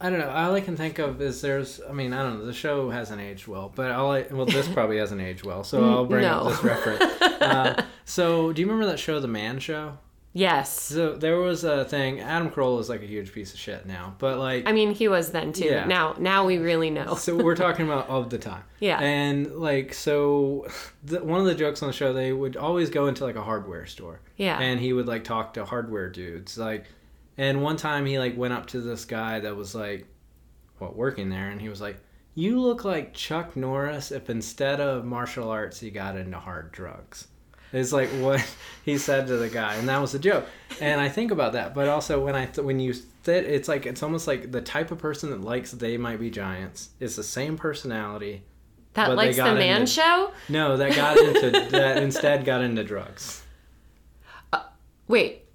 I 0.00 0.10
don't 0.10 0.18
know. 0.18 0.28
All 0.28 0.54
I 0.54 0.60
can 0.60 0.76
think 0.76 0.98
of 0.98 1.22
is 1.22 1.40
there's. 1.40 1.80
I 1.88 1.92
mean, 1.92 2.12
I 2.12 2.22
don't 2.22 2.38
know. 2.40 2.46
The 2.46 2.52
show 2.52 2.90
hasn't 2.90 3.20
aged 3.20 3.46
well, 3.46 3.72
but 3.74 3.90
all 3.92 4.12
I 4.12 4.26
well, 4.30 4.44
this 4.46 4.68
probably 4.72 4.98
hasn't 4.98 5.20
aged 5.22 5.44
well, 5.44 5.64
so 5.64 5.84
I'll 5.88 6.04
bring 6.04 6.22
No. 6.22 6.40
up 6.40 6.48
this 6.50 6.62
reference. 6.64 7.04
Uh, 7.36 7.80
so, 8.06 8.52
do 8.52 8.60
you 8.62 8.66
remember 8.66 8.86
that 8.90 8.98
show, 8.98 9.20
The 9.20 9.28
Man 9.28 9.58
Show? 9.60 9.98
yes. 10.32 10.80
So 10.82 11.14
there 11.14 11.36
was 11.38 11.64
a 11.64 11.84
thing. 11.84 12.18
Adam 12.20 12.50
Carolla 12.50 12.80
is 12.80 12.88
like 12.88 13.02
a 13.02 13.06
huge 13.06 13.32
piece 13.32 13.52
of 13.54 13.60
shit 13.60 13.86
now, 13.86 14.14
but 14.18 14.38
like 14.38 14.66
I 14.66 14.72
mean, 14.72 14.92
he 14.94 15.06
was 15.06 15.30
then 15.32 15.52
too. 15.52 15.66
Yeah. 15.66 15.84
Now, 15.84 16.16
now 16.18 16.44
we 16.44 16.58
really 16.58 16.90
know. 16.90 17.14
so 17.14 17.36
we're 17.36 17.54
talking 17.54 17.86
about 17.86 18.08
of 18.08 18.30
the 18.30 18.38
time. 18.38 18.64
Yeah. 18.80 18.98
And 18.98 19.54
like 19.56 19.94
so, 19.94 20.66
the, 21.04 21.22
one 21.24 21.40
of 21.40 21.46
the 21.46 21.54
jokes 21.54 21.82
on 21.82 21.86
the 21.88 21.92
show, 21.94 22.12
they 22.12 22.32
would 22.32 22.56
always 22.56 22.90
go 22.90 23.06
into 23.06 23.24
like 23.24 23.36
a 23.36 23.42
hardware 23.42 23.86
store. 23.86 24.20
Yeah. 24.36 24.58
And 24.58 24.80
he 24.80 24.92
would 24.92 25.06
like 25.06 25.24
talk 25.24 25.54
to 25.54 25.64
hardware 25.64 26.08
dudes, 26.10 26.58
like. 26.58 26.84
And 27.38 27.62
one 27.62 27.76
time 27.76 28.06
he 28.06 28.18
like 28.18 28.36
went 28.36 28.54
up 28.54 28.66
to 28.68 28.80
this 28.80 29.04
guy 29.04 29.40
that 29.40 29.56
was 29.56 29.74
like, 29.74 30.06
what 30.78 30.96
working 30.96 31.30
there, 31.30 31.48
and 31.48 31.60
he 31.60 31.68
was 31.68 31.80
like, 31.80 31.98
"You 32.34 32.60
look 32.60 32.84
like 32.84 33.14
Chuck 33.14 33.56
Norris 33.56 34.10
if 34.12 34.28
instead 34.30 34.80
of 34.80 35.04
martial 35.04 35.50
arts 35.50 35.80
he 35.80 35.90
got 35.90 36.16
into 36.16 36.38
hard 36.38 36.72
drugs." 36.72 37.28
It's 37.72 37.92
like 37.92 38.08
what 38.20 38.44
he 38.84 38.96
said 38.98 39.26
to 39.26 39.36
the 39.36 39.48
guy, 39.48 39.74
and 39.74 39.88
that 39.88 40.00
was 40.00 40.14
a 40.14 40.18
joke. 40.18 40.46
And 40.80 41.00
I 41.00 41.08
think 41.08 41.30
about 41.30 41.52
that, 41.54 41.74
but 41.74 41.88
also 41.88 42.24
when 42.24 42.34
I 42.34 42.46
th- 42.46 42.64
when 42.64 42.78
you 42.80 42.92
th- 42.92 43.44
it's 43.44 43.68
like 43.68 43.86
it's 43.86 44.02
almost 44.02 44.26
like 44.26 44.52
the 44.52 44.60
type 44.62 44.90
of 44.90 44.98
person 44.98 45.30
that 45.30 45.40
likes 45.40 45.72
they 45.72 45.96
might 45.96 46.20
be 46.20 46.30
giants. 46.30 46.90
is 47.00 47.16
the 47.16 47.22
same 47.22 47.56
personality. 47.56 48.44
that 48.94 49.14
likes 49.14 49.36
the 49.36 49.42
man 49.54 49.82
into- 49.82 49.92
show. 49.92 50.32
No, 50.48 50.76
that 50.76 50.94
got 50.94 51.18
into 51.18 51.50
that 51.70 52.02
instead 52.02 52.44
got 52.44 52.62
into 52.62 52.84
drugs. 52.84 53.42
Uh, 54.52 54.62
wait, 55.08 55.45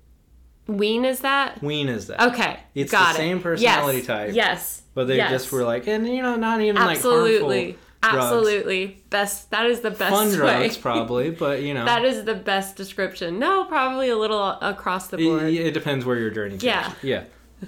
Ween 0.78 1.06
is 1.06 1.20
that? 1.22 1.62
Ween 1.62 1.90
is 1.90 2.08
that. 2.08 2.22
Okay, 2.34 2.60
It's 2.76 2.92
got 2.92 3.14
the 3.16 3.22
it. 3.22 3.24
same 3.24 3.42
personality 3.42 4.00
yes. 4.00 4.08
type. 4.08 4.30
Yes, 4.34 4.82
But 4.94 5.08
they 5.08 5.18
yes. 5.18 5.32
just 5.32 5.52
were 5.52 5.64
like, 5.64 5.88
and 5.88 6.08
you 6.08 6.22
know, 6.22 6.36
not 6.36 6.62
even 6.62 6.78
Absolutely. 6.82 7.68
like 7.68 7.78
harmful. 8.04 8.22
Absolutely. 8.28 8.84
Absolutely. 8.84 9.04
Best. 9.10 9.52
That 9.52 9.66
is 9.68 9.82
the 9.82 9.92
best 9.92 10.12
Fun 10.14 10.30
way. 10.30 10.36
drugs, 10.36 10.78
probably, 10.78 11.30
but 11.32 11.62
you 11.62 11.74
know, 11.74 11.86
That 11.94 12.04
is 12.04 12.24
the 12.26 12.34
best 12.36 12.76
description. 12.76 13.38
No, 13.40 13.66
probably 13.66 14.10
a 14.10 14.18
little 14.18 14.44
across 14.44 15.08
the 15.10 15.18
it, 15.18 15.24
board. 15.24 15.44
it 15.44 15.72
depends 15.74 16.04
where 16.06 16.18
your 16.18 16.32
journey 16.32 16.54
takes 16.58 16.64
Yeah. 16.64 16.94
you. 17.04 17.10
Yeah. 17.10 17.24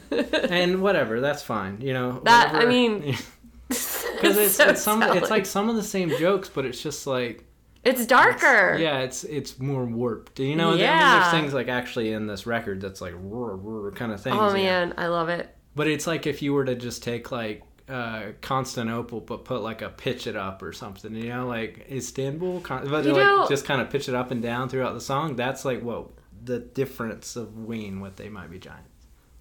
and 0.49 0.81
whatever, 0.81 1.21
that's 1.21 1.43
fine. 1.43 1.79
You 1.81 1.93
know, 1.93 2.21
That- 2.23 2.55
I 2.55 2.65
mean, 2.65 3.01
because 3.69 4.37
it's, 4.37 4.55
so 4.55 4.69
it's 4.69 4.81
some, 4.81 5.03
it's 5.03 5.29
like 5.29 5.45
some 5.45 5.69
of 5.69 5.75
the 5.75 5.83
same 5.83 6.09
jokes, 6.17 6.49
but 6.49 6.65
it's 6.65 6.81
just 6.81 7.05
like 7.05 7.43
it's 7.83 8.05
darker. 8.05 8.77
yeah, 8.79 8.99
it's 8.99 9.23
it's 9.23 9.59
more 9.59 9.85
warped. 9.85 10.39
You 10.39 10.55
know, 10.55 10.69
I 10.69 10.71
mean, 10.71 10.79
there's 10.79 11.31
things 11.31 11.53
like 11.53 11.67
actually 11.67 12.13
in 12.13 12.27
this 12.27 12.45
record 12.45 12.81
that's 12.81 13.01
like 13.01 13.13
roar, 13.15 13.55
roar 13.55 13.91
kind 13.91 14.11
of 14.11 14.21
things. 14.21 14.37
Oh 14.37 14.47
know? 14.47 14.53
man, 14.53 14.93
I 14.97 15.07
love 15.07 15.29
it. 15.29 15.55
But 15.75 15.87
it's 15.87 16.07
like 16.07 16.27
if 16.27 16.41
you 16.41 16.53
were 16.53 16.65
to 16.65 16.75
just 16.75 17.03
take 17.03 17.31
like 17.31 17.63
uh, 17.89 18.31
Constantinople, 18.41 19.21
but 19.21 19.45
put 19.45 19.61
like 19.61 19.81
a 19.81 19.89
pitch 19.89 20.27
it 20.27 20.35
up 20.35 20.61
or 20.61 20.71
something, 20.71 21.13
you 21.15 21.29
know, 21.29 21.47
like 21.47 21.87
Istanbul, 21.91 22.61
but 22.67 22.85
like 22.87 23.05
know- 23.05 23.47
just 23.49 23.65
kind 23.65 23.81
of 23.81 23.89
pitch 23.89 24.07
it 24.07 24.15
up 24.15 24.31
and 24.31 24.41
down 24.41 24.69
throughout 24.69 24.93
the 24.93 25.01
song. 25.01 25.35
That's 25.35 25.65
like 25.65 25.81
what 25.81 26.09
the 26.43 26.59
difference 26.59 27.35
of 27.35 27.57
Ween 27.57 28.01
with 28.01 28.15
They 28.15 28.29
Might 28.29 28.51
Be 28.51 28.59
Giants. 28.59 28.89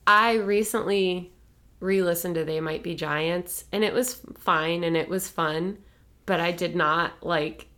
I 0.06 0.34
recently 0.34 1.32
re-listened 1.80 2.34
to 2.36 2.44
They 2.44 2.60
Might 2.60 2.82
Be 2.82 2.94
Giants, 2.94 3.64
and 3.72 3.84
it 3.84 3.92
was 3.92 4.20
fine 4.38 4.84
and 4.84 4.96
it 4.96 5.08
was 5.08 5.28
fun, 5.28 5.78
but 6.26 6.40
I 6.40 6.52
did 6.52 6.74
not 6.74 7.12
like 7.22 7.68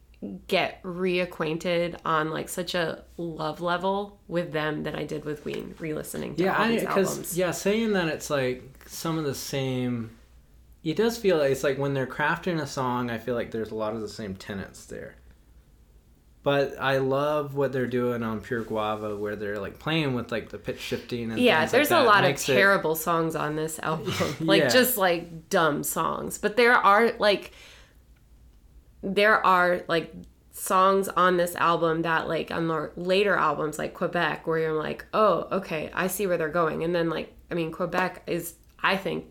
get 0.48 0.82
reacquainted 0.82 1.96
on 2.04 2.30
like 2.30 2.48
such 2.48 2.74
a 2.74 3.02
love 3.16 3.60
level 3.60 4.20
with 4.28 4.52
them 4.52 4.82
than 4.82 4.94
I 4.94 5.04
did 5.04 5.24
with 5.24 5.44
Ween 5.44 5.74
re-listening 5.78 6.36
to 6.36 6.44
Yeah, 6.44 6.56
all 6.56 6.64
I 6.64 6.68
these 6.68 6.84
albums. 6.84 7.36
yeah, 7.38 7.50
saying 7.50 7.92
that 7.92 8.08
it's 8.08 8.30
like 8.30 8.62
some 8.86 9.18
of 9.18 9.24
the 9.24 9.34
same. 9.34 10.10
It 10.82 10.96
does 10.96 11.16
feel 11.16 11.38
like 11.38 11.50
it's 11.50 11.64
like 11.64 11.78
when 11.78 11.94
they're 11.94 12.06
crafting 12.06 12.60
a 12.60 12.66
song. 12.66 13.10
I 13.10 13.18
feel 13.18 13.34
like 13.34 13.50
there's 13.50 13.70
a 13.70 13.74
lot 13.74 13.94
of 13.94 14.00
the 14.02 14.08
same 14.08 14.34
tenets 14.36 14.84
there. 14.86 15.16
But 16.42 16.78
I 16.78 16.98
love 16.98 17.54
what 17.54 17.72
they're 17.72 17.86
doing 17.86 18.22
on 18.22 18.42
Pure 18.42 18.64
Guava, 18.64 19.16
where 19.16 19.34
they're 19.34 19.58
like 19.58 19.78
playing 19.78 20.12
with 20.12 20.30
like 20.30 20.50
the 20.50 20.58
pitch 20.58 20.78
shifting 20.78 21.30
and 21.30 21.40
Yeah, 21.40 21.64
there's 21.64 21.90
like 21.90 22.00
a 22.00 22.02
that. 22.02 22.06
lot 22.06 22.24
of 22.24 22.30
Makes 22.30 22.48
it- 22.50 22.54
terrible 22.54 22.94
songs 22.94 23.34
on 23.34 23.56
this 23.56 23.78
album. 23.78 24.12
like 24.40 24.62
Yeah. 24.64 24.68
just 24.68 24.98
like 24.98 25.48
dumb 25.48 25.82
songs. 25.82 26.36
But 26.36 26.56
there 26.56 26.74
are 26.74 27.12
like 27.18 27.52
there 29.04 29.44
are 29.44 29.82
like 29.86 30.12
songs 30.52 31.08
on 31.08 31.36
this 31.36 31.54
album 31.56 32.02
that 32.02 32.26
like 32.28 32.50
on 32.50 32.68
the 32.68 32.90
later 32.96 33.36
albums 33.36 33.78
like 33.78 33.92
Quebec 33.92 34.46
where 34.46 34.58
you're 34.58 34.72
like, 34.72 35.04
"Oh, 35.12 35.46
okay, 35.52 35.90
I 35.94 36.06
see 36.06 36.26
where 36.26 36.38
they're 36.38 36.48
going." 36.48 36.82
And 36.82 36.94
then 36.94 37.10
like 37.10 37.32
I 37.50 37.54
mean, 37.54 37.70
Quebec 37.70 38.22
is 38.26 38.54
I 38.82 38.96
think 38.96 39.26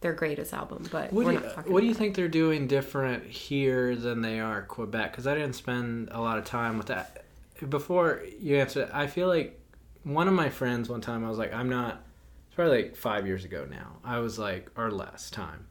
their 0.00 0.12
greatest 0.14 0.54
album, 0.54 0.86
but 0.90 1.12
What 1.12 1.26
do, 1.26 1.32
you, 1.32 1.38
what 1.66 1.80
do 1.80 1.86
you 1.86 1.94
think 1.94 2.14
they're 2.14 2.28
doing 2.28 2.66
different 2.66 3.26
here 3.26 3.94
than 3.94 4.22
they 4.22 4.40
are 4.40 4.62
Quebec? 4.62 5.12
Because 5.12 5.26
I 5.26 5.34
didn't 5.34 5.52
spend 5.52 6.08
a 6.10 6.20
lot 6.20 6.38
of 6.38 6.44
time 6.44 6.78
with 6.78 6.86
that. 6.86 7.24
Before 7.68 8.22
you 8.38 8.56
answer, 8.56 8.88
I 8.92 9.06
feel 9.06 9.28
like 9.28 9.60
one 10.04 10.26
of 10.26 10.32
my 10.32 10.48
friends 10.48 10.88
one 10.88 11.02
time 11.02 11.24
I 11.24 11.28
was 11.28 11.38
like, 11.38 11.52
I'm 11.52 11.68
not. 11.68 12.02
It's 12.46 12.54
probably 12.54 12.84
like 12.84 12.96
five 12.96 13.26
years 13.26 13.44
ago 13.44 13.66
now. 13.70 13.98
I 14.02 14.18
was 14.20 14.38
like, 14.38 14.70
or 14.76 14.90
less 14.90 15.30
time. 15.30 15.66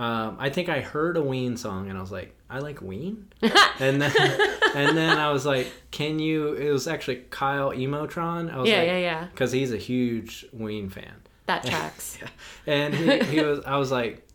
Um, 0.00 0.36
I 0.38 0.48
think 0.48 0.68
I 0.70 0.80
heard 0.80 1.16
a 1.18 1.22
Ween 1.22 1.56
song 1.58 1.88
and 1.90 1.98
I 1.98 2.00
was 2.00 2.10
like, 2.10 2.34
I 2.48 2.58
like 2.60 2.80
Ween, 2.80 3.26
and 3.42 4.00
then 4.00 4.12
and 4.74 4.96
then 4.96 5.18
I 5.18 5.30
was 5.30 5.44
like, 5.44 5.70
can 5.90 6.18
you? 6.18 6.54
It 6.54 6.70
was 6.70 6.88
actually 6.88 7.16
Kyle 7.30 7.70
Emotron. 7.70 8.52
I 8.52 8.58
was 8.58 8.68
Yeah, 8.70 8.78
like, 8.78 8.86
yeah, 8.86 8.98
yeah. 8.98 9.24
Because 9.26 9.52
he's 9.52 9.72
a 9.72 9.76
huge 9.76 10.46
Ween 10.52 10.88
fan. 10.88 11.14
That 11.46 11.64
tracks. 11.66 12.18
And 12.66 12.94
he, 12.94 13.18
he 13.24 13.40
was, 13.44 13.60
I 13.66 13.76
was 13.76 13.90
like, 13.92 14.26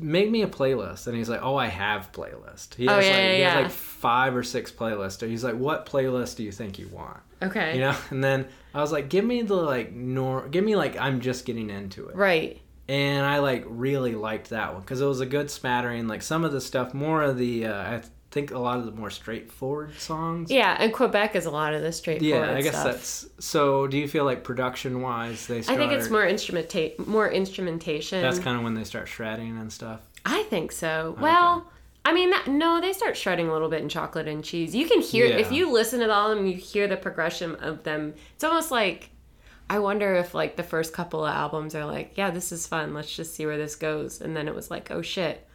make 0.00 0.30
me 0.30 0.42
a 0.42 0.46
playlist. 0.46 1.06
And 1.08 1.16
he's 1.16 1.28
like, 1.28 1.42
oh, 1.42 1.56
I 1.56 1.66
have 1.66 2.12
playlist. 2.12 2.74
He 2.76 2.86
Oh, 2.88 2.94
has, 2.94 3.04
yeah, 3.06 3.10
like, 3.12 3.20
yeah, 3.22 3.34
he 3.36 3.40
has 3.42 3.54
yeah. 3.54 3.60
like 3.62 3.70
five 3.70 4.36
or 4.36 4.42
six 4.44 4.70
playlists. 4.70 5.20
And 5.22 5.30
he's 5.30 5.42
like, 5.42 5.56
what 5.56 5.86
playlist 5.86 6.36
do 6.36 6.44
you 6.44 6.52
think 6.52 6.78
you 6.78 6.88
want? 6.88 7.18
Okay. 7.42 7.74
You 7.74 7.80
know? 7.80 7.96
And 8.10 8.22
then 8.22 8.46
I 8.74 8.80
was 8.80 8.92
like, 8.92 9.08
give 9.08 9.24
me 9.24 9.42
the 9.42 9.54
like, 9.56 9.92
nor, 9.92 10.46
give 10.48 10.62
me 10.64 10.76
like, 10.76 10.96
I'm 10.96 11.20
just 11.20 11.44
getting 11.44 11.70
into 11.70 12.06
it. 12.08 12.14
Right. 12.14 12.60
And 12.90 13.24
I 13.24 13.38
like 13.38 13.64
really 13.68 14.16
liked 14.16 14.50
that 14.50 14.72
one 14.72 14.82
because 14.82 15.00
it 15.00 15.06
was 15.06 15.20
a 15.20 15.26
good 15.26 15.48
smattering. 15.48 16.08
Like 16.08 16.22
some 16.22 16.44
of 16.44 16.50
the 16.50 16.60
stuff, 16.60 16.92
more 16.92 17.22
of 17.22 17.38
the, 17.38 17.66
uh, 17.66 17.82
I 17.82 18.02
think 18.32 18.50
a 18.50 18.58
lot 18.58 18.78
of 18.78 18.84
the 18.84 18.90
more 18.90 19.10
straightforward 19.10 19.96
songs. 19.96 20.50
Yeah, 20.50 20.76
and 20.76 20.92
Quebec 20.92 21.36
is 21.36 21.46
a 21.46 21.52
lot 21.52 21.72
of 21.72 21.82
the 21.82 21.92
straightforward 21.92 22.48
Yeah, 22.48 22.56
I 22.56 22.62
guess 22.62 22.72
stuff. 22.74 22.84
that's 22.84 23.26
so. 23.38 23.86
Do 23.86 23.96
you 23.96 24.08
feel 24.08 24.24
like 24.24 24.42
production 24.42 25.02
wise, 25.02 25.46
they 25.46 25.58
I 25.58 25.76
think 25.76 25.92
it's 25.92 26.10
more 26.10 26.24
instrumenta- 26.24 27.06
more 27.06 27.30
instrumentation. 27.30 28.22
That's 28.22 28.40
kind 28.40 28.56
of 28.56 28.64
when 28.64 28.74
they 28.74 28.84
start 28.84 29.06
shredding 29.06 29.56
and 29.56 29.72
stuff. 29.72 30.00
I 30.26 30.42
think 30.44 30.72
so. 30.72 31.16
Well, 31.20 31.70
I 32.04 32.12
mean, 32.12 32.30
that, 32.30 32.48
no, 32.48 32.80
they 32.80 32.92
start 32.92 33.16
shredding 33.16 33.48
a 33.48 33.52
little 33.52 33.68
bit 33.68 33.82
in 33.82 33.88
chocolate 33.88 34.26
and 34.26 34.42
cheese. 34.42 34.74
You 34.74 34.88
can 34.88 35.00
hear 35.00 35.26
if 35.26 35.52
you 35.52 35.70
listen 35.70 36.00
to 36.00 36.10
all 36.10 36.32
of 36.32 36.36
them, 36.38 36.46
you 36.46 36.56
hear 36.56 36.88
the 36.88 36.96
progression 36.96 37.54
of 37.56 37.84
them. 37.84 38.14
It's 38.34 38.42
almost 38.42 38.72
like 38.72 39.09
I 39.70 39.78
wonder 39.78 40.16
if 40.16 40.34
like 40.34 40.56
the 40.56 40.64
first 40.64 40.92
couple 40.92 41.24
of 41.24 41.32
albums 41.32 41.76
are 41.76 41.86
like, 41.86 42.14
yeah, 42.16 42.32
this 42.32 42.50
is 42.50 42.66
fun. 42.66 42.92
Let's 42.92 43.14
just 43.14 43.36
see 43.36 43.46
where 43.46 43.56
this 43.56 43.76
goes, 43.76 44.20
and 44.20 44.36
then 44.36 44.48
it 44.48 44.54
was 44.54 44.68
like, 44.68 44.90
oh 44.90 45.00
shit, 45.00 45.46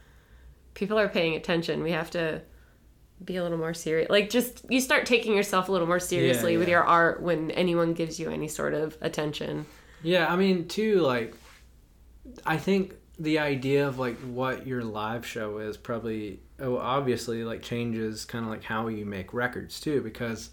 people 0.73 0.97
are 0.97 1.09
paying 1.09 1.35
attention. 1.35 1.83
We 1.83 1.91
have 1.91 2.11
to 2.11 2.41
be 3.23 3.35
a 3.35 3.43
little 3.43 3.57
more 3.57 3.73
serious. 3.73 4.09
Like 4.09 4.29
just 4.29 4.65
you 4.69 4.79
start 4.79 5.05
taking 5.05 5.33
yourself 5.33 5.67
a 5.67 5.71
little 5.73 5.85
more 5.85 5.99
seriously 5.99 6.55
with 6.55 6.69
yeah. 6.69 6.75
your 6.75 6.83
art 6.85 7.21
when 7.21 7.51
anyone 7.51 7.93
gives 7.93 8.17
you 8.17 8.29
any 8.29 8.47
sort 8.47 8.73
of 8.73 8.97
attention. 9.01 9.65
Yeah, 10.01 10.31
I 10.31 10.37
mean, 10.37 10.69
too, 10.69 11.01
like, 11.01 11.35
I 12.45 12.55
think 12.55 12.93
the 13.19 13.39
idea 13.39 13.85
of 13.85 13.99
like 13.99 14.17
what 14.19 14.65
your 14.65 14.81
live 14.81 15.25
show 15.25 15.57
is 15.57 15.75
probably 15.75 16.39
oh, 16.61 16.77
obviously 16.77 17.43
like 17.43 17.61
changes 17.61 18.23
kind 18.23 18.45
of 18.45 18.51
like 18.51 18.63
how 18.63 18.87
you 18.87 19.05
make 19.05 19.33
records 19.33 19.81
too, 19.81 20.01
because 20.01 20.51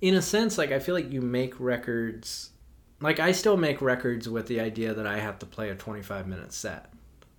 in 0.00 0.14
a 0.14 0.22
sense, 0.22 0.56
like 0.56 0.70
I 0.70 0.78
feel 0.78 0.94
like 0.94 1.10
you 1.10 1.20
make 1.20 1.58
records. 1.58 2.50
Like 3.00 3.18
I 3.20 3.32
still 3.32 3.56
make 3.56 3.80
records 3.80 4.28
with 4.28 4.46
the 4.46 4.60
idea 4.60 4.94
that 4.94 5.06
I 5.06 5.18
have 5.18 5.38
to 5.40 5.46
play 5.46 5.70
a 5.70 5.74
25 5.74 6.26
minute 6.26 6.52
set, 6.52 6.92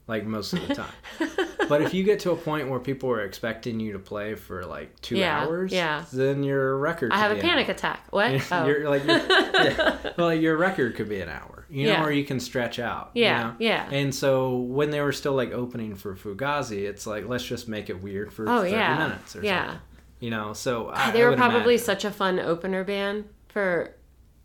like 0.08 0.26
most 0.26 0.54
of 0.54 0.68
the 0.68 0.74
time. 1.20 1.30
but 1.70 1.82
if 1.84 1.94
you 1.94 2.04
get 2.04 2.20
to 2.22 2.32
a 2.32 2.36
point 2.36 2.68
where 2.70 2.80
people 2.80 3.10
are 3.12 3.22
expecting 3.22 3.80
you 3.80 3.94
to 3.94 4.00
play 4.00 4.34
for 4.36 4.66
like 4.66 5.00
two 5.02 5.18
Yeah, 5.18 5.42
hours, 5.42 5.72
yeah. 5.72 6.04
then 6.12 6.42
your 6.44 6.78
record. 6.78 7.12
I 7.12 7.16
could 7.16 7.22
have 7.22 7.38
a 7.38 7.42
panic 7.42 7.68
hour. 7.68 7.76
attack. 7.76 8.08
What? 8.10 8.42
Oh. 8.52 8.66
You're 8.66 8.90
like, 8.90 9.04
you're, 9.06 9.18
yeah. 9.18 10.12
well, 10.18 10.34
your 10.34 10.58
record 10.58 10.96
could 10.96 11.08
be 11.10 11.22
an 11.22 11.30
hour, 11.30 11.66
you 11.70 11.86
know, 11.86 11.92
Yeah. 11.94 12.04
or 12.06 12.12
you 12.12 12.26
can 12.26 12.40
stretch 12.40 12.80
out. 12.80 13.12
you 13.14 13.24
Yeah, 13.24 13.44
know? 13.44 13.56
yeah. 13.60 13.88
And 13.92 14.14
so 14.16 14.58
when 14.58 14.90
they 14.90 15.02
were 15.02 15.12
still 15.14 15.34
like 15.34 15.52
opening 15.52 15.96
for 15.96 16.16
Fugazi, 16.16 16.88
it's 16.90 17.06
like 17.06 17.28
let's 17.28 17.46
just 17.46 17.68
make 17.68 17.90
it 17.92 18.02
weird 18.02 18.34
for 18.34 18.50
Oh 18.50 18.60
30 18.62 18.72
yeah, 18.72 18.98
minutes 18.98 19.36
or 19.36 19.44
yeah. 19.44 19.64
something. 19.66 19.82
You 20.22 20.30
know, 20.32 20.54
so 20.54 20.90
I, 20.94 21.12
they 21.12 21.24
I 21.24 21.30
were 21.30 21.36
probably 21.36 21.74
imagine. 21.76 21.86
such 21.86 22.06
a 22.06 22.12
fun 22.12 22.40
opener 22.40 22.84
band 22.84 23.26
for 23.50 23.96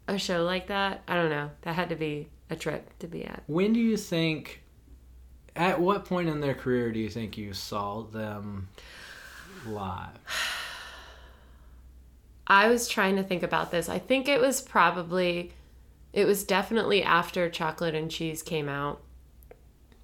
a 0.08 0.18
show 0.18 0.44
like 0.44 0.68
that. 0.68 1.02
I 1.08 1.14
don't 1.14 1.30
know. 1.30 1.50
That 1.62 1.74
had 1.74 1.88
to 1.90 1.96
be 1.96 2.28
a 2.50 2.56
trip 2.56 2.90
to 3.00 3.06
be 3.06 3.24
at. 3.24 3.42
When 3.46 3.72
do 3.72 3.80
you 3.80 3.96
think? 3.96 4.62
At 5.54 5.80
what 5.80 6.04
point 6.04 6.28
in 6.28 6.40
their 6.40 6.54
career 6.54 6.92
do 6.92 6.98
you 6.98 7.08
think 7.08 7.38
you 7.38 7.54
saw 7.54 8.02
them 8.02 8.68
live? 9.66 10.18
I 12.46 12.68
was 12.68 12.88
trying 12.88 13.16
to 13.16 13.22
think 13.22 13.42
about 13.42 13.70
this. 13.70 13.88
I 13.88 13.98
think 13.98 14.28
it 14.28 14.40
was 14.40 14.60
probably, 14.60 15.52
it 16.12 16.26
was 16.26 16.44
definitely 16.44 17.02
after 17.02 17.50
Chocolate 17.50 17.94
and 17.94 18.10
Cheese 18.10 18.42
came 18.42 18.68
out. 18.68 19.00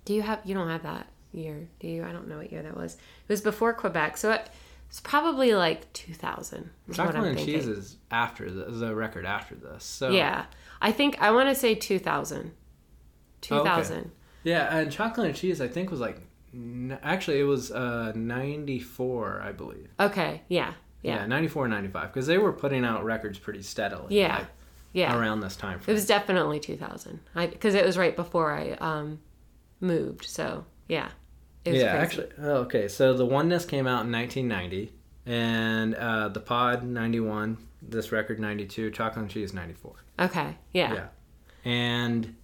Do 0.05 0.15
you 0.15 0.23
have? 0.23 0.41
You 0.45 0.55
don't 0.55 0.69
have 0.69 0.83
that 0.83 1.07
year, 1.33 1.69
do 1.79 1.87
you? 1.87 2.05
I 2.05 2.13
don't 2.13 2.29
know 2.29 2.39
what 2.39 2.51
year 2.51 2.63
that 2.63 2.77
was. 2.77 2.95
It 2.95 3.29
was 3.29 3.41
before 3.41 3.73
Quebec, 3.75 4.17
so 4.17 4.33
it, 4.33 4.49
it's 4.93 5.01
probably 5.01 5.55
like 5.55 5.91
2000. 5.95 6.69
is 6.87 6.97
Chocolate 6.99 7.25
and. 7.25 7.39
Cheese 7.39 7.67
is 7.67 7.97
after 8.11 8.51
the, 8.51 8.67
the 8.67 8.95
record 8.95 9.25
after 9.25 9.55
this. 9.55 9.85
So 9.85 10.11
Yeah, 10.11 10.45
I 10.83 10.93
think 10.93 11.17
I 11.19 11.31
want 11.31 11.49
to 11.49 11.55
say 11.55 11.75
2000. 11.75 12.53
2000. 13.41 14.11
yeah, 14.45 14.77
and 14.77 14.93
Chocolate 14.93 15.29
and 15.29 15.35
Cheese 15.35 15.63
I 15.63 15.69
think 15.69 15.91
was 15.91 15.99
like 16.01 16.21
actually 17.03 17.41
it 17.41 17.45
was 17.45 17.73
uh 17.73 18.13
94 18.15 19.41
I 19.43 19.53
believe. 19.53 19.89
Okay. 19.99 20.43
Yeah. 20.49 20.75
Yeah, 21.01 21.21
Yeah. 21.21 21.27
94 21.27 21.69
95 21.69 22.13
because 22.13 22.27
they 22.27 22.37
were 22.37 22.53
putting 22.53 22.85
out 22.85 23.03
records 23.03 23.39
pretty 23.39 23.63
steadily. 23.63 24.15
Yeah. 24.19 24.41
like, 24.41 24.47
Yeah. 24.93 25.19
around 25.19 25.41
this 25.41 25.57
time 25.57 25.81
It 25.87 25.93
was 25.95 26.05
definitely 26.05 26.61
2000. 26.61 27.19
I 27.35 27.47
because 27.47 27.75
it 27.75 27.87
was 27.87 27.97
right 27.97 28.15
before 28.15 28.53
I 28.53 28.73
um 28.73 29.21
moved. 29.81 30.27
So 30.27 30.67
yeah, 30.87 31.09
yeah, 31.65 31.73
crazy. 31.73 32.23
actually. 32.23 32.29
Oh, 32.39 32.55
okay, 32.63 32.89
so 32.89 33.15
the 33.15 33.27
Oneness 33.27 33.65
came 33.65 33.87
out 33.87 34.05
in 34.05 34.13
1990, 34.13 34.93
and 35.27 35.95
uh, 35.95 36.29
the 36.29 36.41
Pod 36.41 36.83
91, 36.85 37.57
this 37.81 38.13
record 38.13 38.41
92, 38.41 38.91
Chocolate 38.91 39.23
and 39.23 39.31
Cheese 39.31 39.53
94. 39.55 39.95
Okay, 40.21 40.57
yeah. 40.73 40.95
Yeah, 40.95 41.07
and 41.71 42.35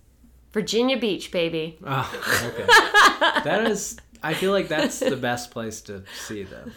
Virginia 0.53 0.97
Beach, 0.97 1.31
baby. 1.31 1.79
oh, 1.85 2.51
okay, 2.55 2.65
that 3.45 3.71
is. 3.71 3.97
I 4.21 4.35
feel 4.35 4.51
like 4.51 4.67
that's 4.67 4.99
the 4.99 5.17
best 5.17 5.53
place 5.53 5.81
to 5.83 6.03
see 6.27 6.43
them. 6.43 6.73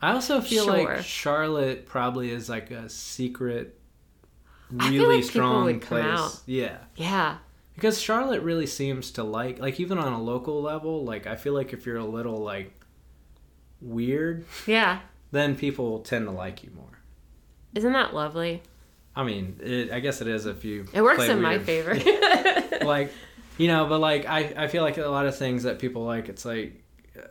I 0.00 0.12
also 0.14 0.40
feel 0.40 0.64
Sure. 0.64 0.84
like 0.96 1.04
Charlotte 1.04 1.86
probably 1.86 2.32
is 2.32 2.48
like 2.48 2.72
a 2.72 2.88
secret, 2.88 3.78
really 4.70 5.16
like 5.18 5.24
strong 5.24 5.78
place. 5.78 6.42
Yeah. 6.46 6.78
Yeah, 6.96 7.36
Because 7.82 8.00
Charlotte 8.00 8.42
really 8.42 8.68
seems 8.68 9.10
to 9.10 9.24
like, 9.24 9.58
like 9.58 9.80
even 9.80 9.98
on 9.98 10.12
a 10.12 10.22
local 10.22 10.62
level, 10.62 11.04
like 11.04 11.26
I 11.26 11.34
feel 11.34 11.52
like 11.52 11.72
if 11.72 11.84
you're 11.84 11.96
a 11.96 12.04
little 12.04 12.38
like 12.38 12.72
weird, 13.80 14.44
Yeah. 14.68 15.00
then 15.32 15.56
people 15.56 15.98
tend 15.98 16.26
to 16.26 16.30
like 16.30 16.62
you 16.62 16.70
more. 16.76 17.00
Isn't 17.74 17.92
that 17.94 18.14
lovely? 18.14 18.62
I 19.16 19.24
mean, 19.24 19.58
it, 19.60 19.90
I 19.90 19.98
guess 19.98 20.20
it 20.20 20.28
is 20.28 20.46
if 20.46 20.64
you. 20.64 20.86
It 20.94 21.02
works 21.02 21.24
in 21.24 21.42
my 21.42 21.58
favor. 21.58 21.94
like, 22.84 23.10
you 23.58 23.66
know, 23.66 23.86
but 23.86 23.98
like 23.98 24.26
I, 24.28 24.54
I 24.56 24.66
feel 24.68 24.84
like 24.84 24.98
a 24.98 25.08
lot 25.08 25.26
of 25.26 25.36
things 25.36 25.64
that 25.64 25.80
people 25.80 26.04
like, 26.04 26.28
it's 26.28 26.44
like, 26.44 26.84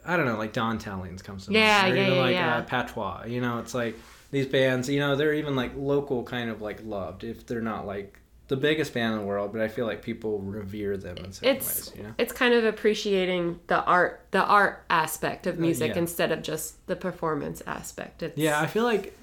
I 0.05 0.17
don't 0.17 0.25
know, 0.25 0.37
like 0.37 0.51
Don 0.51 0.79
Tellings 0.79 1.21
comes 1.21 1.45
to 1.45 1.53
Yeah, 1.53 1.83
mind. 1.83 1.95
Yeah, 1.97 2.07
yeah, 2.09 2.21
like 2.21 2.33
yeah. 2.33 2.57
Uh, 2.57 2.61
Patois. 2.63 3.23
You 3.27 3.39
know, 3.39 3.59
it's 3.59 3.73
like 3.73 3.95
these 4.31 4.47
bands. 4.47 4.89
You 4.89 4.99
know, 4.99 5.15
they're 5.15 5.33
even 5.33 5.55
like 5.55 5.71
local, 5.77 6.23
kind 6.23 6.49
of 6.49 6.61
like 6.61 6.81
loved 6.83 7.23
if 7.23 7.47
they're 7.47 7.61
not 7.61 7.87
like 7.87 8.17
the 8.51 8.57
biggest 8.57 8.93
band 8.93 9.13
in 9.13 9.19
the 9.21 9.25
world, 9.25 9.53
but 9.53 9.61
I 9.61 9.69
feel 9.69 9.85
like 9.85 10.01
people 10.01 10.39
revere 10.39 10.97
them 10.97 11.15
in 11.17 11.31
certain 11.31 11.55
it's 11.55 11.67
ways. 11.87 11.93
You 11.97 12.03
know. 12.03 12.13
it's 12.17 12.33
kind 12.33 12.53
of 12.53 12.65
appreciating 12.65 13.61
the 13.67 13.81
art 13.83 14.25
the 14.31 14.43
art 14.43 14.83
aspect 14.89 15.47
of 15.47 15.57
music 15.57 15.91
Uh, 15.91 15.93
yeah. 15.93 15.99
instead 15.99 16.31
of 16.33 16.43
just 16.43 16.85
the 16.87 16.97
performance 16.97 17.61
aspect. 17.65 18.21
It's, 18.23 18.37
Yeah, 18.37 18.59
I 18.59 18.67
feel 18.67 18.83
like 18.83 19.17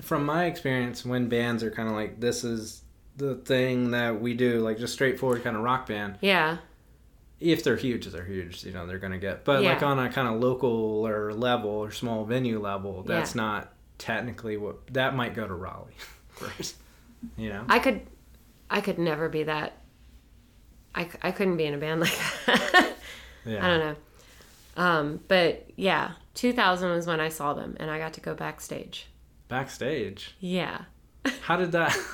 from 0.00 0.24
my 0.24 0.46
experience, 0.46 1.04
when 1.04 1.28
bands 1.28 1.62
are 1.62 1.70
kind 1.70 1.86
of 1.90 1.94
like, 1.94 2.18
this 2.18 2.44
is 2.44 2.80
the 3.18 3.34
thing 3.34 3.90
that 3.90 4.20
we 4.22 4.32
do, 4.32 4.60
like 4.60 4.78
just 4.78 4.94
straightforward 4.94 5.44
kind 5.44 5.54
of 5.54 5.62
rock 5.62 5.86
band. 5.86 6.16
Yeah. 6.22 6.56
If 7.40 7.62
they're 7.64 7.76
huge, 7.76 8.06
they're 8.06 8.24
huge. 8.24 8.64
You 8.64 8.72
know, 8.72 8.86
they're 8.86 8.98
gonna 8.98 9.18
get. 9.18 9.44
But 9.44 9.62
like 9.62 9.82
on 9.82 9.98
a 9.98 10.08
kind 10.10 10.28
of 10.28 10.40
local 10.40 11.06
or 11.06 11.34
level 11.34 11.68
or 11.70 11.90
small 11.90 12.24
venue 12.24 12.58
level, 12.58 13.02
that's 13.02 13.34
Yeah. 13.34 13.42
not 13.42 13.72
technically 13.98 14.56
what 14.56 14.86
that 14.94 15.14
might 15.14 15.34
go 15.34 15.46
to 15.46 15.52
Raleigh 15.54 15.92
first. 16.30 16.76
You 17.36 17.50
know. 17.50 17.64
I 17.68 17.78
could 17.78 18.00
I 18.72 18.80
could 18.80 18.98
never 18.98 19.28
be 19.28 19.44
that 19.44 19.74
I, 20.94 21.08
I 21.22 21.30
couldn't 21.30 21.56
be 21.56 21.64
in 21.64 21.74
a 21.74 21.78
band 21.78 22.00
like 22.06 22.18
that. 22.46 22.92
Yeah. 23.44 23.64
I 23.64 23.68
don't 23.68 23.80
know. 23.80 23.96
Um, 24.76 25.20
but 25.28 25.66
yeah, 25.76 26.12
2000 26.34 26.90
was 26.90 27.06
when 27.06 27.20
I 27.20 27.28
saw 27.28 27.54
them 27.54 27.76
and 27.78 27.90
I 27.90 27.98
got 27.98 28.14
to 28.14 28.20
go 28.20 28.34
backstage. 28.34 29.06
Backstage. 29.48 30.34
Yeah. 30.40 30.82
How 31.42 31.56
did 31.56 31.72
that? 31.72 31.96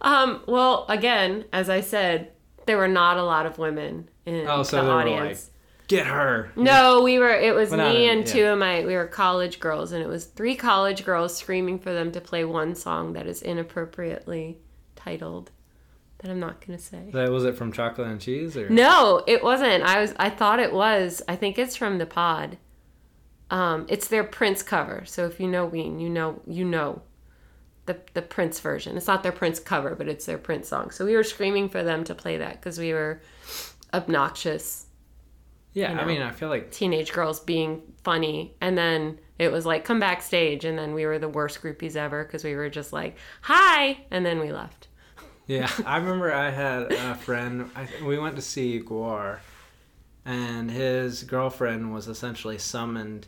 Um, 0.00 0.42
well, 0.46 0.86
again, 0.88 1.44
as 1.52 1.68
I 1.68 1.80
said, 1.80 2.30
there 2.66 2.76
were 2.76 2.86
not 2.88 3.16
a 3.16 3.24
lot 3.24 3.44
of 3.44 3.58
women 3.58 4.08
in 4.24 4.46
Oh, 4.46 4.62
so 4.62 4.84
the 4.84 4.90
audience. 4.90 5.50
Get 5.88 6.06
her. 6.06 6.52
No, 6.54 7.02
we 7.02 7.18
were. 7.18 7.34
It 7.34 7.54
was 7.54 7.72
me 7.72 8.08
and 8.08 8.26
two 8.26 8.44
of 8.44 8.58
my. 8.58 8.84
We 8.84 8.94
were 8.94 9.06
college 9.06 9.58
girls, 9.58 9.90
and 9.92 10.02
it 10.02 10.06
was 10.06 10.26
three 10.26 10.54
college 10.54 11.04
girls 11.04 11.36
screaming 11.36 11.78
for 11.78 11.92
them 11.92 12.12
to 12.12 12.20
play 12.20 12.44
one 12.44 12.74
song 12.74 13.14
that 13.14 13.26
is 13.26 13.42
inappropriately 13.42 14.58
titled. 14.98 15.50
That 16.18 16.30
I'm 16.30 16.40
not 16.40 16.64
gonna 16.64 16.78
say. 16.78 17.10
That 17.12 17.30
was 17.30 17.44
it 17.44 17.56
from 17.56 17.70
Chocolate 17.72 18.08
and 18.08 18.20
Cheese, 18.20 18.56
or 18.56 18.68
No, 18.68 19.22
it 19.26 19.42
wasn't. 19.42 19.84
I 19.84 20.00
was. 20.00 20.14
I 20.18 20.30
thought 20.30 20.58
it 20.58 20.72
was. 20.72 21.22
I 21.28 21.36
think 21.36 21.58
it's 21.58 21.76
from 21.76 21.98
the 21.98 22.06
Pod. 22.06 22.58
Um, 23.50 23.86
it's 23.88 24.08
their 24.08 24.24
Prince 24.24 24.62
cover. 24.62 25.04
So 25.06 25.26
if 25.26 25.38
you 25.38 25.46
know 25.46 25.64
Ween, 25.64 26.00
you 26.00 26.10
know 26.10 26.42
you 26.46 26.64
know 26.64 27.02
the 27.86 27.98
the 28.14 28.22
Prince 28.22 28.58
version. 28.58 28.96
It's 28.96 29.06
not 29.06 29.22
their 29.22 29.32
Prince 29.32 29.60
cover, 29.60 29.94
but 29.94 30.08
it's 30.08 30.26
their 30.26 30.38
Prince 30.38 30.68
song. 30.68 30.90
So 30.90 31.04
we 31.04 31.14
were 31.14 31.22
screaming 31.22 31.68
for 31.68 31.84
them 31.84 32.02
to 32.04 32.14
play 32.14 32.38
that 32.38 32.54
because 32.54 32.78
we 32.78 32.92
were 32.92 33.22
obnoxious 33.94 34.88
yeah. 35.78 35.92
you 35.92 35.98
I 35.98 36.04
mean, 36.04 36.22
I 36.22 36.30
feel 36.30 36.48
like 36.48 36.70
teenage 36.70 37.12
girls 37.12 37.40
being 37.40 37.82
funny 38.02 38.54
and 38.60 38.76
then 38.76 39.18
it 39.38 39.52
was 39.52 39.64
like 39.64 39.84
come 39.84 40.00
backstage 40.00 40.64
and 40.64 40.78
then 40.78 40.94
we 40.94 41.06
were 41.06 41.18
the 41.18 41.28
worst 41.28 41.62
groupies 41.62 41.94
ever 41.94 42.24
because 42.24 42.42
we 42.42 42.54
were 42.54 42.68
just 42.68 42.92
like 42.92 43.16
hi 43.42 43.98
and 44.10 44.26
then 44.26 44.40
we 44.40 44.52
left 44.52 44.87
Yeah, 45.48 45.70
I 45.86 45.96
remember 45.96 46.32
I 46.32 46.50
had 46.50 46.92
a 46.92 47.14
friend. 47.16 47.70
I, 47.74 47.88
we 48.04 48.18
went 48.18 48.36
to 48.36 48.42
see 48.42 48.80
GWAR, 48.80 49.38
and 50.24 50.70
his 50.70 51.24
girlfriend 51.24 51.92
was 51.92 52.06
essentially 52.06 52.58
summoned 52.58 53.26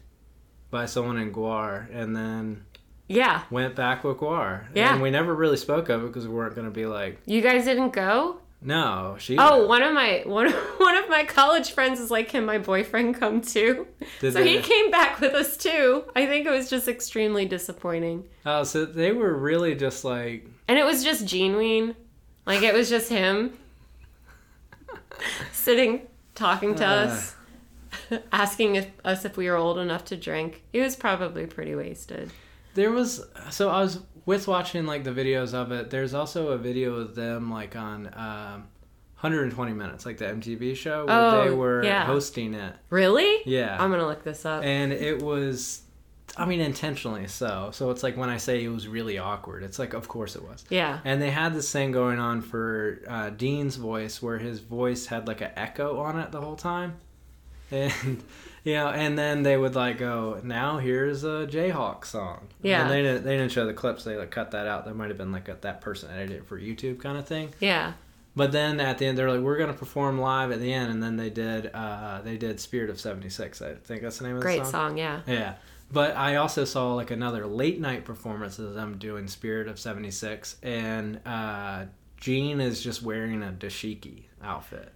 by 0.71 0.87
someone 0.87 1.19
in 1.19 1.33
GWAR, 1.33 1.89
and 1.93 2.15
then 2.15 2.65
yeah 3.09 3.43
went 3.51 3.75
back 3.75 4.05
with 4.05 4.19
GWAR. 4.19 4.67
Yeah. 4.75 4.93
and 4.93 5.03
we 5.03 5.11
never 5.11 5.35
really 5.35 5.57
spoke 5.57 5.89
of 5.89 6.05
it 6.05 6.07
because 6.07 6.29
we 6.29 6.35
weren't 6.35 6.55
going 6.55 6.67
to 6.67 6.71
be 6.71 6.87
like, 6.87 7.19
you 7.27 7.41
guys 7.41 7.65
didn't 7.65 7.91
go 7.91 8.39
no, 8.63 9.17
she. 9.19 9.39
oh 9.39 9.67
one 9.67 9.83
of 9.83 9.95
my 9.95 10.23
one 10.27 10.47
of, 10.47 10.53
one 10.53 10.97
of 10.97 11.09
my 11.09 11.25
college 11.25 11.71
friends 11.71 11.99
is 11.99 12.11
like 12.11 12.29
can 12.29 12.45
my 12.45 12.59
boyfriend 12.59 13.19
come 13.19 13.41
too 13.41 13.87
Did 14.21 14.35
so 14.35 14.45
he 14.45 14.61
came 14.61 14.91
back 14.91 15.19
with 15.21 15.33
us 15.33 15.57
too 15.57 16.05
i 16.15 16.27
think 16.27 16.47
it 16.47 16.51
was 16.51 16.69
just 16.69 16.87
extremely 16.87 17.47
disappointing 17.47 18.29
Oh, 18.45 18.65
so 18.65 18.85
they 18.85 19.13
were 19.13 19.37
really 19.37 19.75
just 19.75 20.05
like, 20.05 20.47
and 20.69 20.79
it 20.79 20.85
was 20.85 21.05
just 21.05 21.27
gene 21.27 21.57
ween 21.57 21.95
like 22.51 22.63
it 22.63 22.75
was 22.75 22.89
just 22.91 23.09
him 23.09 23.53
sitting 25.53 26.03
talking 26.35 26.75
to 26.77 26.85
Uh. 26.85 26.89
us 27.07 27.37
asking 28.33 28.77
if, 28.77 28.89
us 29.05 29.25
if 29.25 29.37
we 29.37 29.49
were 29.49 29.57
old 29.57 29.79
enough 29.79 30.05
to 30.07 30.17
drink 30.17 30.63
he 30.73 30.81
was 30.81 30.97
probably 30.97 31.47
pretty 31.47 31.75
wasted 31.75 32.31
there 32.75 32.93
was. 32.93 33.25
So 33.51 33.69
I 33.69 33.81
was 33.81 33.99
with 34.27 34.47
watching 34.47 34.87
like 34.87 35.03
the 35.03 35.11
videos 35.11 35.55
of 35.55 35.73
it. 35.73 35.91
There's 35.91 36.15
also 36.15 36.51
a 36.51 36.57
video 36.59 36.95
of 36.95 37.17
them 37.17 37.51
like 37.51 37.75
on. 37.75 38.07
Um, 38.15 38.69
120 39.19 39.73
minutes, 39.75 40.07
like 40.07 40.17
the 40.17 40.25
MTV 40.25 40.75
show, 40.77 41.05
where 41.05 41.15
Oh, 41.15 41.45
they 41.45 41.51
were 41.55 41.85
yeah. 41.85 42.07
hosting 42.07 42.55
it. 42.55 42.75
really 42.89 43.43
Yeah, 43.45 43.77
i'm 43.79 43.91
gonna 43.91 44.07
look 44.07 44.23
this 44.25 44.47
up 44.47 44.63
and 44.65 44.93
it 44.95 45.21
was 45.21 45.83
i 46.37 46.45
mean 46.45 46.61
intentionally 46.61 47.27
so 47.27 47.71
so 47.73 47.91
it's 47.91 48.03
like 48.03 48.17
when 48.17 48.29
i 48.31 48.37
say 48.37 48.63
it 48.63 48.69
was 48.69 48.87
really 48.87 49.19
awkward 49.19 49.63
it's 49.63 49.79
like 49.79 49.93
of 49.95 50.09
course 50.09 50.37
it 50.37 50.43
was 50.43 50.65
yeah 50.71 51.01
and 51.05 51.21
they 51.21 51.31
had 51.31 51.55
this 51.55 51.71
thing 51.73 51.91
going 51.93 52.19
on 52.19 52.41
for 52.41 53.01
uh, 53.09 53.31
dean's 53.31 53.77
voice 53.77 54.23
where 54.23 54.39
his 54.39 54.61
voice 54.61 55.07
had 55.07 55.27
like 55.27 55.41
an 55.41 55.51
echo 55.57 55.99
on 56.01 56.19
it 56.19 56.31
the 56.33 56.41
whole 56.41 56.57
time 56.57 56.95
and 57.73 57.93
you 58.65 58.75
know 58.75 58.89
and 58.89 59.19
then 59.19 59.43
they 59.43 59.57
would 59.57 59.75
like 59.75 59.99
go 59.99 60.41
now 60.43 60.79
here's 60.79 61.25
a 61.25 61.47
jayhawk 61.51 62.05
song 62.05 62.47
Yeah. 62.63 62.83
and 62.83 62.91
they 62.91 63.03
didn't 63.03 63.25
they 63.25 63.37
didn't 63.37 63.53
show 63.53 63.67
the 63.67 63.75
clips 63.75 64.05
they 64.05 64.17
like 64.17 64.31
cut 64.31 64.53
that 64.53 64.67
out 64.67 64.85
that 64.87 64.95
might 64.97 65.09
have 65.09 65.19
been 65.19 65.33
like 65.33 65.49
a, 65.49 65.57
that 65.61 65.81
person 65.81 66.11
edited 66.11 66.39
it 66.39 66.47
for 66.47 66.59
youtube 66.59 67.01
kind 67.01 67.17
of 67.19 67.27
thing 67.27 67.53
yeah 67.61 67.93
but 68.37 68.53
then 68.53 68.79
at 68.79 68.99
the 68.99 69.07
end, 69.07 69.19
they're 69.19 69.29
like, 69.31 69.41
"We're 69.41 69.59
gonna 69.59 69.73
perform 69.73 70.21
live 70.21 70.53
at 70.53 70.61
the 70.61 70.73
end," 70.73 70.93
and 70.93 71.03
then 71.03 71.17
they 71.17 71.31
did. 71.31 71.67
Uh, 71.75 72.21
they 72.23 72.37
did 72.37 72.61
"Spirit 72.61 72.89
of 72.89 73.01
'76." 73.01 73.61
I 73.61 73.75
think 73.75 74.03
that's 74.03 74.19
the 74.19 74.25
name 74.29 74.37
of 74.37 74.41
the 74.41 74.45
great 74.47 74.59
song. 74.59 74.63
Great 74.65 74.71
song 74.71 74.97
yeah 74.99 75.21
Yeah. 75.27 75.55
But 75.93 76.17
I 76.17 76.37
also 76.37 76.65
saw 76.65 76.95
like 76.95 77.11
another 77.11 77.47
late 77.47 77.81
night 77.81 78.05
performance 78.05 78.59
of 78.59 78.75
them 78.75 78.99
doing 78.99 79.27
Spirit 79.27 79.67
of 79.69 79.79
76 79.79 80.57
and 80.63 81.21
uh 81.27 81.87
Gene 82.17 82.61
is 82.61 82.83
just 82.83 83.03
wearing 83.03 83.43
a 83.43 83.47
dashiki 83.51 84.25
outfit. 84.43 84.93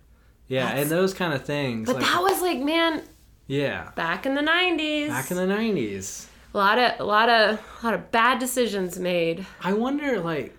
Yeah, 0.46 0.66
That's- 0.66 0.82
and 0.82 0.90
those 0.90 1.14
kind 1.14 1.32
of 1.32 1.44
things. 1.44 1.86
but 1.86 1.96
like, 1.96 2.04
that 2.04 2.22
was 2.22 2.40
like 2.42 2.58
man 2.60 3.02
yeah. 3.46 3.90
back 3.96 4.24
in 4.26 4.34
the 4.34 4.42
90s 4.42 5.08
Back 5.08 5.30
in 5.30 5.36
the 5.36 5.42
90s. 5.46 6.26
a 6.54 6.58
lot 6.58 6.78
of 6.78 7.00
a 7.00 7.04
lot 7.04 7.28
of 7.28 7.58
a 7.82 7.84
lot 7.86 7.94
of 7.94 8.10
bad 8.10 8.38
decisions 8.38 8.98
made 8.98 9.44
I 9.62 9.72
wonder 9.72 10.20
like 10.20 10.54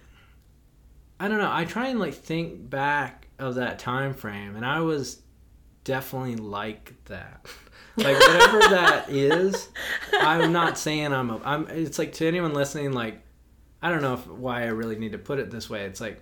I 1.19 1.27
don't 1.29 1.37
know, 1.37 1.51
I 1.51 1.63
try 1.65 1.87
and 1.87 1.99
like 1.99 2.13
think 2.13 2.69
back 2.69 3.27
of 3.39 3.55
that 3.55 3.79
time 3.79 4.13
frame 4.13 4.55
and 4.57 4.65
I 4.65 4.81
was 4.81 5.21
definitely 5.85 6.35
like 6.35 6.93
that. 7.05 7.45
Like 7.97 8.19
whatever 8.19 8.59
that 8.59 9.09
is, 9.09 9.69
I'm 10.19 10.51
not 10.51 10.77
saying 10.77 11.13
I'm 11.13 11.29
a 11.29 11.39
I'm 11.43 11.67
it's 11.69 11.97
like 11.99 12.13
to 12.13 12.27
anyone 12.27 12.53
listening 12.53 12.91
like 12.91 13.21
I 13.81 13.89
don't 13.89 14.01
know 14.01 14.15
if, 14.15 14.27
why 14.27 14.63
I 14.63 14.67
really 14.67 14.97
need 14.97 15.11
to 15.13 15.17
put 15.17 15.39
it 15.39 15.49
this 15.51 15.69
way. 15.69 15.85
It's 15.85 16.01
like 16.01 16.21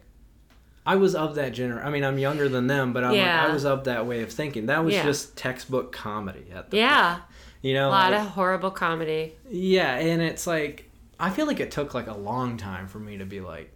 I 0.85 0.97
was 0.97 1.15
of 1.15 1.35
that 1.35 1.53
gener 1.53 1.83
I 1.83 1.89
mean, 1.89 2.03
I'm 2.03 2.17
younger 2.19 2.47
than 2.49 2.67
them, 2.67 2.93
but 2.93 3.03
I'm 3.03 3.13
Yeah. 3.15 3.41
like, 3.41 3.49
I 3.49 3.53
was 3.53 3.65
of 3.65 3.85
that 3.85 4.05
way 4.05 4.21
of 4.21 4.31
thinking. 4.31 4.67
That 4.67 4.83
was 4.85 4.93
Yeah. 4.93 5.03
just 5.03 5.35
textbook 5.37 5.91
comedy 5.91 6.45
at 6.53 6.69
the 6.71 6.77
yeah 6.77 7.19
you 7.61 7.73
know 7.73 7.87
a 7.87 7.91
lot 7.91 8.11
like- 8.11 8.21
of 8.21 8.27
horrible 8.27 8.71
comedy 8.71 9.33
yeah, 9.49 9.95
and 9.95 10.21
it's 10.21 10.45
like 10.45 10.89
I 11.19 11.29
feel 11.29 11.47
like 11.47 11.59
it 11.59 11.71
took 11.71 11.93
like 11.93 12.07
a 12.07 12.17
long 12.17 12.57
time 12.57 12.87
for 12.87 12.99
me 12.99 13.17
to 13.17 13.25
be 13.25 13.39
like 13.39 13.71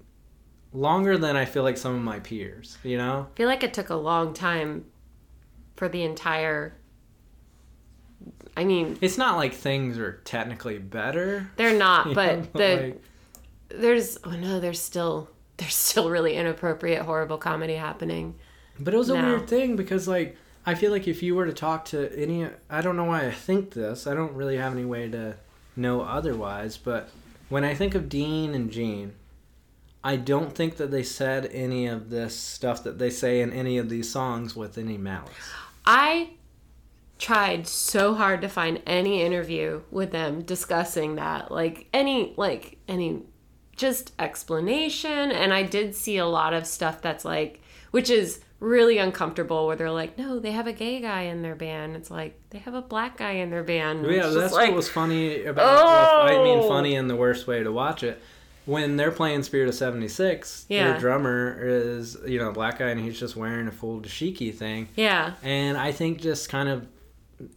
longer 0.74 1.18
than 1.18 1.36
I 1.38 1.46
feel 1.46 1.64
like 1.64 1.78
some 1.78 1.96
of 1.96 2.02
my 2.02 2.20
peers, 2.20 2.78
you 2.84 2.98
know? 2.98 3.28
I 3.34 3.38
feel 3.38 3.48
like 3.48 3.64
it 3.64 3.74
took 3.74 3.90
a 3.90 3.96
long 3.96 4.34
time 4.34 4.86
for 5.78 5.88
the 5.88 6.04
entire. 6.04 6.76
I 8.56 8.64
mean, 8.64 8.98
It's 9.02 9.18
not 9.18 9.38
like 9.38 9.54
things 9.54 9.98
are 9.98 10.14
technically 10.26 10.80
better. 10.80 11.52
they're 11.58 11.78
not, 11.78 12.14
but 12.16 12.38
know, 12.38 12.48
the 12.54 12.82
like, 12.84 13.04
there's 13.70 14.18
oh 14.24 14.32
no, 14.32 14.60
there's 14.60 14.82
still 14.82 15.30
there's 15.58 15.76
still 15.76 16.10
really 16.10 16.36
inappropriate, 16.36 17.04
horrible 17.04 17.38
comedy 17.38 17.76
happening. 17.76 18.36
but 18.80 18.94
it 18.94 18.98
was 18.98 19.10
a 19.10 19.16
weird 19.16 19.48
thing 19.48 19.76
because 19.76 20.08
like 20.08 20.38
I 20.66 20.76
feel 20.76 20.92
like 20.92 21.08
if 21.08 21.24
you 21.24 21.36
were 21.36 21.46
to 21.46 21.54
talk 21.54 21.86
to 21.86 22.12
any 22.18 22.48
I 22.70 22.82
don't 22.82 22.96
know 22.98 23.06
why 23.06 23.26
I 23.28 23.32
think 23.32 23.72
this. 23.72 24.08
I 24.08 24.14
don't 24.14 24.34
really 24.34 24.58
have 24.58 24.74
any 24.74 24.86
way 24.86 25.10
to 25.10 25.36
know 25.76 26.02
otherwise, 26.02 26.78
but 26.78 27.10
when 27.50 27.64
I 27.64 27.74
think 27.74 27.96
of 27.96 28.10
Dean 28.10 28.54
and 28.56 28.72
Gene, 28.72 29.14
I 30.04 30.16
don't 30.16 30.54
think 30.54 30.78
that 30.78 30.92
they 30.92 31.04
said 31.04 31.46
any 31.48 31.88
of 31.88 32.10
this 32.10 32.36
stuff 32.38 32.84
that 32.84 32.98
they 33.00 33.10
say 33.10 33.42
in 33.42 33.54
any 33.54 33.78
of 33.78 33.90
these 33.90 34.10
songs 34.12 34.56
with 34.56 34.78
any 34.78 34.98
malice. 34.98 35.32
I 35.86 36.32
tried 37.20 37.68
so 37.68 38.14
hard 38.14 38.42
to 38.42 38.48
find 38.50 38.82
any 38.86 39.22
interview 39.24 39.82
with 39.92 40.12
them 40.12 40.42
discussing 40.44 41.16
that, 41.16 41.52
like 41.52 41.88
any 41.94 42.34
like 42.38 42.78
any 42.88 43.24
just 43.76 44.12
explanation, 44.20 45.32
and 45.32 45.54
I 45.54 45.64
did 45.64 45.96
see 45.96 46.18
a 46.18 46.26
lot 46.26 46.54
of 46.54 46.66
stuff 46.66 47.02
that's 47.02 47.24
like, 47.26 47.62
which 47.92 48.10
is 48.10 48.42
really 48.60 48.98
uncomfortable 48.98 49.68
where 49.68 49.76
they're 49.76 49.92
like, 49.92 50.18
no, 50.18 50.40
they 50.40 50.52
have 50.52 50.66
a 50.66 50.74
gay 50.74 51.00
guy 51.00 51.24
in 51.24 51.44
their 51.44 51.54
band. 51.54 51.96
It's 51.96 52.10
like 52.10 52.40
they 52.50 52.58
have 52.60 52.74
a 52.74 52.82
black 52.82 53.18
guy 53.18 53.32
in 53.34 53.52
their 53.52 53.64
band. 53.64 54.04
Yeah, 54.06 54.26
It's 54.28 54.36
that's 54.36 54.54
like, 54.54 54.70
what 54.70 54.78
was 54.78 54.90
funny 54.90 55.44
about. 55.44 55.64
well, 55.64 56.22
I 56.28 56.44
mean, 56.44 56.60
Oh! 56.64 56.68
funny 56.68 56.96
in 56.96 57.08
the 57.08 57.16
worst 57.16 57.46
way 57.46 57.62
to 57.64 57.72
watch 57.72 58.02
it. 58.04 58.20
When 58.66 58.98
they're 58.98 59.12
playing 59.12 59.44
Spirit 59.44 59.70
of 59.70 59.76
'76, 59.76 60.66
Yeah. 60.70 60.92
their 60.92 61.00
drummer 61.00 61.58
is 61.62 62.18
you 62.28 62.38
know 62.40 62.50
a 62.50 62.52
black 62.52 62.80
guy 62.80 62.90
and 62.90 63.00
he's 63.00 63.18
just 63.20 63.36
wearing 63.36 63.68
a 63.68 63.72
full 63.72 64.02
dashiki 64.02 64.54
thing, 64.54 64.90
yeah, 64.96 65.34
and 65.44 65.78
I 65.78 65.92
think 65.94 66.20
just 66.20 66.50
kind 66.50 66.68
of 66.68 66.86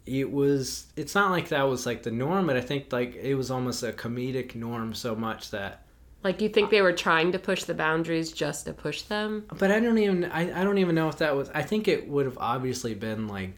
it 0.07 0.31
was. 0.31 0.87
It's 0.97 1.15
not 1.15 1.31
like 1.31 1.49
that 1.49 1.63
was 1.63 1.87
like 1.87 2.03
the 2.03 2.11
norm, 2.11 2.47
but 2.47 2.57
I 2.57 2.61
think 2.61 2.93
like 2.93 3.15
it 3.15 3.35
was 3.35 3.51
almost 3.51 3.83
a 3.83 3.93
comedic 3.93 4.55
norm 4.55 4.95
so 4.95 5.15
much 5.15 5.51
that. 5.51 5.87
like 6.23 6.41
you 6.41 6.49
think 6.49 6.71
they 6.71 6.83
were 6.83 6.93
trying 6.93 7.33
to 7.33 7.39
push 7.39 7.65
the 7.65 7.75
boundaries 7.75 8.33
just 8.33 8.67
to 8.67 8.73
push 8.73 9.03
them. 9.03 9.47
But 9.59 9.71
I 9.71 9.81
don't 9.81 9.99
even. 9.99 10.25
I, 10.27 10.61
I 10.61 10.65
don't 10.65 10.79
even 10.79 10.95
know 10.95 11.09
if 11.09 11.19
that 11.19 11.37
was. 11.37 11.51
I 11.55 11.63
think 11.63 11.89
it 11.89 12.09
would 12.09 12.27
have 12.27 12.39
obviously 12.39 12.95
been 12.95 13.29
like 13.29 13.55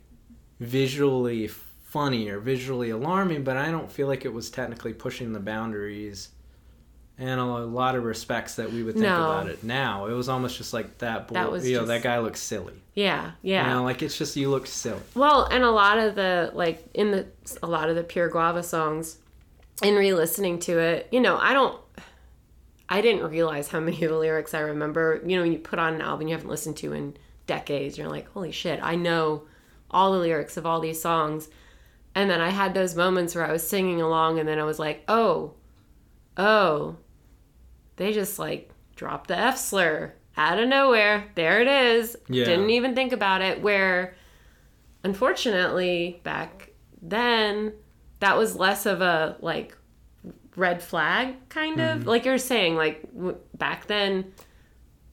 visually 0.61 1.49
funny 1.49 2.29
or 2.29 2.41
visually 2.41 2.91
alarming, 2.91 3.45
but 3.45 3.57
I 3.57 3.71
don't 3.71 3.91
feel 3.91 4.07
like 4.07 4.25
it 4.25 4.33
was 4.33 4.51
technically 4.51 4.95
pushing 4.95 5.33
the 5.33 5.41
boundaries 5.41 6.31
in 7.23 7.39
a 7.39 7.65
lot 7.65 7.95
of 7.95 8.05
respects 8.05 8.57
that 8.57 8.73
we 8.73 8.83
would 8.83 8.95
think 8.95 9.07
No. 9.07 9.15
about 9.15 9.49
it 9.49 9.63
now. 9.63 10.07
It 10.07 10.13
was 10.13 10.29
almost 10.29 10.57
just 10.57 10.73
like 10.73 10.99
that. 10.99 11.29
Boy, 11.29 11.35
That 11.35 11.51
was 11.51 11.69
you 11.69 11.77
know, 11.77 11.85
that 11.87 12.03
guy 12.03 12.19
looks 12.19 12.41
silly. 12.41 12.75
Yeah, 12.95 13.33
yeah. 13.43 13.67
You 13.69 13.75
know, 13.75 13.85
like 13.85 14.03
it's 14.03 14.19
just 14.19 14.37
you 14.37 14.51
look 14.51 14.67
silly. 14.67 15.01
Well, 15.15 15.45
and 15.45 15.63
a 15.63 15.71
lot 15.71 15.99
of 15.99 16.15
the 16.15 16.51
like 16.55 16.85
in 16.95 17.11
the 17.13 17.27
a 17.63 17.67
lot 17.67 17.89
of 17.89 17.97
the 17.97 18.03
Pure 18.03 18.31
Guava 18.31 18.63
songs, 18.63 19.19
in 19.83 19.95
re-listening 19.95 20.59
to 20.61 20.79
it, 20.79 21.09
you 21.11 21.21
know, 21.21 21.39
I 21.39 21.53
don't, 21.53 21.81
I 22.89 23.01
didn't 23.01 23.31
realize 23.31 23.69
how 23.69 23.81
many 23.89 24.03
of 24.03 24.11
the 24.11 24.19
lyrics 24.19 24.53
I 24.53 24.61
remember. 24.61 25.21
You 25.25 25.37
know, 25.37 25.43
when 25.43 25.53
you 25.53 25.59
put 25.59 25.79
on 25.79 25.95
an 25.95 26.01
album 26.01 26.29
you 26.29 26.35
haven't 26.35 26.51
listened 26.51 26.77
to 26.79 26.93
in 26.93 27.17
decades, 27.47 27.97
you're 27.97 28.09
like, 28.09 28.29
holy 28.33 28.53
shit, 28.53 28.81
I 28.83 28.97
know 28.97 29.45
all 29.91 30.13
the 30.13 30.19
lyrics 30.19 30.57
of 30.57 30.67
all 30.67 30.81
these 30.81 31.01
songs. 31.01 31.49
And 32.15 32.29
then 32.29 32.41
I 32.43 32.51
had 32.51 32.75
those 32.75 32.95
moments 32.95 33.35
where 33.35 33.47
I 33.47 33.53
was 33.53 33.67
singing 33.67 34.03
along, 34.03 34.39
and 34.39 34.47
then 34.47 34.59
I 34.59 34.65
was 34.65 34.79
like, 34.79 35.03
oh, 35.09 35.55
oh, 36.37 36.97
they 37.97 38.13
just 38.13 38.39
like 38.39 38.71
dropped 38.97 39.29
the 39.29 39.39
F 39.39 39.59
slur 39.59 40.15
out 40.37 40.59
of 40.59 40.69
nowhere. 40.69 41.31
There 41.35 41.61
it 41.61 41.69
is. 41.69 42.17
Yeah. 42.29 42.45
Didn't 42.45 42.71
even 42.71 42.95
think 42.95 43.13
about 43.13 43.43
it. 43.43 43.63
Where 43.63 44.15
unfortunately 45.05 46.21
back 46.23 46.71
then 47.01 47.73
that 48.21 48.39
was 48.39 48.55
less 48.55 48.87
of 48.87 49.01
a 49.01 49.37
like 49.41 49.77
red 50.55 50.83
flag 50.83 51.35
kind 51.49 51.81
of 51.81 52.01
mm-hmm. 52.01 52.09
like 52.09 52.25
you're 52.25 52.39
saying 52.39 52.77
like 52.77 53.03
w- 53.15 53.37
back 53.57 53.87
then 53.87 54.33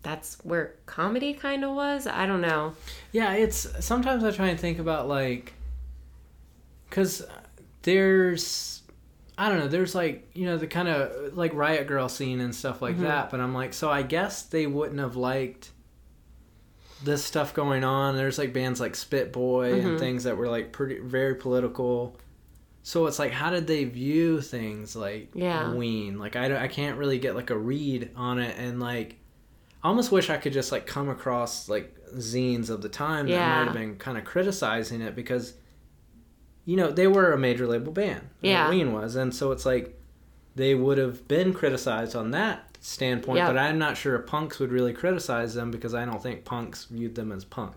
that's 0.02 0.38
where 0.44 0.76
comedy 0.86 1.34
kind 1.34 1.64
of 1.64 1.74
was 1.74 2.06
i 2.06 2.26
don't 2.26 2.42
know 2.42 2.74
Yeah, 3.12 3.34
it's 3.34 3.68
sometimes 3.84 4.24
I 4.24 4.32
try 4.32 4.48
and 4.50 4.60
think 4.60 4.78
about 4.78 5.08
like, 5.08 5.54
cause 6.92 7.26
there's, 7.82 8.79
I 9.40 9.48
don't 9.48 9.60
know, 9.60 9.68
there's 9.70 9.96
like 9.96 10.30
you 10.34 10.46
know 10.46 10.58
the 10.58 10.68
kind 10.68 10.90
of 10.90 11.36
like 11.38 11.54
Riot 11.54 11.88
Grrrl 11.88 12.12
scene 12.12 12.42
and 12.42 12.54
stuff 12.54 12.82
like 12.82 12.96
mm-hmm. 12.96 13.06
that, 13.06 13.30
but 13.30 13.40
I'm 13.40 13.54
like, 13.54 13.74
so 13.74 13.90
I 13.90 14.02
guess 14.02 14.44
they 14.44 14.68
wouldn't 14.68 15.00
have 15.00 15.16
liked 15.16 15.72
this 17.06 17.24
stuff 17.24 17.54
going 17.54 17.86
on. 17.86 18.18
There's 18.18 18.38
like 18.38 18.52
bands 18.52 18.82
like 18.82 18.96
Spit 18.96 19.32
Boy 19.32 19.76
and 19.76 19.84
mm-hmm. 19.84 19.98
things 19.98 20.26
that 20.26 20.36
were 20.36 20.50
like 20.50 20.74
pretty 20.74 21.00
very 21.00 21.36
political. 21.36 22.20
So 22.84 23.06
it's 23.06 23.18
like, 23.18 23.32
how 23.32 23.50
did 23.50 23.66
they 23.66 23.86
view 23.86 24.42
things 24.42 24.94
like 24.94 25.30
Yeah. 25.34 25.74
Ween? 25.74 26.20
Like 26.20 26.36
I, 26.36 26.50
don't- 26.50 26.62
I 26.62 26.68
can't 26.68 26.98
really 26.98 27.18
get 27.18 27.34
like 27.34 27.50
a 27.50 27.58
read 27.58 28.12
on 28.18 28.40
it, 28.40 28.58
and 28.58 28.82
like 28.82 29.16
I 29.82 29.88
almost 29.88 30.12
wish 30.12 30.30
I 30.30 30.36
could 30.36 30.52
just 30.52 30.74
like 30.74 30.86
come 30.86 31.08
across 31.08 31.70
like 31.70 31.96
zines 32.16 32.70
of 32.70 32.82
the 32.82 32.90
time 32.90 33.26
that 33.30 33.40
might 33.40 33.66
have 33.66 33.74
been 33.74 33.96
kind 33.96 34.18
of 34.18 34.26
criticizing 34.26 35.00
it 35.00 35.16
because 35.16 35.54
you 36.70 36.76
know 36.78 36.90
they 36.92 37.08
were 37.08 37.32
a 37.34 37.38
major 37.38 37.66
label 37.68 37.92
band. 37.92 38.24
Yeah. 38.42 38.70
Ween 38.70 38.94
was, 38.94 39.16
and 39.16 39.34
so 39.34 39.52
it's 39.52 39.66
like 39.66 39.86
they 40.56 40.76
would 40.76 40.98
have 40.98 41.28
been 41.28 41.54
criticized 41.54 42.16
on 42.16 42.32
that 42.32 42.78
standpoint. 42.82 43.38
Yeah. 43.38 43.48
But 43.48 43.58
I'm 43.58 43.78
not 43.80 43.98
sure 43.98 44.16
if 44.20 44.26
punks 44.26 44.60
would 44.60 44.72
really 44.72 44.94
criticize 44.94 45.54
them 45.54 45.72
because 45.72 45.94
I 45.94 46.06
don't 46.06 46.22
think 46.22 46.46
punks 46.46 46.86
viewed 46.86 47.16
them 47.16 47.32
as 47.32 47.44
punk. 47.46 47.76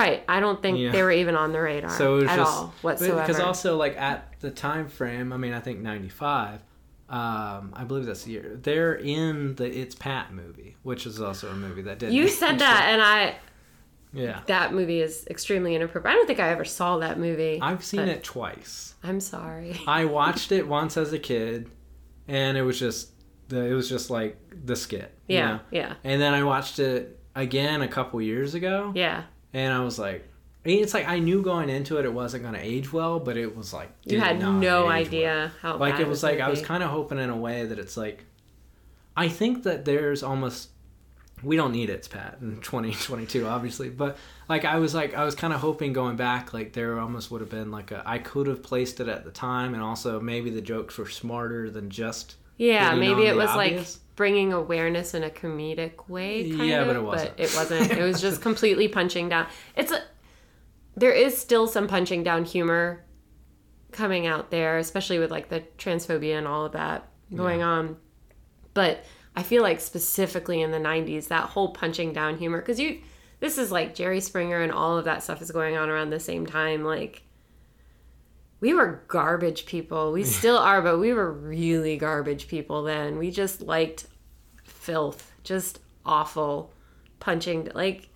right 0.00 0.22
i 0.28 0.38
don't 0.38 0.60
think 0.62 0.78
Yeah. 0.78 0.92
they 0.92 1.02
were 1.02 1.10
even 1.22 1.34
on 1.34 1.50
the 1.52 1.60
radar 1.60 1.90
So 1.90 2.04
it 2.18 2.22
was 2.22 2.30
at 2.30 2.36
just 2.36 2.52
all 2.56 2.74
whatsoever 2.82 3.20
because 3.20 3.40
also 3.40 3.76
like 3.84 3.96
at 4.10 4.18
the 4.40 4.50
time 4.50 4.86
frame, 4.88 5.32
I 5.32 5.36
mean, 5.36 5.52
I 5.52 5.60
think 5.60 5.80
'95. 5.80 6.60
Um, 7.08 7.72
I 7.74 7.82
believe 7.88 8.06
that's 8.06 8.22
the 8.22 8.30
year. 8.32 8.56
They're 8.62 8.94
in 8.94 9.56
the 9.56 9.66
It's 9.80 9.96
Pat 9.96 10.32
movie, 10.32 10.76
which 10.84 11.06
is 11.06 11.20
also 11.20 11.50
a 11.50 11.54
movie 11.54 11.82
that 11.82 11.98
did. 11.98 12.12
you 12.12 12.28
said 12.42 12.60
that 12.60 12.82
and 12.92 13.02
i 13.02 13.34
Yeah, 14.12 14.40
that 14.46 14.72
movie 14.74 15.00
is 15.00 15.26
extremely 15.30 15.74
inappropriate 15.76 16.12
i 16.12 16.16
don't 16.16 16.26
think 16.26 16.40
i 16.40 16.48
ever 16.48 16.64
saw 16.64 16.98
that 16.98 17.18
movie 17.18 17.60
I've 17.62 17.84
seen 17.84 18.08
it 18.08 18.24
twice. 18.24 18.94
i'm 19.04 19.20
sorry 19.20 19.78
I 19.86 20.04
watched 20.06 20.50
it 20.52 20.66
once 20.66 20.96
as 20.96 21.12
a 21.12 21.18
kid, 21.18 21.70
and 22.26 22.56
it 22.58 22.62
was 22.62 22.78
just 22.78 23.10
the 23.48 23.60
it 23.66 23.72
was 23.74 23.88
just 23.88 24.10
like 24.10 24.36
the 24.64 24.74
skit. 24.76 25.12
you 25.28 25.36
yeah 25.36 25.46
know? 25.48 25.60
yeah 25.70 25.94
And 26.04 26.20
then 26.20 26.34
I 26.34 26.42
watched 26.42 26.78
it 26.80 27.18
again 27.36 27.82
a 27.82 27.88
couple 27.88 28.20
years 28.20 28.54
ago, 28.54 28.92
yeah 28.94 29.22
and 29.52 29.72
I 29.72 29.80
was 29.84 29.98
like, 29.98 30.26
I 30.64 30.68
mean, 30.68 30.82
it's 30.82 30.92
like 30.94 31.08
I 31.08 31.18
knew 31.20 31.42
going 31.42 31.70
into 31.70 31.98
it 31.98 32.04
it 32.04 32.12
wasn't 32.12 32.42
going 32.42 32.54
to 32.54 32.60
age 32.60 32.92
well, 32.92 33.18
but 33.18 33.36
it 33.36 33.56
was 33.56 33.72
like 33.72 33.90
you 34.04 34.20
had 34.20 34.40
no 34.40 34.88
idea 34.88 35.52
well. 35.62 35.72
how 35.72 35.78
Like 35.78 35.94
bad 35.94 36.02
it 36.02 36.08
was 36.08 36.22
like 36.22 36.40
I 36.40 36.48
was 36.48 36.62
kind 36.62 36.82
of 36.82 36.90
hoping 36.90 37.18
in 37.18 37.30
a 37.30 37.36
way 37.36 37.64
that 37.64 37.78
it's 37.78 37.96
like, 37.96 38.24
I 39.16 39.28
think 39.28 39.62
that 39.62 39.84
there's 39.84 40.22
almost. 40.22 40.68
We 41.42 41.56
don't 41.56 41.72
need 41.72 41.90
it's 41.90 42.08
Pat 42.08 42.38
in 42.40 42.60
2022, 42.60 43.46
obviously, 43.46 43.88
but 43.88 44.18
like 44.48 44.64
I 44.64 44.76
was 44.78 44.94
like 44.94 45.14
I 45.14 45.24
was 45.24 45.34
kind 45.34 45.52
of 45.52 45.60
hoping 45.60 45.92
going 45.92 46.16
back, 46.16 46.52
like 46.52 46.72
there 46.72 46.98
almost 47.00 47.30
would 47.30 47.40
have 47.40 47.50
been 47.50 47.70
like 47.70 47.90
a 47.92 48.02
I 48.04 48.18
could 48.18 48.46
have 48.46 48.62
placed 48.62 49.00
it 49.00 49.08
at 49.08 49.24
the 49.24 49.30
time, 49.30 49.74
and 49.74 49.82
also 49.82 50.20
maybe 50.20 50.50
the 50.50 50.60
jokes 50.60 50.98
were 50.98 51.08
smarter 51.08 51.70
than 51.70 51.88
just 51.90 52.36
Yeah, 52.58 52.94
maybe 52.94 53.22
it 53.26 53.36
was 53.36 53.48
obvious. 53.50 53.94
like 53.96 54.16
bringing 54.16 54.52
awareness 54.52 55.14
in 55.14 55.22
a 55.24 55.30
comedic 55.30 56.08
way. 56.08 56.50
Kind 56.50 56.68
Yeah, 56.68 56.80
of, 56.82 56.86
but 56.88 56.96
it 56.96 57.02
wasn't. 57.02 57.32
it 57.38 57.52
wasn't. 57.56 57.90
It 57.92 58.02
was 58.02 58.20
just 58.20 58.42
completely 58.48 58.88
punching 58.88 59.28
down. 59.30 59.46
It's 59.76 59.92
a. 59.92 60.02
There 60.96 61.12
is 61.12 61.38
still 61.38 61.66
some 61.66 61.86
punching 61.88 62.22
down 62.24 62.44
humor 62.44 63.04
coming 63.92 64.26
out 64.26 64.50
there, 64.50 64.76
especially 64.78 65.18
with 65.18 65.30
like 65.30 65.48
the 65.48 65.60
transphobia 65.78 66.36
and 66.36 66.46
all 66.46 66.66
of 66.66 66.72
that 66.72 67.08
going 67.34 67.62
on. 67.62 67.96
But 68.74 69.04
I 69.36 69.42
feel 69.42 69.62
like 69.62 69.80
specifically 69.80 70.60
in 70.62 70.70
the 70.70 70.78
'90s, 70.78 71.28
that 71.28 71.50
whole 71.50 71.72
punching 71.72 72.12
down 72.12 72.38
humor, 72.38 72.58
because 72.60 72.80
you, 72.80 73.00
this 73.40 73.58
is 73.58 73.70
like 73.70 73.94
Jerry 73.94 74.20
Springer 74.20 74.60
and 74.60 74.72
all 74.72 74.98
of 74.98 75.04
that 75.04 75.22
stuff 75.22 75.40
is 75.40 75.50
going 75.50 75.76
on 75.76 75.88
around 75.88 76.10
the 76.10 76.20
same 76.20 76.46
time, 76.46 76.84
like 76.84 77.22
we 78.60 78.74
were 78.74 79.02
garbage 79.08 79.66
people. 79.66 80.12
We 80.12 80.24
still 80.24 80.58
are, 80.58 80.82
but 80.82 80.98
we 80.98 81.12
were 81.12 81.32
really 81.32 81.96
garbage 81.96 82.46
people 82.46 82.82
then. 82.82 83.18
We 83.18 83.30
just 83.30 83.62
liked 83.62 84.06
filth, 84.62 85.32
just 85.42 85.80
awful 86.04 86.72
punching. 87.18 87.70
Like, 87.74 88.08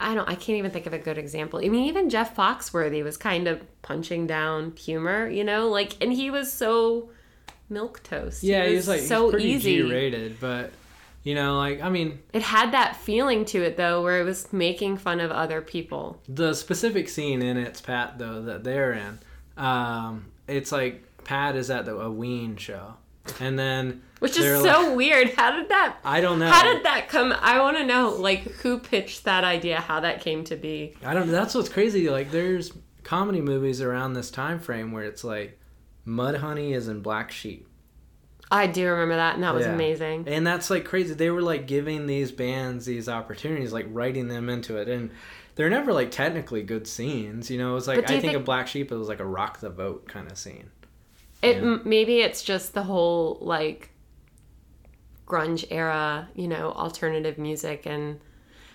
I 0.00 0.14
don't, 0.14 0.28
I 0.28 0.34
can't 0.34 0.58
even 0.58 0.70
think 0.70 0.86
of 0.86 0.94
a 0.94 0.98
good 0.98 1.18
example. 1.18 1.60
I 1.62 1.68
mean, 1.68 1.84
even 1.84 2.10
Jeff 2.10 2.34
Foxworthy 2.34 3.04
was 3.04 3.16
kind 3.16 3.46
of 3.46 3.62
punching 3.82 4.26
down 4.26 4.74
humor, 4.76 5.28
you 5.28 5.44
know, 5.44 5.68
like, 5.68 5.96
and 6.00 6.12
he 6.12 6.30
was 6.30 6.52
so 6.52 7.10
milk 7.68 8.02
toast. 8.02 8.42
yeah, 8.42 8.64
it 8.64 8.74
was 8.74 8.88
like 8.88 9.00
so 9.00 9.36
easy. 9.36 9.76
G-rated, 9.78 10.38
but 10.40 10.72
you 11.22 11.34
know, 11.34 11.56
like 11.58 11.80
I 11.82 11.88
mean, 11.88 12.20
It 12.32 12.42
had 12.42 12.72
that 12.72 12.96
feeling 12.96 13.44
to 13.46 13.62
it 13.62 13.76
though, 13.76 14.02
where 14.02 14.20
it 14.20 14.24
was 14.24 14.52
making 14.52 14.98
fun 14.98 15.20
of 15.20 15.30
other 15.30 15.60
people. 15.60 16.20
the 16.28 16.54
specific 16.54 17.08
scene 17.08 17.42
in 17.42 17.56
it's 17.56 17.80
Pat 17.80 18.18
though 18.18 18.42
that 18.42 18.62
they're 18.64 18.92
in, 18.92 19.18
um, 19.56 20.26
it's 20.46 20.70
like 20.72 21.02
Pat 21.24 21.56
is 21.56 21.70
at 21.70 21.84
the 21.84 21.96
a 21.96 22.10
Ween 22.10 22.56
show, 22.56 22.94
and 23.40 23.58
then 23.58 24.02
Which 24.20 24.32
is 24.32 24.38
they're 24.44 24.60
so 24.60 24.88
like- 24.88 24.96
weird. 24.96 25.28
How 25.34 25.50
did 25.56 25.68
that 25.70 25.96
I 26.04 26.20
don't 26.20 26.38
know. 26.38 26.48
How 26.48 26.62
did 26.72 26.84
that 26.84 27.08
come? 27.08 27.34
I 27.40 27.60
want 27.60 27.76
to 27.78 27.84
know, 27.84 28.10
like, 28.10 28.42
who 28.62 28.78
pitched 28.78 29.24
that 29.24 29.42
idea, 29.42 29.80
how 29.80 29.98
that 30.00 30.20
came 30.20 30.44
to 30.44 30.54
be. 30.56 30.94
I 31.04 31.14
don't. 31.14 31.28
That's 31.28 31.54
what's 31.54 31.68
crazy. 31.68 32.08
Like, 32.08 32.30
there's 32.30 32.72
comedy 33.02 33.40
movies 33.40 33.80
around 33.80 34.12
this 34.14 34.30
time 34.30 34.60
frame 34.60 34.92
where 34.92 35.04
it's 35.04 35.24
like 35.24 35.58
Mudhoney 36.06 36.72
is 36.74 36.88
in 36.88 37.00
Black 37.00 37.30
Sheep. 37.30 37.66
I 38.50 38.68
do 38.68 38.86
remember 38.88 39.16
that, 39.16 39.34
and 39.34 39.42
that 39.42 39.54
was 39.54 39.66
Yeah. 39.66 39.72
amazing. 39.74 40.24
And 40.28 40.46
that's 40.46 40.70
like 40.70 40.84
crazy. 40.84 41.14
They 41.14 41.30
were 41.30 41.42
like 41.42 41.66
giving 41.66 42.06
these 42.06 42.30
bands 42.30 42.86
these 42.86 43.08
opportunities, 43.08 43.72
like 43.72 43.86
writing 43.90 44.28
them 44.28 44.48
into 44.48 44.76
it, 44.76 44.88
and 44.88 45.10
they're 45.56 45.70
never 45.70 45.92
like 45.92 46.12
technically 46.12 46.62
good 46.62 46.86
scenes. 46.86 47.50
You 47.50 47.58
know, 47.58 47.72
it 47.72 47.74
was 47.74 47.88
like 47.88 47.98
I 47.98 48.02
think, 48.06 48.22
think- 48.22 48.36
of 48.36 48.44
Black 48.44 48.68
Sheep. 48.68 48.92
It 48.92 48.96
was 48.96 49.08
like 49.08 49.18
a 49.20 49.24
rock 49.26 49.58
the 49.58 49.70
vote 49.70 50.06
kind 50.06 50.30
of 50.30 50.38
scene. 50.38 50.70
It 51.42 51.56
Yeah. 51.56 51.62
m 51.62 51.82
maybe 51.84 52.20
it's 52.20 52.42
just 52.42 52.72
the 52.72 52.84
whole 52.84 53.38
like 53.40 53.90
grunge 55.26 55.64
era, 55.70 56.28
you 56.36 56.46
know, 56.46 56.70
alternative 56.72 57.38
music, 57.38 57.84
and 57.84 58.20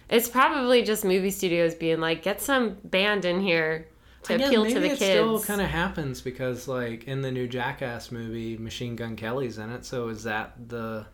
it's 0.09 0.27
probably 0.27 0.81
just 0.83 1.05
movie 1.05 1.31
studios 1.31 1.73
being 1.75 2.01
like, 2.01 2.23
get 2.23 2.41
some 2.41 2.75
band 2.83 3.23
in 3.23 3.39
here 3.39 3.87
to 4.23 4.35
appeal 4.35 4.63
maybe 4.63 4.73
to 4.73 4.79
the 4.79 4.87
it 4.91 4.95
still 4.97 5.41
kind 5.41 5.61
of 5.61 5.67
happens 5.67 6.21
because 6.21 6.67
like 6.67 7.05
in 7.05 7.21
the 7.21 7.31
new 7.31 7.47
Jackass 7.47 8.11
movie, 8.11 8.57
Machine 8.57 8.95
Gun 8.95 9.15
Kelly's 9.15 9.57
in 9.57 9.71
it. 9.71 9.85
So 9.85 10.09
is 10.09 10.23
that 10.23 10.53
the 10.69 11.05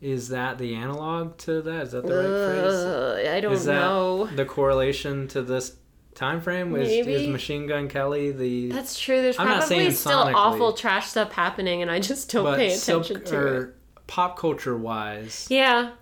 is 0.00 0.28
that 0.30 0.58
the 0.58 0.74
analog 0.74 1.38
to 1.38 1.62
that? 1.62 1.82
Is 1.84 1.92
that 1.92 2.04
the 2.06 2.14
right 2.14 2.24
phrase? 2.26 2.74
Uh, 2.74 3.32
I 3.36 3.40
don't 3.40 3.52
Is 3.52 3.64
that 3.66 3.80
know. 3.80 4.26
the 4.26 4.44
correlation 4.44 5.28
to 5.28 5.42
this 5.42 5.76
time 6.14 6.40
frame? 6.40 6.74
Is, 6.74 7.06
is 7.06 7.28
Machine 7.28 7.66
Gun 7.68 7.88
Kelly 7.88 8.32
the 8.32 8.70
That's 8.72 8.98
true. 8.98 9.22
There's 9.22 9.38
I'm 9.38 9.46
probably 9.46 9.90
still 9.92 10.24
sonically. 10.24 10.34
awful 10.34 10.72
trash 10.72 11.06
stuff 11.08 11.32
happening, 11.32 11.82
and 11.82 11.90
I 11.90 12.00
just 12.00 12.30
don't 12.32 12.44
but 12.44 12.58
pay 12.58 12.74
attention 12.74 13.24
to 13.24 13.56
it. 13.62 13.74
pop 14.08 14.36
culture 14.38 14.76
wise? 14.76 15.46
Yeah. 15.48 15.92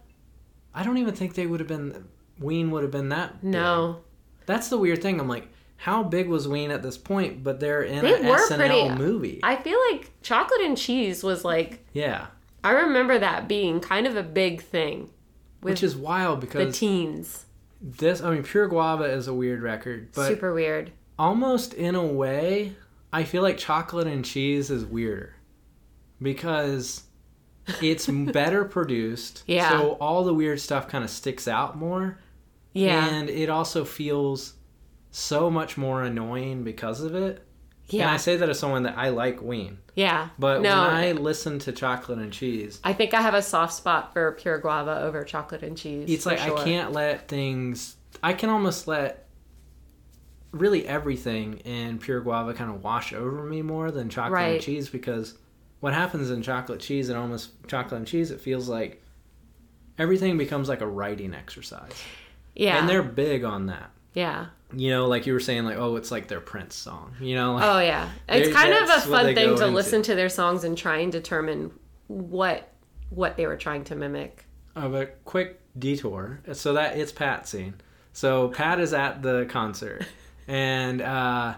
I 0.75 0.83
don't 0.83 0.99
even 0.99 1.15
think 1.15 1.35
they 1.35 1.47
would 1.47 1.61
have 1.61 1.69
been 1.69 2.09
Ween 2.39 2.71
would 2.71 2.83
have 2.83 2.93
been 2.93 3.11
that. 3.11 3.43
big. 3.43 3.51
No. 3.51 4.01
That's 4.47 4.69
the 4.69 4.79
weird 4.79 5.03
thing. 5.03 5.21
I'm 5.21 5.29
like, 5.29 5.47
how 5.85 6.03
big 6.03 6.29
was 6.29 6.47
Ween 6.47 6.71
at 6.71 6.83
this 6.83 6.99
point? 6.99 7.43
But 7.43 7.59
they're 7.61 7.83
in 7.83 8.03
They 8.03 8.21
an 8.21 8.27
were 8.27 8.37
SNL 8.37 8.57
pretty- 8.57 8.91
movie. 9.03 9.41
I 9.43 9.57
feel 9.57 9.79
like 9.91 10.11
chocolate 10.23 10.61
and 10.61 10.77
cheese 10.77 11.23
was 11.23 11.45
like 11.45 11.85
yeah, 11.93 12.27
I 12.63 12.73
remember 12.73 13.19
that 13.19 13.49
being 13.49 13.81
kind 13.81 14.07
of 14.07 14.17
a 14.17 14.23
big 14.23 14.63
thing 14.63 15.11
which 15.61 15.83
is 15.83 15.95
wild 15.97 16.41
because 16.41 16.67
the 16.67 16.73
teens. 16.73 17.45
this. 17.83 18.23
I 18.23 18.31
mean, 18.31 18.43
Pure 18.43 18.69
Guava 18.69 19.05
is 19.05 19.29
a 19.29 19.35
weird 19.35 19.61
record, 19.63 20.09
but 20.15 20.27
Super 20.29 20.55
weird. 20.55 20.91
almost 21.19 21.75
in 21.75 21.95
a 21.95 22.05
way, 22.05 22.75
I 23.13 23.25
feel 23.25 23.43
like 23.43 23.59
chocolate 23.59 24.07
and 24.07 24.25
cheese 24.25 24.71
is 24.71 24.85
weirder 24.87 25.35
because 26.21 27.03
it's 27.83 28.07
better 28.07 28.65
produced. 28.65 29.43
Yeah. 29.47 29.71
So 29.71 29.93
all 30.01 30.25
the 30.25 30.35
weird 30.35 30.61
stuff 30.61 30.89
kind 30.89 31.05
of 31.05 31.11
sticks 31.11 31.47
out 31.49 31.77
more. 31.77 32.19
Yeah. 32.73 33.07
And 33.09 33.29
it 33.29 33.49
also 33.51 33.85
feels 33.85 34.55
so 35.11 35.51
much 35.51 35.77
more 35.77 36.03
annoying 36.03 36.63
because 36.65 37.01
of 37.03 37.15
it. 37.15 37.45
yeah. 37.89 38.03
And 38.05 38.11
I 38.13 38.17
say 38.17 38.37
that 38.37 38.49
as 38.49 38.59
someone 38.59 38.85
that 38.85 38.97
I 38.97 39.09
like 39.09 39.43
Ween. 39.43 39.79
yeah. 39.95 40.29
But 40.39 40.63
no, 40.63 40.83
when 40.83 40.91
I 40.95 41.13
listen 41.13 41.59
to 41.61 41.73
chocolate 41.73 42.19
and 42.19 42.33
cheese, 42.33 42.81
I 42.85 42.93
think 42.93 43.13
I 43.15 43.21
have 43.21 43.35
a 43.35 43.43
soft 43.43 43.73
spot 43.75 44.13
for 44.13 44.33
pure 44.33 44.59
guava 44.59 45.01
over 45.03 45.25
chocolate 45.25 45.63
and 45.63 45.77
cheese. 45.77 46.09
it's 46.09 46.27
like 46.27 46.39
sure. 46.39 46.59
I 46.59 46.65
can't 46.65 46.93
let 46.93 47.27
things. 47.29 47.97
I 48.23 48.33
can 48.35 48.51
almost 48.51 48.87
let 48.87 49.27
really 50.53 50.87
everything 50.87 51.55
in 51.59 51.99
pure 51.99 52.21
guava 52.21 52.53
kind 52.55 52.71
of 52.71 52.83
wash 52.83 53.13
over 53.13 53.45
me 53.45 53.63
more 53.63 53.91
than 53.91 54.09
chocolate 54.09 54.33
Right. 54.33 54.55
and 54.55 54.61
cheese 54.63 54.89
because 54.89 55.37
what 55.81 55.95
happens 55.95 56.31
in 56.31 56.43
chocolate 56.43 56.81
cheese 56.81 57.09
and 57.09 57.17
almost 57.19 57.51
chocolate 57.69 57.99
and 57.99 58.07
cheese, 58.07 58.31
it 58.31 58.41
feels 58.41 58.69
like 58.69 59.03
everything 59.99 60.37
becomes 60.39 60.69
like 60.69 60.81
a 60.81 60.87
writing 60.87 61.35
exercise. 61.35 62.03
Yeah. 62.55 62.79
And 62.79 62.89
they're 62.89 63.03
big 63.03 63.45
on 63.45 63.67
that. 63.67 63.91
yeah. 64.15 64.47
You 64.75 64.91
know, 64.91 65.07
like 65.07 65.27
you 65.27 65.33
were 65.33 65.41
saying, 65.41 65.65
like, 65.65 65.77
oh, 65.77 65.97
it's 65.97 66.11
like 66.11 66.29
their 66.29 66.41
Prince 66.41 66.75
song. 66.75 67.15
You 67.21 67.35
know, 67.35 67.55
like, 67.55 67.65
Oh 67.65 67.81
yeah. 67.81 68.09
It's 68.29 68.55
kind 68.55 68.73
of 68.73 68.85
a 68.85 68.87
that's 68.87 69.07
what 69.07 69.23
they 69.25 69.35
fun 69.35 69.35
thing 69.35 69.57
to 69.57 69.65
into. 69.65 69.67
listen 69.75 70.03
to 70.03 70.15
their 70.15 70.29
songs 70.29 70.65
and 70.65 70.77
try 70.79 70.99
and 70.99 71.11
determine 71.13 71.73
what 72.07 72.69
what 73.11 73.37
they 73.37 73.47
were 73.47 73.57
trying 73.57 73.85
to 73.85 73.97
mimic. 73.97 74.45
of 74.77 74.95
a 74.95 75.07
quick 75.25 75.61
detour. 75.79 76.41
So 76.53 76.75
that 76.75 76.97
it's 76.97 77.13
Pat 77.13 77.49
scene. 77.49 77.75
So 78.13 78.49
Pat 78.49 78.81
is 78.81 78.93
at 78.93 79.23
the 79.23 79.47
concert, 79.49 80.05
and 80.49 81.01
uh, 81.01 81.55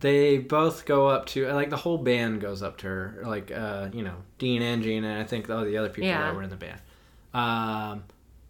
they 0.00 0.38
both 0.38 0.84
go 0.86 1.08
up 1.08 1.26
to 1.26 1.46
like 1.52 1.70
the 1.70 1.76
whole 1.76 1.98
band 1.98 2.40
goes 2.40 2.62
up 2.62 2.78
to 2.78 2.86
her, 2.86 3.22
like 3.26 3.50
uh, 3.50 3.88
you 3.92 4.02
know 4.02 4.16
Dean 4.38 4.60
and 4.62 4.82
Gene, 4.82 5.04
and 5.04 5.20
I 5.20 5.24
think 5.24 5.48
all 5.50 5.64
the 5.64 5.76
other 5.78 5.88
people 5.90 6.08
Yeah. 6.08 6.22
that 6.22 6.34
were 6.34 6.42
in 6.42 6.50
the 6.50 6.56
band. 6.56 6.80
Um, 7.32 8.04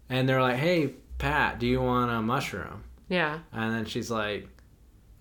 and 0.09 0.29
they're 0.29 0.43
like, 0.43 0.57
"Hey, 0.57 0.95
Pat, 1.19 1.59
do 1.59 1.67
you 1.67 1.81
want 1.81 2.11
a 2.11 2.21
mushroom?" 2.23 2.85
Yeah. 3.15 3.39
And 3.53 3.73
then 3.75 3.85
she's 3.87 4.11
like, 4.11 4.49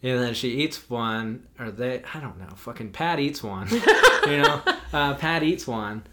and 0.02 0.20
then 0.22 0.34
she 0.34 0.50
eats 0.64 0.89
one, 0.89 1.48
or 1.60 1.72
they, 1.72 2.04
I 2.14 2.20
don't 2.20 2.38
know, 2.39 2.50
fucking 2.56 2.91
Pat 2.91 3.20
eats 3.20 3.41
one, 3.41 3.70
you 4.26 4.38
know, 4.41 4.62
uh, 4.91 5.14
Pat 5.16 5.44
eats 5.44 5.66
one, 5.66 6.04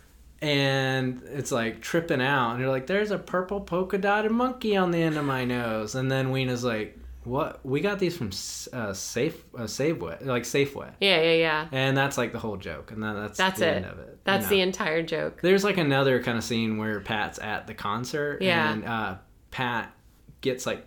and 0.41 1.22
it's 1.26 1.51
like 1.53 1.81
tripping 1.81 2.22
out, 2.22 2.53
and 2.53 2.61
you're 2.61 2.70
like, 2.70 2.87
there's 2.87 3.11
a 3.11 3.18
purple 3.18 3.61
polka 3.61 3.99
dotted 3.99 4.31
monkey 4.31 4.76
on 4.76 4.91
the 4.91 5.03
end 5.03 5.16
of 5.16 5.24
my 5.24 5.45
nose, 5.45 5.95
and 5.95 6.11
then 6.11 6.28
Weena's 6.33 6.64
like, 6.64 6.97
what? 7.24 7.61
We 7.66 7.81
got 7.81 7.99
these 7.99 8.16
from 8.16 8.28
uh, 8.72 8.93
Safe, 8.95 9.45
uh, 9.55 9.62
Safeway, 9.64 10.24
like 10.24 10.45
Safeway, 10.45 10.91
Yeah, 11.01 11.20
yeah, 11.20 11.33
yeah. 11.35 11.68
and 11.72 11.97
that's 11.97 12.16
like 12.16 12.33
the 12.33 12.39
whole 12.39 12.57
joke, 12.57 12.93
and 12.93 13.03
then 13.03 13.14
that's 13.16 13.37
That's 13.37 13.59
the 13.59 13.68
it. 13.68 13.76
end 13.76 13.85
of 13.87 13.99
it. 13.99 14.09
you 14.12 14.18
That's 14.24 14.45
know? 14.45 14.51
the 14.51 14.61
entire 14.62 15.03
joke. 15.03 15.41
There's 15.43 15.64
like 15.64 15.76
another 15.78 16.22
kind 16.22 16.39
of 16.39 16.45
scene 16.45 16.78
where 16.78 17.01
Pat's 17.01 17.39
at 17.41 17.66
the 17.66 17.74
concert, 17.74 18.41
Yeah. 18.41 18.72
and 18.72 18.85
uh, 18.85 19.14
Pat 19.51 19.93
gets 20.41 20.64
like 20.64 20.87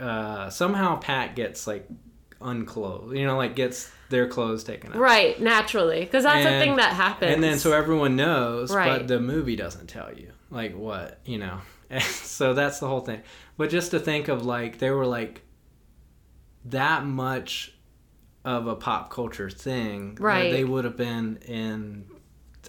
uh, 0.00 0.50
somehow 0.50 0.96
Pat 0.96 1.36
gets 1.36 1.66
like 1.66 1.86
unclothed, 2.40 3.16
you 3.16 3.26
know, 3.26 3.36
like 3.36 3.54
gets 3.54 3.90
their 4.08 4.26
clothes 4.26 4.64
taken 4.64 4.92
off. 4.92 4.98
Right, 4.98 5.40
naturally, 5.40 6.00
because 6.00 6.24
that's 6.24 6.44
a 6.46 6.58
thing 6.58 6.76
that 6.76 6.92
happens. 6.94 7.34
And 7.34 7.42
then 7.44 7.58
so 7.58 7.72
everyone 7.72 8.16
knows, 8.16 8.74
Right. 8.74 8.98
but 8.98 9.08
the 9.08 9.20
movie 9.20 9.56
doesn't 9.56 9.86
tell 9.88 10.12
you 10.16 10.32
like 10.50 10.74
what 10.76 11.20
you 11.24 11.38
know. 11.38 11.58
And 11.92 12.02
so 12.04 12.54
that's 12.54 12.78
the 12.78 12.86
whole 12.86 13.00
thing. 13.00 13.20
But 13.56 13.68
just 13.68 13.90
to 13.90 13.98
think 13.98 14.28
of 14.28 14.46
like 14.46 14.78
they 14.78 14.90
were 14.92 15.06
like 15.06 15.42
that 16.66 17.04
much 17.04 17.74
of 18.44 18.68
a 18.68 18.76
pop 18.76 19.10
culture 19.10 19.50
thing, 19.50 20.16
Right. 20.20 20.52
They 20.52 20.62
would 20.64 20.84
have 20.84 20.96
been 20.96 21.38
in. 21.46 22.06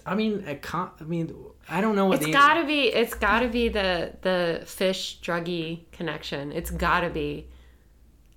I 0.06 0.14
mean, 0.14 0.44
a 0.46 0.56
con- 0.56 0.90
I 1.00 1.04
mean, 1.04 1.34
I 1.68 1.80
don't 1.80 1.94
know 1.94 2.06
what 2.06 2.16
it's 2.16 2.26
the 2.26 2.32
gotta 2.32 2.64
be. 2.64 2.84
It's 2.88 3.14
gotta 3.14 3.48
be 3.48 3.68
the 3.68 4.14
the 4.22 4.60
Phish 4.64 5.20
druggy 5.20 5.90
connection. 5.92 6.52
It's 6.52 6.70
gotta 6.70 7.10
be. 7.10 7.48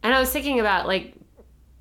And 0.03 0.13
I 0.13 0.19
was 0.19 0.31
thinking 0.31 0.59
about 0.59 0.87
like 0.87 1.15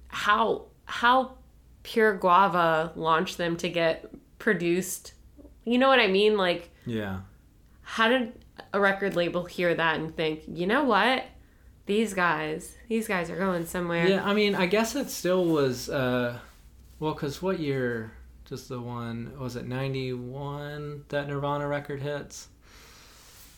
how 0.09 0.67
how 0.87 1.37
pure 1.83 2.15
guava 2.15 2.93
launched 2.97 3.37
them 3.39 3.57
to 3.59 3.69
get 3.69 4.11
produced. 4.39 5.15
You 5.65 5.79
know 5.79 5.89
what 5.89 6.01
I 6.01 6.07
mean? 6.07 6.37
Like 6.37 6.71
yeah. 6.87 7.21
how 7.83 8.09
did 8.09 8.33
a 8.73 8.81
record 8.81 9.17
label 9.17 9.45
hear 9.45 9.75
that 9.75 9.97
and 9.97 10.17
think, 10.17 10.43
you 10.47 10.67
know 10.67 10.85
what? 10.85 11.25
These 11.87 12.15
guys, 12.15 12.75
these 12.89 13.07
guys 13.07 13.29
are 13.31 13.37
going 13.37 13.67
somewhere. 13.67 14.09
Yeah, 14.09 14.25
I 14.25 14.33
mean, 14.33 14.55
I 14.55 14.67
guess 14.67 14.97
it 14.97 15.11
still 15.11 15.45
was. 15.45 15.91
uh 15.91 16.39
Well, 16.99 17.13
because 17.13 17.43
what 17.43 17.61
year? 17.61 18.13
Just 18.45 18.69
the 18.69 18.81
one 18.81 19.33
was 19.39 19.57
it 19.57 19.67
ninety 19.67 20.13
one 20.13 21.05
that 21.09 21.29
Nirvana 21.29 21.67
record 21.67 22.03
hits. 22.03 22.49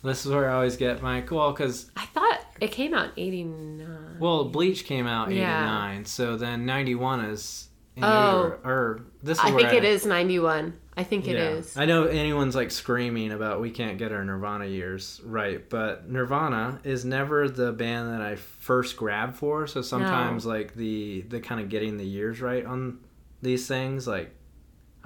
This 0.03 0.24
is 0.24 0.30
where 0.30 0.49
I 0.49 0.55
always 0.55 0.76
get 0.76 1.03
my 1.03 1.24
well, 1.28 1.51
because 1.53 1.91
I 1.97 2.07
thought 2.07 2.41
it 2.61 2.70
came 2.70 2.95
out 2.95 3.11
in 3.16 3.24
'89. 3.24 4.16
well, 4.20 4.45
Bleach 4.45 4.84
came 4.84 5.07
out 5.07 5.28
89 5.28 5.41
Yeah. 5.41 6.03
so 6.05 6.37
then 6.37 6.64
ninety 6.66 6.95
one 6.95 7.24
is. 7.24 7.68
Oh. 8.01 8.43
utero- 8.43 8.61
or 8.62 9.03
this 9.22 9.39
is 9.39 9.45
I 9.45 9.53
think 9.53 9.72
it 9.72 9.82
is 9.82 10.05
'91. 10.05 10.74
I 10.99 11.03
think 11.03 11.26
it 11.26 11.37
yeah. 11.37 11.49
is. 11.49 11.76
I 11.76 11.87
know 11.87 12.05
anyone's 12.05 12.55
like 12.55 12.70
screaming 12.70 13.32
about 13.32 13.61
we 13.61 13.70
can't 13.70 13.97
get 13.99 14.12
our 14.12 14.22
Nirvana 14.22 14.66
years 14.66 15.20
right, 15.24 15.66
but 15.68 16.09
Nirvana 16.09 16.78
is 16.84 17.05
never 17.07 17.49
the 17.49 17.72
band 17.72 18.12
that 18.12 18.20
I 18.20 18.37
first 18.37 18.97
grab 18.99 19.34
for. 19.34 19.66
So 19.66 19.80
sometimes 19.82 20.45
like 20.47 20.74
the 20.74 21.22
the 21.22 21.41
kind 21.41 21.61
of 21.61 21.70
getting 21.70 21.97
the 21.97 22.05
years 22.05 22.41
right 22.43 22.64
on 22.64 22.99
these 23.43 23.66
things, 23.66 24.07
like 24.07 24.34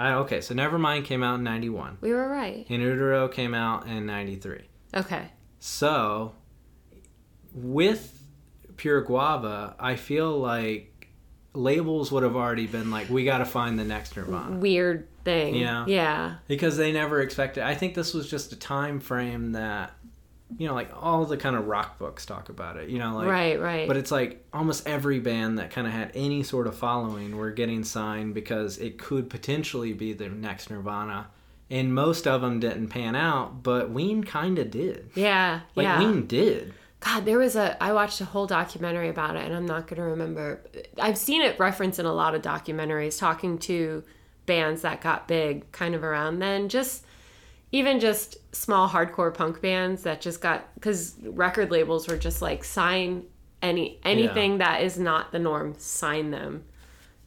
I 0.01 0.15
okay, 0.15 0.41
so 0.41 0.55
Nevermind 0.55 1.05
came 1.05 1.23
out 1.23 1.35
in 1.35 1.45
ninety 1.45 1.69
one. 1.69 1.99
We 2.01 2.13
were 2.13 2.29
right. 2.29 2.65
In 2.69 2.81
Utero 2.81 3.29
came 3.29 3.53
out 3.53 3.87
in 3.87 4.07
ninety 4.07 4.37
three. 4.37 4.65
Okay. 4.95 5.31
So 5.59 6.35
with 7.53 8.23
Pure 8.77 9.03
Guava, 9.03 9.77
I 9.79 9.97
feel 9.97 10.39
like 10.39 11.09
labels 11.53 12.11
would 12.13 12.23
have 12.23 12.35
already 12.37 12.67
been 12.67 12.91
like, 12.91 13.11
we 13.11 13.25
got 13.25 13.39
to 13.39 13.45
find 13.45 13.79
the 13.79 13.85
next 13.85 14.17
Nirvana 14.17 14.57
Weird 14.57 15.07
thing. 15.25 15.57
Yeah. 15.57 15.85
Yeah. 15.87 16.37
because 16.49 16.77
they 16.77 16.93
never 16.93 17.21
expected. 17.21 17.63
I 17.65 17.75
think 17.75 17.95
this 17.95 18.15
was 18.15 18.31
just 18.31 18.53
a 18.53 18.57
time 18.57 19.01
frame 19.01 19.53
that, 19.53 19.93
you 20.59 20.67
know, 20.67 20.75
like 20.75 20.91
all 20.95 21.25
the 21.25 21.37
kind 21.37 21.57
of 21.57 21.67
rock 21.67 21.99
books 21.99 22.27
talk 22.27 22.49
about 22.49 22.77
it. 22.77 22.89
You 22.89 22.99
know, 22.99 23.17
like 23.17 23.29
right. 23.29 23.61
Right. 23.61 23.89
But 23.89 23.97
it's 23.97 24.11
like 24.11 24.45
almost 24.53 24.87
every 24.87 25.21
band 25.21 25.59
that 25.59 25.71
kind 25.71 25.87
of 25.87 25.93
had 25.93 26.11
any 26.15 26.43
sort 26.43 26.67
of 26.67 26.77
following 26.77 27.37
were 27.37 27.51
getting 27.51 27.85
signed 27.85 28.35
because 28.35 28.79
it 28.79 28.99
could 28.99 29.31
potentially 29.31 29.93
be 29.93 30.13
the 30.13 30.29
next 30.29 30.71
Nirvana. 30.71 31.29
And 31.71 31.95
most 31.95 32.27
of 32.27 32.41
them 32.41 32.59
didn't 32.59 32.89
pan 32.89 33.15
out, 33.15 33.63
but 33.63 33.91
Ween 33.91 34.25
kind 34.25 34.59
of 34.59 34.71
did. 34.73 35.11
yeah. 35.15 35.61
Like 35.77 35.85
yeah. 35.85 35.99
Ween 36.01 36.27
did. 36.27 36.75
God, 37.01 37.25
there 37.25 37.39
was 37.39 37.57
a. 37.57 37.83
I 37.83 37.93
watched 37.93 38.21
a 38.21 38.27
whole 38.27 38.47
documentary 38.47 39.09
about 39.09 39.35
it, 39.37 39.47
and 39.47 39.55
I'm 39.55 39.67
not 39.67 39.87
gonna 39.87 40.05
remember. 40.05 40.61
I've 40.99 41.17
seen 41.17 41.41
it 41.41 41.59
referenced 41.59 41.99
in 41.99 42.05
a 42.05 42.13
lot 42.13 42.35
of 42.35 42.43
documentaries, 42.43 43.19
talking 43.19 43.57
to 43.61 44.05
bands 44.45 44.83
that 44.83 45.01
got 45.01 45.27
big 45.27 45.71
kind 45.73 45.95
of 45.95 46.05
around 46.05 46.41
then. 46.41 46.69
Just 46.69 47.05
even 47.73 48.01
just 48.01 48.37
small 48.55 48.89
hardcore 48.89 49.33
punk 49.33 49.61
bands 49.61 50.03
that 50.03 50.21
just 50.21 50.41
got 50.41 50.73
because 50.75 51.17
record 51.23 51.71
labels 51.71 52.09
were 52.09 52.17
just 52.17 52.43
like 52.43 52.65
sign 52.65 53.25
any 53.63 53.99
anything 54.05 54.59
that 54.59 54.83
is 54.83 54.99
not 54.99 55.33
the 55.33 55.39
norm, 55.39 55.75
sign 55.79 56.31
them, 56.31 56.65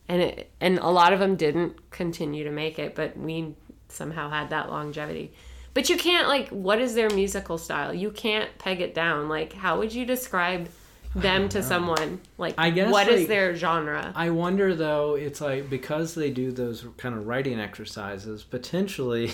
and 0.08 0.22
it 0.22 0.52
and 0.60 0.80
a 0.80 0.90
lot 0.90 1.14
of 1.14 1.20
them 1.20 1.36
didn't 1.36 1.92
continue 1.92 2.44
to 2.44 2.52
make 2.52 2.80
it, 2.80 2.96
but 2.96 3.18
we 3.18 3.56
somehow 3.90 4.30
had 4.30 4.50
that 4.50 4.70
longevity. 4.70 5.32
But 5.74 5.90
you 5.90 5.98
can't 5.98 6.28
like 6.28 6.50
what 6.50 6.80
is 6.80 6.94
their 6.94 7.10
musical 7.10 7.58
style? 7.58 7.94
You 7.94 8.12
can't 8.12 8.50
peg 8.58 8.82
it 8.82 8.94
down. 8.94 9.30
Like 9.30 9.54
how 9.54 9.78
would 9.80 9.94
you 9.94 10.06
describe 10.06 10.68
them 11.16 11.48
to 11.50 11.64
someone? 11.64 12.20
Like 12.38 12.56
I 12.58 12.70
guess, 12.70 12.92
what 12.92 13.08
is 13.08 13.22
like- 13.22 13.28
their 13.30 13.56
genre? 13.56 14.12
I 14.16 14.30
wonder 14.32 14.76
though, 14.76 15.16
it's 15.16 15.42
like 15.42 15.70
because 15.70 16.16
they 16.16 16.32
do 16.32 16.52
those 16.52 16.86
kind 16.98 17.16
of 17.16 17.28
writing 17.28 17.60
exercises, 17.60 18.44
potentially 18.44 19.32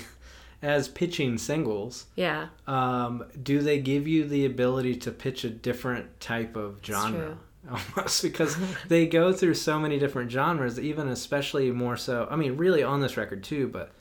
as 0.62 0.88
pitching 0.88 1.38
singles, 1.38 2.06
Yeah. 2.16 2.48
um, 2.68 3.24
do 3.42 3.60
they 3.62 3.80
give 3.80 4.08
you 4.08 4.26
the 4.28 4.46
ability 4.46 4.96
to 4.98 5.12
pitch 5.12 5.44
a 5.44 5.50
different 5.50 6.20
type 6.20 6.56
of 6.56 6.80
genre? 6.84 7.38
Almost 7.98 8.24
because 8.24 8.58
they 8.88 9.06
go 9.06 9.32
through 9.34 9.54
so 9.54 9.80
many 9.80 10.00
different 10.00 10.32
genres, 10.32 10.80
even 10.80 11.08
especially 11.10 11.72
more 11.72 11.98
so. 11.98 12.28
I 12.32 12.36
mean, 12.36 12.58
really 12.58 12.84
on 12.84 13.00
this 13.02 13.16
record 13.18 13.44
too, 13.44 13.68
but 13.68 13.92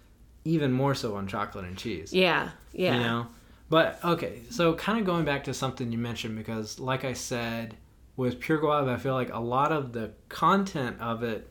even 0.45 0.73
more 0.73 0.95
so 0.95 1.17
on 1.17 1.27
chocolate 1.27 1.65
and 1.65 1.77
cheese. 1.77 2.13
Yeah. 2.13 2.51
Yeah. 2.73 2.95
You 2.95 3.01
know? 3.01 3.27
But 3.71 3.99
okay, 4.03 4.41
so 4.51 4.75
kind 4.75 4.99
of 4.99 5.05
going 5.05 5.25
back 5.27 5.45
to 5.45 5.55
something 5.55 5.93
you 5.93 5.99
mentioned, 5.99 6.37
because 6.37 6.79
like 6.81 7.05
I 7.05 7.13
said, 7.13 7.77
with 8.17 8.41
Pure 8.41 8.59
Guava, 8.59 8.93
I 8.93 8.97
feel 8.97 9.13
like 9.15 9.33
a 9.33 9.39
lot 9.41 9.71
of 9.73 9.93
the 9.93 10.13
content 10.29 10.97
of 11.01 11.23
it 11.23 11.49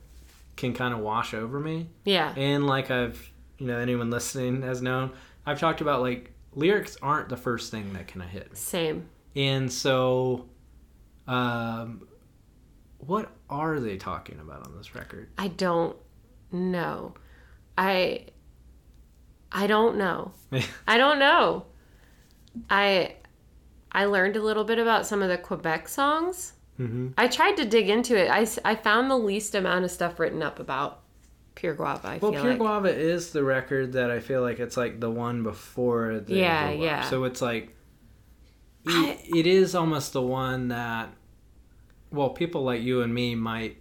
can 0.56 0.74
kind 0.74 0.92
of 0.92 1.00
wash 1.00 1.32
over 1.34 1.60
me. 1.60 1.88
Yeah. 2.04 2.34
And 2.36 2.66
like 2.66 2.90
I've, 2.90 3.30
you 3.58 3.66
know, 3.66 3.78
anyone 3.78 4.10
listening 4.10 4.62
has 4.62 4.80
known, 4.82 5.12
I've 5.46 5.58
talked 5.60 5.80
about 5.80 6.00
like 6.00 6.32
lyrics 6.54 6.96
aren't 7.02 7.28
the 7.28 7.36
first 7.36 7.70
thing 7.70 7.92
that 7.92 8.08
kind 8.08 8.22
of 8.22 8.28
hit 8.30 8.50
me. 8.50 8.56
Same. 8.56 9.08
And 9.36 9.70
so, 9.72 10.46
um, 11.26 12.08
what 12.98 13.30
are 13.48 13.78
they 13.80 13.96
talking 13.96 14.40
about 14.40 14.66
on 14.66 14.76
this 14.76 14.94
record? 14.94 15.30
I 15.38 15.48
don't 15.48 15.96
know. 16.50 17.14
I 17.76 18.26
I 19.52 19.66
don't 19.66 19.96
know. 19.96 20.32
I 20.86 20.98
don't 20.98 21.18
know. 21.18 21.66
I 22.68 23.16
I 23.92 24.04
learned 24.06 24.36
a 24.36 24.42
little 24.42 24.64
bit 24.64 24.78
about 24.78 25.06
some 25.06 25.22
of 25.22 25.28
the 25.28 25.38
Quebec 25.38 25.88
songs. 25.88 26.54
Mhm. 26.78 27.12
I 27.16 27.28
tried 27.28 27.56
to 27.56 27.64
dig 27.64 27.88
into 27.88 28.16
it. 28.16 28.30
I, 28.30 28.46
I 28.64 28.74
found 28.76 29.10
the 29.10 29.16
least 29.18 29.54
amount 29.54 29.84
of 29.84 29.90
stuff 29.90 30.18
written 30.20 30.42
up 30.42 30.58
about 30.60 31.00
Pure 31.58 31.74
Guava. 31.74 32.06
I 32.06 32.18
Well, 32.18 32.30
Pure 32.30 32.50
like. 32.50 32.58
Guava 32.58 32.96
is 32.96 33.32
the 33.32 33.42
record 33.42 33.94
that 33.94 34.12
I 34.12 34.20
feel 34.20 34.42
like 34.42 34.60
it's 34.60 34.76
like 34.76 35.00
the 35.00 35.10
one 35.10 35.42
before 35.42 36.20
the 36.20 36.36
Yeah, 36.36 36.70
yeah. 36.70 37.10
So 37.10 37.24
it's 37.24 37.42
like 37.42 37.74
I- 38.86 39.18
it, 39.24 39.44
is 39.44 39.74
almost 39.74 40.12
the 40.12 40.22
one 40.22 40.68
that 40.68 41.08
well, 42.12 42.30
people 42.30 42.62
like 42.62 42.80
you 42.82 43.02
and 43.02 43.12
me 43.12 43.34
might 43.34 43.78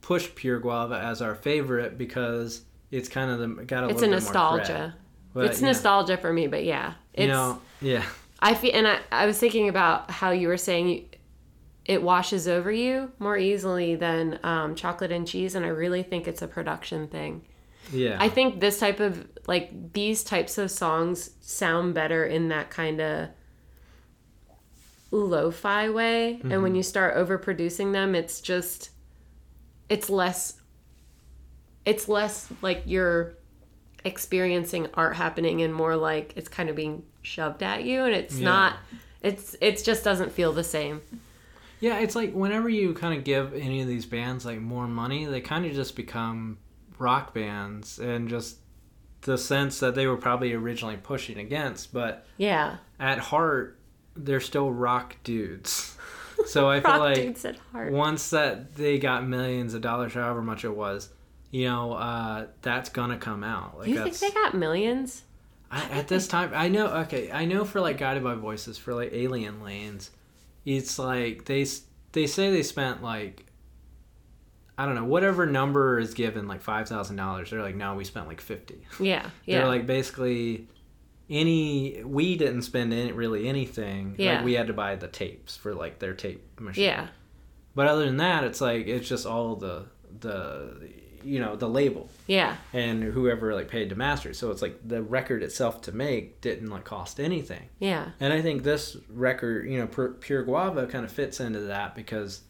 push 0.00 0.26
Pure 0.34 0.60
Guava 0.60 0.98
as 0.98 1.20
our 1.20 1.34
favorite 1.34 1.98
because 1.98 2.62
it's 2.90 3.10
kind 3.10 3.30
of 3.30 3.38
the 3.40 3.64
got 3.64 3.84
a 3.84 3.88
it's 3.88 4.00
a 4.00 4.06
little 4.06 4.20
bit 4.20 4.32
more 4.32 4.32
nostalgia. 4.32 4.96
But, 5.34 5.44
it's 5.44 5.60
know, 5.60 5.68
nostalgia 5.68 6.16
for 6.16 6.32
me, 6.32 6.46
but 6.46 6.64
yeah, 6.64 6.94
it's. 7.12 7.22
You 7.22 7.28
know, 7.28 7.60
yeah. 7.82 8.04
I 8.40 8.54
feel, 8.54 8.70
and 8.72 8.88
I, 8.88 9.00
I 9.12 9.26
was 9.26 9.38
thinking 9.38 9.68
about 9.68 10.10
how 10.10 10.30
you 10.30 10.48
were 10.48 10.56
saying 10.56 10.88
you, 10.88 11.04
it 11.88 12.02
washes 12.02 12.46
over 12.46 12.70
you 12.70 13.10
more 13.18 13.36
easily 13.36 13.96
than 13.96 14.38
um, 14.44 14.74
chocolate 14.76 15.10
and 15.10 15.26
cheese, 15.26 15.54
and 15.56 15.64
I 15.64 15.68
really 15.70 16.02
think 16.04 16.28
it's 16.28 16.42
a 16.42 16.46
production 16.46 17.08
thing. 17.08 17.42
Yeah. 17.90 18.16
I 18.20 18.28
think 18.28 18.60
this 18.60 18.78
type 18.78 19.00
of 19.00 19.26
like 19.46 19.92
these 19.94 20.22
types 20.22 20.58
of 20.58 20.70
songs 20.70 21.30
sound 21.40 21.94
better 21.94 22.24
in 22.26 22.48
that 22.50 22.68
kind 22.70 23.00
of 23.00 23.30
lo-fi 25.10 25.88
way, 25.88 26.40
and 26.50 26.62
when 26.62 26.74
you 26.74 26.82
start 26.82 27.16
overproducing 27.16 27.92
them, 27.92 28.14
it's 28.14 28.40
just 28.40 28.90
it's 29.88 30.10
less 30.10 30.54
it's 31.86 32.08
less 32.08 32.48
like 32.60 32.82
you're 32.84 33.32
experiencing 34.04 34.86
art 34.94 35.16
happening 35.16 35.62
and 35.62 35.74
more 35.74 35.96
like 35.96 36.34
it's 36.36 36.48
kind 36.48 36.68
of 36.68 36.76
being 36.76 37.02
shoved 37.22 37.62
at 37.62 37.84
you 37.84 38.04
and 38.04 38.14
it's 38.14 38.38
Yeah. 38.38 38.44
not 38.44 38.76
it's 39.22 39.56
it 39.62 39.82
just 39.82 40.04
doesn't 40.04 40.30
feel 40.32 40.52
the 40.52 40.62
same 40.62 41.00
Yeah, 41.80 41.98
it's 41.98 42.16
like 42.16 42.32
whenever 42.32 42.68
you 42.68 42.94
kind 42.94 43.16
of 43.16 43.24
give 43.24 43.54
any 43.54 43.80
of 43.80 43.88
these 43.88 44.06
bands 44.06 44.44
like 44.44 44.60
more 44.60 44.88
money, 44.88 45.24
they 45.26 45.40
kind 45.40 45.64
of 45.64 45.72
just 45.72 45.96
become 45.96 46.58
rock 46.98 47.34
bands 47.34 47.98
and 47.98 48.28
just 48.28 48.58
the 49.22 49.38
sense 49.38 49.80
that 49.80 49.94
they 49.94 50.06
were 50.06 50.16
probably 50.16 50.52
originally 50.52 50.96
pushing 50.96 51.38
against, 51.38 51.92
but 51.92 52.26
yeah 52.36 52.76
at 53.00 53.18
heart, 53.18 53.78
they're 54.16 54.40
still 54.40 54.72
rock 54.72 55.16
dudes. 55.24 55.96
So 56.46 56.70
I 56.70 56.78
feel 56.78 57.00
like 57.00 57.16
dudes 57.16 57.44
at 57.44 57.58
heart 57.72 57.92
once 57.92 58.30
that 58.30 58.76
they 58.76 59.00
got 59.00 59.26
millions 59.26 59.74
of 59.74 59.80
dollars, 59.80 60.14
however 60.14 60.40
much 60.40 60.64
it 60.64 60.74
was, 60.74 61.08
you 61.50 61.66
know, 61.66 61.94
uh, 61.94 62.46
that's 62.62 62.90
gonna 62.90 63.18
come 63.18 63.42
out. 63.42 63.76
Like 63.76 63.88
you 63.88 64.00
think 64.04 64.16
they 64.20 64.30
got 64.30 64.54
millions 64.54 65.24
I, 65.68 65.82
at 65.90 66.06
this 66.06 66.28
time. 66.28 66.52
I 66.54 66.68
know. 66.68 66.86
Okay, 66.86 67.30
I 67.32 67.44
know 67.44 67.64
for 67.64 67.80
like 67.80 67.98
Guided 67.98 68.22
by 68.22 68.34
Voices 68.34 68.78
for 68.78 68.94
like 68.94 69.12
Alien 69.12 69.64
Lanes, 69.64 70.10
it's 70.64 70.98
like 70.98 71.44
they 71.44 71.66
they 72.12 72.26
say 72.26 72.50
they 72.50 72.62
spent 72.62 73.02
like 73.02 73.46
I 74.76 74.86
don't 74.86 74.94
know 74.94 75.04
whatever 75.04 75.44
number 75.44 75.98
is 75.98 76.14
given 76.14 76.46
like 76.46 76.62
five 76.62 76.88
thousand 76.88 77.16
dollars. 77.16 77.50
They're 77.50 77.62
like, 77.62 77.74
no, 77.74 77.94
we 77.96 78.04
spent 78.04 78.28
like 78.28 78.40
fifty. 78.40 78.86
yeah 79.00 79.28
yeah 79.44 79.58
They're 79.58 79.68
like 79.68 79.86
basically 79.86 80.68
any 81.30 82.02
we 82.04 82.36
didn't 82.36 82.62
spend 82.62 82.92
any, 82.92 83.12
really 83.12 83.48
anything. 83.48 84.14
Yeah. 84.18 84.36
Like 84.36 84.44
we 84.44 84.52
had 84.54 84.68
to 84.68 84.72
buy 84.72 84.96
the 84.96 85.08
tapes 85.08 85.56
for 85.56 85.74
like 85.74 85.98
their 85.98 86.14
tape 86.14 86.60
machine. 86.60 86.84
yeah 86.84 87.08
But 87.74 87.88
other 87.88 88.04
than 88.04 88.18
that, 88.18 88.44
it's 88.44 88.60
like 88.60 88.86
it's 88.86 89.08
just 89.08 89.26
all 89.26 89.56
the 89.56 89.86
the 90.20 90.88
you 91.28 91.38
know 91.40 91.54
the 91.56 91.68
label 91.68 92.08
yeah 92.26 92.56
and 92.72 93.02
whoever 93.02 93.54
like 93.54 93.68
paid 93.68 93.90
to 93.90 93.96
master. 93.96 94.30
it. 94.30 94.36
So 94.36 94.50
it's 94.50 94.62
like 94.62 94.80
the 94.86 95.02
record 95.02 95.42
itself 95.42 95.82
to 95.82 95.92
make 95.92 96.40
didn't 96.40 96.70
like 96.70 96.84
cost 96.84 97.20
anything. 97.20 97.68
yeah 97.78 98.10
And 98.20 98.32
I 98.32 98.40
think 98.42 98.62
this 98.62 98.96
record, 99.08 99.68
you 99.68 99.78
know, 99.78 99.86
Pure 99.86 100.44
Guava 100.44 100.86
kind 100.86 101.04
of 101.04 101.12
fits 101.12 101.40
into 101.40 101.60
that 101.60 101.94
because 101.94 102.42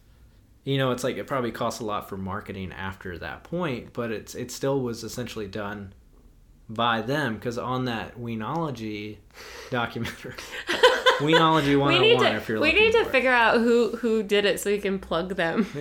you 0.65 0.77
know, 0.77 0.91
it's 0.91 1.03
like 1.03 1.17
it 1.17 1.25
probably 1.25 1.51
costs 1.51 1.79
a 1.79 1.85
lot 1.85 2.09
for 2.09 2.17
marketing 2.17 2.71
after 2.71 3.17
that 3.17 3.43
point, 3.43 3.93
but 3.93 4.11
it's 4.11 4.35
it 4.35 4.51
still 4.51 4.81
was 4.81 5.03
essentially 5.03 5.47
done 5.47 5.93
by 6.67 7.01
them 7.01 7.35
because 7.35 7.57
on 7.57 7.85
that 7.85 8.19
Weenology 8.19 9.17
documentary, 9.71 10.35
Weenology 11.19 11.77
101 11.77 11.93
we 11.93 11.99
need 11.99 12.19
to 12.19 12.35
if 12.35 12.49
you're 12.49 12.59
we 12.59 12.73
need 12.73 12.91
to 12.91 13.03
for 13.03 13.09
it. 13.09 13.11
figure 13.11 13.31
out 13.31 13.57
who 13.57 13.95
who 13.97 14.23
did 14.23 14.45
it 14.45 14.59
so 14.59 14.69
we 14.71 14.79
can 14.79 14.99
plug 14.99 15.35
them. 15.35 15.67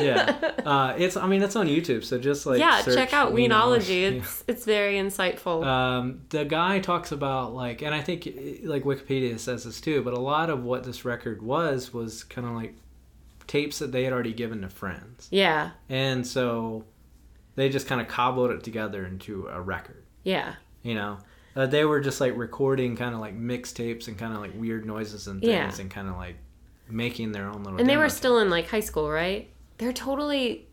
Yeah, 0.00 0.52
uh, 0.64 0.94
it's 0.96 1.16
I 1.16 1.26
mean 1.26 1.42
it's 1.42 1.56
on 1.56 1.66
YouTube, 1.66 2.04
so 2.04 2.18
just 2.18 2.46
like 2.46 2.58
yeah 2.60 2.82
check 2.82 3.12
out 3.12 3.32
Weenology. 3.32 3.48
weenology 3.48 4.02
it's 4.20 4.44
it's 4.46 4.64
very 4.64 4.94
insightful. 4.94 5.64
Um, 5.66 6.22
the 6.28 6.44
guy 6.44 6.78
talks 6.78 7.10
about 7.12 7.52
like, 7.54 7.82
and 7.82 7.94
I 7.94 8.00
think 8.00 8.26
like 8.64 8.84
Wikipedia 8.84 9.38
says 9.38 9.64
this 9.64 9.80
too, 9.80 10.02
but 10.02 10.14
a 10.14 10.20
lot 10.20 10.50
of 10.50 10.62
what 10.64 10.84
this 10.84 11.04
record 11.04 11.42
was 11.42 11.92
was 11.92 12.24
kind 12.24 12.46
of 12.46 12.54
like 12.54 12.74
tapes 13.46 13.78
that 13.80 13.90
they 13.92 14.04
had 14.04 14.12
already 14.12 14.32
given 14.32 14.60
to 14.62 14.68
friends, 14.68 15.28
yeah. 15.30 15.70
And 15.88 16.26
so 16.26 16.84
they 17.56 17.68
just 17.68 17.86
kind 17.88 18.00
of 18.00 18.06
cobbled 18.06 18.50
it 18.52 18.62
together 18.62 19.04
into 19.04 19.48
a 19.48 19.60
record. 19.60 20.04
yeah. 20.22 20.54
You 20.84 20.94
know, 20.94 21.18
uh, 21.58 21.66
they 21.66 21.84
were 21.84 22.00
just 22.00 22.20
like 22.20 22.36
recording 22.36 22.96
kind 22.96 23.14
of 23.14 23.20
like 23.20 23.36
mixtapes 23.38 24.06
and 24.08 24.16
kind 24.16 24.32
of 24.32 24.40
like 24.40 24.52
weird 24.54 24.86
noises 24.86 25.26
and 25.26 25.40
things, 25.40 25.52
Yeah. 25.52 25.80
and 25.82 25.90
kind 25.90 26.08
of 26.08 26.16
like 26.16 26.36
making 26.88 27.32
their 27.32 27.48
own 27.48 27.62
little. 27.64 27.78
and 27.80 27.88
they 27.88 27.96
were 27.98 28.08
still 28.08 28.38
in 28.38 28.48
like 28.48 28.68
high 28.68 28.80
school 28.80 29.10
right 29.10 29.50
they're 29.76 29.92
totally 29.92 30.66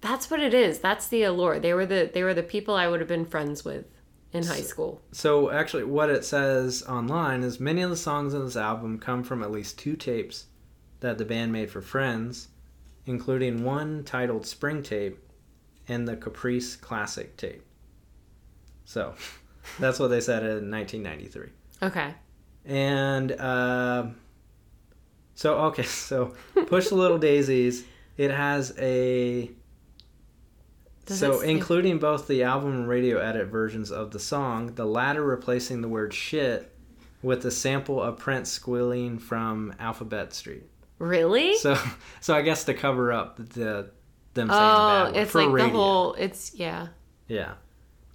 that's 0.00 0.28
what 0.28 0.40
it 0.40 0.52
is 0.52 0.80
that's 0.80 1.06
the 1.06 1.22
allure 1.22 1.60
they 1.60 1.72
were 1.72 1.86
the 1.86 2.10
they 2.12 2.24
were 2.24 2.34
the 2.34 2.42
people 2.42 2.74
i 2.74 2.88
would 2.88 2.98
have 2.98 3.08
been 3.08 3.24
friends 3.24 3.64
with 3.64 3.84
in 4.32 4.42
high 4.44 4.60
school 4.62 5.00
So 5.12 5.50
actually, 5.50 5.84
what 5.84 6.08
it 6.10 6.24
says 6.24 6.82
online 6.88 7.42
is 7.44 7.60
many 7.60 7.82
of 7.82 7.90
the 7.90 7.96
songs 7.96 8.32
in 8.34 8.42
this 8.44 8.56
album 8.56 8.98
come 8.98 9.22
from 9.22 9.42
at 9.42 9.50
least 9.52 9.78
two 9.78 9.94
tapes 9.94 10.46
that 11.00 11.18
the 11.18 11.24
band 11.26 11.52
made 11.52 11.70
for 11.70 11.82
friends, 11.82 12.48
including 13.04 13.62
one 13.62 14.02
titled 14.04 14.46
"Spring 14.46 14.82
Tape" 14.82 15.18
and 15.86 16.08
the 16.08 16.16
Caprice 16.16 16.76
Classic 16.76 17.36
tape. 17.36 17.62
So, 18.86 19.14
that's 19.78 19.98
what 19.98 20.08
they 20.08 20.20
said 20.20 20.42
in 20.42 20.70
1993. 20.70 21.48
okay 21.82 22.14
And 22.64 23.32
um 23.40 24.16
so, 25.34 25.54
okay, 25.66 25.82
so 26.08 26.34
"Push 26.66 26.88
the 26.88 26.94
Little 26.94 27.18
Daisies." 27.18 27.84
It 28.16 28.30
has 28.30 28.74
a 28.78 29.50
Does 31.06 31.18
so, 31.18 31.40
including 31.40 31.98
both 31.98 32.28
the 32.28 32.42
album 32.42 32.72
and 32.72 32.88
radio 32.88 33.18
edit 33.18 33.48
versions 33.48 33.90
of 33.90 34.10
the 34.10 34.18
song, 34.18 34.74
the 34.74 34.84
latter 34.84 35.24
replacing 35.24 35.80
the 35.80 35.88
word 35.88 36.12
shit 36.12 36.72
with 37.22 37.44
a 37.44 37.50
sample 37.50 38.02
of 38.02 38.18
Prince 38.18 38.50
squealing 38.50 39.18
from 39.18 39.74
Alphabet 39.78 40.32
Street. 40.32 40.68
really 40.98 41.56
So, 41.56 41.76
so 42.20 42.34
I 42.34 42.42
guess 42.42 42.64
to 42.64 42.74
cover 42.74 43.12
up 43.12 43.36
the 43.36 43.90
them 44.34 44.48
saying 44.48 44.48
the 44.48 44.54
oh 44.54 45.04
bad 45.04 45.04
word 45.14 45.16
it's 45.16 45.34
like 45.34 45.48
radio. 45.50 45.66
the 45.66 45.72
whole 45.76 46.14
it's 46.14 46.54
yeah 46.54 46.88
yeah. 47.28 47.54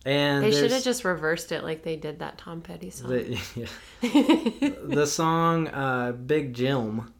And 0.07 0.43
they 0.43 0.51
should 0.51 0.71
have 0.71 0.83
just 0.83 1.03
reversed 1.03 1.51
it 1.51 1.63
like 1.63 1.83
they 1.83 1.97
did 1.97 2.19
that 2.19 2.37
tom 2.37 2.61
petty 2.61 2.89
song 2.89 3.09
the, 3.09 3.37
yeah. 4.01 4.69
the 4.95 5.05
song 5.05 5.67
uh, 5.67 6.13
"Big 6.13 6.53
Jim" 6.53 7.11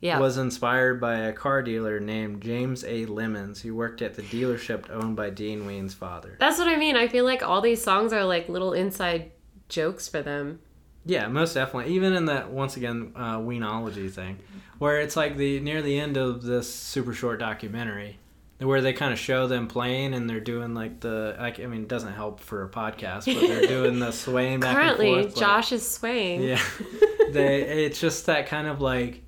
yeah 0.00 0.18
was 0.18 0.38
inspired 0.38 1.00
by 1.00 1.16
a 1.18 1.32
car 1.34 1.62
dealer 1.62 2.00
named 2.00 2.40
James 2.40 2.82
A. 2.84 3.04
Lemons, 3.04 3.60
who 3.60 3.74
worked 3.74 4.00
at 4.00 4.14
the 4.14 4.22
dealership 4.22 4.88
owned 4.90 5.16
by 5.16 5.28
Dean 5.28 5.66
Ween's 5.66 5.92
father. 5.92 6.36
that's 6.40 6.58
what 6.58 6.68
i 6.68 6.76
mean 6.76 6.96
i 6.96 7.06
feel 7.08 7.26
like 7.26 7.42
all 7.42 7.60
these 7.60 7.82
songs 7.82 8.12
are 8.14 8.24
like 8.24 8.48
little 8.48 8.72
inside 8.72 9.32
jokes 9.68 10.08
for 10.08 10.22
them 10.22 10.60
Yeah, 11.04 11.28
most 11.28 11.54
definitely. 11.54 11.94
Even 11.94 12.12
in 12.14 12.24
that 12.26 12.50
once 12.50 12.76
again 12.76 13.12
uh, 13.16 13.38
Weenology 13.38 14.10
thing, 14.10 14.38
where 14.78 15.00
it's 15.00 15.16
like 15.16 15.36
the 15.36 15.58
near 15.60 15.80
the 15.82 15.98
end 15.98 16.16
of 16.16 16.42
this 16.42 16.72
super 16.72 17.12
short 17.14 17.38
documentary, 17.40 18.18
where 18.60 18.80
they 18.82 18.92
kind 18.92 19.12
of 19.12 19.18
show 19.18 19.46
them 19.46 19.66
playing 19.68 20.12
and 20.14 20.28
they're 20.28 20.38
doing 20.40 20.74
like 20.74 21.00
the 21.00 21.34
like 21.38 21.58
I 21.60 21.66
mean 21.66 21.82
it 21.82 21.88
doesn't 21.88 22.12
help 22.12 22.40
for 22.40 22.62
a 22.64 22.68
podcast, 22.68 23.24
but 23.26 23.40
they're 23.48 23.66
doing 23.66 23.98
the 23.98 24.10
swaying 24.12 24.60
back 24.60 24.76
Currently, 24.76 25.12
and 25.14 25.22
forth. 25.24 25.36
like- 25.36 25.40
Josh 25.40 25.72
is 25.72 25.88
swaying. 25.90 26.42
yeah, 26.42 26.60
they 27.30 27.62
it's 27.86 28.00
just 28.00 28.26
that 28.26 28.46
kind 28.46 28.66
of 28.66 28.80
like 28.80 29.22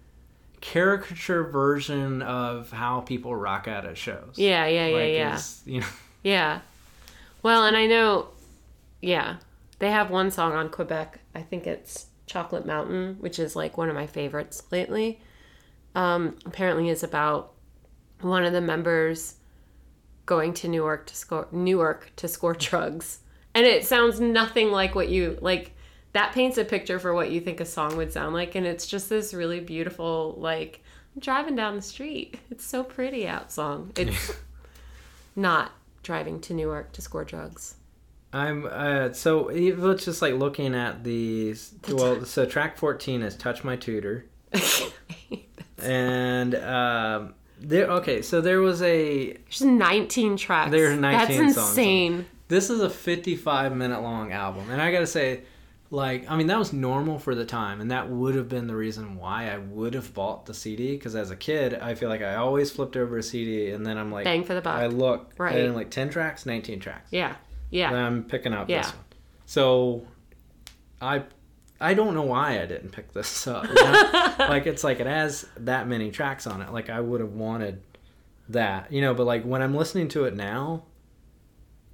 caricature 0.61 1.45
version 1.45 2.23
of 2.23 2.71
how 2.71 3.01
people 3.01 3.35
rock 3.35 3.67
out 3.69 3.85
at 3.85 3.97
shows. 3.99 4.35
Yeah, 4.37 4.67
yeah, 4.67 4.87
yeah, 4.87 4.97
like 4.97 5.13
yeah. 5.15 5.41
you 5.65 5.81
know, 5.81 5.87
Yeah. 6.23 6.61
Well, 7.43 7.65
and 7.65 7.77
I 7.77 7.87
know, 7.87 8.29
yeah, 9.01 9.37
they 9.81 9.91
have 9.91 10.11
one 10.11 10.31
song 10.31 10.53
on 10.53 10.69
Quebec. 10.69 11.19
I 11.35 11.43
think 11.43 11.67
it's 11.67 12.07
Chocolate 12.27 12.65
Mountain, 12.65 13.17
which 13.19 13.41
is 13.41 13.57
like 13.57 13.77
one 13.77 13.89
of 13.89 13.97
my 13.97 14.07
favorites 14.07 14.63
lately. 14.71 15.21
Um, 15.97 16.37
apparently, 16.47 16.89
is 16.89 17.03
about 17.03 17.53
one 18.23 18.45
of 18.45 18.53
the 18.53 18.61
members 18.61 19.37
going 20.27 20.55
to 20.55 20.69
Newark 20.69 21.07
to 21.07 21.17
score 21.17 21.49
Newark 21.53 22.13
to 22.17 22.29
score 22.29 22.55
drugs, 22.59 23.21
and 23.55 23.67
it 23.67 23.85
sounds 23.85 24.21
nothing 24.21 24.71
like 24.71 24.95
what 24.95 25.09
you 25.09 25.39
like. 25.41 25.73
That 26.13 26.33
paints 26.33 26.59
a 26.59 26.65
picture 26.65 26.99
for 26.99 27.15
what 27.15 27.31
you 27.31 27.41
think 27.41 27.61
a 27.61 27.65
song 27.65 27.97
would 27.97 28.13
sound 28.13 28.35
like, 28.35 28.55
and 28.55 28.67
it's 28.67 28.87
just 28.87 29.09
this 29.09 29.33
really 29.33 29.61
beautiful, 29.61 30.35
like 30.39 30.83
I'm 31.15 31.21
driving 31.21 31.57
down 31.57 31.77
the 31.77 31.83
street. 31.83 32.39
It's 32.51 32.65
so 32.65 32.85
pretty 32.85 33.27
out 33.27 33.51
song. 33.51 33.93
It's 33.97 34.35
not 35.37 35.73
driving 36.03 36.41
to 36.43 36.55
Newark 36.55 36.93
to 36.93 37.03
score 37.03 37.25
drugs. 37.25 37.77
I'm 38.33 38.67
uh, 38.71 39.13
so 39.13 39.51
let's 39.53 40.07
just 40.07 40.23
like 40.23 40.35
looking 40.35 40.75
at 40.75 41.05
the 41.05 41.55
well, 41.89 42.25
so 42.25 42.47
track 42.47 42.79
fourteen 42.79 43.23
is 43.23 43.37
"Touch 43.37 43.63
My 43.63 43.77
Tooter," 43.77 44.25
and 45.79 46.55
um, 46.55 47.35
there. 47.69 47.87
Okay, 47.91 48.23
so 48.23 48.41
there 48.41 48.61
was 48.61 48.83
a 48.83 49.33
There's 49.33 49.63
19 49.63 50.37
tracks. 50.37 50.71
There's 50.71 50.99
19 50.99 51.19
That's 51.19 51.37
songs 51.37 51.59
on 51.59 51.69
insane. 51.69 52.27
this 52.49 52.71
is 52.71 52.81
a 52.81 52.91
fifty-five 52.91 53.75
minute 53.77 54.03
long 54.03 54.33
album, 54.33 54.71
and 54.71 54.81
I 54.83 54.93
gotta 54.93 55.07
say, 55.07 55.43
like, 55.91 56.31
I 56.31 56.37
mean 56.37 56.47
that 56.49 56.59
was 56.59 56.73
normal 56.73 57.19
for 57.19 57.35
the 57.35 57.45
time, 57.45 57.81
and 57.81 57.91
that 57.91 58.09
would 58.11 58.35
have 58.35 58.49
been 58.49 58.67
the 58.67 58.77
reason 58.77 59.17
why 59.17 59.51
I 59.51 59.59
would 59.59 59.95
have 59.95 60.13
bought 60.15 60.47
the 60.47 60.55
CD. 60.55 60.93
Because 60.93 61.15
as 61.17 61.31
a 61.31 61.37
kid, 61.37 61.75
I 61.75 61.95
feel 61.95 62.09
like 62.09 62.23
I 62.23 62.37
always 62.37 62.71
flipped 62.71 62.97
over 62.97 63.19
a 63.19 63.23
CD, 63.23 63.71
and 63.71 63.85
then 63.87 63.97
I'm 63.99 64.11
like, 64.13 64.25
Bang 64.25 64.45
for 64.45 64.55
the 64.55 64.61
buck. 64.63 64.77
I 64.79 64.87
look 64.87 65.33
Right. 65.39 65.57
and 65.57 65.75
like 65.75 65.91
ten 65.91 66.09
tracks, 66.11 66.47
nineteen 66.47 66.81
tracks. 66.81 67.09
yeah. 67.13 67.37
Yeah. 67.71 67.91
I'm 67.91 68.25
picking 68.25 68.53
up 68.53 68.69
Yeah. 68.69 68.83
this 68.83 68.91
one. 68.95 69.05
So 69.47 70.07
I 71.01 71.23
I 71.83 71.95
don't 71.95 72.15
know 72.15 72.23
why 72.23 72.61
I 72.61 72.67
didn't 72.67 72.91
pick 72.93 73.13
this 73.13 73.47
up. 73.49 73.67
you 73.69 73.75
know? 73.75 74.35
like 74.39 74.67
it's 74.67 74.85
like 74.85 75.01
it 75.01 75.07
has 75.07 75.47
that 75.59 75.87
many 75.89 76.11
tracks 76.11 76.47
on 76.47 76.63
it. 76.63 76.73
Like 76.73 76.89
I 76.91 77.01
would 77.01 77.21
have 77.21 77.33
wanted 77.33 77.83
that. 78.49 78.93
You 78.93 79.01
know, 79.01 79.15
but 79.15 79.25
like 79.27 79.45
when 79.45 79.61
I'm 79.63 79.75
listening 79.75 80.09
to 80.09 80.25
it 80.25 80.35
now, 80.37 80.85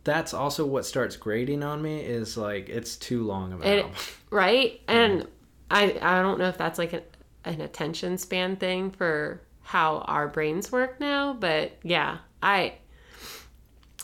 that's 0.04 0.32
also 0.32 0.64
what 0.66 0.86
starts 0.86 1.16
grating 1.16 1.62
on 1.62 1.82
me 1.82 2.00
is 2.00 2.36
like 2.36 2.68
it's 2.68 2.96
too 2.96 3.24
long 3.24 3.52
of 3.52 3.62
an 3.62 3.66
It- 3.66 3.78
album. 3.84 3.96
right? 4.30 4.80
And 4.88 5.26
I 5.70 5.98
I 6.00 6.22
don't 6.22 6.38
know 6.38 6.48
if 6.48 6.56
that's 6.58 6.78
like 6.78 6.92
an, 6.92 7.02
an 7.44 7.60
attention 7.60 8.16
span 8.18 8.56
thing 8.56 8.90
for 8.90 9.42
how 9.62 9.98
our 10.06 10.28
brains 10.28 10.72
work 10.72 10.98
now, 11.00 11.34
but 11.34 11.72
yeah, 11.82 12.18
I 12.42 12.74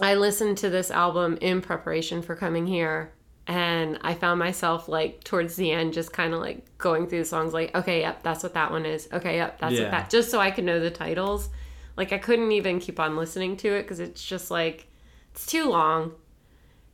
I 0.01 0.14
listened 0.16 0.59
to 0.59 0.68
this 0.70 0.91
album 0.91 1.39
in 1.41 1.61
preparation 1.62 2.20
for 2.20 2.35
coming 2.37 2.66
here 2.66 3.12
and 3.47 3.99
I 4.03 4.14
found 4.14 4.38
myself 4.38 4.88
like 4.88 5.22
towards 5.24 5.57
the 5.57 5.70
end 5.70 5.92
just 5.92 6.12
kind 6.12 6.32
of 6.34 6.40
like 6.40 6.64
going 6.78 7.07
through 7.07 7.20
the 7.20 7.24
songs 7.24 7.53
like 7.53 7.74
okay, 7.74 8.01
yep, 8.01 8.22
that's 8.22 8.42
what 8.42 8.55
that 8.55 8.70
one 8.70 8.86
is. 8.86 9.09
Okay, 9.12 9.36
yep, 9.36 9.59
that's 9.59 9.74
Yeah. 9.74 9.82
what 9.82 9.90
that 9.90 10.11
just 10.11 10.30
so 10.30 10.40
I 10.40 10.51
could 10.51 10.64
know 10.64 10.80
the 10.80 10.90
titles. 10.90 11.49
Like 11.97 12.12
I 12.12 12.18
couldn't 12.18 12.53
even 12.53 12.80
keep 12.80 12.99
on 12.99 13.16
listening 13.16 13.57
to 13.59 13.68
it 13.72 13.86
cuz 13.86 14.01
it's 14.01 14.24
just 14.24 14.51
like 14.51 14.86
it's 15.32 15.47
too 15.47 15.68
long. 15.68 16.12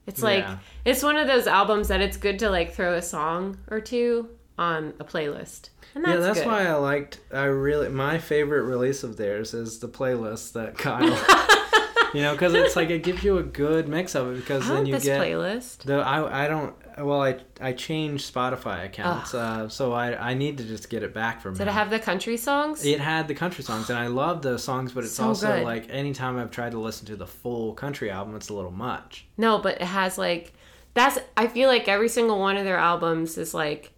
It's 0.06 0.22
like 0.22 0.42
Yeah. 0.44 0.58
it's 0.84 1.02
one 1.02 1.16
of 1.16 1.26
those 1.28 1.46
albums 1.46 1.88
that 1.88 2.00
it's 2.00 2.16
good 2.16 2.38
to 2.40 2.50
like 2.50 2.72
throw 2.74 2.94
a 2.94 3.02
song 3.02 3.58
or 3.70 3.80
two 3.80 4.28
on 4.58 4.92
a 4.98 5.04
playlist. 5.04 5.68
And 5.94 6.04
that's 6.04 6.14
yeah, 6.14 6.20
that's 6.20 6.38
good. 6.40 6.46
why 6.48 6.66
I 6.66 6.74
liked. 6.74 7.20
I 7.32 7.44
really 7.44 7.88
my 7.88 8.18
favorite 8.18 8.62
release 8.62 9.02
of 9.04 9.16
theirs 9.16 9.54
is 9.54 9.78
the 9.78 9.88
playlist 9.88 10.52
that 10.52 10.76
Kyle. 10.78 11.06
you 12.14 12.22
know, 12.22 12.32
because 12.32 12.54
it's 12.54 12.76
like 12.76 12.90
it 12.90 13.02
gives 13.02 13.22
you 13.24 13.38
a 13.38 13.42
good 13.42 13.88
mix 13.88 14.14
of 14.14 14.32
it 14.32 14.36
because 14.36 14.68
I 14.70 14.74
then 14.74 14.86
you 14.86 14.94
this 14.94 15.04
get 15.04 15.20
playlist. 15.20 15.78
The 15.84 15.94
I 15.96 16.44
I 16.44 16.48
don't 16.48 16.74
well 16.98 17.22
I 17.22 17.36
I 17.60 17.72
changed 17.72 18.32
Spotify 18.32 18.84
accounts 18.84 19.34
uh, 19.34 19.68
so 19.68 19.92
I 19.92 20.30
I 20.30 20.34
need 20.34 20.58
to 20.58 20.64
just 20.64 20.90
get 20.90 21.02
it 21.02 21.14
back 21.14 21.40
from 21.40 21.54
Did 21.54 21.68
it 21.68 21.72
have 21.72 21.90
the 21.90 21.98
country 21.98 22.36
songs? 22.36 22.84
it 22.84 23.00
had 23.00 23.28
the 23.28 23.34
country 23.34 23.64
songs 23.64 23.88
and 23.90 23.98
I 23.98 24.08
love 24.08 24.42
those 24.42 24.62
songs 24.62 24.92
but 24.92 25.04
it's 25.04 25.14
So 25.14 25.24
also 25.28 25.46
good. 25.52 25.64
like 25.64 25.86
anytime 25.90 26.36
I've 26.38 26.50
tried 26.50 26.72
to 26.72 26.78
listen 26.80 27.06
to 27.06 27.16
the 27.16 27.26
full 27.26 27.74
country 27.74 28.10
album 28.10 28.34
it's 28.36 28.48
a 28.48 28.54
little 28.54 28.70
much. 28.72 29.26
No, 29.38 29.58
but 29.58 29.76
it 29.80 29.86
has 29.86 30.18
like 30.18 30.52
that's 30.94 31.18
I 31.36 31.46
feel 31.46 31.68
like 31.68 31.88
every 31.88 32.08
single 32.08 32.38
one 32.40 32.56
of 32.56 32.64
their 32.64 32.78
albums 32.78 33.38
is 33.38 33.54
like 33.54 33.92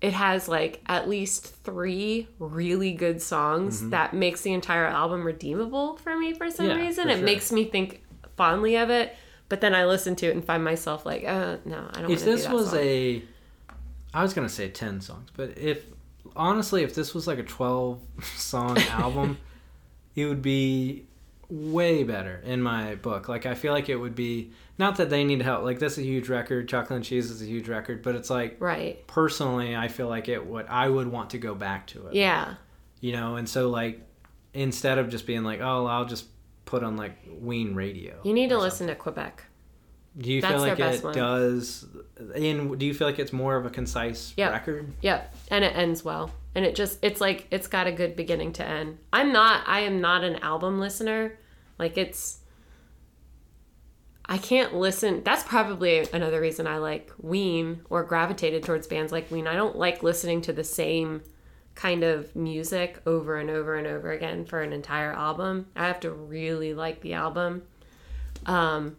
it 0.00 0.12
has 0.12 0.46
like 0.48 0.82
at 0.86 1.08
least 1.08 1.46
three 1.64 2.28
really 2.38 2.92
good 2.92 3.20
songs 3.22 3.88
that 3.90 4.12
makes 4.12 4.42
the 4.42 4.52
entire 4.52 4.86
album 4.86 5.24
redeemable 5.24 5.96
for 5.96 6.16
me 6.18 6.32
for 6.34 6.50
some 6.50 6.66
Mm-hmm. 6.66 6.78
Yeah, 6.78 6.86
reason. 6.86 7.04
for 7.04 7.10
It 7.10 7.16
sure. 7.16 7.24
makes 7.24 7.50
me 7.52 7.64
think 7.64 8.02
fondly 8.36 8.76
of 8.76 8.90
it, 8.90 9.16
but 9.48 9.60
then 9.60 9.74
I 9.74 9.86
listen 9.86 10.14
to 10.16 10.26
it 10.26 10.34
and 10.34 10.44
find 10.44 10.62
myself 10.62 11.06
like, 11.06 11.24
uh, 11.24 11.56
no, 11.64 11.88
I 11.94 12.02
don't. 12.02 12.10
If 12.10 12.18
do 12.20 12.24
this 12.26 12.44
that 12.44 12.52
was 12.54 12.70
song. 12.70 12.78
a 12.80 13.22
I 14.14 14.22
was 14.22 14.34
gonna 14.34 14.48
say 14.48 14.68
ten 14.68 15.00
songs 15.00 15.28
but 15.36 15.56
if 15.58 15.84
honestly 16.34 16.82
if 16.82 16.94
this 16.94 17.14
was 17.14 17.26
like 17.26 17.38
a 17.38 17.42
twelve 17.42 18.00
song 18.36 18.78
album 18.90 19.38
it 20.14 20.26
would 20.26 20.42
be 20.42 21.04
way 21.48 22.02
better 22.04 22.40
in 22.44 22.60
my 22.62 22.94
book. 22.96 23.28
Like 23.28 23.46
I 23.46 23.54
feel 23.54 23.72
like 23.72 23.88
it 23.88 23.96
would 23.96 24.14
be 24.14 24.50
not 24.78 24.96
that 24.96 25.10
they 25.10 25.24
need 25.24 25.42
help. 25.42 25.64
Like 25.64 25.78
this 25.78 25.92
is 25.94 25.98
a 25.98 26.02
huge 26.06 26.28
record. 26.28 26.68
Chocolate 26.68 26.96
and 26.96 27.04
Cheese 27.04 27.30
is 27.30 27.40
a 27.42 27.46
huge 27.46 27.68
record, 27.68 28.02
but 28.02 28.14
it's 28.14 28.30
like 28.30 28.56
right, 28.60 29.06
personally, 29.06 29.74
I 29.76 29.88
feel 29.88 30.08
like 30.08 30.28
it 30.28 30.44
would. 30.46 30.66
I 30.68 30.88
would 30.88 31.08
want 31.08 31.30
to 31.30 31.38
go 31.38 31.54
back 31.54 31.86
to 31.88 32.06
it. 32.08 32.14
yeah, 32.14 32.54
You 33.00 33.12
know, 33.12 33.36
and 33.36 33.48
so 33.48 33.70
like 33.70 34.00
instead 34.54 34.98
of 34.98 35.08
just 35.10 35.26
being 35.26 35.44
like, 35.44 35.60
oh, 35.60 35.86
I'll 35.86 36.04
just 36.06 36.26
put 36.64 36.82
on 36.82 36.96
like 36.96 37.12
Ween 37.40 37.74
radio. 37.74 38.14
you 38.24 38.32
need 38.32 38.48
to 38.50 38.58
listen 38.58 38.86
to 38.88 38.94
Quebec. 38.94 39.44
Do 40.18 40.32
you 40.32 40.40
That's 40.40 40.54
feel 40.54 40.62
like 40.62 40.78
it 40.80 41.04
one. 41.04 41.14
does? 41.14 41.84
And 42.34 42.78
do 42.78 42.86
you 42.86 42.94
feel 42.94 43.06
like 43.06 43.18
it's 43.18 43.34
more 43.34 43.54
of 43.56 43.66
a 43.66 43.70
concise 43.70 44.32
Yep. 44.38 44.50
record? 44.52 44.92
Yep, 45.02 45.34
and 45.50 45.62
it 45.62 45.76
ends 45.76 46.02
well. 46.02 46.30
And 46.54 46.64
it 46.64 46.74
just 46.74 46.98
it's 47.02 47.20
like 47.20 47.46
it's 47.50 47.66
got 47.66 47.86
a 47.86 47.92
good 47.92 48.16
beginning 48.16 48.54
to 48.54 48.66
end. 48.66 48.96
I'm 49.12 49.30
not 49.30 49.64
I 49.68 49.80
am 49.80 50.00
not 50.00 50.24
an 50.24 50.36
album 50.36 50.80
listener. 50.80 51.38
Like 51.78 51.98
it's 51.98 52.38
I 54.28 54.38
can't 54.38 54.74
listen. 54.74 55.22
That's 55.22 55.44
probably 55.44 56.08
another 56.12 56.40
reason 56.40 56.66
I 56.66 56.78
like 56.78 57.12
Ween 57.20 57.82
or 57.88 58.02
gravitated 58.02 58.64
towards 58.64 58.86
bands 58.86 59.12
like 59.12 59.30
Ween. 59.30 59.46
I 59.46 59.54
don't 59.54 59.76
like 59.76 60.02
listening 60.02 60.42
to 60.42 60.52
the 60.52 60.64
same 60.64 61.22
kind 61.76 62.02
of 62.02 62.34
music 62.34 63.00
over 63.06 63.36
and 63.36 63.50
over 63.50 63.76
and 63.76 63.86
over 63.86 64.10
again 64.10 64.44
for 64.44 64.62
an 64.62 64.72
entire 64.72 65.12
album. 65.12 65.66
I 65.76 65.86
have 65.86 66.00
to 66.00 66.10
really 66.10 66.74
like 66.74 67.02
the 67.02 67.12
album. 67.12 67.62
Um, 68.46 68.96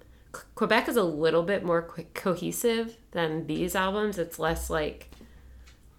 Quebec 0.55 0.87
is 0.87 0.95
a 0.95 1.03
little 1.03 1.43
bit 1.43 1.63
more 1.63 1.81
co- 1.81 2.05
cohesive 2.13 2.95
than 3.11 3.47
these 3.47 3.75
albums. 3.75 4.17
It's 4.17 4.39
less 4.39 4.69
like, 4.69 5.09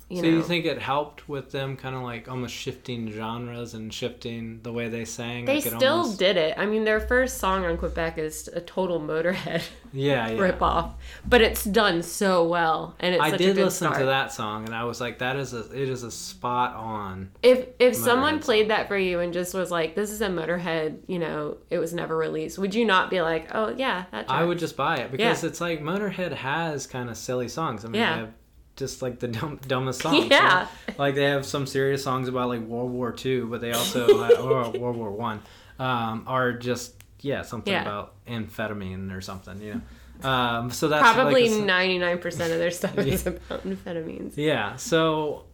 you 0.08 0.16
so 0.16 0.22
know, 0.22 0.28
you 0.28 0.42
think 0.42 0.64
it 0.64 0.78
helped 0.80 1.28
with 1.28 1.50
them 1.52 1.76
kind 1.76 1.94
of 1.94 2.02
like 2.02 2.28
almost 2.30 2.54
shifting 2.54 3.10
genres 3.10 3.74
and 3.74 3.92
shifting 3.92 4.60
the 4.62 4.72
way 4.72 4.88
they 4.88 5.04
sang? 5.04 5.44
they 5.44 5.56
like 5.60 5.64
still 5.64 5.98
almost- 6.00 6.18
did 6.18 6.36
it. 6.36 6.54
I 6.56 6.64
mean, 6.66 6.84
their 6.84 7.00
first 7.00 7.38
song 7.38 7.64
on 7.66 7.76
Quebec 7.76 8.16
is 8.18 8.48
a 8.48 8.60
total 8.60 9.00
Motorhead 9.00 9.62
Yeah, 9.92 10.28
yeah. 10.28 10.38
rip 10.40 10.60
off, 10.62 10.94
but 11.26 11.40
it's 11.40 11.64
done 11.64 12.02
so 12.02 12.46
well, 12.46 12.94
and 13.00 13.14
it's 13.14 13.24
I 13.24 13.36
did 13.36 13.56
listen 13.56 13.86
start. 13.88 14.00
to 14.00 14.06
that 14.06 14.32
song, 14.32 14.66
and 14.66 14.74
I 14.74 14.84
was 14.84 15.00
like, 15.00 15.18
"That 15.20 15.36
is 15.36 15.54
a 15.54 15.60
it 15.72 15.88
is 15.88 16.02
a 16.02 16.10
spot 16.10 16.74
on." 16.74 17.30
If 17.42 17.68
if 17.78 17.96
someone 17.96 18.38
played 18.40 18.68
that 18.68 18.86
for 18.88 18.98
you 18.98 19.20
and 19.20 19.32
just 19.32 19.54
was 19.54 19.70
like, 19.70 19.94
"This 19.94 20.10
is 20.10 20.20
a 20.20 20.28
Motorhead," 20.28 20.98
you 21.06 21.18
know, 21.18 21.56
it 21.70 21.78
was 21.78 21.94
never 21.94 22.14
released, 22.18 22.58
would 22.58 22.74
you 22.74 22.84
not 22.84 23.08
be 23.08 23.22
like, 23.22 23.48
"Oh 23.54 23.74
yeah, 23.76 24.04
that"? 24.12 24.26
I 24.30 24.44
would 24.44 24.58
just 24.58 24.76
buy 24.76 24.96
it 24.98 25.10
because 25.10 25.42
Yeah. 25.42 25.48
it's 25.48 25.60
like 25.62 25.80
Motorhead 25.80 26.32
has 26.32 26.86
kind 26.86 27.08
of 27.08 27.16
silly 27.16 27.48
songs. 27.48 27.84
I 27.86 27.88
mean, 27.88 28.00
Yeah. 28.02 28.12
they 28.14 28.20
have 28.20 28.32
just 28.78 29.02
like 29.02 29.18
the 29.18 29.28
dumb, 29.38 29.60
dumbest 29.66 30.00
songs. 30.00 30.28
Yeah. 30.30 30.66
know? 30.88 30.94
like 30.96 31.14
they 31.14 31.24
have 31.24 31.44
some 31.44 31.66
serious 31.66 32.02
songs 32.02 32.28
about 32.28 32.48
like 32.48 32.60
World 32.62 32.90
War 32.90 33.14
II, 33.24 33.42
but 33.42 33.60
they 33.60 33.72
also 33.72 34.06
or 34.42 34.70
World 34.80 34.96
War 34.96 35.10
One 35.10 35.40
um, 35.78 36.24
are 36.26 36.52
just 36.54 36.94
yeah 37.20 37.42
something 37.42 37.72
Yeah. 37.72 37.82
about 37.82 38.24
amphetamine 38.26 39.14
or 39.14 39.20
something. 39.20 39.60
You 39.60 39.82
know, 40.22 40.28
um, 40.28 40.70
so 40.70 40.88
that's 40.88 41.02
Probably 41.02 41.48
ninety 41.60 41.98
nine 41.98 42.18
percent 42.18 42.52
of 42.52 42.58
their 42.58 42.70
stuff 42.70 42.96
is 42.98 43.26
about 43.26 43.64
amphetamines. 43.66 44.32
Yeah. 44.36 44.76
So, 44.76 45.44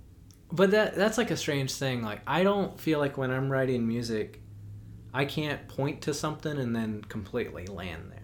but 0.52 0.70
that 0.70 0.94
that's 0.94 1.18
like 1.18 1.30
a 1.30 1.36
strange 1.36 1.74
thing. 1.74 2.02
Like 2.02 2.20
I 2.26 2.42
don't 2.44 2.78
feel 2.78 2.98
like 3.00 3.16
when 3.18 3.30
I'm 3.30 3.50
writing 3.50 3.86
music, 3.88 4.40
I 5.12 5.24
can't 5.24 5.66
point 5.68 6.02
to 6.02 6.14
something 6.14 6.56
and 6.58 6.74
then 6.76 7.02
completely 7.02 7.66
land 7.66 8.10
there. 8.10 8.20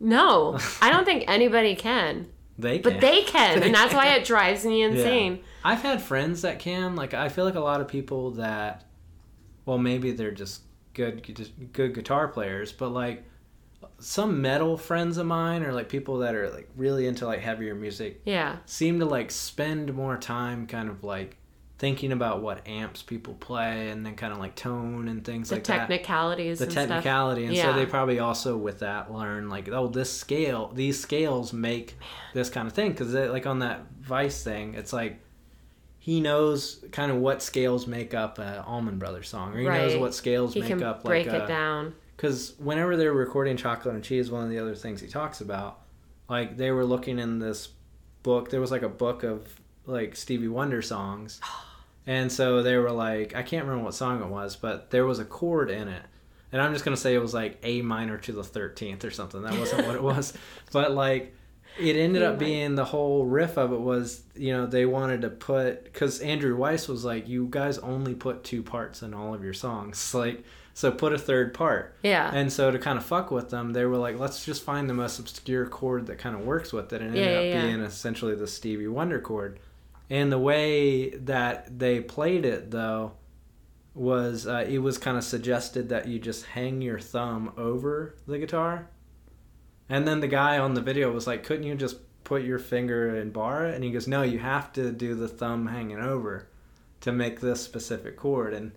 No, 0.00 0.58
I 0.82 0.90
don't 0.90 1.04
think 1.04 1.24
anybody 1.28 1.76
can, 1.76 2.26
They 2.58 2.78
can. 2.78 2.92
but 2.92 3.00
they 3.00 3.22
can, 3.22 3.60
They 3.60 3.66
and 3.66 3.74
that's 3.74 3.92
why 3.94 4.14
it 4.14 4.24
drives 4.24 4.64
me 4.64 4.82
insane. 4.82 5.36
Yeah. 5.36 5.42
I've 5.64 5.82
had 5.82 6.00
friends 6.00 6.42
that 6.42 6.58
can. 6.58 6.94
Like 6.96 7.12
I 7.14 7.28
feel 7.28 7.44
like 7.44 7.54
a 7.56 7.60
lot 7.60 7.80
of 7.80 7.88
people 7.88 8.32
that, 8.32 8.84
well, 9.66 9.78
maybe 9.78 10.12
they're 10.12 10.30
just 10.30 10.62
good 10.92 11.22
gu- 11.22 11.66
good 11.72 11.94
guitar 11.94 12.28
players, 12.28 12.70
but 12.72 12.90
like 12.90 13.24
some 13.98 14.40
metal 14.40 14.76
friends 14.76 15.18
of 15.18 15.26
mine 15.26 15.62
or 15.62 15.72
like 15.72 15.88
people 15.88 16.18
that 16.18 16.34
are 16.34 16.48
like 16.50 16.68
really 16.76 17.06
into 17.06 17.26
like 17.26 17.40
heavier 17.40 17.74
music 17.74 18.20
Yeah. 18.24 18.56
seem 18.66 18.98
to 19.00 19.04
like 19.04 19.30
spend 19.30 19.92
more 19.94 20.16
time 20.16 20.66
kind 20.66 20.88
of 20.88 21.04
like 21.04 21.36
thinking 21.84 22.12
about 22.12 22.40
what 22.40 22.66
amps 22.66 23.02
people 23.02 23.34
play 23.34 23.90
and 23.90 24.06
then 24.06 24.14
kind 24.16 24.32
of 24.32 24.38
like 24.38 24.54
tone 24.54 25.06
and 25.06 25.22
things 25.22 25.50
The 25.50 25.56
like 25.56 25.64
that 25.64 25.72
The 25.74 25.78
technicalities 25.96 26.58
the 26.58 26.64
and 26.64 26.72
stuff. 26.72 26.88
technicality 26.88 27.44
and 27.44 27.54
Yeah. 27.54 27.72
so 27.72 27.78
they 27.78 27.84
probably 27.84 28.20
also 28.20 28.56
with 28.56 28.78
that 28.78 29.12
learn 29.12 29.50
like 29.50 29.68
oh 29.68 29.88
this 29.88 30.10
scale 30.10 30.72
these 30.74 30.98
scales 30.98 31.52
make 31.52 31.98
this 32.32 32.48
kind 32.48 32.66
of 32.66 32.72
thing 32.72 32.92
because 32.92 33.12
like 33.12 33.44
on 33.46 33.58
that 33.58 33.82
vice 34.00 34.42
thing 34.42 34.72
it's 34.72 34.94
like 34.94 35.18
he 35.98 36.22
knows 36.22 36.82
kind 36.90 37.10
of 37.12 37.18
what 37.18 37.42
scales 37.42 37.86
make 37.86 38.14
up 38.14 38.38
an 38.38 38.60
Allman 38.60 38.98
Brothers 38.98 39.28
song 39.28 39.52
or 39.52 39.58
he 39.58 39.66
knows 39.68 39.94
what 39.98 40.14
scales 40.14 40.54
He 40.54 40.60
make 40.60 40.70
can 40.70 40.82
up 40.82 41.04
break 41.04 41.26
like 41.26 41.36
it 41.36 41.44
a, 41.44 41.46
down. 41.46 41.94
because 42.16 42.54
whenever 42.58 42.96
they're 42.96 43.12
recording 43.12 43.58
chocolate 43.58 43.94
and 43.94 44.02
cheese 44.02 44.30
one 44.30 44.42
of 44.42 44.48
the 44.48 44.58
other 44.58 44.74
things 44.74 45.02
he 45.02 45.06
talks 45.08 45.42
about 45.42 45.80
like 46.30 46.56
they 46.56 46.70
were 46.70 46.86
looking 46.86 47.18
in 47.18 47.40
this 47.40 47.68
book 48.22 48.48
there 48.48 48.60
was 48.62 48.70
like 48.70 48.80
a 48.80 48.88
book 48.88 49.22
of 49.22 49.46
like 49.84 50.16
stevie 50.16 50.48
wonder 50.48 50.80
songs 50.80 51.42
and 52.06 52.30
so 52.30 52.62
they 52.62 52.76
were 52.76 52.90
like 52.90 53.34
i 53.34 53.42
can't 53.42 53.64
remember 53.64 53.84
what 53.84 53.94
song 53.94 54.20
it 54.22 54.28
was 54.28 54.56
but 54.56 54.90
there 54.90 55.06
was 55.06 55.18
a 55.18 55.24
chord 55.24 55.70
in 55.70 55.88
it 55.88 56.02
and 56.52 56.60
i'm 56.60 56.72
just 56.72 56.84
going 56.84 56.94
to 56.94 57.00
say 57.00 57.14
it 57.14 57.18
was 57.20 57.34
like 57.34 57.58
a 57.62 57.82
minor 57.82 58.18
to 58.18 58.32
the 58.32 58.42
13th 58.42 59.04
or 59.04 59.10
something 59.10 59.42
that 59.42 59.58
wasn't 59.58 59.86
what 59.86 59.94
it 59.96 60.02
was 60.12 60.32
but 60.72 60.92
like 60.92 61.34
it 61.78 61.96
ended 61.96 62.22
You're 62.22 62.32
up 62.32 62.38
being 62.38 62.76
the 62.76 62.84
whole 62.84 63.24
riff 63.24 63.56
of 63.56 63.72
it 63.72 63.80
was 63.80 64.22
you 64.36 64.52
know 64.52 64.66
they 64.66 64.86
wanted 64.86 65.22
to 65.22 65.30
put 65.30 65.84
because 65.84 66.20
andrew 66.20 66.56
weiss 66.56 66.86
was 66.88 67.04
like 67.04 67.26
you 67.28 67.46
guys 67.50 67.78
only 67.78 68.14
put 68.14 68.44
two 68.44 68.62
parts 68.62 69.02
in 69.02 69.12
all 69.14 69.34
of 69.34 69.42
your 69.42 69.54
songs 69.54 70.14
like 70.22 70.44
so 70.76 70.90
put 70.90 71.12
a 71.12 71.18
third 71.18 71.54
part 71.54 71.96
Yeah. 72.02 72.30
and 72.34 72.52
so 72.52 72.70
to 72.72 72.80
kind 72.80 72.98
of 72.98 73.04
fuck 73.04 73.30
with 73.30 73.48
them, 73.48 73.72
they 73.72 73.84
were 73.84 73.96
like, 73.96 74.18
let's 74.18 74.44
just 74.44 74.64
find 74.64 74.90
the 74.90 74.94
most 74.94 75.20
obscure 75.20 75.66
chord 75.68 76.06
that 76.08 76.18
kind 76.18 76.34
of 76.34 76.44
works 76.44 76.72
with 76.72 76.92
it. 76.92 77.00
And 77.00 77.14
it 77.16 77.20
Yeah, 77.20 77.26
ended 77.26 77.44
yeah, 77.52 77.58
up 77.58 77.62
yeah. 77.62 77.70
being 77.70 77.80
essentially 77.86 78.34
the 78.34 78.48
Stevie 78.48 78.88
Wonder 78.88 79.20
chord. 79.20 79.60
And 80.10 80.30
the 80.30 80.38
way 80.38 81.10
that 81.10 81.78
they 81.78 82.00
played 82.00 82.44
it, 82.44 82.70
though, 82.70 83.12
was 83.94 84.46
uh, 84.46 84.64
it 84.68 84.78
was 84.78 84.98
kind 84.98 85.16
of 85.16 85.24
suggested 85.24 85.88
that 85.88 86.08
you 86.08 86.18
just 86.18 86.46
hang 86.46 86.82
your 86.82 86.98
thumb 86.98 87.52
over 87.56 88.14
the 88.26 88.38
guitar. 88.38 88.88
And 89.88 90.06
then 90.06 90.20
the 90.20 90.28
guy 90.28 90.58
on 90.58 90.74
the 90.74 90.80
video 90.80 91.10
was 91.12 91.26
like, 91.26 91.44
couldn't 91.44 91.64
you 91.64 91.74
just 91.74 91.96
put 92.24 92.42
your 92.42 92.58
finger 92.58 93.16
and 93.16 93.32
bar 93.32 93.66
it? 93.66 93.74
And 93.74 93.84
he 93.84 93.90
goes, 93.90 94.08
no, 94.08 94.22
you 94.22 94.38
have 94.38 94.72
to 94.74 94.90
do 94.90 95.14
the 95.14 95.28
thumb 95.28 95.66
hanging 95.66 96.00
over 96.00 96.48
to 97.02 97.12
make 97.12 97.40
this 97.40 97.62
specific 97.62 98.16
chord. 98.16 98.54
And 98.54 98.72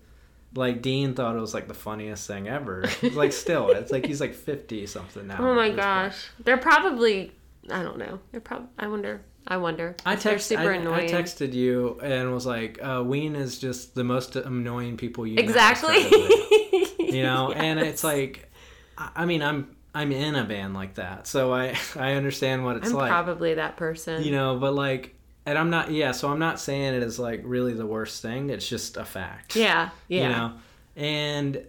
like 0.54 0.82
Dean 0.82 1.14
thought 1.14 1.36
it 1.36 1.40
was 1.40 1.54
like 1.54 1.68
the 1.68 1.74
funniest 1.74 2.26
thing 2.26 2.48
ever. 2.48 2.84
like 3.12 3.32
still, 3.32 3.70
it's 3.70 3.90
like 3.90 4.06
he's 4.06 4.20
like 4.20 4.34
fifty 4.34 4.86
something 4.86 5.26
now. 5.26 5.36
oh 5.40 5.54
my 5.54 5.68
this 5.68 5.76
point. 5.76 5.76
gosh. 5.76 6.28
They're 6.44 6.58
probably 6.58 7.32
I 7.70 7.82
don't 7.82 7.98
know. 7.98 8.20
They're 8.30 8.40
probably 8.40 8.68
I 8.78 8.86
wonder. 8.86 9.22
I 9.48 9.56
wonder. 9.56 9.96
I 10.06 10.16
text, 10.16 10.46
super 10.48 10.72
I, 10.72 10.76
I 10.76 11.06
texted 11.06 11.52
you 11.52 11.98
and 12.02 12.32
was 12.32 12.46
like, 12.46 12.78
uh, 12.82 13.02
"Ween 13.04 13.34
is 13.34 13.58
just 13.58 13.94
the 13.94 14.04
most 14.04 14.36
annoying 14.36 14.96
people 14.96 15.26
you 15.26 15.36
know," 15.36 15.42
exactly. 15.42 15.96
you 16.98 17.22
know. 17.22 17.50
And 17.52 17.80
it's 17.80 18.04
like, 18.04 18.50
I 18.96 19.10
I 19.16 19.24
mean, 19.24 19.42
I'm 19.42 19.74
I'm 19.94 20.12
in 20.12 20.34
a 20.34 20.44
band 20.44 20.74
like 20.74 20.94
that, 20.94 21.26
so 21.26 21.52
I 21.52 21.76
I 21.96 22.12
understand 22.12 22.64
what 22.64 22.76
it's 22.76 22.88
I'm 22.88 22.94
like, 22.94 23.10
probably 23.10 23.54
that 23.54 23.76
person. 23.76 24.22
you 24.22 24.30
know. 24.30 24.58
But 24.58 24.74
like, 24.74 25.14
and 25.46 25.58
I'm 25.58 25.70
not, 25.70 25.90
yeah. 25.90 26.12
So 26.12 26.30
I'm 26.30 26.38
not 26.38 26.60
saying 26.60 26.94
it 26.94 27.02
is 27.02 27.18
like 27.18 27.40
really 27.44 27.72
the 27.72 27.86
worst 27.86 28.22
thing. 28.22 28.50
It's 28.50 28.68
just 28.68 28.96
a 28.96 29.04
fact. 29.04 29.56
yeah. 29.56 29.90
Yeah. 30.08 30.22
you 30.22 30.28
know 30.28 30.52
and 30.98 31.64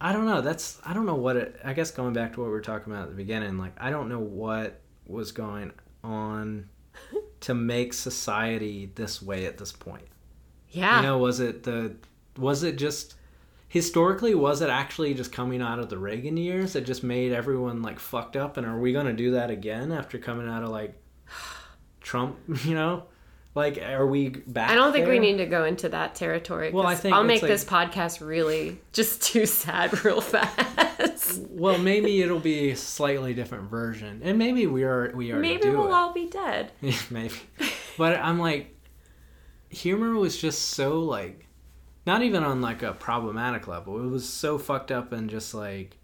i 0.00 0.12
don't 0.12 0.24
know 0.24 0.40
that's 0.40 0.80
i 0.84 0.94
don't 0.94 1.04
know 1.04 1.16
what 1.16 1.36
it 1.36 1.60
i 1.64 1.72
guess 1.74 1.90
going 1.90 2.14
back 2.14 2.32
to 2.32 2.40
what 2.40 2.46
we 2.46 2.52
were 2.52 2.60
talking 2.60 2.92
about 2.92 3.02
at 3.02 3.08
the 3.10 3.16
beginning 3.16 3.58
like 3.58 3.72
i 3.78 3.90
don't 3.90 4.08
know 4.08 4.20
what 4.20 4.80
was 5.06 5.32
going 5.32 5.72
on 6.02 6.68
to 7.44 7.54
make 7.54 7.92
society 7.92 8.90
this 8.94 9.20
way 9.22 9.44
at 9.46 9.58
this 9.58 9.70
point? 9.72 10.06
Yeah. 10.70 10.96
you 10.96 11.02
know 11.02 11.18
was 11.18 11.38
it 11.38 11.62
the 11.62 11.94
was 12.36 12.64
it 12.64 12.76
just 12.76 13.14
historically 13.68 14.34
was 14.34 14.60
it 14.60 14.70
actually 14.70 15.14
just 15.14 15.30
coming 15.30 15.62
out 15.62 15.78
of 15.78 15.88
the 15.88 15.98
reagan 15.98 16.36
years 16.36 16.72
that 16.72 16.80
just 16.80 17.04
made 17.04 17.32
everyone 17.32 17.82
like 17.82 18.00
fucked 18.00 18.36
up? 18.36 18.56
And 18.56 18.66
are 18.66 18.78
we 18.80 18.92
going 18.92 19.06
to 19.06 19.12
do 19.12 19.32
that 19.32 19.50
again 19.50 19.92
after 19.92 20.18
coming 20.18 20.48
out 20.48 20.62
of 20.62 20.70
like 20.70 20.94
trump 22.00 22.38
you 22.64 22.74
know 22.74 23.04
like 23.54 23.78
are 23.78 24.06
we 24.06 24.30
back 24.30 24.70
I 24.70 24.74
don't 24.74 24.92
think 24.92 25.06
we 25.06 25.20
need 25.20 25.38
to 25.38 25.46
go 25.46 25.64
into 25.64 25.88
that 25.90 26.14
territory. 26.14 26.72
Well, 26.72 26.86
I 26.86 26.96
think 26.96 27.14
I'll 27.14 27.22
make 27.22 27.42
like- 27.42 27.50
this 27.50 27.64
podcast 27.64 28.24
really 28.24 28.78
just 28.92 29.22
too 29.22 29.46
sad 29.62 30.04
real 30.04 30.20
fast. 30.20 31.40
Well, 31.50 31.78
maybe 31.78 32.20
it'll 32.22 32.40
be 32.40 32.70
a 32.70 32.76
slightly 32.76 33.32
different 33.34 33.70
version, 33.70 34.20
and 34.24 34.38
maybe 34.38 34.66
we 34.66 34.82
are 34.84 35.12
we 35.14 35.30
are. 35.32 35.38
Maybe 35.38 35.70
we'll 35.70 35.88
it. 35.88 35.92
all 35.92 36.12
be 36.12 36.28
dead. 36.28 36.72
Maybe, 37.10 37.34
but 37.96 38.18
I'm 38.18 38.38
like, 38.38 38.76
humor 39.70 40.14
was 40.14 40.36
just 40.36 40.70
so 40.70 41.00
like, 41.00 41.46
not 42.06 42.22
even 42.22 42.42
on 42.42 42.60
like 42.60 42.82
a 42.82 42.92
problematic 42.92 43.66
level. 43.68 44.04
It 44.04 44.08
was 44.08 44.28
so 44.28 44.58
fucked 44.58 44.90
up 44.90 45.12
and 45.12 45.30
just 45.30 45.54
like, 45.54 45.96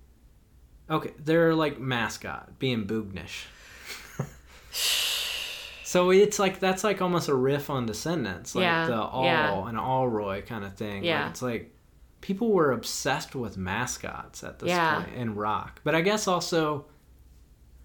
okay, 0.88 1.12
they're 1.18 1.55
like 1.55 1.78
mascot 1.80 2.59
being 2.59 2.86
boognish. 2.86 3.46
So 5.91 6.11
it's 6.11 6.38
like 6.38 6.61
that's 6.61 6.84
like 6.84 7.03
almost 7.03 7.28
a 7.28 7.34
riff 7.34 7.68
on 7.68 7.84
Descendents, 7.84 8.55
like 8.55 8.62
Yeah, 8.62 8.86
the 8.86 8.95
all 9.03 9.24
yeah. 9.24 9.66
and 9.68 9.76
Allroy 9.76 10.47
kind 10.47 10.64
of 10.64 10.74
thing. 10.74 11.03
Yeah. 11.03 11.22
Like, 11.22 11.30
it's 11.30 11.43
like 11.43 11.74
people 12.20 12.53
were 12.53 12.70
obsessed 12.70 13.34
with 13.34 13.57
mascots 13.59 14.45
at 14.45 14.61
this 14.61 14.68
Yeah. 14.68 15.03
point 15.03 15.16
in 15.16 15.34
rock. 15.34 15.80
But 15.82 15.97
I 15.97 16.03
guess 16.03 16.28
also, 16.28 16.84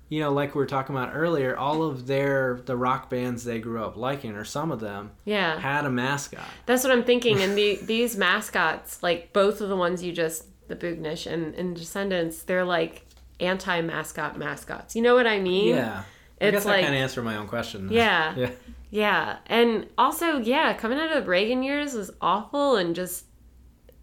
you 0.08 0.20
know, 0.20 0.32
like 0.32 0.54
we 0.54 0.60
were 0.60 0.68
talking 0.68 0.96
about 0.96 1.16
earlier, 1.16 1.58
all 1.58 1.82
of 1.82 2.06
their 2.06 2.62
the 2.64 2.78
rock 2.78 3.10
bands 3.10 3.44
they 3.44 3.58
grew 3.58 3.84
up 3.84 3.98
liking, 3.98 4.34
or 4.36 4.46
some 4.46 4.72
of 4.72 4.80
them, 4.80 5.10
Yeah. 5.26 5.60
had 5.60 5.86
a 5.86 5.90
mascot. 5.90 6.46
That's 6.68 6.84
what 6.84 6.94
I'm 6.94 7.04
thinking. 7.06 7.42
And 7.42 7.58
the, 7.58 7.80
these 7.86 8.16
mascots, 8.16 9.02
like 9.02 9.34
both 9.34 9.62
of 9.62 9.70
the 9.70 9.76
ones 9.76 10.04
you 10.04 10.12
just, 10.12 10.44
the 10.68 10.76
Boognish 10.76 11.26
and, 11.26 11.56
and 11.56 11.76
Descendents, 11.76 12.44
they're 12.44 12.66
like 12.66 13.08
anti 13.40 13.82
mascot 13.82 14.38
mascots. 14.38 14.96
You 14.96 15.02
know 15.02 15.16
what 15.16 15.26
I 15.26 15.40
mean? 15.40 15.70
Yeah. 15.76 16.04
I 16.42 16.46
It's 16.46 16.52
guess 16.56 16.66
like- 16.66 16.80
I 16.80 16.84
kind 16.84 16.96
of 16.96 17.02
answered 17.02 17.24
my 17.24 17.38
own 17.38 17.48
question. 17.48 17.90
Yeah. 17.92 18.34
Yeah. 18.38 18.50
Yeah. 18.92 19.38
And 19.48 19.88
also, 19.98 20.38
yeah, 20.38 20.74
coming 20.74 21.00
out 21.00 21.12
of 21.12 21.24
the 21.24 21.30
Reagan 21.30 21.64
years 21.64 21.94
was 21.96 22.12
awful 22.22 22.76
and 22.78 22.96
just, 22.96 23.26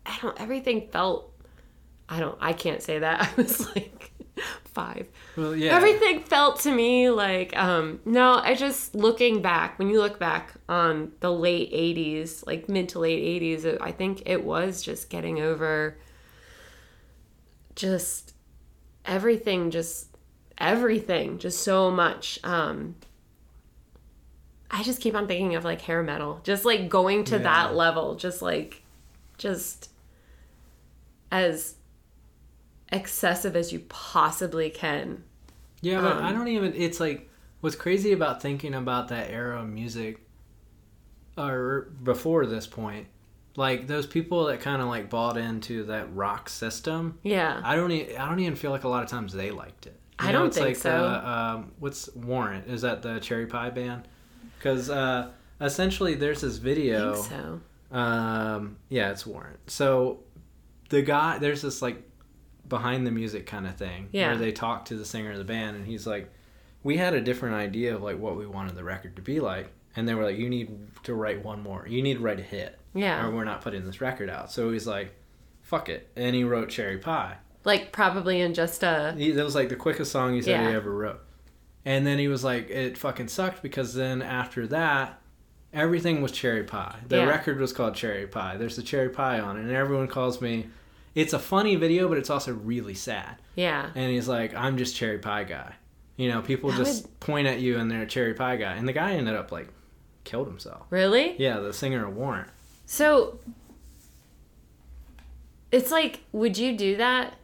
I 0.04 0.18
don't, 0.20 0.38
everything 0.40 0.88
felt, 0.90 1.32
I 2.08 2.20
don't, 2.20 2.36
I 2.40 2.52
can't 2.52 2.82
say 2.82 2.98
that. 2.98 3.22
I 3.38 3.40
was 3.40 3.74
like 3.74 4.12
five. 4.64 5.06
Well, 5.36 5.54
yeah. 5.56 5.74
Everything 5.76 6.20
felt 6.24 6.60
to 6.60 6.74
me 6.74 7.08
like, 7.10 7.56
um, 7.56 8.00
no, 8.04 8.34
I 8.34 8.54
just, 8.54 8.94
looking 8.94 9.40
back, 9.40 9.78
when 9.78 9.88
you 9.88 9.98
look 9.98 10.18
back 10.18 10.52
on 10.68 11.12
the 11.20 11.32
late 11.32 11.72
80s, 11.72 12.46
like 12.46 12.68
mid 12.68 12.90
to 12.90 12.98
late 12.98 13.42
80s, 13.42 13.64
it, 13.64 13.78
I 13.80 13.92
think 13.92 14.22
it 14.26 14.44
was 14.44 14.82
just 14.82 15.08
getting 15.08 15.40
over 15.40 15.96
just 17.76 18.34
everything, 19.04 19.70
just 19.70 20.08
everything, 20.58 21.38
just 21.38 21.62
so 21.62 21.90
much. 21.90 22.38
Um, 22.44 22.96
I 24.70 24.82
just 24.82 25.00
keep 25.00 25.14
on 25.14 25.26
thinking 25.26 25.54
of 25.54 25.64
like 25.64 25.82
hair 25.82 26.02
metal, 26.02 26.40
just 26.44 26.64
like 26.64 26.88
going 26.88 27.24
to 27.24 27.36
Yeah. 27.36 27.42
that 27.42 27.74
level, 27.74 28.14
just 28.14 28.40
like, 28.42 28.82
just 29.38 29.90
as 31.30 31.74
excessive 32.90 33.56
as 33.56 33.72
you 33.72 33.80
possibly 33.88 34.70
can. 34.70 35.24
Yeah, 35.80 36.00
but 36.00 36.16
Um, 36.18 36.24
I 36.24 36.32
don't 36.32 36.48
even. 36.48 36.74
It's 36.74 37.00
like 37.00 37.28
what's 37.60 37.76
crazy 37.76 38.12
about 38.12 38.40
thinking 38.42 38.74
about 38.74 39.08
that 39.08 39.30
era 39.30 39.60
of 39.60 39.68
music, 39.68 40.20
or 41.36 41.88
before 42.02 42.46
this 42.46 42.66
point, 42.66 43.08
like 43.56 43.86
those 43.88 44.06
people 44.06 44.46
that 44.46 44.60
kind 44.60 44.80
of 44.80 44.88
like 44.88 45.10
bought 45.10 45.36
into 45.36 45.84
that 45.84 46.14
rock 46.14 46.48
system. 46.48 47.18
Yeah. 47.22 47.60
I 47.64 47.76
don't. 47.76 47.90
E- 47.90 48.16
I 48.16 48.28
don't 48.28 48.40
even 48.40 48.54
feel 48.56 48.70
like 48.70 48.84
a 48.84 48.88
lot 48.88 49.02
of 49.02 49.08
times 49.10 49.32
they 49.32 49.50
liked 49.50 49.86
it. 49.86 49.98
You 50.20 50.28
I 50.28 50.32
know, 50.32 50.38
don't 50.40 50.46
it's 50.48 50.56
think 50.56 50.68
like, 50.68 50.76
so. 50.76 50.90
Uh, 50.90 51.54
um, 51.56 51.72
what's 51.78 52.08
Warrant? 52.14 52.68
Is 52.68 52.82
that 52.82 53.02
the 53.02 53.18
Cherry 53.20 53.46
Pie 53.46 53.70
band? 53.70 54.06
Because 54.58 54.88
uh, 54.90 55.30
essentially, 55.60 56.14
there's 56.14 56.42
this 56.42 56.58
I 56.58 56.62
video. 56.62 57.14
think 57.14 57.26
so. 57.90 57.96
Um, 57.96 58.76
yeah, 58.88 59.10
it's 59.10 59.26
Warrant. 59.26 59.58
So 59.70 60.20
the 60.90 61.02
guy, 61.02 61.38
there's 61.38 61.62
this 61.62 61.82
like 61.82 62.02
behind 62.68 63.06
the 63.06 63.10
music 63.10 63.46
kind 63.46 63.66
of 63.66 63.74
thing 63.76 64.08
Yeah. 64.12 64.28
where 64.28 64.36
they 64.38 64.52
talk 64.52 64.84
to 64.86 64.94
the 64.94 65.04
singer 65.04 65.32
of 65.32 65.38
the 65.38 65.44
band, 65.44 65.76
and 65.76 65.86
he's 65.86 66.06
like, 66.06 66.30
"We 66.82 66.96
had 66.98 67.14
a 67.14 67.20
different 67.20 67.56
idea 67.56 67.94
of 67.94 68.02
like 68.02 68.18
what 68.18 68.36
we 68.36 68.46
wanted 68.46 68.76
the 68.76 68.84
record 68.84 69.16
to 69.16 69.22
be 69.22 69.40
like." 69.40 69.70
And 69.96 70.08
they 70.08 70.14
were 70.14 70.24
like, 70.24 70.38
"You 70.38 70.48
need 70.48 70.70
to 71.04 71.14
write 71.14 71.44
one 71.44 71.62
more. 71.62 71.86
You 71.88 72.02
need 72.02 72.14
to 72.14 72.20
write 72.20 72.38
a 72.38 72.42
hit, 72.42 72.78
Yeah. 72.94 73.26
or 73.26 73.30
we're 73.30 73.44
not 73.44 73.60
putting 73.62 73.84
this 73.84 74.00
record 74.00 74.30
out." 74.30 74.50
So 74.52 74.70
he's 74.70 74.86
like, 74.86 75.14
"Fuck 75.62 75.88
it," 75.88 76.08
and 76.16 76.34
he 76.36 76.44
wrote 76.44 76.68
"Cherry 76.70 76.98
Pie." 76.98 77.36
Like 77.64 77.92
probably 77.92 78.40
in 78.40 78.54
just 78.54 78.82
a 78.82 79.14
He, 79.16 79.30
that 79.32 79.44
was 79.44 79.54
like 79.54 79.68
the 79.68 79.76
quickest 79.76 80.10
song 80.12 80.34
he 80.34 80.42
said 80.42 80.50
Yeah. 80.62 80.68
he 80.70 80.74
ever 80.74 80.90
wrote. 80.90 81.20
And 81.84 82.06
then 82.06 82.18
he 82.18 82.28
was 82.28 82.44
like, 82.44 82.70
it 82.70 82.96
fucking 82.98 83.28
sucked 83.28 83.62
because 83.62 83.94
then 83.94 84.22
after 84.22 84.66
that, 84.68 85.20
everything 85.72 86.22
was 86.22 86.32
cherry 86.32 86.62
pie. 86.64 86.96
The 87.08 87.16
Yeah. 87.18 87.24
record 87.26 87.58
was 87.60 87.72
called 87.72 87.94
Cherry 87.94 88.26
Pie. 88.26 88.56
There's 88.56 88.78
a 88.78 88.82
cherry 88.82 89.08
pie 89.08 89.40
on 89.40 89.56
it, 89.56 89.62
and 89.62 89.70
everyone 89.72 90.06
calls 90.08 90.40
me. 90.40 90.66
it's 91.14 91.32
a 91.34 91.38
funny 91.38 91.76
video, 91.76 92.08
but 92.08 92.16
it's 92.18 92.30
also 92.30 92.54
really 92.54 92.94
sad. 92.94 93.36
Yeah. 93.54 93.90
And 93.94 94.10
he's 94.10 94.28
like, 94.28 94.54
I'm 94.54 94.78
just 94.78 94.96
cherry 94.96 95.18
pie 95.18 95.44
guy. 95.44 95.74
You 96.16 96.30
know, 96.30 96.40
people 96.40 96.70
That 96.70 96.78
just 96.78 97.20
point 97.20 97.46
at 97.46 97.60
you 97.60 97.78
and 97.78 97.90
they're 97.90 98.02
a 98.02 98.06
cherry 98.06 98.32
pie 98.32 98.56
guy. 98.56 98.72
And 98.74 98.88
the 98.88 98.92
guy 98.94 99.12
ended 99.12 99.34
up 99.34 99.52
like 99.52 99.68
killed 100.24 100.46
himself. 100.46 100.86
Really? 100.88 101.34
Yeah, 101.38 101.58
the 101.60 101.72
singer 101.74 102.06
of 102.06 102.16
Warrant. 102.16 102.48
So 102.86 103.40
it's 105.70 105.90
like, 105.90 106.20
would 106.32 106.56
you 106.58 106.76
do 106.76 106.96
that 106.96 107.34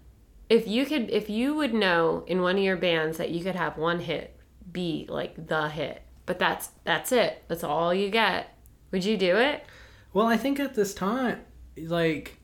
if 0.49 0.67
you 0.67 0.87
could? 0.87 1.11
If 1.11 1.29
you 1.31 1.55
would 1.55 1.75
know 1.75 2.25
in 2.27 2.43
one 2.43 2.57
of 2.57 2.63
your 2.63 2.77
bands 2.77 3.19
that 3.19 3.31
you 3.31 3.43
could 3.45 3.57
have 3.57 3.77
one 3.77 4.01
hit 4.01 4.39
be 4.71 5.07
like 5.09 5.47
the 5.49 5.69
hit, 5.69 6.03
but 6.27 6.39
that's 6.39 6.71
that's 6.85 7.13
it. 7.13 7.43
That's 7.49 7.65
all 7.65 7.93
you 7.95 8.11
get. 8.11 8.55
Would 8.91 9.05
you 9.05 9.17
do 9.17 9.37
it? 9.37 9.65
Well, 10.13 10.27
I 10.27 10.37
think 10.37 10.59
at 10.59 10.75
this 10.75 10.95
time, 10.95 11.41
like, 11.77 12.39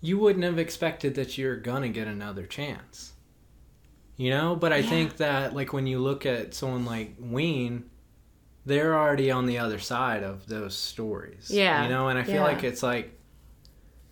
you 0.00 0.18
wouldn't 0.18 0.44
have 0.44 0.58
expected 0.58 1.14
that 1.16 1.36
you're 1.36 1.56
gonna 1.56 1.88
get 1.90 2.06
another 2.08 2.46
chance. 2.46 3.12
You 4.16 4.30
know, 4.30 4.56
but 4.56 4.72
I 4.72 4.78
Yeah. 4.78 4.88
think 4.90 5.16
that 5.18 5.54
like 5.54 5.72
when 5.72 5.86
you 5.86 5.98
look 5.98 6.24
at 6.26 6.54
someone 6.54 6.84
like 6.84 7.14
Ween, 7.18 7.84
they're 8.64 8.94
already 8.98 9.30
on 9.30 9.46
the 9.46 9.58
other 9.58 9.78
side 9.78 10.22
of 10.22 10.46
those 10.46 10.76
stories. 10.76 11.50
Yeah. 11.50 11.82
You 11.82 11.88
know, 11.88 12.08
and 12.08 12.18
I 12.18 12.22
feel 12.22 12.36
Yeah. 12.36 12.44
like 12.44 12.62
it's 12.64 12.82
like 12.82 13.18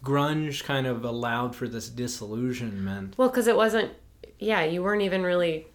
grunge 0.04 0.64
kind 0.64 0.86
of 0.86 1.04
allowed 1.04 1.54
for 1.54 1.68
this 1.68 1.88
disillusionment. 1.88 3.14
Well, 3.16 3.28
because 3.28 3.46
it 3.46 3.56
wasn't. 3.56 3.92
Yeah, 4.38 4.64
you 4.64 4.82
weren't 4.82 5.02
even 5.02 5.22
really 5.22 5.66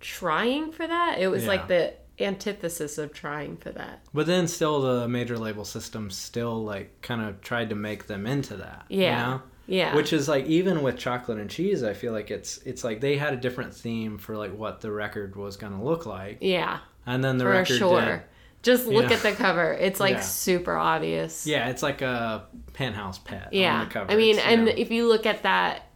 trying 0.00 0.72
for 0.72 0.86
that. 0.86 1.18
It 1.18 1.28
was 1.28 1.42
Yeah. 1.44 1.48
like 1.48 1.68
the 1.68 1.94
antithesis 2.18 2.98
of 2.98 3.12
trying 3.12 3.56
for 3.56 3.70
that. 3.70 4.00
But 4.12 4.26
then 4.26 4.46
still 4.46 4.80
the 4.80 5.08
major 5.08 5.38
label 5.38 5.64
system 5.64 6.10
still 6.10 6.62
like 6.64 7.00
kind 7.02 7.22
of 7.22 7.40
tried 7.40 7.70
to 7.70 7.74
make 7.74 8.06
them 8.06 8.26
into 8.26 8.56
that. 8.56 8.84
Yeah. 8.88 8.98
You 8.98 9.26
know? 9.32 9.42
Yeah. 9.66 9.94
Which 9.94 10.12
is 10.12 10.28
like 10.28 10.46
even 10.46 10.82
with 10.82 10.98
chocolate 10.98 11.38
and 11.38 11.48
cheese, 11.48 11.82
I 11.84 11.94
feel 11.94 12.12
like 12.12 12.30
it's 12.30 12.58
it's 12.58 12.82
like 12.82 13.00
they 13.00 13.16
had 13.16 13.32
a 13.32 13.36
different 13.36 13.72
theme 13.72 14.18
for 14.18 14.36
like 14.36 14.54
what 14.54 14.80
the 14.80 14.90
record 14.90 15.36
was 15.36 15.56
gonna 15.56 15.82
look 15.82 16.06
like, 16.06 16.38
yeah, 16.40 16.80
and 17.06 17.22
then 17.22 17.38
the 17.38 17.44
for 17.44 17.50
record 17.50 17.78
sure. 17.78 18.00
did. 18.04 18.22
Just 18.62 18.86
look 18.86 19.10
at 19.10 19.20
the 19.22 19.32
cover. 19.32 19.72
It's 19.72 19.98
like 20.00 20.16
Yeah. 20.16 20.20
super 20.20 20.76
obvious. 20.76 21.46
Yeah, 21.46 21.68
it's 21.68 21.82
like 21.82 22.02
a 22.02 22.44
penthouse 22.74 23.18
pet 23.18 23.48
Yeah. 23.52 23.74
on 23.80 23.88
the 23.88 23.92
cover. 23.92 24.10
I 24.12 24.16
mean, 24.16 24.36
It's, 24.36 24.44
you 24.44 24.50
and 24.52 24.64
know- 24.66 24.72
if 24.76 24.90
you 24.90 25.08
look 25.08 25.24
at 25.26 25.42
that, 25.44 25.86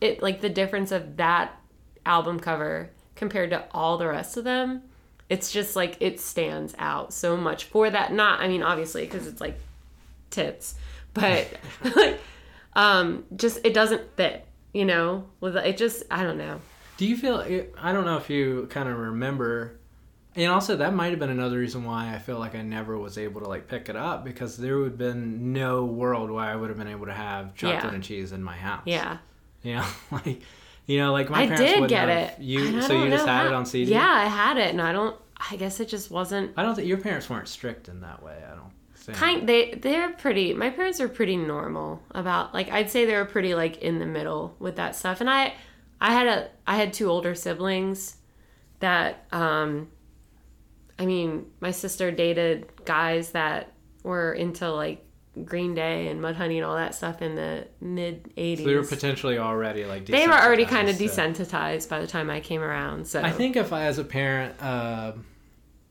it 0.00 0.22
like 0.22 0.40
the 0.40 0.48
difference 0.48 0.92
of 0.92 1.16
that 1.16 1.58
album 2.06 2.38
cover 2.38 2.90
compared 3.16 3.50
to 3.50 3.64
all 3.72 3.98
the 3.98 4.06
rest 4.06 4.36
of 4.36 4.44
them, 4.44 4.82
it's 5.28 5.50
just 5.50 5.74
like 5.74 5.96
it 6.00 6.20
stands 6.20 6.74
out 6.78 7.12
so 7.12 7.36
much 7.36 7.64
for 7.64 7.90
that. 7.90 8.12
Not, 8.12 8.40
I 8.40 8.46
mean, 8.48 8.62
obviously, 8.62 9.04
because 9.04 9.26
it's 9.26 9.40
like 9.40 9.58
tits, 10.30 10.74
but 11.12 11.48
like, 11.96 12.20
um, 12.74 13.24
just 13.34 13.58
it 13.64 13.72
doesn't 13.74 14.16
fit, 14.16 14.46
you 14.72 14.84
know? 14.84 15.24
With 15.40 15.56
it 15.56 15.76
just, 15.76 16.02
I 16.10 16.22
don't 16.22 16.38
know. 16.38 16.60
do 16.98 17.06
you 17.06 17.16
feel? 17.16 17.38
I 17.80 17.92
don't 17.92 18.04
know 18.04 18.16
if 18.18 18.30
you 18.30 18.66
kind 18.70 18.88
of 18.88 18.96
remember. 18.98 19.78
And 20.36 20.50
also, 20.50 20.76
that 20.76 20.92
might 20.94 21.10
have 21.10 21.18
been 21.20 21.30
another 21.30 21.58
reason 21.58 21.84
why 21.84 22.12
I 22.12 22.18
feel 22.18 22.38
like 22.40 22.54
I 22.56 22.62
never 22.62 22.98
was 22.98 23.18
able 23.18 23.40
to 23.42 23.48
like 23.48 23.68
pick 23.68 23.88
it 23.88 23.94
up 23.96 24.24
because 24.24 24.56
there 24.56 24.78
would 24.78 24.90
have 24.92 24.98
been 24.98 25.52
no 25.52 25.84
world 25.84 26.30
where 26.30 26.44
I 26.44 26.56
would 26.56 26.70
have 26.70 26.78
been 26.78 26.88
able 26.88 27.06
to 27.06 27.12
have 27.14 27.54
chocolate 27.54 27.84
Yeah. 27.84 27.94
and 27.94 28.02
cheese 28.02 28.32
in 28.32 28.42
my 28.42 28.56
house. 28.56 28.82
Yeah. 28.86 29.18
You 29.62 29.76
know, 29.76 29.86
like 30.10 30.42
you 30.86 30.98
know, 30.98 31.12
like 31.12 31.30
my 31.30 31.44
I 31.44 31.46
parents 31.46 31.72
did 31.80 31.88
get 31.88 32.08
have- 32.10 32.38
it. 32.38 32.42
You 32.42 32.82
so 32.82 33.02
you 33.02 33.08
just 33.08 33.26
had 33.26 33.46
it 33.46 33.52
on 33.54 33.64
CD. 33.64 33.92
Yeah, 33.92 34.06
I 34.06 34.26
had 34.26 34.58
it, 34.58 34.68
and 34.70 34.82
I 34.82 34.92
don't. 34.92 35.16
I 35.50 35.56
guess 35.56 35.80
it 35.80 35.88
just 35.88 36.10
wasn't. 36.10 36.52
I 36.56 36.62
don't 36.62 36.74
think 36.74 36.86
your 36.86 36.98
parents 36.98 37.30
weren't 37.30 37.48
strict 37.48 37.88
in 37.88 38.00
that 38.02 38.22
way. 38.22 38.36
I 38.46 38.54
don't 38.54 38.70
think. 38.94 39.16
Kind 39.16 39.48
they 39.48 39.72
they're 39.80 40.10
pretty. 40.10 40.52
My 40.52 40.68
parents 40.68 41.00
are 41.00 41.08
pretty 41.08 41.36
normal 41.38 42.02
about 42.10 42.52
like 42.52 42.70
I'd 42.70 42.90
say 42.90 43.06
they 43.06 43.14
were 43.14 43.24
pretty 43.24 43.54
like 43.54 43.78
in 43.78 43.98
the 44.00 44.04
middle 44.06 44.54
with 44.58 44.76
that 44.76 44.94
stuff. 44.96 45.22
And 45.22 45.30
I 45.30 45.54
I 45.98 46.12
had 46.12 46.26
a 46.26 46.48
I 46.66 46.76
had 46.76 46.92
two 46.92 47.08
older 47.08 47.34
siblings 47.34 48.16
that 48.80 49.24
um 49.32 49.88
I 50.98 51.06
mean 51.06 51.46
my 51.60 51.70
sister 51.70 52.10
dated 52.10 52.66
guys 52.84 53.30
that 53.32 53.72
were 54.02 54.32
into 54.32 54.70
like 54.70 55.04
Green 55.44 55.74
Day 55.74 56.06
and 56.08 56.20
Mudhoney 56.20 56.56
and 56.56 56.64
all 56.64 56.76
that 56.76 56.94
stuff 56.94 57.20
in 57.20 57.34
the 57.34 57.66
mid 57.80 58.32
'80s. 58.36 58.58
So 58.58 58.64
they 58.64 58.74
were 58.76 58.84
potentially 58.84 59.38
already 59.38 59.84
like. 59.84 60.06
They 60.06 60.28
were 60.28 60.34
already 60.34 60.64
kind 60.64 60.88
of 60.88 60.94
desensitized, 60.96 61.08
so- 61.08 61.46
desensitized 61.46 61.88
by 61.88 62.00
the 62.00 62.06
time 62.06 62.30
I 62.30 62.40
came 62.40 62.60
around. 62.62 63.06
So 63.08 63.20
I 63.20 63.32
think 63.32 63.56
if 63.56 63.72
I, 63.72 63.86
as 63.86 63.98
a 63.98 64.04
parent, 64.04 64.54
uh, 64.62 65.12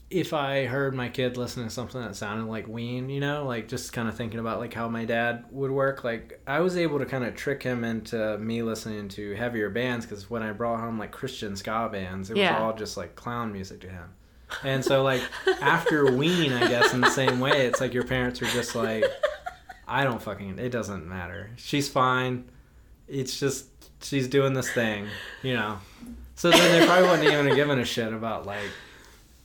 if 0.09 0.31
I 0.31 0.65
heard 0.65 0.93
my 0.93 1.09
kid 1.09 1.35
listening 1.35 1.67
to 1.67 1.73
something 1.73 1.99
that 1.99 2.15
sounded 2.15 2.45
like 2.45 2.67
Ween, 2.69 3.09
you 3.09 3.19
know, 3.19 3.45
like 3.45 3.67
just 3.67 3.91
kind 3.91 4.07
of 4.07 4.15
thinking 4.15 4.39
about 4.39 4.59
like 4.59 4.73
how 4.73 4.87
my 4.87 5.03
dad 5.05 5.43
would 5.51 5.71
work, 5.71 6.03
like 6.05 6.39
I 6.47 6.59
was 6.61 6.77
able 6.77 6.99
to 6.99 7.05
kind 7.05 7.25
of 7.25 7.35
trick 7.35 7.63
him 7.63 7.83
into 7.83 8.37
me 8.37 8.61
listening 8.61 9.09
to 9.09 9.33
heavier 9.33 9.69
bands 9.71 10.05
because 10.05 10.29
when 10.29 10.43
I 10.43 10.51
brought 10.53 10.79
home 10.79 10.99
like 10.99 11.11
Christian 11.11 11.55
ska 11.57 11.89
bands, 11.91 12.29
it 12.29 12.33
was 12.33 12.41
Yeah. 12.41 12.59
all 12.63 12.73
just 12.73 12.95
like 12.95 13.15
clown 13.15 13.51
music 13.51 13.81
to 13.81 13.89
him. 13.89 14.13
And 14.63 14.83
so 14.83 15.03
like 15.03 15.21
after 15.61 16.11
Ween, 16.11 16.53
I 16.53 16.67
guess 16.67 16.93
in 16.93 17.01
the 17.01 17.09
same 17.09 17.39
way, 17.39 17.65
it's 17.67 17.81
like 17.81 17.93
your 17.93 18.03
parents 18.05 18.41
are 18.41 18.45
just 18.47 18.75
like, 18.75 19.03
I 19.87 20.03
don't 20.03 20.21
fucking, 20.21 20.59
it 20.59 20.69
doesn't 20.69 21.07
matter. 21.07 21.49
She's 21.57 21.89
fine. 21.89 22.45
It's 23.07 23.39
just 23.39 23.65
she's 24.01 24.27
doing 24.27 24.53
this 24.53 24.69
thing, 24.71 25.07
you 25.41 25.53
know. 25.55 25.79
So 26.35 26.49
then 26.51 26.79
they 26.79 26.85
probably 26.85 27.07
wouldn't 27.09 27.27
even 27.27 27.47
have 27.47 27.55
given 27.55 27.79
a 27.79 27.85
shit 27.85 28.11
about 28.13 28.45
like, 28.45 28.69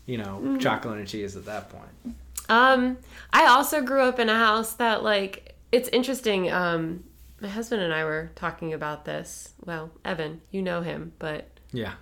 you 0.07 0.17
know, 0.19 0.41
Mm. 0.43 0.61
chocolate 0.61 0.99
and 0.99 1.07
cheese 1.09 1.37
at 1.37 1.45
that 1.47 1.69
point. 1.71 2.17
Um, 2.49 2.97
I 3.33 3.47
also 3.47 3.83
grew 3.83 4.01
up 4.03 4.19
in 4.19 4.29
a 4.31 4.35
house 4.39 4.73
that 4.75 5.03
like 5.03 5.55
it's 5.71 5.89
interesting. 5.91 6.51
Um, 6.51 7.05
my 7.41 7.49
husband 7.49 7.83
and 7.83 7.93
I 7.93 8.05
were 8.05 8.31
talking 8.35 8.73
about 8.73 9.05
this. 9.05 9.51
Well, 9.65 9.91
Evan, 10.05 10.41
you 10.51 10.63
know 10.63 10.81
him, 10.83 11.13
but 11.19 11.49
Yeah. 11.73 11.93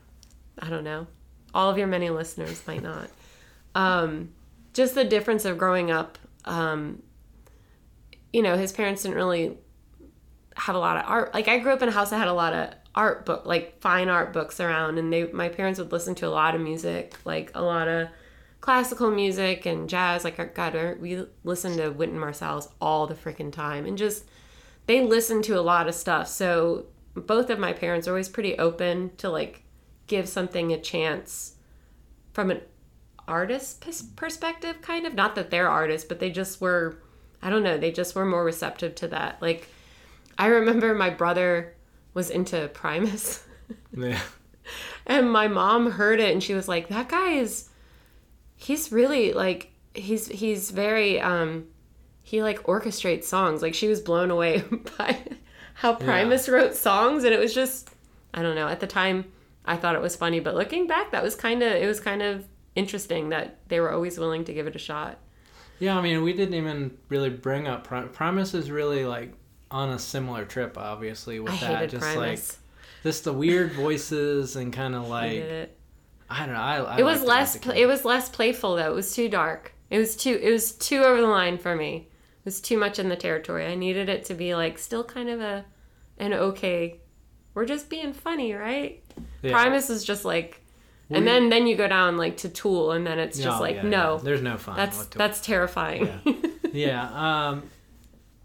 I 0.59 0.71
don't 0.71 0.85
know. 0.85 1.07
All 1.57 1.71
of 1.71 1.79
your 1.79 1.87
many 1.87 2.11
listeners 2.11 2.63
might 2.67 2.83
not. 2.83 3.09
Um, 3.75 4.33
just 4.75 4.95
the 4.95 5.05
difference 5.05 5.47
of 5.47 5.57
growing 5.57 5.91
up. 5.91 6.19
Um, 6.45 7.03
you 8.31 8.43
know, 8.43 8.59
his 8.59 8.73
parents 8.73 9.03
didn't 9.03 9.17
really 9.17 9.57
have 10.55 10.75
a 10.75 10.79
lot 10.79 10.99
of 10.99 11.05
art. 11.07 11.33
Like 11.33 11.49
I 11.49 11.59
grew 11.59 11.73
up 11.73 11.81
in 11.81 11.89
a 11.89 11.93
house 11.93 12.11
that 12.11 12.19
had 12.19 12.29
a 12.29 12.35
lot 12.35 12.53
of 12.53 12.75
art 12.95 13.25
book, 13.25 13.47
like 13.47 13.81
fine 13.81 14.11
art 14.11 14.35
books 14.35 14.61
around, 14.61 14.99
and 14.99 15.11
they 15.11 15.25
my 15.33 15.49
parents 15.49 15.79
would 15.79 15.93
listen 15.93 16.15
to 16.17 16.27
a 16.27 16.29
lot 16.29 16.55
of 16.55 16.61
music, 16.61 17.17
like 17.25 17.51
a 17.55 17.63
lot 17.63 17.89
of 17.89 18.09
classical 18.61 19.11
music 19.11 19.65
and 19.65 19.89
jazz. 19.89 20.25
Like 20.25 20.55
God, 20.55 21.01
we 21.01 21.25
listened 21.43 21.79
to 21.79 21.91
Wynton 21.91 22.19
Marsalis 22.19 22.71
all 22.83 23.07
the 23.07 23.15
freaking 23.15 23.51
time, 23.51 23.87
and 23.87 23.97
just 23.97 24.27
they 24.85 25.01
listened 25.01 25.45
to 25.45 25.59
a 25.59 25.63
lot 25.63 25.89
of 25.89 25.95
stuff. 25.95 26.29
So 26.29 26.85
both 27.15 27.49
of 27.49 27.59
my 27.59 27.73
parents 27.73 28.07
are 28.07 28.11
always 28.11 28.29
pretty 28.29 28.59
open 28.59 29.13
to 29.17 29.31
like 29.31 29.63
give 30.07 30.29
something 30.29 30.73
a 30.73 30.81
chance 30.81 31.55
from 32.33 32.51
an 32.51 32.61
artist 33.29 33.81
pers- 33.81 34.03
perspective, 34.03 34.81
kind 34.83 35.07
of. 35.07 35.15
Not 35.15 35.35
that 35.35 35.51
they're 35.51 35.69
artists, 35.69 36.07
but 36.07 36.21
they 36.21 36.31
just 36.31 36.61
were. 36.61 36.99
I 37.43 37.51
don't 37.51 37.63
know. 37.63 37.77
They 37.79 37.93
just 37.93 38.15
were 38.15 38.25
more 38.25 38.45
receptive 38.45 38.95
to 38.97 39.09
that. 39.09 39.41
Like 39.43 39.69
I 40.39 40.47
remember 40.47 40.95
my 40.95 41.11
brother 41.11 41.75
was 42.15 42.31
into 42.31 42.69
Primus. 42.69 43.43
Yeah. 43.97 44.21
And 45.07 45.33
my 45.33 45.49
mom 45.49 45.91
heard 45.91 46.21
it 46.21 46.33
and 46.33 46.41
she 46.41 46.55
was 46.55 46.69
like, 46.69 46.87
"That 46.87 47.09
guy 47.09 47.33
is 47.33 47.69
he's 48.55 48.93
really 48.93 49.33
like 49.33 49.73
he's 49.93 50.29
he's 50.29 50.71
very 50.71 51.21
um 51.21 51.67
he 52.23 52.43
like 52.45 52.63
orchestrates 52.65 53.25
songs." 53.25 53.63
Like 53.63 53.75
she 53.75 53.89
was 53.89 54.01
blown 54.01 54.31
away 54.31 54.61
by 54.99 55.19
how 55.75 55.95
Primus 55.95 56.49
wrote 56.49 56.77
songs 56.77 57.25
and 57.25 57.35
it 57.35 57.41
was 57.41 57.53
just 57.55 57.91
I 58.35 58.43
don't 58.43 58.55
know. 58.55 58.69
At 58.69 58.79
the 58.79 58.87
time 58.87 59.25
I 59.67 59.77
thought 59.77 59.95
it 59.95 60.01
was 60.03 60.17
funny, 60.17 60.41
but 60.41 60.55
looking 60.55 60.87
back 60.87 61.11
that 61.11 61.23
was 61.23 61.35
kind 61.35 61.63
of 61.63 61.73
it 61.73 61.87
was 61.87 62.01
kind 62.01 62.23
of 62.23 62.47
interesting 62.75 63.31
that 63.31 63.59
they 63.69 63.81
were 63.81 63.91
always 63.93 64.19
willing 64.19 64.45
to 64.45 64.53
give 64.55 64.67
it 64.67 64.77
a 64.77 64.79
shot. 64.79 65.19
Yeah, 65.79 65.99
I 65.99 66.03
mean, 66.03 66.23
we 66.23 66.33
didn't 66.33 66.55
even 66.55 66.97
really 67.09 67.31
bring 67.31 67.67
up 67.69 67.85
Prim- 67.85 68.09
Primus 68.11 68.55
is 68.55 68.71
really 68.71 69.05
like 69.05 69.33
on 69.71 69.91
a 69.91 69.99
similar 69.99 70.45
trip, 70.45 70.79
obviously, 70.79 71.41
with 71.41 71.53
I 71.55 71.57
that. 71.59 71.67
hated 71.77 71.91
just 71.91 72.03
Primus. 72.03 72.53
like 72.53 72.59
just 73.03 73.25
the 73.25 73.33
weird 73.33 73.73
voices 73.73 74.57
and 74.57 74.73
kind 74.73 74.95
of 74.95 75.09
like. 75.09 75.71
I 76.29 76.41
don't 76.45 76.55
know. 76.55 76.61
I, 76.61 76.77
I 76.79 76.99
It 76.99 77.05
was 77.05 77.23
less. 77.23 77.57
pl- 77.57 77.73
It 77.73 77.87
was 77.87 78.05
less 78.05 78.29
playful 78.29 78.77
though. 78.77 78.91
It 78.91 78.95
was 78.95 79.15
too 79.15 79.29
dark. 79.29 79.75
It 79.91 79.99
was 79.99 80.17
too. 80.17 80.39
It 80.43 80.51
was 80.51 80.73
too 80.73 81.03
over 81.05 81.21
the 81.21 81.27
line 81.29 81.59
for 81.59 81.77
me. 81.77 82.09
It 82.41 82.45
was 82.45 82.61
too 82.61 82.79
much 82.79 82.99
in 82.99 83.09
the 83.09 83.17
territory. 83.17 83.67
I 83.67 83.75
needed 83.75 84.09
it 84.09 84.25
to 84.27 84.35
be 84.35 84.55
like 84.55 84.79
still 84.79 85.05
kind 85.05 85.29
of 85.29 85.41
a, 85.41 85.65
an 86.19 86.33
okay. 86.33 87.01
We're 87.55 87.65
just 87.65 87.89
being 87.89 88.13
funny, 88.13 88.53
right? 88.55 89.03
Yeah. 89.43 89.53
Primus 89.53 89.91
is 89.91 90.05
just 90.05 90.25
like, 90.25 90.61
We- 91.09 91.17
and 91.19 91.27
then 91.27 91.49
then 91.49 91.67
you 91.67 91.77
go 91.77 91.87
down 91.89 92.17
like 92.17 92.37
to 92.39 92.49
Tool, 92.49 92.93
and 92.93 93.07
then 93.07 93.19
it's 93.19 93.39
just 93.39 93.59
Oh, 93.59 93.61
like 93.61 93.77
yeah, 93.77 93.83
no, 93.83 94.17
yeah. 94.17 94.21
there's 94.25 94.43
no 94.43 94.57
fun. 94.57 94.77
that's 94.77 95.07
that's 95.07 95.41
terrifying. 95.41 96.07
Yeah. 96.25 96.33
yeah. 96.73 97.49
Um, 97.49 97.63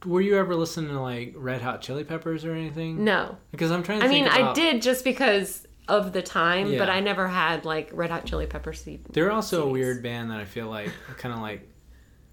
were 0.06 0.22
you 0.22 0.38
ever 0.38 0.56
listening 0.56 0.89
to 0.91 0.99
like 0.99 1.34
Red 1.35 1.61
Hot 1.61 1.81
Chili 1.81 2.03
Peppers 2.03 2.43
or 2.45 2.53
anything? 2.53 3.03
no, 3.03 3.38
Because 3.52 3.72
I'm 3.72 3.84
trying 3.84 3.99
to 3.99 4.06
I 4.06 4.10
mean 4.10 4.23
think 4.26 4.35
I 4.35 4.53
did 4.53 4.81
just 4.81 5.03
because 5.03 5.68
of 5.88 6.14
the 6.14 6.22
time, 6.22 6.77
but 6.77 6.89
I 6.89 7.02
never 7.02 7.27
had 7.27 7.65
like 7.65 7.89
Red 7.93 8.10
Hot 8.11 8.26
Chili 8.26 8.45
Pepper 8.48 8.73
seed. 8.73 9.06
They're 9.11 9.31
also 9.31 9.68
a 9.68 9.69
weird 9.69 10.02
band 10.02 10.31
that 10.31 10.39
I 10.39 10.45
feel 10.45 10.68
like 10.69 10.89
kind 11.18 11.34
of 11.34 11.41
like 11.41 11.68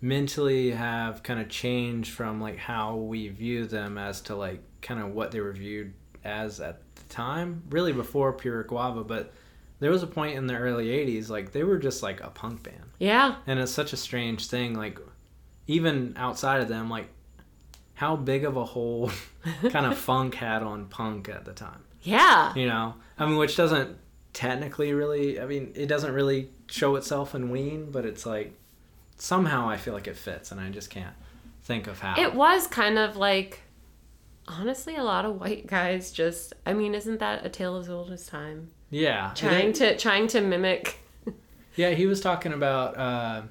mentally 0.01 0.70
have 0.70 1.23
kind 1.23 1.40
of 1.40 1.48
changed 1.48 2.12
from 2.12 2.40
like 2.40 2.56
how 2.56 2.97
we 2.97 3.28
view 3.28 3.66
them 3.66 3.98
as 3.98 4.20
to 4.23 4.36
like 4.36 4.62
kind 4.81 5.01
of 5.01 5.09
what 5.12 5.31
they 5.32 5.40
were 5.40 5.52
viewed 5.52 5.93
as 6.24 6.61
at 6.61 6.81
the 6.97 7.03
time, 7.05 7.62
really 7.70 7.93
before 7.93 8.32
Pure 8.32 8.65
Guava, 8.65 9.05
but 9.05 9.32
there 9.81 9.90
was 9.90 10.03
a 10.03 10.07
point 10.07 10.36
in 10.36 10.47
the 10.47 10.57
early 10.57 10.86
80s 10.89 11.28
like 11.28 11.53
they 11.53 11.62
were 11.65 11.78
just 11.78 12.03
like 12.03 12.20
a 12.20 12.31
punk 12.31 12.62
band. 12.65 12.82
Yeah. 12.99 13.36
And 13.47 13.59
it's 13.61 13.70
such 13.73 13.93
a 13.93 13.97
strange 13.97 14.47
thing 14.49 14.74
like 14.74 14.99
even 15.69 16.15
outside 16.16 16.61
of 16.62 16.69
them 16.69 16.89
like 16.90 17.09
how 17.95 18.16
big 18.16 18.45
of 18.45 18.57
a 18.57 18.65
hole 18.65 19.11
kind 19.70 19.86
of 19.86 19.97
funk 19.99 20.35
had 20.35 20.62
on 20.62 20.86
punk 20.86 21.28
at 21.28 21.45
the 21.45 21.53
time 21.53 21.82
Yeah. 22.03 22.55
you 22.55 22.66
know 22.66 22.95
i 23.19 23.27
mean 23.27 23.36
which 23.36 23.57
doesn't 23.57 23.97
technically 24.32 24.93
really 24.93 25.40
i 25.40 25.47
mean 25.47 25.73
it 25.74 25.86
doesn't 25.86 26.12
really 26.15 26.49
show 26.69 26.97
itself 26.97 27.35
in 27.35 27.51
ween 27.51 27.90
but 27.90 28.05
it's 28.07 28.24
like 28.24 28.55
somehow 29.16 29.69
i 29.69 29.77
feel 29.77 29.95
like 29.95 30.07
it 30.07 30.16
fits 30.16 30.53
and 30.53 30.61
i 30.61 30.70
just 30.70 30.90
can't 30.90 31.15
think 31.65 31.86
of 31.86 31.99
how 32.01 32.15
It 32.20 32.35
was 32.35 32.66
kind 32.69 32.99
of 32.99 33.16
like 33.16 33.61
honestly 34.48 34.96
a 34.96 35.04
lot 35.04 35.24
of 35.24 35.40
white 35.40 35.66
guys 35.66 36.10
just 36.10 36.54
I 36.66 36.72
mean, 36.72 36.94
isn't 36.94 37.18
that 37.20 37.44
a 37.44 37.48
tale 37.48 37.76
as 37.76 37.88
old 37.88 38.10
as 38.10 38.26
time? 38.26 38.70
yeah 38.90 39.32
Trying 39.34 39.74
to 39.74 39.96
trying 39.98 40.26
to 40.28 40.40
mimic 40.40 40.98
yeah 41.76 41.90
he 41.90 42.06
was 42.06 42.20
talking 42.22 42.52
about 42.54 42.96
uh 42.96 43.42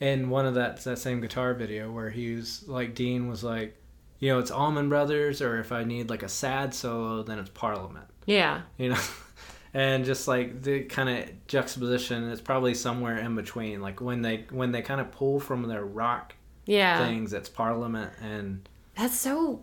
in 0.00 0.30
one 0.30 0.46
of 0.46 0.54
that 0.54 0.82
that 0.84 0.98
same 0.98 1.20
guitar 1.20 1.54
video 1.54 1.90
where 1.90 2.08
he 2.10 2.34
was 2.36 2.66
like 2.68 2.94
dean 2.94 3.26
was 3.28 3.42
like 3.42 3.76
you 4.20 4.30
know 4.30 4.38
it's 4.38 4.50
Allman 4.52 4.88
Brothers 4.88 5.42
or 5.42 5.58
if 5.58 5.72
i 5.72 5.82
need 5.82 6.08
like 6.08 6.22
a 6.22 6.28
sad 6.28 6.72
solo 6.72 7.22
then 7.24 7.38
it's 7.40 7.50
parliament 7.50 8.06
Yeah. 8.26 8.62
you 8.78 8.90
know 8.90 9.00
and 9.74 10.04
just 10.04 10.28
like 10.28 10.62
the 10.62 10.84
kind 10.84 11.08
of 11.08 11.46
juxtaposition 11.48 12.30
it's 12.30 12.40
probably 12.40 12.72
somewhere 12.74 13.18
in 13.18 13.34
between 13.34 13.80
like 13.82 14.00
when 14.00 14.22
they 14.22 14.44
when 14.50 14.70
they 14.70 14.82
kind 14.82 15.00
of 15.00 15.10
pull 15.10 15.40
from 15.40 15.66
their 15.66 15.84
rock 15.84 16.34
Yeah. 16.64 17.04
things 17.04 17.32
it's 17.32 17.48
parliament 17.48 18.12
and 18.22 18.68
That's 18.96 19.18
so 19.18 19.62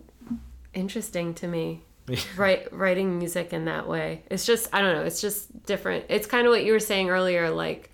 interesting 0.74 1.34
to 1.34 1.46
me. 1.48 1.82
Write, 2.36 2.70
writing 2.70 3.18
music 3.18 3.54
in 3.54 3.64
that 3.64 3.88
way. 3.88 4.24
It's 4.30 4.44
just 4.44 4.68
I 4.74 4.82
don't 4.82 4.94
know, 4.94 5.04
it's 5.04 5.22
just 5.22 5.64
different. 5.64 6.04
It's 6.10 6.26
kind 6.26 6.46
of 6.46 6.50
what 6.50 6.62
you 6.64 6.72
were 6.72 6.78
saying 6.80 7.08
earlier 7.08 7.48
like 7.50 7.90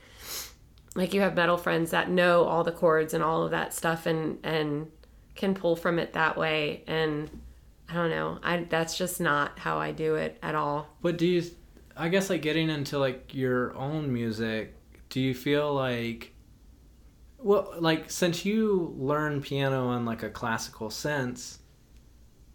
like 0.96 1.14
you 1.14 1.20
have 1.20 1.36
metal 1.36 1.56
friends 1.56 1.92
that 1.92 2.10
know 2.10 2.42
all 2.42 2.64
the 2.64 2.72
chords 2.72 3.14
and 3.14 3.22
all 3.22 3.44
of 3.44 3.52
that 3.52 3.72
stuff 3.72 4.06
and 4.06 4.38
and 4.42 4.88
can 5.36 5.54
pull 5.54 5.76
from 5.76 6.00
it 6.00 6.14
that 6.14 6.36
way 6.36 6.82
and 6.88 7.30
I 7.88 7.94
don't 7.94 8.10
know. 8.10 8.38
I 8.42 8.64
that's 8.68 8.98
just 8.98 9.20
not 9.20 9.58
how 9.60 9.78
I 9.78 9.92
do 9.92 10.16
it 10.16 10.38
at 10.42 10.56
all. 10.56 10.88
but 11.00 11.16
do 11.16 11.26
you 11.26 11.42
i 11.96 12.08
guess 12.08 12.30
like 12.30 12.42
getting 12.42 12.68
into 12.70 12.98
like 12.98 13.32
your 13.34 13.74
own 13.76 14.12
music 14.12 14.74
do 15.08 15.20
you 15.20 15.34
feel 15.34 15.72
like 15.74 16.32
well 17.38 17.74
like 17.78 18.10
since 18.10 18.44
you 18.44 18.92
learn 18.98 19.40
piano 19.40 19.92
in 19.92 20.04
like 20.04 20.22
a 20.24 20.30
classical 20.30 20.90
sense 20.90 21.59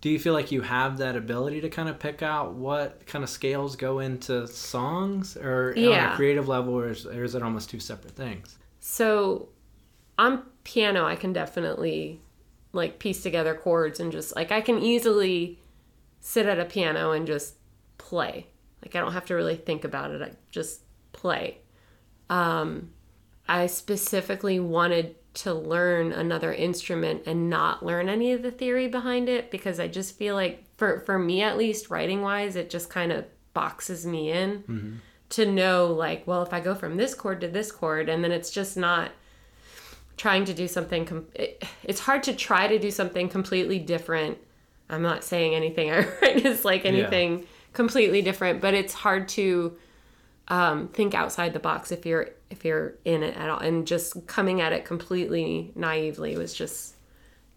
do 0.06 0.12
you 0.12 0.20
feel 0.20 0.34
like 0.34 0.52
you 0.52 0.62
have 0.62 1.00
that 1.00 1.16
ability 1.16 1.62
to 1.62 1.68
kind 1.68 1.90
of 1.90 1.98
pick 1.98 2.22
out 2.22 2.54
what 2.54 3.04
kind 3.08 3.24
of 3.24 3.30
scales 3.30 3.76
go 3.76 3.98
into 3.98 4.46
songs 4.46 5.36
or 5.36 5.74
on 5.76 6.14
a 6.14 6.16
creative 6.16 6.48
level 6.48 6.76
or 6.76 6.90
is, 6.90 7.08
or 7.08 7.24
is 7.24 7.34
it 7.34 7.42
almost 7.42 7.72
two 7.72 7.80
separate 7.80 8.12
things 8.12 8.60
So 8.80 9.50
on 10.20 10.44
piano, 10.64 11.06
I 11.06 11.16
can 11.16 11.34
definitely 11.34 12.22
like 12.72 13.00
piece 13.00 13.24
together 13.24 13.56
chords 13.56 14.00
and 14.00 14.12
just 14.12 14.36
like 14.36 14.52
I 14.52 14.62
can 14.62 14.78
easily 14.78 15.58
sit 16.20 16.46
at 16.46 16.60
a 16.60 16.66
piano 16.66 17.12
and 17.12 17.26
just 17.26 17.56
play. 17.98 18.46
Like 18.84 18.96
I 18.96 19.00
don't 19.00 19.14
have 19.14 19.26
to 19.26 19.34
really 19.34 19.56
think 19.56 19.84
about 19.84 20.12
it. 20.12 20.22
I 20.22 20.34
just 20.52 20.82
play. 21.14 21.58
Um, 22.30 22.92
I 23.48 23.66
specifically 23.66 24.60
wanted 24.60 25.16
to 25.36 25.54
learn 25.54 26.12
another 26.12 26.54
instrument 26.54 27.24
and 27.26 27.50
not 27.50 27.86
learn 27.86 28.10
any 28.10 28.32
of 28.32 28.42
the 28.42 28.52
theory 28.52 28.88
behind 28.88 29.28
it 29.30 29.52
because 29.52 29.80
I 29.80 29.88
just 29.88 30.18
feel 30.18 30.34
like 30.36 30.64
for 30.78 31.02
for 31.02 31.20
me 31.20 31.42
at 31.42 31.58
least 31.58 31.90
writing 31.90 32.22
wise 32.22 32.56
it 32.56 32.70
just 32.70 32.90
kind 32.90 33.12
of 33.12 33.26
boxes 33.54 34.06
me 34.06 34.32
in 34.32 34.64
to 35.30 35.46
know 35.46 35.88
like 35.88 36.26
well 36.26 36.42
if 36.42 36.54
I 36.54 36.60
go 36.62 36.74
from 36.74 36.98
this 36.98 37.14
chord 37.14 37.42
to 37.42 37.48
this 37.48 37.72
chord 37.72 38.10
and 38.10 38.24
then 38.24 38.32
it's 38.32 38.50
just 38.50 38.78
not 38.78 39.12
trying 40.18 40.46
to 40.46 40.54
do 40.54 40.68
something 40.68 41.06
com- 41.06 41.28
it, 41.36 41.64
it's 41.84 42.00
hard 42.00 42.24
to 42.24 42.34
try 42.34 42.68
to 42.68 42.80
do 42.80 42.90
something 42.90 43.28
completely 43.28 43.80
different. 43.80 44.38
I'm 44.90 45.02
not 45.02 45.24
saying 45.24 45.54
anything 45.56 45.92
i 45.96 46.08
write 46.22 46.46
is 46.46 46.64
like 46.64 46.86
anything 46.86 47.46
completely 47.74 48.22
different 48.22 48.62
but 48.62 48.74
it's 48.74 48.94
hard 48.94 49.28
to 49.30 49.76
um, 50.48 50.88
think 50.90 51.14
outside 51.16 51.54
the 51.54 51.60
box 51.60 51.92
if 51.92 52.06
you're 52.06 52.30
if 52.56 52.64
you're 52.66 52.96
in 53.04 53.24
it 53.24 53.36
at 53.36 53.50
all 53.50 53.60
and 53.60 53.86
just 53.86 54.26
coming 54.28 54.62
at 54.62 54.72
it 54.72 54.86
completely 54.86 55.72
naively 55.76 56.38
was 56.38 56.54
just 56.54 56.96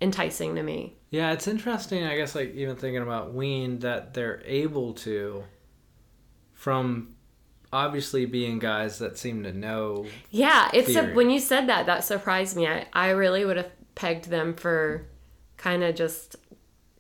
enticing 0.00 0.54
to 0.54 0.62
me 0.62 0.96
Yeah, 1.10 1.32
it's 1.32 1.48
interesting. 1.48 2.04
I 2.04 2.16
guess 2.16 2.34
like 2.34 2.54
even 2.54 2.76
thinking 2.76 3.02
about 3.02 3.32
Ween 3.32 3.78
that 3.78 4.12
they're 4.14 4.42
able 4.44 4.92
to, 4.94 5.44
from 6.52 7.14
obviously 7.72 8.26
being 8.26 8.58
guys 8.58 8.98
that 8.98 9.16
seem 9.16 9.42
to 9.44 9.52
know. 9.52 10.06
Yeah, 10.30 10.70
it's 10.72 10.94
a, 10.94 11.06
when 11.14 11.30
you 11.30 11.40
said 11.40 11.68
that, 11.68 11.86
that 11.86 12.04
surprised 12.04 12.56
me. 12.56 12.66
I, 12.66 12.86
I 12.92 13.10
really 13.10 13.44
would 13.44 13.56
have 13.56 13.70
pegged 13.94 14.28
them 14.28 14.54
for 14.54 15.06
kind 15.56 15.82
of 15.82 15.94
just 15.94 16.36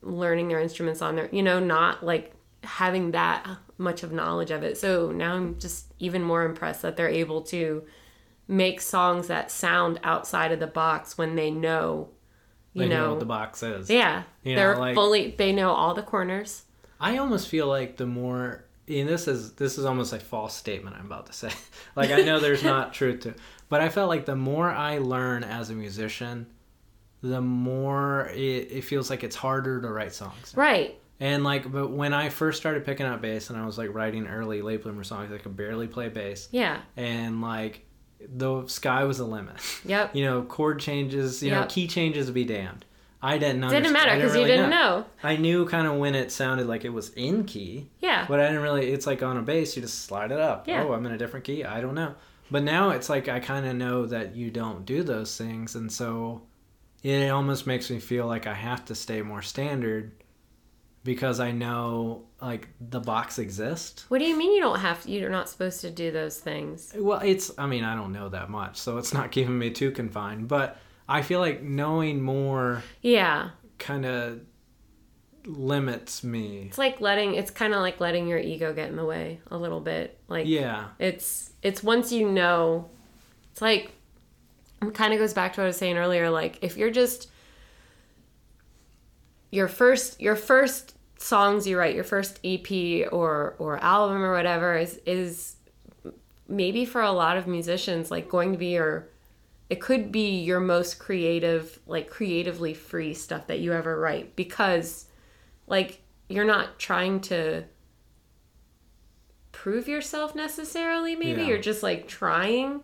learning 0.02 0.48
their 0.48 0.60
instruments 0.60 1.02
on 1.02 1.16
their, 1.16 1.28
you 1.30 1.42
know, 1.42 1.60
not 1.60 2.04
like 2.04 2.32
having 2.68 3.12
that 3.12 3.46
much 3.78 4.02
of 4.02 4.12
knowledge 4.12 4.50
of 4.50 4.62
it. 4.62 4.76
So 4.76 5.10
now 5.12 5.34
I'm 5.34 5.58
just 5.58 5.92
even 5.98 6.22
more 6.22 6.44
impressed 6.44 6.82
that 6.82 6.96
they're 6.96 7.08
able 7.08 7.42
to 7.42 7.84
make 8.46 8.80
songs 8.80 9.28
that 9.28 9.50
sound 9.50 9.98
outside 10.02 10.52
of 10.52 10.60
the 10.60 10.66
box 10.66 11.16
when 11.18 11.34
they 11.34 11.50
know, 11.50 12.08
you 12.72 12.82
They 12.82 12.88
know, 12.88 13.04
know, 13.04 13.10
what 13.10 13.20
the 13.20 13.26
box 13.26 13.62
is. 13.62 13.88
yeah, 13.90 14.24
You 14.42 14.56
they're 14.56 14.76
like- 14.76 14.94
fully, 14.94 15.34
they 15.36 15.52
know 15.52 15.70
all 15.72 15.94
the 15.94 16.02
corners. 16.02 16.64
I 17.00 17.18
almost 17.18 17.48
feel 17.48 17.66
like 17.68 17.96
the 17.96 18.06
more 18.06 18.64
and 18.88 19.06
this 19.06 19.28
is 19.28 19.52
this 19.52 19.76
is 19.76 19.84
almost 19.84 20.14
a 20.14 20.18
false 20.18 20.54
statement 20.56 20.96
I'm 20.98 21.04
about 21.06 21.26
to 21.26 21.32
say. 21.32 21.50
like 21.96 22.10
I 22.10 22.22
know 22.22 22.40
there's 22.40 22.64
not 22.64 22.92
truth 22.98 23.20
to, 23.20 23.34
but 23.68 23.80
I 23.82 23.88
felt 23.90 24.08
like 24.08 24.24
the 24.26 24.34
more 24.34 24.70
I 24.70 24.98
learn 24.98 25.44
as 25.44 25.68
a 25.70 25.74
musician, 25.74 26.46
the 27.22 27.40
more 27.42 28.30
it, 28.34 28.72
it 28.72 28.84
feels 28.84 29.10
like 29.10 29.22
it's 29.24 29.36
harder 29.36 29.80
to 29.82 29.88
write 29.88 30.14
songs. 30.14 30.54
Right. 30.56 30.98
And 31.20 31.42
like, 31.42 31.70
but 31.70 31.88
when 31.90 32.12
I 32.14 32.28
first 32.28 32.60
started 32.60 32.84
picking 32.84 33.06
up 33.06 33.20
bass 33.20 33.50
and 33.50 33.58
I 33.58 33.66
was 33.66 33.76
like 33.78 33.92
writing 33.92 34.26
early 34.28 34.62
late 34.62 34.82
bloomer 34.82 35.02
songs, 35.04 35.32
I 35.32 35.38
could 35.38 35.56
barely 35.56 35.86
play 35.88 36.08
bass, 36.08 36.48
Yeah. 36.52 36.78
and 36.96 37.40
like 37.42 37.84
the 38.20 38.66
sky 38.68 39.04
was 39.04 39.18
the 39.18 39.24
limit. 39.24 39.56
Yep. 39.84 40.14
you 40.14 40.24
know, 40.24 40.42
chord 40.42 40.80
changes, 40.80 41.42
you 41.42 41.50
know, 41.50 41.66
key 41.68 41.86
changes 41.88 42.26
would 42.26 42.34
be 42.34 42.44
damned. 42.44 42.84
I 43.20 43.36
didn't 43.38 43.58
know. 43.60 43.68
Didn't 43.68 43.92
matter 43.92 44.14
because 44.14 44.36
you 44.36 44.44
didn't 44.46 44.70
know. 44.70 45.04
I 45.24 45.34
knew 45.36 45.66
kind 45.66 45.88
of 45.88 45.96
when 45.96 46.14
it 46.14 46.30
sounded 46.30 46.68
like 46.68 46.84
it 46.84 46.90
was 46.90 47.08
in 47.14 47.44
key, 47.46 47.90
Yeah. 47.98 48.26
but 48.28 48.38
I 48.38 48.46
didn't 48.46 48.62
really. 48.62 48.92
It's 48.92 49.06
like 49.08 49.24
on 49.24 49.36
a 49.36 49.42
bass, 49.42 49.74
you 49.74 49.82
just 49.82 50.04
slide 50.04 50.30
it 50.30 50.38
up. 50.38 50.68
Yeah. 50.68 50.84
Oh, 50.84 50.92
I'm 50.92 51.04
in 51.04 51.10
a 51.12 51.18
different 51.18 51.44
key. 51.44 51.64
I 51.64 51.80
don't 51.80 51.96
know. 51.96 52.14
But 52.48 52.62
now 52.62 52.90
it's 52.90 53.08
like 53.08 53.28
I 53.28 53.40
kind 53.40 53.66
of 53.66 53.74
know 53.74 54.06
that 54.06 54.36
you 54.36 54.52
don't 54.52 54.86
do 54.86 55.02
those 55.02 55.36
things, 55.36 55.74
and 55.74 55.90
so 55.90 56.42
it 57.02 57.28
almost 57.30 57.66
makes 57.66 57.90
me 57.90 57.98
feel 57.98 58.26
like 58.26 58.46
I 58.46 58.54
have 58.54 58.84
to 58.84 58.94
stay 58.94 59.20
more 59.22 59.42
standard 59.42 60.12
because 61.08 61.40
I 61.40 61.52
know 61.52 62.24
like 62.42 62.68
the 62.80 63.00
box 63.00 63.38
exists. 63.38 64.04
What 64.10 64.18
do 64.18 64.26
you 64.26 64.36
mean 64.36 64.52
you 64.52 64.60
don't 64.60 64.78
have 64.80 65.02
to, 65.04 65.10
you're 65.10 65.30
not 65.30 65.48
supposed 65.48 65.80
to 65.80 65.90
do 65.90 66.10
those 66.10 66.38
things? 66.38 66.92
Well, 66.94 67.20
it's. 67.20 67.50
I 67.56 67.64
mean, 67.66 67.82
I 67.82 67.94
don't 67.94 68.12
know 68.12 68.28
that 68.28 68.50
much, 68.50 68.76
so 68.76 68.98
it's 68.98 69.14
not 69.14 69.30
keeping 69.36 69.58
me 69.58 69.70
too 69.70 69.90
confined. 69.90 70.48
But 70.48 70.76
I 71.08 71.22
feel 71.22 71.40
like 71.40 71.62
knowing 71.62 72.20
more 72.20 72.82
Yeah. 73.00 73.50
kind 73.78 74.04
of 74.04 74.40
limits 75.46 76.22
me. 76.22 76.66
It's 76.68 76.76
like 76.76 77.00
letting 77.00 77.34
it's 77.36 77.50
kind 77.50 77.72
of 77.72 77.80
like 77.80 78.00
letting 78.00 78.28
your 78.28 78.38
ego 78.38 78.74
get 78.74 78.90
in 78.90 78.96
the 78.96 79.06
way 79.06 79.40
a 79.50 79.56
little 79.56 79.80
bit. 79.80 80.18
Like 80.28 80.46
Yeah. 80.46 80.88
it's 80.98 81.52
it's 81.62 81.82
once 81.82 82.12
you 82.12 82.28
know 82.28 82.90
it's 83.52 83.62
like 83.62 83.92
it 84.82 84.92
kind 84.92 85.14
of 85.14 85.18
goes 85.18 85.32
back 85.32 85.54
to 85.54 85.60
what 85.62 85.64
I 85.64 85.68
was 85.68 85.78
saying 85.78 85.96
earlier 85.96 86.28
like 86.28 86.58
if 86.60 86.76
you're 86.76 86.90
just 86.90 87.30
your 89.50 89.68
first 89.68 90.20
your 90.20 90.36
first 90.36 90.94
songs 91.18 91.66
you 91.66 91.78
write, 91.78 91.94
your 91.94 92.04
first 92.04 92.40
EP 92.44 92.70
or 93.12 93.54
or 93.58 93.78
album 93.78 94.22
or 94.22 94.32
whatever 94.32 94.76
is 94.76 95.00
is 95.04 95.56
maybe 96.48 96.84
for 96.84 97.02
a 97.02 97.12
lot 97.12 97.36
of 97.36 97.46
musicians 97.46 98.10
like 98.10 98.28
going 98.28 98.52
to 98.52 98.58
be 98.58 98.68
your 98.68 99.08
it 99.68 99.80
could 99.82 100.10
be 100.10 100.40
your 100.40 100.60
most 100.60 100.98
creative 100.98 101.78
like 101.86 102.08
creatively 102.08 102.72
free 102.72 103.12
stuff 103.12 103.46
that 103.48 103.60
you 103.60 103.72
ever 103.72 104.00
write 104.00 104.34
because 104.34 105.06
like 105.66 106.00
you're 106.28 106.44
not 106.44 106.78
trying 106.78 107.20
to 107.20 107.64
prove 109.52 109.88
yourself 109.88 110.34
necessarily 110.34 111.16
maybe. 111.16 111.42
Yeah. 111.42 111.48
you're 111.48 111.58
just 111.58 111.82
like 111.82 112.08
trying. 112.08 112.80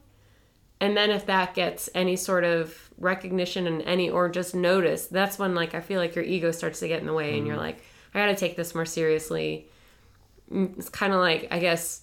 And 0.80 0.96
then 0.96 1.10
if 1.10 1.24
that 1.26 1.54
gets 1.54 1.88
any 1.94 2.16
sort 2.16 2.44
of 2.44 2.90
recognition 2.98 3.66
and 3.66 3.80
any 3.82 4.10
or 4.10 4.28
just 4.28 4.54
notice 4.54 5.06
that's 5.06 5.38
when 5.38 5.54
like 5.54 5.74
i 5.74 5.80
feel 5.80 5.98
like 5.98 6.14
your 6.14 6.24
ego 6.24 6.52
starts 6.52 6.78
to 6.78 6.86
get 6.86 7.00
in 7.00 7.06
the 7.06 7.12
way 7.12 7.36
and 7.36 7.46
you're 7.46 7.56
mm-hmm. 7.56 7.64
like 7.64 7.84
i 8.14 8.18
gotta 8.18 8.36
take 8.36 8.56
this 8.56 8.74
more 8.74 8.86
seriously 8.86 9.68
Mm, 10.52 10.78
it's 10.78 10.90
kind 10.90 11.14
of 11.14 11.20
like 11.20 11.48
i 11.50 11.58
guess 11.58 12.02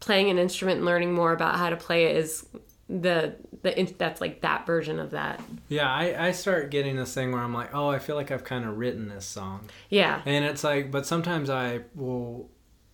playing 0.00 0.30
an 0.30 0.38
instrument 0.38 0.78
and 0.78 0.84
learning 0.84 1.14
more 1.14 1.32
about 1.32 1.56
how 1.56 1.70
to 1.70 1.76
play 1.76 2.06
it 2.06 2.16
is 2.16 2.44
the 2.88 3.36
the 3.62 3.94
that's 3.98 4.20
like 4.20 4.42
that 4.42 4.64
version 4.64 5.00
of 5.00 5.10
that. 5.10 5.40
Yeah, 5.68 5.90
I, 5.90 6.28
I 6.28 6.30
start 6.32 6.70
getting 6.70 6.96
this 6.96 7.12
thing 7.12 7.32
where 7.32 7.42
I'm 7.42 7.52
like, 7.52 7.74
oh, 7.74 7.88
I 7.88 7.98
feel 7.98 8.14
like 8.14 8.30
I've 8.30 8.44
kind 8.44 8.64
of 8.64 8.78
written 8.78 9.08
this 9.08 9.26
song. 9.26 9.68
Yeah. 9.88 10.22
And 10.24 10.44
it's 10.44 10.62
like, 10.62 10.90
but 10.92 11.04
sometimes 11.04 11.50
I 11.50 11.80
will, 11.94 12.48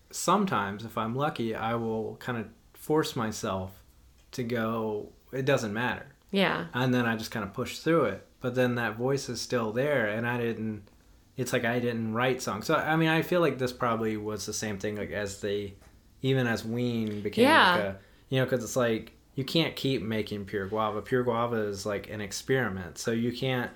sometimes 0.09 0.83
if 0.83 0.97
I'm 0.97 1.15
lucky, 1.15 1.53
I 1.53 1.75
will 1.75 2.15
kind 2.15 2.39
of 2.39 2.47
force 2.73 3.15
myself 3.15 3.83
to 4.31 4.43
go, 4.43 5.09
it 5.31 5.45
doesn't 5.45 5.73
matter. 5.73 6.07
Yeah. 6.31 6.65
And 6.73 6.91
then 6.91 7.05
I 7.05 7.15
just 7.15 7.29
kind 7.29 7.45
of 7.45 7.53
push 7.53 7.77
through 7.77 8.05
it. 8.05 8.25
But 8.41 8.55
then 8.55 8.75
that 8.75 8.95
voice 8.95 9.29
is 9.29 9.39
still 9.39 9.71
there, 9.71 10.07
and 10.07 10.27
I 10.27 10.37
didn't, 10.37 10.89
it's 11.37 11.53
like 11.53 11.65
I 11.65 11.79
didn't 11.79 12.13
write 12.13 12.41
songs. 12.41 12.65
So, 12.67 12.75
I 12.75 12.95
mean, 12.95 13.09
I 13.09 13.21
feel 13.21 13.41
like 13.41 13.57
this 13.57 13.73
probably 13.73 14.17
was 14.17 14.45
the 14.45 14.53
same 14.53 14.77
thing, 14.79 14.95
like 14.97 15.11
as 15.11 15.41
they, 15.41 15.75
even 16.21 16.47
as 16.47 16.63
Ween 16.65 17.21
became 17.21 17.45
Yeah. 17.45 17.71
like 17.75 17.75
a, 17.75 17.99
you 18.29 18.39
know, 18.39 18.45
because 18.45 18.63
it's 18.63 18.75
like, 18.75 19.13
you 19.35 19.43
can't 19.43 19.75
keep 19.75 20.03
making 20.03 20.45
pure 20.45 20.67
guava. 20.67 21.01
Pure 21.01 21.23
guava 21.23 21.55
is 21.55 21.85
like 21.85 22.09
an 22.09 22.21
experiment. 22.21 22.97
So 22.99 23.11
you 23.11 23.31
can't, 23.31 23.71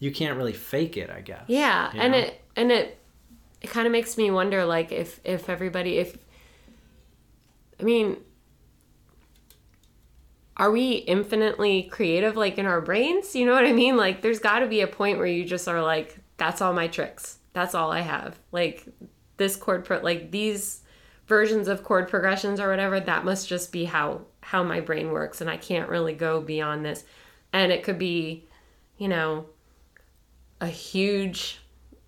you 0.00 0.10
can't 0.10 0.36
really 0.36 0.52
fake 0.52 0.96
it, 0.96 1.10
I 1.10 1.20
guess. 1.20 1.44
Yeah, 1.46 1.92
you 1.92 2.00
and 2.00 2.12
know? 2.12 2.18
it 2.18 2.40
and 2.56 2.72
it 2.72 2.98
it 3.60 3.70
kind 3.70 3.86
of 3.86 3.92
makes 3.92 4.16
me 4.16 4.30
wonder 4.30 4.64
like 4.64 4.92
if 4.92 5.20
if 5.24 5.48
everybody 5.48 5.98
if 5.98 6.16
I 7.80 7.84
mean 7.84 8.18
are 10.56 10.70
we 10.70 10.92
infinitely 10.92 11.84
creative 11.84 12.36
like 12.36 12.58
in 12.58 12.66
our 12.66 12.80
brains? 12.80 13.34
You 13.34 13.46
know 13.46 13.52
what 13.52 13.66
I 13.66 13.72
mean? 13.72 13.96
Like 13.96 14.22
there's 14.22 14.38
got 14.38 14.60
to 14.60 14.66
be 14.66 14.80
a 14.80 14.86
point 14.86 15.18
where 15.18 15.26
you 15.26 15.44
just 15.44 15.68
are 15.68 15.82
like 15.82 16.18
that's 16.36 16.60
all 16.60 16.72
my 16.72 16.88
tricks. 16.88 17.38
That's 17.52 17.74
all 17.74 17.90
I 17.90 18.00
have. 18.00 18.38
Like 18.52 18.86
this 19.36 19.56
chord 19.56 19.84
pro 19.84 20.00
like 20.00 20.30
these 20.30 20.82
versions 21.26 21.68
of 21.68 21.82
chord 21.82 22.08
progressions 22.08 22.60
or 22.60 22.68
whatever 22.68 23.00
that 23.00 23.24
must 23.24 23.48
just 23.48 23.72
be 23.72 23.84
how 23.84 24.22
how 24.40 24.62
my 24.62 24.80
brain 24.80 25.10
works 25.10 25.40
and 25.40 25.50
I 25.50 25.56
can't 25.56 25.88
really 25.88 26.12
go 26.14 26.40
beyond 26.40 26.84
this. 26.84 27.04
And 27.52 27.72
it 27.72 27.82
could 27.82 27.98
be, 27.98 28.44
you 28.98 29.08
know, 29.08 29.46
a 30.60 30.68
huge, 30.68 31.60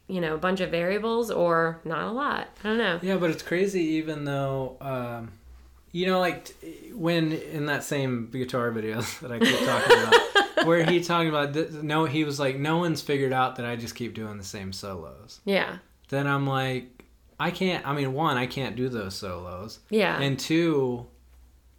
you 0.06 0.20
know, 0.20 0.36
bunch 0.36 0.60
of 0.60 0.70
variables 0.70 1.30
or 1.30 1.80
not 1.84 2.04
a 2.04 2.12
lot. 2.12 2.48
I 2.62 2.68
don't 2.68 2.78
know. 2.78 2.98
Yeah, 3.02 3.16
but 3.16 3.30
it's 3.30 3.42
crazy 3.42 3.82
even 3.82 4.24
though, 4.24 4.76
um, 4.80 5.32
you 5.90 6.06
know, 6.06 6.20
like 6.20 6.54
when 6.92 7.32
in 7.32 7.66
that 7.66 7.82
same 7.82 8.30
guitar 8.30 8.70
video 8.70 9.00
that 9.22 9.32
I 9.32 9.38
keep 9.38 9.58
talking 9.58 9.96
about, 9.96 10.47
where 10.64 10.84
he 10.84 11.00
talking 11.02 11.28
about, 11.28 11.54
th- 11.54 11.70
no, 11.70 12.04
he 12.04 12.24
was 12.24 12.38
like, 12.40 12.56
no 12.58 12.78
one's 12.78 13.00
figured 13.02 13.32
out 13.32 13.56
that 13.56 13.66
I 13.66 13.76
just 13.76 13.94
keep 13.94 14.14
doing 14.14 14.38
the 14.38 14.44
same 14.44 14.72
solos. 14.72 15.40
Yeah. 15.44 15.78
Then 16.08 16.26
I'm 16.26 16.46
like, 16.46 17.04
I 17.40 17.50
can't, 17.50 17.86
I 17.86 17.92
mean, 17.92 18.12
one, 18.14 18.36
I 18.36 18.46
can't 18.46 18.76
do 18.76 18.88
those 18.88 19.14
solos. 19.14 19.78
Yeah. 19.90 20.20
And 20.20 20.38
two, 20.38 21.06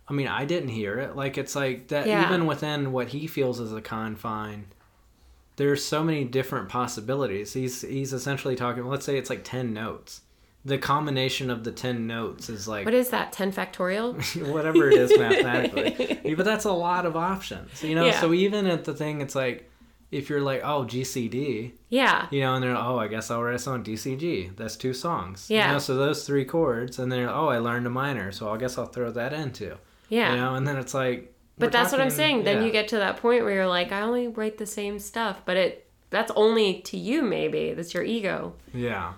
I 0.08 0.14
mean, 0.14 0.28
I 0.28 0.46
didn't 0.46 0.70
hear 0.70 1.00
it. 1.00 1.16
Like, 1.16 1.38
it's 1.38 1.56
like 1.56 1.90
that, 1.90 2.08
Yeah. 2.08 2.26
even 2.28 2.46
within 2.46 2.92
what 2.92 3.10
he 3.10 3.28
feels 3.28 3.60
as 3.60 3.74
a 3.74 3.82
confine, 3.82 4.68
there's 5.58 5.84
so 5.84 6.04
many 6.04 6.24
different 6.24 6.70
possibilities. 6.70 7.52
He's 7.54 7.82
he's 7.82 8.14
essentially 8.14 8.56
talking. 8.56 8.86
Let's 8.86 9.06
say 9.06 9.18
it's 9.18 9.30
like 9.30 9.44
ten 9.44 9.74
notes. 9.74 10.22
The 10.70 10.78
combination 10.78 11.50
of 11.50 11.64
the 11.64 11.72
ten 11.72 12.08
notes 12.08 12.50
is 12.50 12.68
like 12.68 12.86
what 12.86 12.94
is 12.94 13.10
that? 13.10 13.32
10 13.32 13.52
factorial? 13.52 14.14
whatever 14.54 14.90
it 14.90 14.94
is 14.94 15.18
mathematically. 15.18 16.18
Yeah, 16.30 16.36
but 16.36 16.46
that's 16.46 16.66
a 16.66 16.72
lot 16.72 17.06
of 17.06 17.16
options, 17.16 17.84
you 17.84 17.96
know. 17.96 18.06
Yeah. 18.06 18.20
So 18.20 18.34
even 18.34 18.68
at 18.68 18.84
the 18.84 18.94
thing, 18.94 19.22
it's 19.22 19.34
like 19.34 19.70
if 20.12 20.30
you're 20.30 20.42
like, 20.42 20.62
oh, 20.64 20.86
GCD, 20.86 21.72
yeah. 21.90 22.28
you 22.32 22.42
know, 22.42 22.56
and 22.56 22.64
they're 22.64 22.76
oh, 22.76 22.98
I 22.98 23.08
guess 23.08 23.30
I'll 23.32 23.42
write 23.42 23.56
a 23.56 23.60
song 23.60 23.84
DCG. 23.84 24.56
That's 24.56 24.76
two 24.76 24.94
songs. 24.94 25.48
Yeah. 25.50 25.68
You 25.68 25.74
know, 25.74 25.80
so 25.80 25.96
those 25.96 26.26
three 26.26 26.46
chords, 26.46 27.00
and 27.00 27.12
then 27.12 27.28
oh, 27.28 27.48
I 27.48 27.60
learned 27.60 27.88
a 27.88 27.90
minor, 27.90 28.32
so 28.32 28.54
I 28.54 28.58
guess 28.58 28.78
I'll 28.78 28.86
throw 28.86 29.12
that 29.12 29.34
in 29.34 29.52
too. 29.52 29.78
Yeah. 30.10 30.32
You 30.32 30.38
know, 30.38 30.56
and 30.56 30.68
then 30.68 30.78
it's 30.78 30.94
like. 30.94 31.34
but 31.58 31.72
that's 31.72 31.92
what 31.92 32.02
I'm 32.02 32.10
saying. 32.10 32.44
Then 32.44 32.58
yeah. 32.58 32.66
you 32.66 32.72
get 32.72 32.88
to 32.90 32.98
that 32.98 33.18
point 33.18 33.44
where 33.44 33.54
you're 33.54 33.68
like, 33.68 33.92
I 33.92 34.02
only 34.02 34.28
write 34.28 34.58
the 34.58 34.66
same 34.66 35.00
stuff, 35.00 35.42
but 35.46 35.58
it 35.58 35.90
that's 36.10 36.32
only 36.36 36.82
to 36.82 36.98
you 36.98 37.22
maybe. 37.22 37.74
That's 37.74 37.94
your 37.94 38.04
ego. 38.04 38.54
Yeah. 38.74 39.14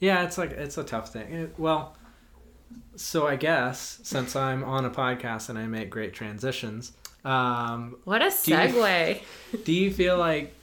Yeah, 0.00 0.24
it's 0.24 0.36
like 0.38 0.50
it's 0.52 0.76
a 0.78 0.84
tough 0.84 1.12
thing. 1.12 1.32
It- 1.32 1.54
well, 1.58 1.96
so 2.96 3.26
I 3.26 3.36
guess 3.36 4.00
since 4.02 4.34
I'm 4.36 4.64
on 4.64 4.84
a 4.84 4.90
podcast 4.90 5.48
and 5.48 5.58
I 5.58 5.66
make 5.66 5.90
great 5.90 6.12
transitions, 6.14 6.92
um, 7.24 7.96
What 8.04 8.22
a 8.22 8.26
you- 8.26 8.30
segue. 8.30 9.20
do 9.64 9.72
you 9.72 9.92
feel 9.92 10.18
like 10.18 10.54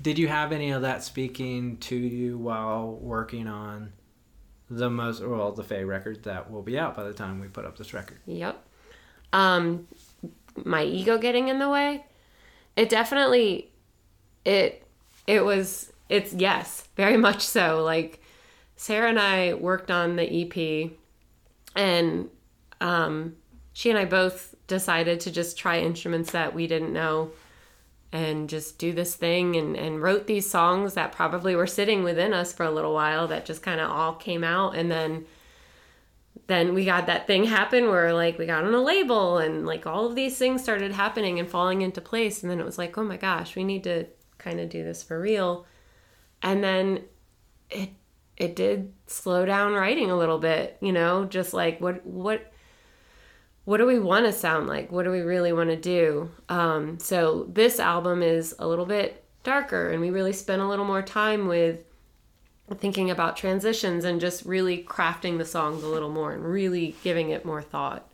did 0.00 0.18
you 0.18 0.28
have 0.28 0.52
any 0.52 0.70
of 0.72 0.82
that 0.82 1.02
speaking 1.02 1.78
to 1.78 1.96
you 1.96 2.36
while 2.38 2.92
working 2.92 3.46
on 3.46 3.92
the 4.70 4.90
most 4.90 5.22
well 5.24 5.52
the 5.52 5.62
Faye 5.62 5.84
record 5.84 6.24
that 6.24 6.50
will 6.50 6.62
be 6.62 6.78
out 6.78 6.96
by 6.96 7.04
the 7.04 7.12
time 7.14 7.40
we 7.40 7.48
put 7.48 7.64
up 7.64 7.76
this 7.78 7.94
record? 7.94 8.18
Yep. 8.26 8.62
Um 9.32 9.86
my 10.64 10.82
ego 10.84 11.18
getting 11.18 11.48
in 11.48 11.58
the 11.58 11.68
way. 11.68 12.04
It 12.76 12.88
definitely 12.88 13.70
it 14.44 14.86
it 15.26 15.44
was 15.44 15.92
it's 16.08 16.32
yes, 16.32 16.88
very 16.96 17.16
much 17.28 17.42
so. 17.46 17.82
Like 17.84 18.20
Sarah 18.76 19.08
and 19.08 19.18
I 19.18 19.54
worked 19.54 19.90
on 19.90 20.16
the 20.16 20.42
EP 20.42 20.90
and 21.74 22.28
um 22.80 23.36
she 23.72 23.90
and 23.90 23.98
I 23.98 24.04
both 24.04 24.54
decided 24.66 25.20
to 25.20 25.30
just 25.30 25.58
try 25.58 25.80
instruments 25.80 26.32
that 26.32 26.54
we 26.54 26.66
didn't 26.66 26.92
know 26.92 27.30
and 28.12 28.48
just 28.48 28.78
do 28.78 28.92
this 28.92 29.14
thing 29.14 29.56
and, 29.56 29.76
and 29.76 30.00
wrote 30.00 30.26
these 30.26 30.48
songs 30.48 30.94
that 30.94 31.12
probably 31.12 31.54
were 31.54 31.66
sitting 31.66 32.02
within 32.02 32.32
us 32.32 32.52
for 32.52 32.64
a 32.64 32.70
little 32.70 32.94
while 32.94 33.28
that 33.28 33.44
just 33.44 33.62
kind 33.62 33.80
of 33.80 33.90
all 33.90 34.14
came 34.14 34.44
out. 34.44 34.74
And 34.74 34.90
then 34.90 35.26
then 36.46 36.74
we 36.74 36.84
got 36.84 37.06
that 37.06 37.26
thing 37.26 37.44
happen 37.44 37.88
where 37.88 38.14
like 38.14 38.38
we 38.38 38.46
got 38.46 38.64
on 38.64 38.72
a 38.72 38.80
label 38.80 39.38
and 39.38 39.66
like 39.66 39.86
all 39.86 40.06
of 40.06 40.14
these 40.14 40.38
things 40.38 40.62
started 40.62 40.92
happening 40.92 41.38
and 41.38 41.48
falling 41.48 41.82
into 41.82 42.00
place. 42.00 42.42
And 42.42 42.50
then 42.50 42.60
it 42.60 42.64
was 42.64 42.78
like 42.78 42.96
oh 42.96 43.04
my 43.04 43.16
gosh 43.16 43.56
we 43.56 43.64
need 43.64 43.84
to 43.84 44.06
kind 44.38 44.60
of 44.60 44.68
do 44.68 44.84
this 44.84 45.02
for 45.02 45.20
real. 45.20 45.66
And 46.42 46.62
then 46.62 47.04
it 47.68 47.90
it 48.36 48.56
did 48.56 48.92
slow 49.06 49.44
down 49.46 49.72
writing 49.72 50.10
a 50.10 50.16
little 50.16 50.38
bit 50.38 50.76
you 50.80 50.92
know 50.92 51.24
just 51.24 51.54
like 51.54 51.80
what 51.80 52.04
what 52.06 52.52
what 53.64 53.78
do 53.78 53.86
we 53.86 53.98
want 53.98 54.24
to 54.26 54.32
sound 54.32 54.66
like 54.66 54.92
what 54.92 55.04
do 55.04 55.10
we 55.10 55.20
really 55.20 55.52
want 55.52 55.70
to 55.70 55.76
do 55.76 56.30
um, 56.48 56.98
so 56.98 57.46
this 57.48 57.80
album 57.80 58.22
is 58.22 58.54
a 58.58 58.66
little 58.66 58.86
bit 58.86 59.24
darker 59.42 59.90
and 59.90 60.00
we 60.00 60.10
really 60.10 60.32
spent 60.32 60.60
a 60.60 60.68
little 60.68 60.84
more 60.84 61.02
time 61.02 61.46
with 61.46 61.80
thinking 62.74 63.10
about 63.10 63.36
transitions 63.36 64.04
and 64.04 64.20
just 64.20 64.44
really 64.44 64.82
crafting 64.82 65.38
the 65.38 65.44
songs 65.44 65.82
a 65.82 65.88
little 65.88 66.10
more 66.10 66.32
and 66.32 66.44
really 66.44 66.96
giving 67.04 67.30
it 67.30 67.44
more 67.44 67.62
thought. 67.62 68.10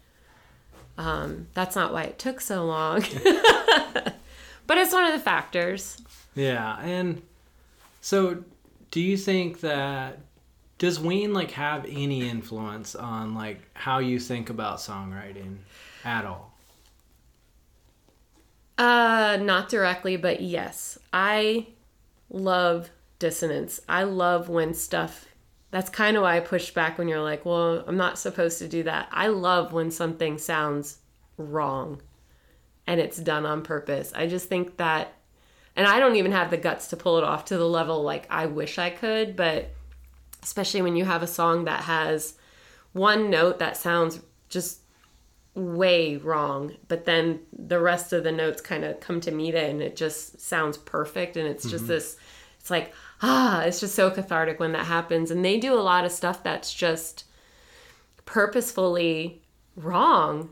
Um, 0.99 1.49
that's 1.55 1.74
not 1.74 1.93
why 1.93 2.03
it 2.05 2.19
took 2.19 2.40
so 2.40 2.65
long, 2.66 3.01
but 4.66 4.78
it's 4.78 4.93
one 4.93 5.05
of 5.05 5.12
the 5.12 5.19
factors. 5.19 5.97
Yeah, 6.35 6.78
and 6.81 7.23
so 8.03 8.44
do 8.93 9.01
you 9.01 9.16
think 9.16 9.60
that 9.60 10.20
does 10.78 11.01
Ween 11.01 11.32
like 11.32 11.51
have 11.52 11.85
any 11.89 12.28
influence 12.28 12.94
on 12.94 13.35
like 13.35 13.60
how 13.74 13.98
you 13.98 14.20
think 14.20 14.51
about 14.51 14.78
songwriting 14.78 15.56
at 16.05 16.24
all? 16.24 16.52
Uh, 18.78 19.39
not 19.40 19.69
directly, 19.69 20.16
but 20.16 20.40
yes, 20.40 20.98
I 21.12 21.69
love 22.31 22.90
dissonance. 23.19 23.81
I 23.89 24.05
love 24.05 24.48
when 24.48 24.74
stuff. 24.74 25.27
That's 25.70 25.89
kind 25.89 26.16
of 26.16 26.24
why 26.24 26.36
I 26.36 26.40
pushed 26.40 26.74
back 26.74 26.98
when 26.98 27.09
you're 27.09 27.23
like, 27.23 27.47
well, 27.47 27.82
I'm 27.86 27.97
not 27.97 28.19
supposed 28.19 28.59
to 28.59 28.69
do 28.69 28.82
that. 28.82 29.09
I 29.10 29.28
love 29.28 29.73
when 29.73 29.90
something 29.90 30.36
sounds 30.36 30.98
wrong 31.39 32.02
and 32.86 33.01
it's 33.01 33.16
done 33.16 33.47
on 33.47 33.62
purpose. 33.62 34.12
I 34.14 34.27
just 34.27 34.48
think 34.48 34.77
that, 34.77 35.14
and 35.77 35.86
I 35.86 35.99
don't 35.99 36.16
even 36.16 36.32
have 36.32 36.51
the 36.51 36.57
guts 36.57 36.89
to 36.89 36.97
pull 36.97 37.19
it 37.19 37.24
off 37.24 37.47
to 37.47 37.57
the 37.57 37.69
level 37.69 38.03
like 38.03 38.27
I 38.31 38.47
wish 38.47 38.78
I 38.78 38.90
could, 38.90 39.36
but 39.36 39.70
especially 40.43 40.82
when 40.82 40.97
you 40.97 41.05
have 41.05 41.23
a 41.23 41.27
song 41.27 41.65
that 41.65 41.85
has 41.85 42.35
one 42.93 43.31
note 43.31 43.59
that 43.59 43.77
sounds 43.77 44.20
just 44.49 44.81
way 45.55 46.16
wrong, 46.16 46.73
but 46.89 47.05
then 47.05 47.40
the 47.53 47.78
rest 47.78 48.12
of 48.12 48.24
the 48.24 48.32
notes 48.32 48.61
kind 48.61 48.85
of 48.85 49.01
come 49.01 49.20
to 49.20 49.31
meet 49.31 49.55
it 49.55 49.70
and 49.70 49.82
it 49.82 49.97
just 49.97 50.40
sounds 50.40 50.77
perfect. 50.78 51.36
And 51.36 51.47
it's 51.47 51.69
just 51.70 51.86
this, 51.86 52.16
it's 52.59 52.70
like, 52.70 52.93
ah, 53.23 53.62
it's 53.62 53.81
just 53.81 53.94
so 53.94 54.11
cathartic 54.11 54.59
when 54.59 54.73
that 54.73 54.86
happens. 54.86 55.31
And 55.31 55.44
they 55.44 55.59
do 55.59 55.74
a 55.74 55.81
lot 55.81 56.05
of 56.05 56.12
stuff 56.12 56.43
that's 56.43 56.73
just 56.73 57.24
purposefully 58.24 59.43
wrong. 59.77 60.51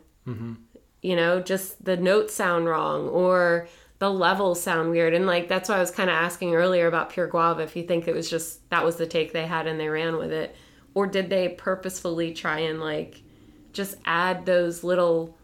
You 1.01 1.15
know, 1.15 1.41
just 1.41 1.83
the 1.83 1.97
notes 1.97 2.33
sound 2.35 2.67
wrong 2.67 3.07
or 3.07 3.67
the 4.01 4.09
levels 4.09 4.59
sound 4.59 4.89
weird. 4.89 5.13
And 5.13 5.27
like, 5.27 5.47
that's 5.47 5.69
why 5.69 5.75
I 5.75 5.79
was 5.79 5.91
kind 5.91 6.09
of 6.09 6.15
asking 6.15 6.55
earlier 6.55 6.87
about 6.87 7.11
Pure 7.11 7.27
Guava 7.27 7.61
if 7.61 7.75
you 7.75 7.83
think 7.83 8.07
it 8.07 8.15
was 8.15 8.27
just 8.27 8.67
that 8.71 8.83
was 8.83 8.95
the 8.95 9.05
take 9.05 9.31
they 9.31 9.45
had 9.45 9.67
and 9.67 9.79
they 9.79 9.89
ran 9.89 10.17
with 10.17 10.31
it. 10.31 10.55
Or 10.95 11.05
did 11.05 11.29
they 11.29 11.49
purposefully 11.49 12.33
try 12.33 12.61
and 12.61 12.79
like, 12.79 13.21
just 13.73 13.97
add 14.03 14.47
those 14.47 14.83
little 14.83 15.37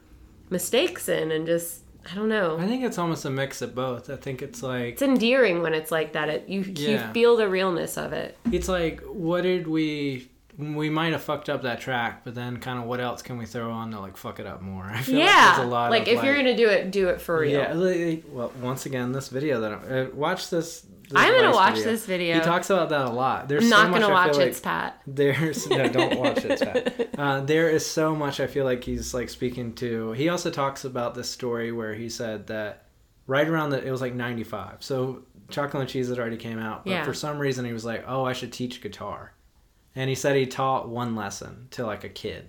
mistakes 0.50 1.08
in 1.08 1.32
and 1.32 1.46
just 1.46 1.82
I 2.12 2.16
don't 2.16 2.30
know. 2.30 2.58
I 2.58 2.66
think 2.66 2.84
it's 2.84 2.98
almost 2.98 3.26
a 3.26 3.30
mix 3.30 3.62
of 3.62 3.76
both. 3.76 4.10
I 4.10 4.16
think 4.16 4.42
it's 4.42 4.64
like 4.64 4.94
It's 4.94 5.02
endearing 5.04 5.62
when 5.62 5.76
it's 5.76 5.92
like 5.92 6.14
that. 6.14 6.28
It 6.30 6.50
you 6.50 6.62
Yeah. 6.62 6.90
you 7.10 7.14
feel 7.14 7.38
the 7.38 7.48
realness 7.48 7.96
of 7.96 8.12
it. 8.12 8.38
it's 8.52 8.68
like 8.68 9.02
what 9.02 9.42
did 9.44 9.68
we 9.68 10.30
we 10.58 10.90
might 10.90 11.12
have 11.12 11.22
fucked 11.22 11.50
up 11.50 11.62
that 11.64 11.80
track, 11.80 12.24
but 12.24 12.34
then 12.34 12.58
kind 12.58 12.80
of 12.80 12.86
what 12.86 13.00
else 13.00 13.22
can 13.22 13.38
we 13.38 13.46
throw 13.46 13.70
on 13.70 13.92
to 13.92 14.00
like 14.00 14.18
fuck 14.18 14.40
it 14.40 14.48
up 14.48 14.62
more? 14.62 14.84
I 14.92 15.02
feel 15.02 15.20
yeah. 15.20 15.26
like 15.26 15.56
there's 15.56 15.68
a 15.68 15.72
lot 15.72 15.92
like 15.92 16.08
if 16.08 16.24
you're 16.24 16.36
gonna 16.36 16.58
do 16.58 16.68
it, 16.68 16.92
do 16.92 17.10
it 17.10 17.22
for 17.22 17.40
real. 17.40 17.52
Yeah, 17.52 17.74
like, 17.74 18.24
well, 18.32 18.52
once 18.62 18.86
again, 18.86 19.12
this 19.12 19.30
video 19.30 19.62
that 19.62 19.72
I, 19.72 20.00
uh, 20.00 20.10
watch 20.14 20.50
this. 20.50 20.82
this 20.82 21.14
I'm 21.14 21.34
gonna 21.34 21.54
watch 21.54 21.76
this 21.76 22.06
video. 22.06 22.36
He 22.36 22.42
talks 22.42 22.70
about 22.72 22.90
that 22.90 23.06
a 23.06 23.10
lot. 23.12 23.48
There's 23.48 23.66
I'm 23.66 23.70
so 23.70 23.78
not 23.84 23.92
much 23.92 24.02
gonna 24.02 24.14
watch 24.14 24.32
feel 24.32 24.42
it, 24.42 24.46
like- 24.46 24.56
Spat. 24.56 25.02
There's 25.08 25.68
no, 25.68 25.88
don't 25.90 26.20
watch 26.20 26.44
it. 26.44 26.60
Pat. 26.60 27.10
Uh, 27.18 27.42
there 27.42 27.68
is 27.68 27.84
so 27.84 28.14
much 28.16 28.40
I 28.40 28.46
feel 28.46 28.64
like 28.64 28.84
he's 28.84 29.12
like 29.12 29.30
speaking 29.30 29.74
to. 29.76 30.12
He 30.12 30.30
also 30.30 30.52
talks 30.52 30.86
about 30.86 31.16
this 31.16 31.28
story 31.28 31.72
where 31.72 31.96
he 31.96 32.10
said 32.10 32.46
that 32.48 32.86
right 33.26 33.48
around 33.48 33.72
the 33.72 33.84
it 33.84 33.90
was 33.90 34.02
like 34.02 34.14
95. 34.14 34.84
So 34.84 35.24
Chocolate 35.50 35.82
and 35.82 35.90
Cheese 35.90 36.10
had 36.10 36.20
already 36.20 36.38
came 36.38 36.60
out, 36.60 36.86
but 36.86 36.92
Yeah. 36.92 37.04
for 37.04 37.16
some 37.16 37.40
reason 37.40 37.66
he 37.66 37.74
was 37.74 37.86
like, 37.86 38.04
"Oh, 38.08 38.24
I 38.24 38.34
should 38.34 38.54
teach 38.54 38.82
guitar," 38.82 39.34
and 39.98 40.10
he 40.10 40.16
said 40.16 40.36
he 40.36 40.46
taught 40.46 40.88
one 40.88 41.16
lesson 41.16 41.68
to 41.72 41.86
like 41.86 42.04
a 42.04 42.10
kid, 42.10 42.48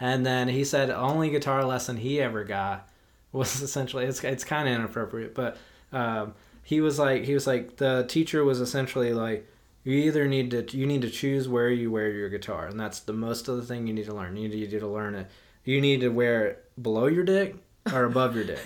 and 0.00 0.24
then 0.24 0.48
he 0.48 0.64
said 0.64 0.90
only 0.90 1.30
guitar 1.30 1.64
lesson 1.64 1.98
he 1.98 2.20
ever 2.20 2.42
got 2.44 2.88
was 3.30 3.60
essentially 3.62 4.06
it's 4.06 4.24
it's 4.24 4.44
kind 4.44 4.68
of 4.68 4.74
inappropriate, 4.74 5.34
but 5.34 5.56
um, 5.92 6.34
he 6.62 6.80
was 6.80 6.98
like 6.98 7.24
he 7.24 7.34
was 7.34 7.46
like 7.46 7.76
the 7.76 8.04
teacher 8.08 8.44
was 8.44 8.60
essentially 8.60 9.12
like 9.12 9.46
you 9.84 9.94
either 9.94 10.28
need 10.28 10.50
to 10.50 10.76
you 10.76 10.86
need 10.86 11.02
to 11.02 11.10
choose 11.10 11.48
where 11.48 11.70
you 11.70 11.90
wear 11.90 12.10
your 12.10 12.28
guitar 12.28 12.66
and 12.66 12.78
that's 12.78 13.00
the 13.00 13.12
most 13.12 13.48
of 13.48 13.56
the 13.56 13.62
thing 13.62 13.86
you 13.86 13.94
need 13.94 14.04
to 14.04 14.14
learn 14.14 14.36
you 14.36 14.48
need, 14.48 14.54
you 14.54 14.68
need 14.68 14.80
to 14.80 14.86
learn 14.86 15.14
it 15.14 15.26
you 15.64 15.80
need 15.80 16.00
to 16.00 16.08
wear 16.10 16.46
it 16.46 16.82
below 16.82 17.06
your 17.06 17.24
dick 17.24 17.56
or 17.92 18.04
above 18.04 18.34
your 18.34 18.44
dick 18.44 18.60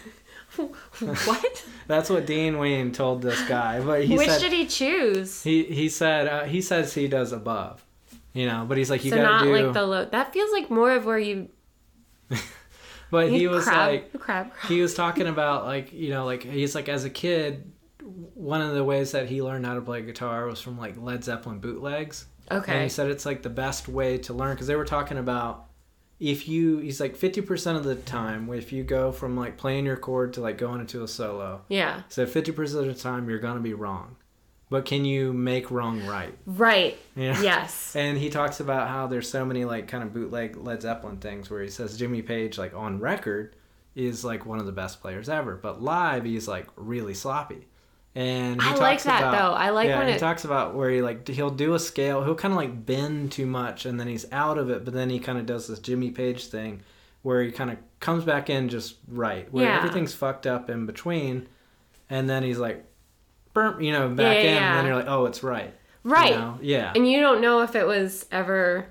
what? 0.56 1.64
that's 1.86 2.10
what 2.10 2.26
dean 2.26 2.58
ween 2.58 2.90
told 2.90 3.22
this 3.22 3.40
guy 3.48 3.80
but 3.80 4.04
he 4.04 4.16
Which 4.16 4.28
said 4.28 4.40
did 4.40 4.52
he 4.52 4.66
choose? 4.66 5.44
he 5.44 5.62
he 5.64 5.88
said 5.88 6.26
uh, 6.26 6.44
he 6.44 6.60
says 6.60 6.94
he 6.94 7.06
does 7.06 7.30
above 7.30 7.84
you 8.32 8.46
know 8.46 8.64
but 8.68 8.78
he's 8.78 8.90
like 8.90 9.04
you 9.04 9.10
so 9.10 9.16
gotta 9.16 9.28
not 9.28 9.42
do 9.44 9.56
like 9.66 9.72
the 9.74 9.86
low. 9.86 10.04
That 10.06 10.32
feels 10.32 10.50
like 10.52 10.70
more 10.70 10.90
of 10.92 11.04
where 11.04 11.18
you. 11.18 11.48
but 13.10 13.28
he 13.30 13.46
was 13.48 13.64
crab, 13.64 13.88
like 13.90 14.20
crab. 14.20 14.52
he 14.68 14.80
was 14.80 14.94
talking 14.94 15.26
about 15.34 15.64
like 15.64 15.92
you 15.92 16.10
know 16.10 16.24
like 16.24 16.42
he's 16.42 16.74
like 16.74 16.88
as 16.88 17.04
a 17.04 17.10
kid 17.10 17.70
one 18.34 18.60
of 18.60 18.74
the 18.74 18.82
ways 18.82 19.12
that 19.12 19.28
he 19.28 19.42
learned 19.42 19.64
how 19.64 19.74
to 19.74 19.80
play 19.80 20.02
guitar 20.02 20.46
was 20.46 20.60
from 20.60 20.78
like 20.78 20.96
led 20.96 21.22
zeppelin 21.24 21.58
bootlegs 21.60 22.26
Okay. 22.50 22.72
and 22.72 22.82
he 22.82 22.88
said 22.88 23.08
it's 23.08 23.24
like 23.24 23.42
the 23.42 23.48
best 23.50 23.86
way 23.88 24.18
to 24.18 24.34
learn 24.34 24.54
because 24.54 24.66
they 24.66 24.74
were 24.76 24.84
talking 24.84 25.16
about 25.18 25.66
if 26.18 26.48
you 26.48 26.78
he's 26.78 27.00
like 27.00 27.16
50% 27.16 27.76
of 27.76 27.84
the 27.84 27.94
time 27.94 28.52
if 28.52 28.72
you 28.72 28.82
go 28.82 29.12
from 29.12 29.36
like 29.36 29.56
playing 29.56 29.86
your 29.86 29.96
chord 29.96 30.32
to 30.34 30.40
like 30.40 30.58
going 30.58 30.80
into 30.80 31.02
a 31.04 31.08
solo 31.08 31.62
Yeah. 31.68 32.02
so 32.08 32.26
50% 32.26 32.58
of 32.58 32.86
the 32.86 32.94
time 32.94 33.28
you're 33.30 33.38
gonna 33.38 33.60
be 33.60 33.74
wrong 33.74 34.16
but 34.72 34.84
can 34.84 35.04
you 35.04 35.32
make 35.32 35.70
wrong 35.70 36.04
right 36.06 36.34
Right. 36.46 36.98
Yeah. 37.14 37.40
Yes. 37.40 37.94
and 38.02 38.18
he 38.18 38.28
talks 38.30 38.58
about 38.58 38.88
how 38.88 39.06
there's 39.06 39.28
so 39.30 39.44
many 39.44 39.64
like 39.64 39.86
kind 39.86 40.02
of 40.02 40.12
bootleg 40.12 40.56
Led 40.56 40.82
Zeppelin 40.82 41.18
things 41.18 41.48
where 41.50 41.62
he 41.62 41.68
says 41.68 41.96
Jimmy 41.96 42.22
Page 42.22 42.58
like 42.58 42.74
on 42.74 42.98
record 42.98 43.54
is 43.94 44.24
like 44.24 44.44
one 44.46 44.58
of 44.58 44.66
the 44.66 44.72
best 44.72 45.00
players 45.00 45.28
ever, 45.28 45.54
but 45.54 45.82
live 45.82 46.24
he's 46.24 46.48
like 46.48 46.66
really 46.76 47.14
sloppy. 47.14 47.68
And 48.14 48.60
he 48.60 48.68
I 48.68 48.70
talks 48.72 48.80
like 48.80 49.02
that, 49.04 49.20
about, 49.22 49.32
though. 49.52 49.54
I 49.54 49.70
like 49.70 49.88
yeah, 49.88 49.98
when 49.98 50.08
he 50.08 50.14
it- 50.14 50.18
talks 50.18 50.44
about 50.44 50.74
where 50.74 50.90
he 50.90 51.00
like 51.00 51.26
he'll 51.28 51.48
do 51.50 51.74
a 51.74 51.78
scale, 51.78 52.22
he'll 52.24 52.34
kind 52.34 52.52
of 52.52 52.56
like 52.58 52.84
bend 52.84 53.32
too 53.32 53.46
much, 53.46 53.86
and 53.86 53.98
then 54.00 54.06
he's 54.08 54.26
out 54.32 54.58
of 54.58 54.68
it, 54.70 54.84
but 54.84 54.92
then 54.92 55.08
he 55.10 55.18
kind 55.18 55.38
of 55.38 55.46
does 55.46 55.66
this 55.68 55.78
Jimmy 55.78 56.10
Page 56.10 56.46
thing 56.46 56.82
where 57.22 57.42
he 57.42 57.50
kind 57.52 57.70
of 57.70 57.78
comes 58.00 58.24
back 58.24 58.50
in 58.50 58.68
just 58.68 58.96
right, 59.08 59.50
where 59.52 59.64
Yeah. 59.64 59.78
everything's 59.78 60.12
fucked 60.12 60.46
up 60.46 60.68
in 60.68 60.84
between, 60.86 61.46
and 62.10 62.28
then 62.28 62.42
he's 62.42 62.58
like, 62.58 62.84
burp, 63.54 63.80
you 63.80 63.92
know, 63.92 64.08
back 64.08 64.44
Yeah, 64.44 64.50
in, 64.50 64.54
yeah, 64.54 64.66
and 64.66 64.74
then 64.74 64.86
you're 64.86 64.96
like, 64.96 65.06
oh, 65.08 65.26
it's 65.26 65.42
right, 65.42 65.74
you 66.04 66.10
Right. 66.10 66.32
know? 66.34 66.58
Yeah, 66.62 66.92
And 66.94 67.10
you 67.10 67.20
don't 67.20 67.40
know 67.40 67.60
if 67.62 67.74
it 67.76 67.86
was 67.86 68.26
ever 68.32 68.86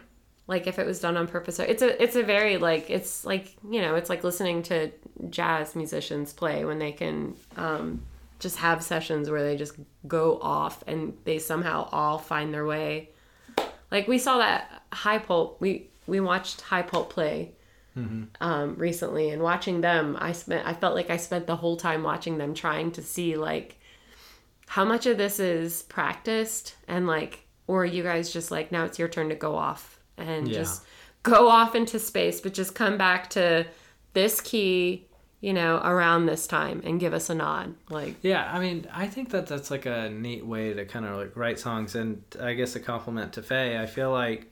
like 0.48 0.68
if 0.68 0.80
it 0.80 0.86
was 0.86 1.00
done 1.00 1.18
on 1.18 1.28
purpose. 1.28 1.60
Or 1.60 1.64
it's 1.64 1.82
a 1.82 2.02
it's 2.02 2.16
a 2.16 2.24
very 2.24 2.58
like 2.58 2.90
it's 2.90 3.26
like 3.26 3.56
you 3.70 3.82
know 3.82 3.96
it's 3.96 4.10
like 4.10 4.24
listening 4.24 4.64
to 4.64 4.92
jazz 5.30 5.76
musicians 5.76 6.34
play 6.34 6.66
when 6.66 6.80
they 6.80 6.92
can 6.92 7.36
um 7.56 8.02
just 8.40 8.58
have 8.58 8.84
sessions 8.84 9.30
where 9.30 9.44
they 9.44 9.56
just 9.56 9.76
go 10.08 10.40
off 10.42 10.84
and 10.88 11.14
they 11.26 11.38
somehow 11.40 11.88
all 11.92 12.18
find 12.18 12.54
their 12.54 12.66
way. 12.66 13.10
Like 13.92 14.08
we 14.08 14.18
saw 14.18 14.38
that 14.40 14.84
high 14.94 15.20
pulp 15.20 15.60
we 15.62 15.90
we 16.08 16.20
watched 16.20 16.62
high 16.62 16.82
pulp 16.82 17.10
play 17.12 17.54
um 18.42 18.76
recently 18.78 19.30
and 19.30 19.42
watching 19.42 19.82
them 19.82 20.18
i 20.20 20.32
spent 20.32 20.66
i 20.68 20.74
felt 20.74 20.96
like 20.96 21.10
i 21.10 21.18
spent 21.18 21.48
the 21.48 21.56
whole 21.58 21.78
time 21.78 22.04
watching 22.04 22.38
them 22.38 22.54
trying 22.54 22.92
to 22.92 23.02
see 23.02 23.36
like 23.38 23.78
how 24.76 24.86
much 24.86 25.06
of 25.06 25.18
this 25.18 25.38
is 25.40 25.84
practiced 25.84 26.76
and 26.88 27.06
like 27.08 27.46
or 27.68 27.86
you 27.86 28.04
guys 28.04 28.32
just 28.32 28.52
like 28.52 28.72
now 28.72 28.86
it's 28.86 28.98
your 28.98 29.08
turn 29.10 29.28
to 29.30 29.36
go 29.36 29.56
off 29.56 30.00
and 30.18 30.48
Yeah. 30.48 30.60
just 30.60 30.84
go 31.24 31.50
off 31.50 31.76
into 31.76 32.00
space 32.00 32.40
but 32.42 32.54
just 32.54 32.74
come 32.76 32.98
back 32.98 33.30
to 33.32 33.66
this 34.14 34.40
key 34.42 35.08
you 35.42 35.54
know 35.54 35.78
around 35.84 36.26
this 36.26 36.48
time 36.48 36.82
and 36.86 37.00
give 37.00 37.14
us 37.14 37.30
a 37.30 37.36
nod 37.36 37.74
like 37.90 38.16
Yeah, 38.22 38.50
I 38.54 38.60
mean, 38.60 38.88
I 38.94 39.08
think 39.08 39.30
that 39.32 39.48
that's 39.48 39.72
like 39.72 39.86
a 39.86 40.10
neat 40.10 40.46
way 40.46 40.74
to 40.74 40.86
kind 40.86 41.06
of 41.06 41.16
like 41.18 41.36
write 41.36 41.60
songs, 41.60 41.96
and 41.96 42.22
I 42.40 42.54
guess 42.54 42.76
a 42.76 42.80
compliment 42.80 43.34
to 43.34 43.42
Faye. 43.42 43.78
I 43.80 43.88
feel 43.88 44.12
like 44.12 44.51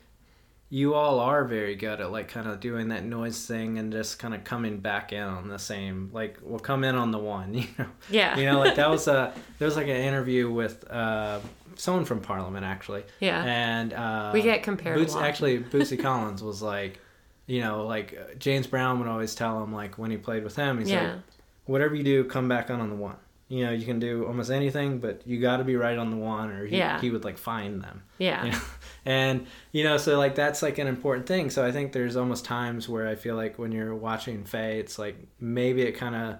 you 0.71 0.93
all 0.93 1.19
are 1.19 1.45
very 1.45 1.75
good 1.75 1.99
at 1.99 2.11
like 2.11 2.27
kind 2.27 2.47
of 2.47 2.59
doing 2.59 2.89
that 2.89 3.03
noise 3.03 3.43
thing 3.45 3.79
and 3.79 3.91
just 3.91 4.19
kind 4.19 4.35
of 4.35 4.43
coming 4.43 4.77
back 4.77 5.11
in 5.11 5.23
on 5.23 5.47
the 5.47 5.57
same 5.57 6.09
like 6.13 6.37
we'll 6.43 6.59
come 6.59 6.83
in 6.83 6.95
on 6.95 7.11
the 7.11 7.17
one, 7.17 7.53
you 7.55 7.65
know. 7.77 7.87
Yeah. 8.09 8.37
You 8.37 8.45
know, 8.45 8.59
like 8.59 8.75
that 8.75 8.89
was 8.89 9.07
a 9.17 9.33
there 9.57 9.65
was 9.65 9.75
like 9.75 9.87
an 9.87 9.95
interview 9.95 10.51
with 10.51 10.89
uh 10.91 11.39
someone 11.75 12.05
from 12.05 12.19
Parliament 12.21 12.65
actually. 12.65 13.03
Yeah. 13.19 13.43
And 13.43 13.93
uh 13.93 14.29
We 14.33 14.41
get 14.43 14.61
compared 14.63 14.97
Boots, 14.97 15.15
actually 15.15 15.59
Bootsy 15.73 15.99
Collins 15.99 16.43
was 16.43 16.61
like 16.61 16.99
you 17.47 17.61
know, 17.61 17.87
like 17.87 18.15
uh, 18.15 18.35
James 18.37 18.67
Brown 18.67 18.99
would 18.99 19.07
always 19.07 19.33
tell 19.33 19.63
him, 19.63 19.73
like 19.73 19.97
when 19.97 20.11
he 20.11 20.17
played 20.17 20.43
with 20.43 20.55
him, 20.55 20.77
he's 20.77 20.91
Yeah. 20.91 21.13
like, 21.13 21.19
whatever 21.65 21.95
you 21.95 22.03
do, 22.03 22.23
come 22.25 22.47
back 22.47 22.69
on 22.69 22.79
on 22.79 22.89
the 22.89 22.95
one. 22.95 23.15
You 23.47 23.65
know, 23.65 23.71
you 23.71 23.87
can 23.87 23.97
do 23.99 24.27
almost 24.27 24.51
anything, 24.51 24.99
but 24.99 25.23
you 25.25 25.41
got 25.41 25.57
to 25.57 25.63
be 25.63 25.75
right 25.75 25.97
on 25.97 26.11
the 26.11 26.17
one, 26.17 26.51
or 26.51 26.67
he, 26.67 26.77
Yeah. 26.77 27.01
he 27.01 27.09
would 27.09 27.23
like 27.23 27.39
find 27.39 27.81
them. 27.81 28.03
yeah 28.19 28.45
You 28.45 28.51
know? 28.51 28.59
And 29.05 29.47
you 29.71 29.83
know, 29.83 29.97
so 29.97 30.17
like 30.17 30.35
that's 30.35 30.61
like 30.61 30.77
an 30.77 30.87
important 30.87 31.25
thing. 31.25 31.49
So 31.49 31.65
I 31.65 31.71
think 31.71 31.91
there's 31.93 32.15
almost 32.15 32.45
times 32.45 32.87
where 32.89 33.07
I 33.07 33.15
feel 33.15 33.35
like 33.35 33.57
when 33.57 33.71
you're 33.71 33.95
watching 33.95 34.43
Faye, 34.43 34.79
it's 34.79 34.99
like 34.99 35.17
maybe 35.39 35.81
it 35.83 35.93
kind 35.93 36.15
of 36.15 36.37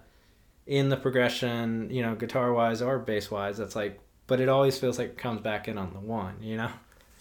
in 0.67 0.89
the 0.89 0.97
progression, 0.97 1.89
you 1.89 2.01
know, 2.01 2.15
guitar 2.15 2.53
wise 2.53 2.81
or 2.81 2.99
bass 2.99 3.31
wise, 3.31 3.57
that's 3.57 3.75
like, 3.75 3.99
but 4.27 4.39
it 4.39 4.49
always 4.49 4.77
feels 4.77 4.99
like 4.99 5.09
it 5.09 5.17
comes 5.17 5.41
back 5.41 5.67
in 5.67 5.77
on 5.77 5.93
the 5.93 5.99
one. 5.99 6.35
You 6.41 6.57
know. 6.57 6.71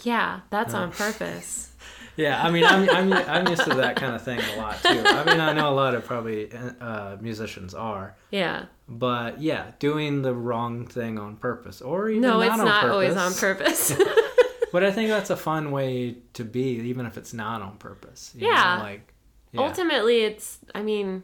yeah 0.02 0.40
that's 0.50 0.74
on 0.74 0.92
purpose 1.04 1.72
Yeah, 2.16 2.42
I 2.42 2.50
mean, 2.50 2.64
I'm, 2.64 2.90
I'm, 2.90 3.12
I'm 3.28 3.48
used 3.48 3.62
to 3.64 3.74
that 3.76 3.96
kind 3.96 4.14
of 4.14 4.22
thing 4.22 4.40
a 4.40 4.56
lot 4.56 4.82
too. 4.82 5.02
I 5.04 5.24
mean, 5.24 5.40
I 5.40 5.52
know 5.52 5.70
a 5.70 5.74
lot 5.74 5.94
of 5.94 6.04
probably 6.04 6.50
uh, 6.80 7.16
musicians 7.20 7.74
are, 7.74 8.16
yeah 8.30 8.66
but 8.88 9.40
yeah, 9.40 9.72
doing 9.78 10.22
the 10.22 10.34
wrong 10.34 10.86
thing 10.86 11.18
on 11.18 11.36
purpose, 11.36 11.82
or 11.82 12.08
even 12.08 12.22
no 12.22 12.40
not 12.40 12.46
it's 12.46 12.56
not 12.64 12.80
purpose. 12.82 12.92
always 12.92 13.16
on 13.16 13.34
purpose 13.34 13.90
But 14.72 14.84
I 14.84 14.90
think 14.92 15.08
that's 15.08 15.30
a 15.30 15.36
fun 15.36 15.70
way 15.70 16.16
to 16.34 16.44
be, 16.44 16.80
even 16.90 17.06
if 17.06 17.16
it's 17.16 17.32
not 17.32 17.62
on 17.62 17.76
purpose. 17.78 18.32
you 18.34 18.42
know, 18.46 18.52
Yeah. 18.52 18.78
like 18.80 19.14
yeah. 19.52 19.60
ultimately 19.62 20.24
it's 20.24 20.58
i 20.74 20.82
mean 20.82 21.22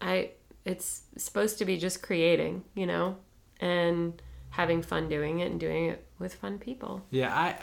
i 0.00 0.30
it's 0.64 1.02
supposed 1.16 1.58
to 1.58 1.64
be 1.64 1.76
just 1.76 2.00
creating 2.00 2.62
you 2.74 2.86
know 2.86 3.16
and 3.60 4.22
having 4.50 4.82
fun 4.82 5.08
doing 5.08 5.40
it 5.40 5.50
and 5.50 5.58
doing 5.58 5.86
it 5.86 6.04
with 6.20 6.34
fun 6.34 6.58
people 6.58 7.02
Yeah, 7.10 7.34
I 7.34 7.56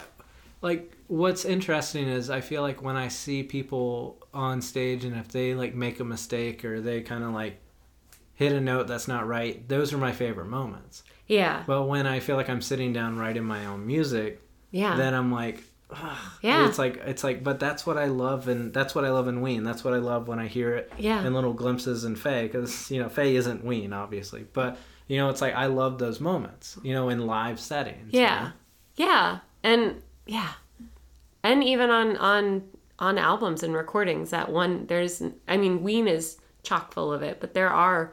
like 0.62 0.98
what's 1.08 1.46
interesting 1.46 2.08
is 2.08 2.30
I 2.30 2.42
feel 2.42 2.62
like 2.64 2.82
when 2.82 2.96
I 2.98 3.08
see 3.10 3.44
people 3.44 4.18
on 4.34 4.62
stage 4.62 5.06
and 5.06 5.16
if 5.16 5.28
they 5.30 5.54
like 5.54 5.74
make 5.76 6.00
a 6.00 6.04
mistake 6.04 6.66
or 6.66 6.82
they 6.82 7.02
kind 7.02 7.24
of 7.24 7.32
like 7.32 7.62
hit 8.34 8.52
a 8.52 8.60
note 8.62 8.88
that's 8.88 9.08
not 9.08 9.28
right, 9.28 9.68
those 9.70 9.94
are 9.94 9.98
my 9.98 10.12
favorite 10.12 10.48
moments. 10.48 11.04
yeah 11.28 11.64
But 11.68 11.84
when 11.84 12.06
I 12.08 12.20
feel 12.20 12.36
like 12.36 12.50
I'm 12.50 12.62
sitting 12.62 12.92
down 12.94 13.18
writing 13.18 13.44
my 13.44 13.66
own 13.68 13.86
music, 13.86 14.42
yeah 14.72 14.96
then 14.98 15.14
I'm 15.14 15.32
like, 15.32 15.64
ugh. 15.92 16.18
Yeah. 16.42 16.68
It's 16.68 16.78
like 16.78 16.98
it's 17.06 17.24
like, 17.24 17.44
but 17.44 17.60
that's 17.60 17.86
what 17.86 17.98
I 17.98 18.06
love, 18.06 18.48
and 18.48 18.74
that's 18.74 18.94
what 18.96 19.06
I 19.06 19.10
love 19.10 19.28
in 19.28 19.42
Ween. 19.42 19.64
That's 19.64 19.84
what 19.84 19.94
I 19.94 19.98
love 19.98 20.28
when 20.28 20.40
I 20.40 20.48
hear 20.48 20.76
it 20.76 20.92
Yeah. 20.98 21.26
in 21.26 21.34
little 21.34 21.54
glimpses 21.54 22.04
in 22.04 22.16
Faye, 22.16 22.44
because 22.44 22.92
you 22.92 23.02
know 23.02 23.10
Faye 23.10 23.36
isn't 23.36 23.64
Ween, 23.64 23.94
obviously, 23.94 24.46
but 24.54 24.78
you 25.08 25.18
know 25.18 25.30
it's 25.30 25.42
like 25.42 25.54
I 25.56 25.68
love 25.68 25.98
those 26.00 26.20
moments, 26.20 26.78
you 26.84 26.94
know, 26.94 27.10
in 27.10 27.26
live 27.26 27.60
settings. 27.60 28.14
you 28.14 28.22
yeah 28.22 28.44
know? 28.44 28.52
yeah 29.06 29.40
and 29.64 30.02
yeah 30.26 30.50
and 31.44 31.64
even 31.64 31.90
on 31.90 32.18
on 32.18 32.64
on 33.00 33.18
albums 33.18 33.62
and 33.64 33.74
recordings 33.76 34.32
that 34.32 34.52
one 34.52 34.86
there's 34.88 35.22
i 35.48 35.56
mean 35.56 35.84
ween 35.84 36.08
is 36.08 36.38
chock 36.64 36.92
full 36.94 37.14
of 37.14 37.22
it 37.22 37.40
but 37.40 37.54
there 37.54 37.70
are 37.70 38.12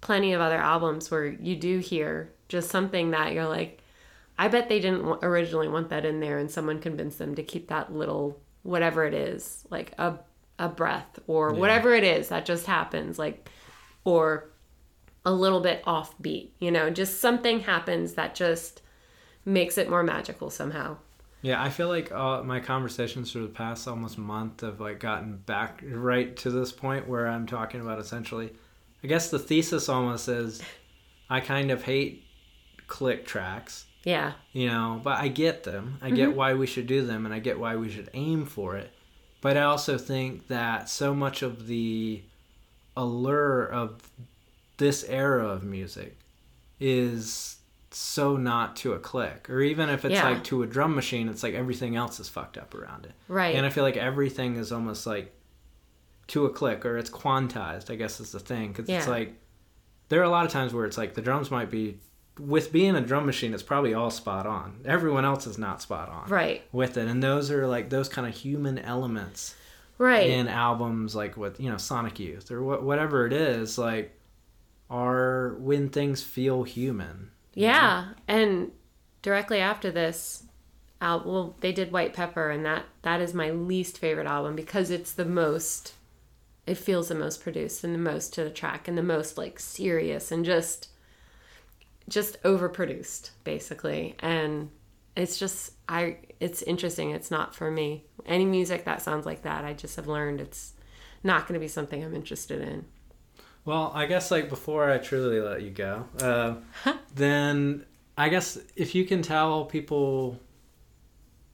plenty 0.00 0.32
of 0.32 0.40
other 0.40 0.56
albums 0.58 1.10
where 1.10 1.26
you 1.26 1.56
do 1.56 1.78
hear 1.80 2.30
just 2.48 2.70
something 2.70 3.10
that 3.10 3.32
you're 3.32 3.48
like 3.48 3.79
i 4.40 4.48
bet 4.48 4.68
they 4.68 4.80
didn't 4.80 5.04
originally 5.22 5.68
want 5.68 5.90
that 5.90 6.04
in 6.04 6.18
there 6.18 6.38
and 6.38 6.50
someone 6.50 6.80
convinced 6.80 7.18
them 7.18 7.34
to 7.34 7.42
keep 7.42 7.68
that 7.68 7.92
little 7.92 8.40
whatever 8.62 9.04
it 9.04 9.14
is 9.14 9.64
like 9.70 9.92
a 9.98 10.18
a 10.58 10.68
breath 10.68 11.18
or 11.26 11.54
whatever 11.54 11.94
it 11.94 12.04
is 12.04 12.28
that 12.28 12.44
just 12.44 12.66
happens 12.66 13.18
like 13.18 13.48
or 14.04 14.50
a 15.24 15.32
little 15.32 15.60
bit 15.60 15.82
offbeat 15.84 16.50
you 16.58 16.70
know? 16.70 16.90
Just 16.90 17.20
something 17.20 17.60
happens 17.60 18.14
that 18.14 18.34
just 18.34 18.82
makes 19.44 19.78
it 19.78 19.88
more 19.88 20.02
magical 20.02 20.50
somehow. 20.50 20.96
Yeah, 21.42 21.62
I 21.62 21.70
feel 21.70 21.88
like 21.88 22.12
uh, 22.12 22.42
my 22.42 22.60
conversations 22.60 23.32
for 23.32 23.38
the 23.38 23.48
past 23.48 23.88
almost 23.88 24.18
month 24.18 24.60
have 24.60 24.80
like 24.80 25.00
gotten 25.00 25.38
back 25.38 25.82
right 25.86 26.36
to 26.38 26.50
this 26.50 26.70
point 26.70 27.08
where 27.08 27.26
I'm 27.26 27.46
talking 27.46 27.80
about 27.80 27.98
essentially. 27.98 28.52
I 29.02 29.06
guess 29.06 29.30
the 29.30 29.38
thesis 29.38 29.88
almost 29.88 30.28
is, 30.28 30.60
I 31.30 31.40
kind 31.40 31.70
of 31.70 31.82
hate 31.82 32.24
click 32.86 33.24
tracks, 33.24 33.86
Yeah. 34.04 34.32
you 34.52 34.66
know, 34.66 35.00
but 35.02 35.18
I 35.18 35.28
get 35.28 35.64
them. 35.64 35.98
I 36.00 36.10
get 36.10 36.30
mm-hmm. 36.30 36.38
why 36.38 36.54
we 36.54 36.66
should 36.66 36.86
do 36.86 37.04
them, 37.04 37.26
and 37.26 37.34
I 37.34 37.38
get 37.38 37.58
why 37.58 37.76
we 37.76 37.90
should 37.90 38.08
aim 38.14 38.46
for 38.46 38.76
it. 38.76 38.90
But 39.40 39.56
I 39.56 39.62
also 39.62 39.98
think 39.98 40.48
that 40.48 40.88
so 40.88 41.14
much 41.14 41.42
of 41.42 41.66
the 41.66 42.22
allure 42.96 43.64
of 43.66 44.10
this 44.76 45.04
era 45.04 45.46
of 45.46 45.62
music 45.62 46.18
is 46.78 47.56
so 47.90 48.36
not 48.36 48.76
to 48.76 48.92
a 48.92 48.98
click 48.98 49.50
or 49.50 49.60
even 49.60 49.88
if 49.88 50.04
it's 50.04 50.14
Yeah. 50.14 50.28
like 50.28 50.44
to 50.44 50.62
a 50.62 50.66
drum 50.66 50.94
machine 50.94 51.28
it's 51.28 51.42
like 51.42 51.54
everything 51.54 51.96
else 51.96 52.20
is 52.20 52.28
fucked 52.28 52.56
up 52.56 52.74
around 52.74 53.04
it 53.04 53.12
Right. 53.26 53.54
and 53.56 53.66
i 53.66 53.68
feel 53.68 53.82
like 53.82 53.96
everything 53.96 54.56
is 54.56 54.70
almost 54.70 55.06
like 55.06 55.34
to 56.28 56.46
a 56.46 56.50
click 56.50 56.86
or 56.86 56.96
it's 56.98 57.10
quantized 57.10 57.90
i 57.90 57.96
guess 57.96 58.20
is 58.20 58.30
the 58.30 58.38
thing 58.38 58.68
because 58.68 58.88
it's 58.88 59.08
like 59.08 59.34
there 60.08 60.20
are 60.20 60.24
a 60.24 60.30
lot 60.30 60.46
of 60.46 60.52
times 60.52 60.72
where 60.72 60.86
it's 60.86 60.96
like 60.96 61.14
the 61.14 61.22
drums 61.22 61.50
might 61.50 61.68
be 61.70 61.98
with 62.40 62.72
being 62.72 62.96
a 62.96 63.00
drum 63.00 63.26
machine 63.26 63.52
it's 63.54 63.62
probably 63.62 63.92
all 63.94 64.10
spot 64.10 64.46
on 64.46 64.80
everyone 64.84 65.24
else 65.24 65.46
is 65.46 65.58
not 65.58 65.80
spot 65.82 66.08
on 66.08 66.28
right. 66.28 66.62
with 66.72 66.96
it 66.96 67.06
and 67.08 67.22
those 67.22 67.50
are 67.50 67.66
like 67.66 67.90
those 67.90 68.08
kind 68.08 68.26
of 68.26 68.34
human 68.34 68.78
elements 68.78 69.54
Right. 69.98 70.30
in 70.30 70.48
albums 70.48 71.14
like 71.14 71.36
with 71.36 71.60
you 71.60 71.68
know 71.70 71.76
Sonic 71.76 72.18
Youth 72.18 72.50
or 72.50 72.60
wh- 72.60 72.82
whatever 72.82 73.26
it 73.26 73.34
is 73.34 73.76
like 73.76 74.16
are 74.88 75.54
when 75.58 75.88
things 75.88 76.22
feel 76.22 76.62
human. 76.64 77.30
Yeah, 77.54 78.08
and 78.26 78.72
directly 79.22 79.58
after 79.60 79.90
this, 79.90 80.44
al- 81.00 81.24
well, 81.24 81.56
they 81.60 81.72
did 81.72 81.92
White 81.92 82.14
Pepper, 82.14 82.50
and 82.50 82.64
that 82.64 82.84
that 83.02 83.20
is 83.20 83.34
my 83.34 83.50
least 83.50 83.98
favorite 83.98 84.26
album 84.26 84.56
because 84.56 84.90
it's 84.90 85.12
the 85.12 85.24
most. 85.24 85.94
It 86.66 86.76
feels 86.76 87.08
the 87.08 87.14
most 87.14 87.42
produced 87.42 87.82
and 87.84 87.94
the 87.94 87.98
most 87.98 88.32
to 88.34 88.44
the 88.44 88.50
track 88.50 88.86
and 88.86 88.96
the 88.96 89.02
most 89.02 89.36
like 89.36 89.58
serious 89.58 90.30
and 90.30 90.44
just, 90.44 90.88
just 92.10 92.42
overproduced 92.42 93.30
basically, 93.44 94.16
and 94.18 94.70
it's 95.16 95.38
just 95.38 95.72
I. 95.88 96.18
It's 96.40 96.62
interesting. 96.62 97.10
It's 97.10 97.30
not 97.30 97.54
for 97.54 97.70
me. 97.70 98.04
Any 98.26 98.44
music 98.44 98.84
that 98.84 99.00
sounds 99.00 99.24
like 99.24 99.42
that, 99.42 99.64
I 99.64 99.72
just 99.72 99.96
have 99.96 100.06
learned 100.06 100.40
it's 100.40 100.74
not 101.22 101.46
going 101.46 101.54
to 101.54 101.60
be 101.60 101.68
something 101.68 102.04
I'm 102.04 102.14
interested 102.14 102.60
in. 102.60 102.84
Well, 103.64 103.92
I 103.94 104.06
guess 104.06 104.30
like 104.30 104.48
before 104.48 104.90
I 104.90 104.98
truly 104.98 105.40
let 105.40 105.62
you 105.62 105.70
go, 105.70 106.04
uh, 106.20 106.54
then 107.14 107.84
I 108.16 108.28
guess 108.28 108.58
if 108.76 108.94
you 108.94 109.04
can 109.04 109.22
tell 109.22 109.64
people 109.64 110.38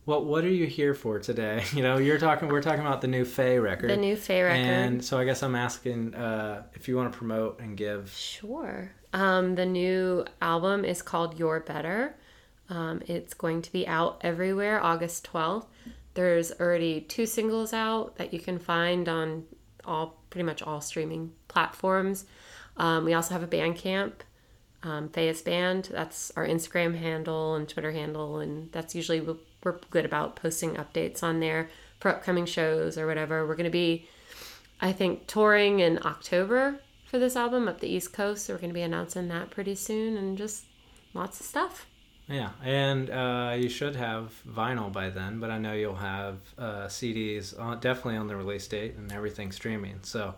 what 0.06 0.24
what 0.24 0.44
are 0.44 0.48
you 0.48 0.66
here 0.66 0.94
for 0.94 1.18
today? 1.18 1.62
You 1.74 1.82
know, 1.82 1.98
you're 1.98 2.18
talking 2.18 2.48
we're 2.48 2.62
talking 2.62 2.80
about 2.80 3.02
the 3.02 3.08
new 3.08 3.24
Faye 3.26 3.58
record. 3.58 3.90
The 3.90 3.96
new 3.96 4.16
Faye 4.16 4.42
record. 4.42 4.56
And 4.56 5.04
so 5.04 5.18
I 5.18 5.24
guess 5.24 5.42
I'm 5.42 5.54
asking 5.54 6.14
uh, 6.14 6.62
if 6.72 6.88
you 6.88 6.96
want 6.96 7.12
to 7.12 7.18
promote 7.18 7.60
and 7.60 7.76
give 7.76 8.10
Sure. 8.16 8.92
Um, 9.12 9.56
the 9.56 9.66
new 9.66 10.24
album 10.40 10.84
is 10.84 11.02
called 11.02 11.38
You're 11.38 11.60
Better. 11.60 12.16
Um, 12.70 13.02
it's 13.06 13.34
going 13.34 13.62
to 13.62 13.72
be 13.72 13.86
out 13.86 14.18
everywhere 14.22 14.82
August 14.82 15.28
12th. 15.30 15.66
There's 16.14 16.52
already 16.52 17.02
two 17.02 17.26
singles 17.26 17.72
out 17.72 18.16
that 18.16 18.32
you 18.32 18.40
can 18.40 18.58
find 18.58 19.08
on 19.08 19.44
all 19.84 20.22
pretty 20.30 20.44
much 20.44 20.62
all 20.62 20.80
streaming 20.80 21.32
platforms. 21.48 22.26
Um, 22.76 23.04
we 23.04 23.14
also 23.14 23.34
have 23.34 23.42
a 23.42 23.46
Bandcamp, 23.46 24.12
um, 24.82 25.08
Fayus 25.08 25.44
Band. 25.44 25.88
That's 25.92 26.30
our 26.36 26.46
Instagram 26.46 26.96
handle 26.96 27.54
and 27.54 27.68
Twitter 27.68 27.92
handle, 27.92 28.38
and 28.38 28.70
that's 28.72 28.94
usually 28.94 29.20
we're 29.66 29.78
good 29.90 30.04
about 30.04 30.36
posting 30.36 30.74
updates 30.76 31.22
on 31.22 31.40
there 31.40 31.68
for 31.98 32.08
upcoming 32.08 32.46
shows 32.46 32.96
or 32.96 33.06
whatever. 33.06 33.46
We're 33.46 33.56
going 33.56 33.64
to 33.64 33.70
be 33.70 34.08
I 34.80 34.92
think 34.92 35.26
touring 35.26 35.80
in 35.80 35.98
October 36.04 36.80
for 37.06 37.18
this 37.18 37.34
album 37.34 37.66
up 37.66 37.80
the 37.80 37.88
East 37.88 38.12
Coast. 38.12 38.46
So 38.46 38.54
we're 38.54 38.60
going 38.60 38.70
to 38.70 38.74
be 38.74 38.82
announcing 38.82 39.28
that 39.28 39.50
pretty 39.50 39.74
soon 39.74 40.16
and 40.16 40.38
just 40.38 40.64
lots 41.14 41.40
of 41.40 41.46
stuff. 41.46 41.86
Yeah, 42.28 42.50
and 42.64 43.08
uh, 43.08 43.54
you 43.56 43.68
should 43.68 43.94
have 43.94 44.32
vinyl 44.48 44.92
by 44.92 45.10
then, 45.10 45.38
but 45.38 45.50
I 45.50 45.58
know 45.58 45.74
you'll 45.74 45.94
have 45.94 46.38
uh, 46.58 46.86
CDs 46.86 47.58
on, 47.58 47.78
definitely 47.78 48.16
on 48.16 48.26
the 48.26 48.34
release 48.34 48.66
date 48.66 48.96
and 48.96 49.12
everything 49.12 49.52
streaming. 49.52 50.00
So 50.02 50.34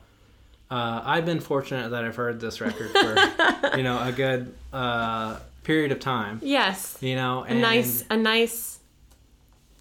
uh, 0.71 1.03
I've 1.05 1.25
been 1.25 1.41
fortunate 1.41 1.91
that 1.91 2.05
I've 2.05 2.17
heard 2.17 2.41
this 2.41 2.61
record 2.61 2.91
for 2.91 3.77
you 3.77 3.83
know 3.83 3.99
a 4.03 4.13
good 4.13 4.55
uh, 4.73 5.39
period 5.65 5.93
of 5.93 6.01
time. 6.01 6.41
Yes. 6.43 6.97
You 7.01 7.15
know, 7.15 7.43
A 7.43 7.55
nice, 7.55 8.05
a 8.09 8.17
nice 8.17 8.78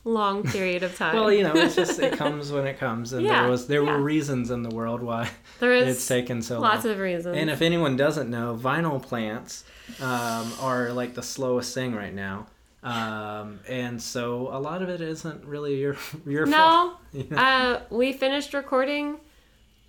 long 0.07 0.43
period 0.43 0.83
of 0.83 0.95
time. 0.95 1.15
Well, 1.15 1.31
you 1.31 1.43
know, 1.43 1.53
it's 1.55 1.75
just 1.75 1.99
it 1.99 2.13
comes 2.17 2.51
when 2.51 2.65
it 2.65 2.79
comes, 2.79 3.13
and 3.13 3.25
Yeah, 3.25 3.41
there 3.41 3.51
was 3.51 3.67
there 3.67 3.83
yeah. 3.83 3.91
were 3.97 4.01
reasons 4.01 4.49
in 4.51 4.63
the 4.63 4.69
world 4.73 5.01
why 5.01 5.29
there 5.59 5.73
is 5.73 5.97
it's 5.97 6.07
taken 6.07 6.41
so 6.41 6.59
lots 6.59 6.85
long. 6.85 6.93
of 6.93 6.99
reasons. 6.99 7.37
And 7.37 7.49
if 7.49 7.61
anyone 7.61 7.95
doesn't 7.97 8.29
know, 8.29 8.57
vinyl 8.59 9.01
plants 9.01 9.63
um, 10.01 10.51
are 10.61 10.91
like 10.93 11.13
the 11.13 11.23
slowest 11.23 11.73
thing 11.73 11.93
right 11.95 12.13
now. 12.13 12.47
Um, 12.83 13.59
and 13.67 14.01
so 14.01 14.49
a 14.51 14.59
lot 14.59 14.81
of 14.81 14.89
it 14.89 15.01
isn't 15.01 15.43
really 15.45 15.75
your 15.79 15.97
your 16.25 16.47
fault. 16.47 16.97
no, 17.31 17.37
uh, 17.37 17.81
we 17.89 18.13
finished 18.13 18.53
recording 18.53 19.17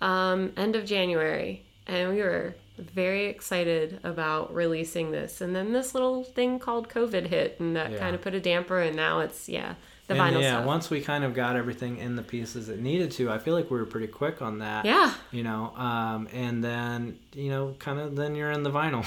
um, 0.01 0.51
end 0.57 0.75
of 0.75 0.85
January, 0.85 1.65
and 1.87 2.09
we 2.13 2.21
were 2.21 2.55
very 2.77 3.25
excited 3.27 3.99
about 4.03 4.53
releasing 4.53 5.11
this. 5.11 5.41
And 5.41 5.53
then 5.55 5.73
this 5.73 5.93
little 5.93 6.23
thing 6.23 6.59
called 6.59 6.89
COVID 6.89 7.27
hit, 7.27 7.57
and 7.59 7.75
that 7.75 7.91
Yeah. 7.91 7.99
kind 7.99 8.15
of 8.15 8.21
put 8.21 8.33
a 8.33 8.39
damper. 8.39 8.79
And 8.79 8.95
now 8.95 9.19
it's 9.19 9.47
yeah, 9.49 9.75
the 10.09 10.15
and 10.21 10.35
vinyl 10.35 10.41
yeah, 10.41 10.55
stuff. 10.55 10.65
once 10.65 10.89
we 10.89 10.99
kind 11.01 11.23
of 11.23 11.33
got 11.33 11.55
everything 11.55 11.97
in 11.97 12.15
the 12.15 12.23
pieces 12.23 12.67
it 12.67 12.79
needed 12.81 13.11
to, 13.11 13.31
I 13.31 13.37
feel 13.37 13.53
like 13.53 13.69
we 13.71 13.77
were 13.77 13.85
pretty 13.85 14.07
quick 14.07 14.41
on 14.41 14.59
that. 14.59 14.83
yeah, 14.83 15.13
You 15.31 15.43
know, 15.43 15.71
um, 15.77 16.27
and 16.33 16.61
then 16.63 17.19
you 17.33 17.49
know, 17.49 17.75
kind 17.79 17.99
of 17.99 18.15
then 18.15 18.35
you're 18.35 18.51
in 18.51 18.63
the 18.63 18.71
vinyl, 18.71 19.05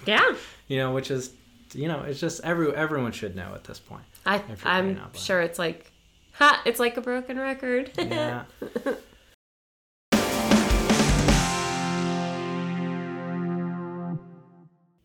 yeah. 0.06 0.34
you 0.68 0.76
know, 0.78 0.92
which 0.92 1.10
is, 1.10 1.32
you 1.72 1.88
know, 1.88 2.02
it's 2.02 2.20
just 2.20 2.42
every 2.44 2.72
everyone 2.74 3.12
should 3.12 3.34
know 3.34 3.52
at 3.54 3.64
this 3.64 3.78
point. 3.80 4.04
I 4.26 4.42
I'm 4.64 5.00
sure 5.14 5.40
it's 5.40 5.58
like 5.58 5.90
ha 6.32 6.62
it's 6.64 6.78
like 6.78 6.96
a 6.96 7.00
broken 7.00 7.38
record. 7.38 7.90
Yeah. 7.98 8.44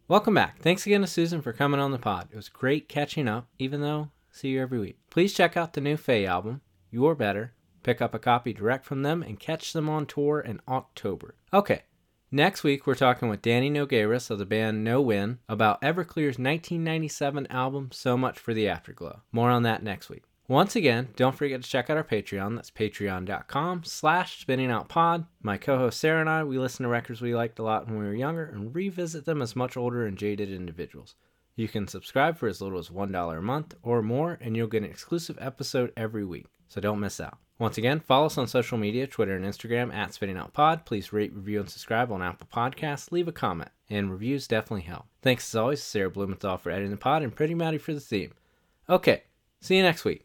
Welcome 0.10 0.36
back. 0.36 0.62
Thanks 0.62 0.86
again 0.86 1.02
to 1.02 1.08
Susan 1.08 1.42
for 1.42 1.52
coming 1.52 1.82
on 1.82 1.92
the 1.92 2.00
pod. 2.00 2.30
It 2.32 2.36
was 2.38 2.48
great 2.48 2.88
catching 2.88 3.28
up, 3.28 3.48
even 3.60 3.82
though 3.82 4.10
see 4.38 4.50
you 4.50 4.62
every 4.62 4.80
week. 4.80 4.98
Please 5.10 5.34
check 5.34 5.58
out 5.58 5.74
the 5.74 5.82
new 5.82 5.98
Faye 5.98 6.26
album, 6.26 6.62
You're 6.92 7.16
Better. 7.16 7.54
Pick 7.84 8.02
up 8.02 8.14
a 8.14 8.20
copy 8.20 8.54
direct 8.54 8.86
from 8.86 9.02
them 9.02 9.24
and 9.24 9.40
catch 9.40 9.74
them 9.74 9.90
on 9.90 10.06
tour 10.06 10.40
in 10.40 10.62
October. 10.68 11.36
Okay, 11.54 11.84
next 12.32 12.64
week 12.64 12.86
we're 12.86 12.96
talking 12.96 13.30
with 13.30 13.42
Danny 13.42 13.70
Nogueras 13.70 14.30
of 14.30 14.40
the 14.40 14.46
band 14.46 14.84
No 14.84 15.02
Win 15.02 15.40
about 15.48 15.82
Everclear's 15.82 16.38
1997 16.38 17.48
album 17.48 17.90
So 17.92 18.18
Much 18.18 18.38
for 18.38 18.54
the 18.54 18.68
Afterglow. 18.68 19.22
More 19.32 19.50
on 19.50 19.64
that 19.64 19.84
next 19.84 20.10
week. 20.10 20.24
Once 20.50 20.78
again, 20.78 21.10
don't 21.18 21.36
forget 21.36 21.62
to 21.62 21.70
check 21.70 21.90
out 21.90 21.98
our 21.98 22.04
Patreon. 22.06 22.56
That's 22.56 22.72
patreon.com 22.72 23.84
slash 23.84 24.46
spinningoutpod. 24.46 25.28
My 25.42 25.58
co-host 25.58 26.00
Sarah 26.00 26.22
and 26.22 26.30
I, 26.30 26.46
we 26.46 26.58
listen 26.58 26.84
to 26.84 26.90
records 26.90 27.22
we 27.22 27.36
liked 27.36 27.60
a 27.60 27.64
lot 27.64 27.88
when 27.88 28.00
we 28.00 28.06
were 28.06 28.16
younger 28.16 28.46
and 28.46 28.74
revisit 28.74 29.26
them 29.26 29.42
as 29.42 29.58
much 29.58 29.76
older 29.76 30.06
and 30.06 30.18
jaded 30.18 30.50
individuals. 30.50 31.16
You 31.58 31.68
can 31.68 31.88
subscribe 31.88 32.38
for 32.38 32.48
as 32.48 32.62
little 32.62 32.78
as 32.78 32.90
$1 32.90 33.38
a 33.38 33.42
month 33.42 33.74
or 33.82 34.02
more, 34.04 34.38
and 34.40 34.56
you'll 34.56 34.68
get 34.68 34.84
an 34.84 34.90
exclusive 34.90 35.38
episode 35.42 35.92
every 35.98 36.24
week. 36.24 36.46
So 36.68 36.80
don't 36.80 37.00
miss 37.00 37.20
out. 37.20 37.40
Once 37.58 37.80
again, 37.80 38.00
follow 38.00 38.28
us 38.28 38.38
on 38.38 38.48
social 38.48 38.78
media, 38.78 39.08
Twitter 39.08 39.36
and 39.36 39.44
Instagram 39.44 39.92
at 39.92 40.14
Spinning 40.14 40.38
Out 40.38 40.54
Pod. 40.54 40.86
Please 40.86 41.12
rate, 41.12 41.34
review, 41.34 41.60
and 41.60 41.70
subscribe 41.70 42.12
on 42.12 42.22
Apple 42.22 42.48
Podcasts. 42.54 43.12
Leave 43.12 43.28
a 43.28 43.32
comment, 43.32 43.72
and 43.90 44.12
reviews 44.12 44.48
definitely 44.48 44.84
help. 44.84 45.08
Thanks 45.24 45.50
as 45.50 45.56
always 45.56 45.80
to 45.80 45.86
Sarah 45.86 46.12
Blumenthal 46.12 46.60
for 46.60 46.70
editing 46.70 46.92
the 46.92 46.98
pod 46.98 47.24
and 47.24 47.36
Pretty 47.36 47.56
Maddie 47.56 47.80
for 47.80 47.96
the 47.96 48.00
theme. 48.00 48.34
Okay, 48.88 49.24
see 49.60 49.78
you 49.78 49.84
next 49.84 50.06
week. 50.06 50.24